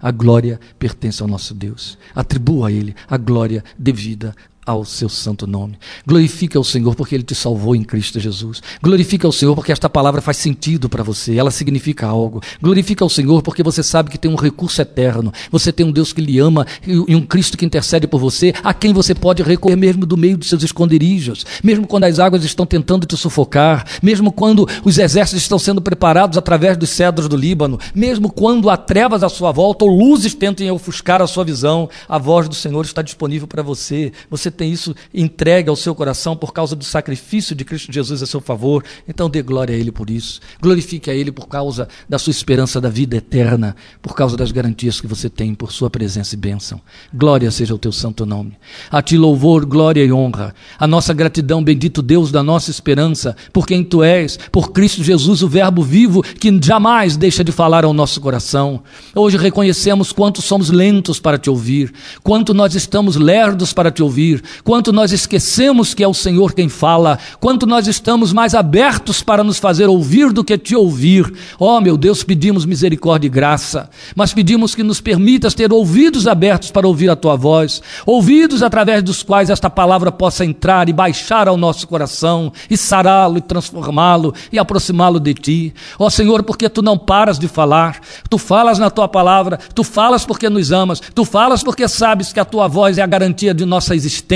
A 0.00 0.10
glória 0.10 0.60
pertence 0.78 1.22
ao 1.22 1.28
nosso 1.28 1.54
Deus. 1.54 1.96
Atribua 2.14 2.68
a 2.68 2.72
Ele 2.72 2.94
a 3.08 3.16
glória 3.16 3.64
devida 3.78 4.34
ao 4.64 4.84
seu 4.84 5.08
santo 5.08 5.46
nome. 5.46 5.76
Glorifica 6.06 6.58
o 6.58 6.64
Senhor 6.64 6.94
porque 6.94 7.14
ele 7.14 7.24
te 7.24 7.34
salvou 7.34 7.74
em 7.74 7.82
Cristo 7.82 8.20
Jesus. 8.20 8.62
Glorifica 8.80 9.26
o 9.26 9.32
Senhor 9.32 9.54
porque 9.54 9.72
esta 9.72 9.90
palavra 9.90 10.20
faz 10.20 10.36
sentido 10.36 10.88
para 10.88 11.02
você, 11.02 11.36
ela 11.36 11.50
significa 11.50 12.06
algo. 12.06 12.40
Glorifica 12.60 13.04
o 13.04 13.10
Senhor 13.10 13.42
porque 13.42 13.62
você 13.62 13.82
sabe 13.82 14.10
que 14.10 14.18
tem 14.18 14.30
um 14.30 14.36
recurso 14.36 14.80
eterno. 14.80 15.32
Você 15.50 15.72
tem 15.72 15.84
um 15.84 15.90
Deus 15.90 16.12
que 16.12 16.20
lhe 16.20 16.38
ama 16.38 16.66
e 16.86 17.14
um 17.14 17.22
Cristo 17.22 17.58
que 17.58 17.64
intercede 17.64 18.06
por 18.06 18.20
você, 18.20 18.54
a 18.62 18.72
quem 18.72 18.92
você 18.92 19.14
pode 19.14 19.42
recorrer 19.42 19.76
mesmo 19.76 20.06
do 20.06 20.16
meio 20.16 20.36
dos 20.36 20.48
seus 20.48 20.62
esconderijos, 20.62 21.44
mesmo 21.62 21.86
quando 21.86 22.04
as 22.04 22.18
águas 22.20 22.44
estão 22.44 22.64
tentando 22.64 23.06
te 23.06 23.16
sufocar, 23.16 23.84
mesmo 24.00 24.30
quando 24.30 24.68
os 24.84 24.96
exércitos 24.98 25.42
estão 25.42 25.58
sendo 25.58 25.80
preparados 25.80 26.38
através 26.38 26.76
dos 26.76 26.90
cedros 26.90 27.28
do 27.28 27.36
Líbano, 27.36 27.80
mesmo 27.94 28.30
quando 28.30 28.70
há 28.70 28.76
trevas 28.76 29.24
à 29.24 29.28
sua 29.28 29.50
volta 29.50 29.84
ou 29.84 29.90
luzes 29.90 30.34
tentem 30.34 30.70
ofuscar 30.70 31.20
a 31.20 31.26
sua 31.26 31.44
visão, 31.44 31.88
a 32.08 32.18
voz 32.18 32.48
do 32.48 32.54
Senhor 32.54 32.84
está 32.84 33.02
disponível 33.02 33.48
para 33.48 33.62
você. 33.62 34.12
Você 34.30 34.51
tem 34.52 34.72
isso 34.72 34.94
entregue 35.12 35.68
ao 35.68 35.76
seu 35.76 35.94
coração 35.94 36.36
por 36.36 36.52
causa 36.52 36.76
do 36.76 36.84
sacrifício 36.84 37.54
de 37.54 37.64
Cristo 37.64 37.92
Jesus 37.92 38.22
a 38.22 38.26
seu 38.26 38.40
favor, 38.40 38.84
então 39.08 39.28
dê 39.28 39.42
glória 39.42 39.74
a 39.74 39.78
Ele 39.78 39.90
por 39.90 40.10
isso. 40.10 40.40
Glorifique 40.60 41.10
a 41.10 41.14
Ele 41.14 41.32
por 41.32 41.48
causa 41.48 41.88
da 42.08 42.18
sua 42.18 42.30
esperança 42.30 42.80
da 42.80 42.88
vida 42.88 43.16
eterna, 43.16 43.74
por 44.00 44.14
causa 44.14 44.36
das 44.36 44.52
garantias 44.52 45.00
que 45.00 45.06
você 45.06 45.28
tem 45.28 45.54
por 45.54 45.72
sua 45.72 45.90
presença 45.90 46.34
e 46.34 46.38
bênção. 46.38 46.80
Glória 47.12 47.50
seja 47.50 47.74
o 47.74 47.78
teu 47.78 47.92
santo 47.92 48.26
nome. 48.26 48.56
A 48.90 49.02
ti 49.02 49.16
louvor, 49.16 49.64
glória 49.64 50.04
e 50.04 50.12
honra. 50.12 50.54
A 50.78 50.86
nossa 50.86 51.12
gratidão, 51.12 51.62
bendito 51.62 52.02
Deus 52.02 52.30
da 52.30 52.42
nossa 52.42 52.70
esperança, 52.70 53.36
por 53.52 53.66
quem 53.66 53.82
tu 53.82 54.02
és, 54.02 54.38
por 54.50 54.72
Cristo 54.72 55.02
Jesus, 55.02 55.42
o 55.42 55.48
Verbo 55.48 55.82
vivo, 55.82 56.22
que 56.22 56.52
jamais 56.62 57.16
deixa 57.16 57.42
de 57.44 57.52
falar 57.52 57.84
ao 57.84 57.92
nosso 57.92 58.20
coração. 58.20 58.82
Hoje 59.14 59.36
reconhecemos 59.36 60.12
quanto 60.12 60.42
somos 60.42 60.70
lentos 60.70 61.18
para 61.18 61.38
te 61.38 61.48
ouvir, 61.48 61.92
quanto 62.22 62.52
nós 62.52 62.74
estamos 62.74 63.16
lerdos 63.16 63.72
para 63.72 63.90
te 63.90 64.02
ouvir, 64.02 64.41
quanto 64.64 64.92
nós 64.92 65.12
esquecemos 65.12 65.94
que 65.94 66.02
é 66.02 66.08
o 66.08 66.14
Senhor 66.14 66.52
quem 66.54 66.68
fala, 66.68 67.18
quanto 67.40 67.66
nós 67.66 67.86
estamos 67.86 68.32
mais 68.32 68.54
abertos 68.54 69.22
para 69.22 69.44
nos 69.44 69.58
fazer 69.58 69.86
ouvir 69.86 70.32
do 70.32 70.44
que 70.44 70.56
te 70.58 70.74
ouvir. 70.74 71.32
Ó 71.58 71.76
oh, 71.76 71.80
meu 71.80 71.96
Deus, 71.96 72.22
pedimos 72.22 72.64
misericórdia 72.64 73.26
e 73.26 73.30
graça, 73.30 73.90
mas 74.14 74.32
pedimos 74.32 74.74
que 74.74 74.82
nos 74.82 75.00
permitas 75.00 75.54
ter 75.54 75.72
ouvidos 75.72 76.26
abertos 76.26 76.70
para 76.70 76.86
ouvir 76.86 77.10
a 77.10 77.16
tua 77.16 77.36
voz, 77.36 77.82
ouvidos 78.06 78.62
através 78.62 79.02
dos 79.02 79.22
quais 79.22 79.50
esta 79.50 79.70
palavra 79.70 80.10
possa 80.10 80.44
entrar 80.44 80.88
e 80.88 80.92
baixar 80.92 81.48
ao 81.48 81.56
nosso 81.56 81.86
coração, 81.86 82.52
e 82.70 82.76
sará-lo, 82.76 83.38
e 83.38 83.40
transformá-lo, 83.40 84.34
e 84.52 84.58
aproximá-lo 84.58 85.20
de 85.20 85.34
ti. 85.34 85.74
Ó 85.98 86.06
oh, 86.06 86.10
Senhor, 86.10 86.42
porque 86.42 86.68
tu 86.68 86.82
não 86.82 86.98
paras 86.98 87.38
de 87.38 87.48
falar, 87.48 88.00
tu 88.28 88.38
falas 88.38 88.78
na 88.78 88.90
tua 88.90 89.08
palavra, 89.08 89.58
tu 89.74 89.84
falas 89.84 90.24
porque 90.24 90.48
nos 90.48 90.72
amas, 90.72 91.00
tu 91.14 91.24
falas 91.24 91.62
porque 91.62 91.86
sabes 91.88 92.32
que 92.32 92.40
a 92.40 92.44
tua 92.44 92.68
voz 92.68 92.98
é 92.98 93.02
a 93.02 93.06
garantia 93.06 93.54
de 93.54 93.64
nossa 93.64 93.94
existência 93.94 94.31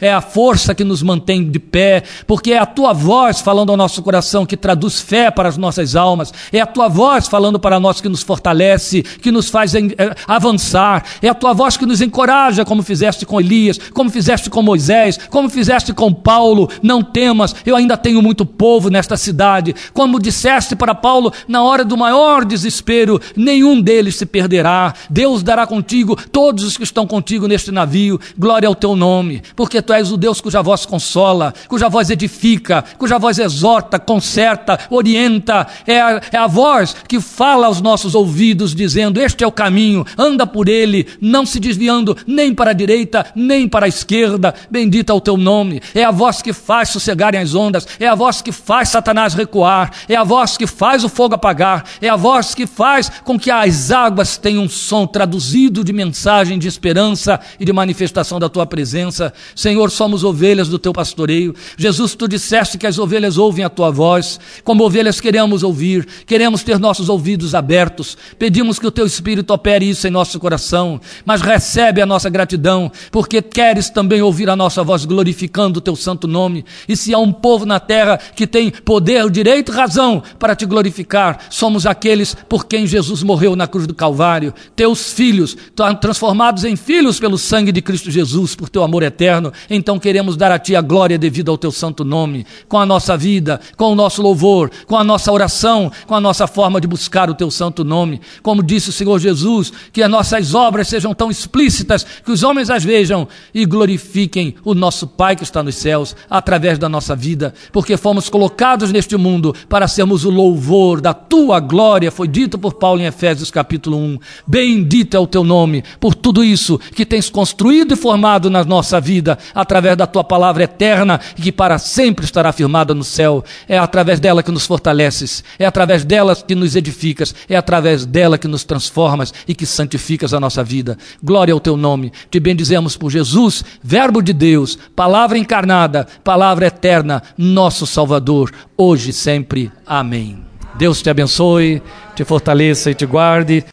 é 0.00 0.10
a 0.12 0.22
força 0.22 0.74
que 0.74 0.84
nos 0.84 1.02
mantém 1.02 1.50
de 1.50 1.58
pé, 1.58 2.02
porque 2.26 2.52
é 2.52 2.58
a 2.58 2.64
tua 2.64 2.94
voz 2.94 3.40
falando 3.40 3.70
ao 3.70 3.76
nosso 3.76 4.02
coração 4.02 4.46
que 4.46 4.56
traduz 4.56 5.00
fé 5.00 5.30
para 5.30 5.48
as 5.48 5.58
nossas 5.58 5.94
almas, 5.94 6.32
é 6.50 6.60
a 6.60 6.66
tua 6.66 6.88
voz 6.88 7.28
falando 7.28 7.58
para 7.58 7.78
nós 7.78 8.00
que 8.00 8.08
nos 8.08 8.22
fortalece, 8.22 9.02
que 9.02 9.30
nos 9.30 9.50
faz 9.50 9.74
eh, 9.74 9.82
avançar, 10.26 11.04
é 11.20 11.28
a 11.28 11.34
tua 11.34 11.52
voz 11.52 11.76
que 11.76 11.84
nos 11.84 12.00
encoraja, 12.00 12.64
como 12.64 12.82
fizeste 12.82 13.26
com 13.26 13.38
Elias, 13.38 13.78
como 13.92 14.08
fizeste 14.08 14.48
com 14.48 14.62
Moisés, 14.62 15.18
como 15.28 15.50
fizeste 15.50 15.92
com 15.92 16.12
Paulo. 16.12 16.70
Não 16.82 17.02
temas, 17.02 17.54
eu 17.66 17.76
ainda 17.76 17.96
tenho 17.96 18.22
muito 18.22 18.46
povo 18.46 18.88
nesta 18.88 19.16
cidade. 19.16 19.74
Como 19.92 20.18
disseste 20.18 20.74
para 20.74 20.94
Paulo, 20.94 21.32
na 21.46 21.62
hora 21.62 21.84
do 21.84 21.96
maior 21.96 22.44
desespero, 22.44 23.20
nenhum 23.36 23.80
deles 23.80 24.16
se 24.16 24.24
perderá. 24.24 24.94
Deus 25.10 25.42
dará 25.42 25.66
contigo 25.66 26.16
todos 26.32 26.64
os 26.64 26.76
que 26.76 26.84
estão 26.84 27.06
contigo 27.06 27.46
neste 27.46 27.70
navio. 27.70 28.18
Glória 28.38 28.68
ao 28.68 28.74
teu 28.74 28.96
nome 28.96 29.33
porque 29.54 29.82
tu 29.82 29.92
és 29.92 30.10
o 30.10 30.16
Deus 30.16 30.40
cuja 30.40 30.62
voz 30.62 30.86
consola, 30.86 31.54
cuja 31.68 31.88
voz 31.88 32.10
edifica, 32.10 32.84
cuja 32.98 33.18
voz 33.18 33.38
exorta, 33.38 33.98
conserta, 33.98 34.78
orienta. 34.90 35.66
É 35.86 36.00
a, 36.00 36.20
é 36.32 36.36
a 36.36 36.46
voz 36.46 36.94
que 37.08 37.20
fala 37.20 37.66
aos 37.66 37.80
nossos 37.80 38.14
ouvidos, 38.14 38.74
dizendo: 38.74 39.20
Este 39.20 39.44
é 39.44 39.46
o 39.46 39.52
caminho, 39.52 40.04
anda 40.16 40.46
por 40.46 40.68
ele, 40.68 41.06
não 41.20 41.46
se 41.46 41.58
desviando 41.60 42.16
nem 42.26 42.54
para 42.54 42.70
a 42.70 42.74
direita, 42.74 43.26
nem 43.34 43.68
para 43.68 43.86
a 43.86 43.88
esquerda. 43.88 44.54
Bendita 44.70 45.12
é 45.12 45.16
o 45.16 45.20
teu 45.20 45.36
nome. 45.36 45.80
É 45.94 46.04
a 46.04 46.10
voz 46.10 46.42
que 46.42 46.52
faz 46.52 46.90
sossegarem 46.90 47.40
as 47.40 47.54
ondas, 47.54 47.86
é 47.98 48.06
a 48.06 48.14
voz 48.14 48.42
que 48.42 48.52
faz 48.52 48.90
Satanás 48.90 49.34
recuar, 49.34 49.92
é 50.08 50.16
a 50.16 50.24
voz 50.24 50.56
que 50.56 50.66
faz 50.66 51.04
o 51.04 51.08
fogo 51.08 51.34
apagar, 51.34 51.84
é 52.00 52.08
a 52.08 52.16
voz 52.16 52.54
que 52.54 52.66
faz 52.66 53.10
com 53.24 53.38
que 53.38 53.50
as 53.50 53.90
águas 53.90 54.36
tenham 54.36 54.64
um 54.64 54.68
som 54.68 55.06
traduzido 55.06 55.84
de 55.84 55.92
mensagem 55.92 56.58
de 56.58 56.68
esperança 56.68 57.40
e 57.58 57.64
de 57.64 57.72
manifestação 57.72 58.38
da 58.38 58.48
tua 58.48 58.66
presença. 58.66 59.23
Senhor, 59.54 59.90
somos 59.90 60.24
ovelhas 60.24 60.68
do 60.68 60.78
teu 60.78 60.92
pastoreio. 60.92 61.54
Jesus, 61.76 62.14
tu 62.14 62.28
disseste 62.28 62.76
que 62.76 62.86
as 62.86 62.98
ovelhas 62.98 63.38
ouvem 63.38 63.64
a 63.64 63.70
tua 63.70 63.90
voz. 63.90 64.38
Como 64.62 64.84
ovelhas 64.84 65.20
queremos 65.20 65.62
ouvir, 65.62 66.06
queremos 66.26 66.62
ter 66.62 66.78
nossos 66.78 67.08
ouvidos 67.08 67.54
abertos. 67.54 68.16
Pedimos 68.38 68.78
que 68.78 68.86
o 68.86 68.90
teu 68.90 69.06
Espírito 69.06 69.52
opere 69.52 69.88
isso 69.88 70.06
em 70.06 70.10
nosso 70.10 70.38
coração, 70.38 71.00
mas 71.24 71.40
recebe 71.40 72.00
a 72.00 72.06
nossa 72.06 72.28
gratidão, 72.28 72.90
porque 73.10 73.40
queres 73.40 73.88
também 73.88 74.20
ouvir 74.20 74.50
a 74.50 74.56
nossa 74.56 74.82
voz 74.82 75.04
glorificando 75.04 75.78
o 75.78 75.82
teu 75.82 75.96
santo 75.96 76.26
nome. 76.26 76.64
E 76.88 76.96
se 76.96 77.14
há 77.14 77.18
um 77.18 77.32
povo 77.32 77.64
na 77.64 77.80
terra 77.80 78.18
que 78.18 78.46
tem 78.46 78.70
poder, 78.70 79.30
direito 79.30 79.72
e 79.72 79.74
razão 79.74 80.22
para 80.38 80.54
te 80.54 80.66
glorificar, 80.66 81.46
somos 81.50 81.86
aqueles 81.86 82.36
por 82.48 82.66
quem 82.66 82.86
Jesus 82.86 83.22
morreu 83.22 83.56
na 83.56 83.66
cruz 83.66 83.86
do 83.86 83.94
Calvário. 83.94 84.52
Teus 84.76 85.12
filhos, 85.12 85.56
transformados 86.00 86.64
em 86.64 86.76
filhos 86.76 87.18
pelo 87.18 87.38
sangue 87.38 87.72
de 87.72 87.80
Cristo 87.80 88.10
Jesus, 88.10 88.54
por 88.54 88.68
teu 88.68 88.82
amor 88.82 89.02
eterno 89.02 89.13
eterno. 89.14 89.52
Então 89.70 89.98
queremos 89.98 90.36
dar 90.36 90.50
a 90.50 90.58
Ti 90.58 90.74
a 90.74 90.80
glória 90.80 91.16
devida 91.16 91.50
ao 91.50 91.56
Teu 91.56 91.70
santo 91.70 92.04
nome, 92.04 92.44
com 92.68 92.78
a 92.78 92.84
nossa 92.84 93.16
vida, 93.16 93.60
com 93.76 93.92
o 93.92 93.94
nosso 93.94 94.20
louvor, 94.20 94.70
com 94.86 94.96
a 94.96 95.04
nossa 95.04 95.30
oração, 95.30 95.90
com 96.06 96.14
a 96.14 96.20
nossa 96.20 96.46
forma 96.46 96.80
de 96.80 96.88
buscar 96.88 97.30
o 97.30 97.34
Teu 97.34 97.50
santo 97.50 97.84
nome. 97.84 98.20
Como 98.42 98.62
disse 98.62 98.90
o 98.90 98.92
Senhor 98.92 99.18
Jesus, 99.18 99.72
que 99.92 100.02
as 100.02 100.10
nossas 100.10 100.54
obras 100.54 100.88
sejam 100.88 101.14
tão 101.14 101.30
explícitas 101.30 102.04
que 102.24 102.32
os 102.32 102.42
homens 102.42 102.68
as 102.70 102.84
vejam 102.84 103.28
e 103.54 103.64
glorifiquem 103.64 104.54
o 104.64 104.74
nosso 104.74 105.06
Pai 105.06 105.36
que 105.36 105.44
está 105.44 105.62
nos 105.62 105.76
céus 105.76 106.16
através 106.28 106.78
da 106.78 106.88
nossa 106.88 107.14
vida, 107.14 107.54
porque 107.72 107.96
fomos 107.96 108.28
colocados 108.28 108.90
neste 108.90 109.16
mundo 109.16 109.54
para 109.68 109.86
sermos 109.86 110.24
o 110.24 110.30
louvor 110.30 111.00
da 111.00 111.14
Tua 111.14 111.60
glória, 111.60 112.10
foi 112.10 112.26
dito 112.26 112.58
por 112.58 112.74
Paulo 112.74 113.00
em 113.00 113.06
Efésios 113.06 113.50
capítulo 113.50 113.96
1. 113.96 114.18
Bendito 114.46 115.16
é 115.16 115.20
o 115.20 115.26
Teu 115.26 115.44
nome 115.44 115.84
por 116.00 116.14
tudo 116.14 116.42
isso 116.42 116.78
que 116.94 117.06
tens 117.06 117.28
construído 117.30 117.92
e 117.92 117.96
formado 117.96 118.50
na 118.50 118.64
nossa 118.64 119.00
vida 119.04 119.38
através 119.54 119.96
da 119.96 120.06
Tua 120.06 120.24
palavra 120.24 120.64
eterna 120.64 121.20
que 121.36 121.52
para 121.52 121.78
sempre 121.78 122.24
estará 122.24 122.52
firmada 122.52 122.94
no 122.94 123.04
céu. 123.04 123.44
É 123.68 123.78
através 123.78 124.18
dela 124.18 124.42
que 124.42 124.50
nos 124.50 124.66
fortaleces, 124.66 125.44
é 125.58 125.66
através 125.66 126.04
dela 126.04 126.34
que 126.34 126.54
nos 126.54 126.74
edificas, 126.74 127.34
é 127.48 127.56
através 127.56 128.06
dela 128.06 128.38
que 128.38 128.48
nos 128.48 128.64
transformas 128.64 129.32
e 129.46 129.54
que 129.54 129.66
santificas 129.66 130.32
a 130.32 130.40
nossa 130.40 130.64
vida. 130.64 130.96
Glória 131.22 131.52
ao 131.52 131.60
Teu 131.60 131.76
nome. 131.76 132.12
Te 132.30 132.40
bendizemos 132.40 132.96
por 132.96 133.10
Jesus, 133.10 133.62
Verbo 133.82 134.22
de 134.22 134.32
Deus, 134.32 134.78
palavra 134.96 135.36
encarnada, 135.36 136.06
palavra 136.22 136.66
eterna, 136.66 137.22
nosso 137.36 137.86
Salvador, 137.86 138.50
hoje 138.76 139.10
e 139.10 139.12
sempre. 139.12 139.70
Amém. 139.86 140.42
Deus 140.76 141.00
te 141.00 141.08
abençoe, 141.08 141.80
te 142.16 142.24
fortaleça 142.24 142.90
e 142.90 142.94
te 142.94 143.06
guarde. 143.06 143.64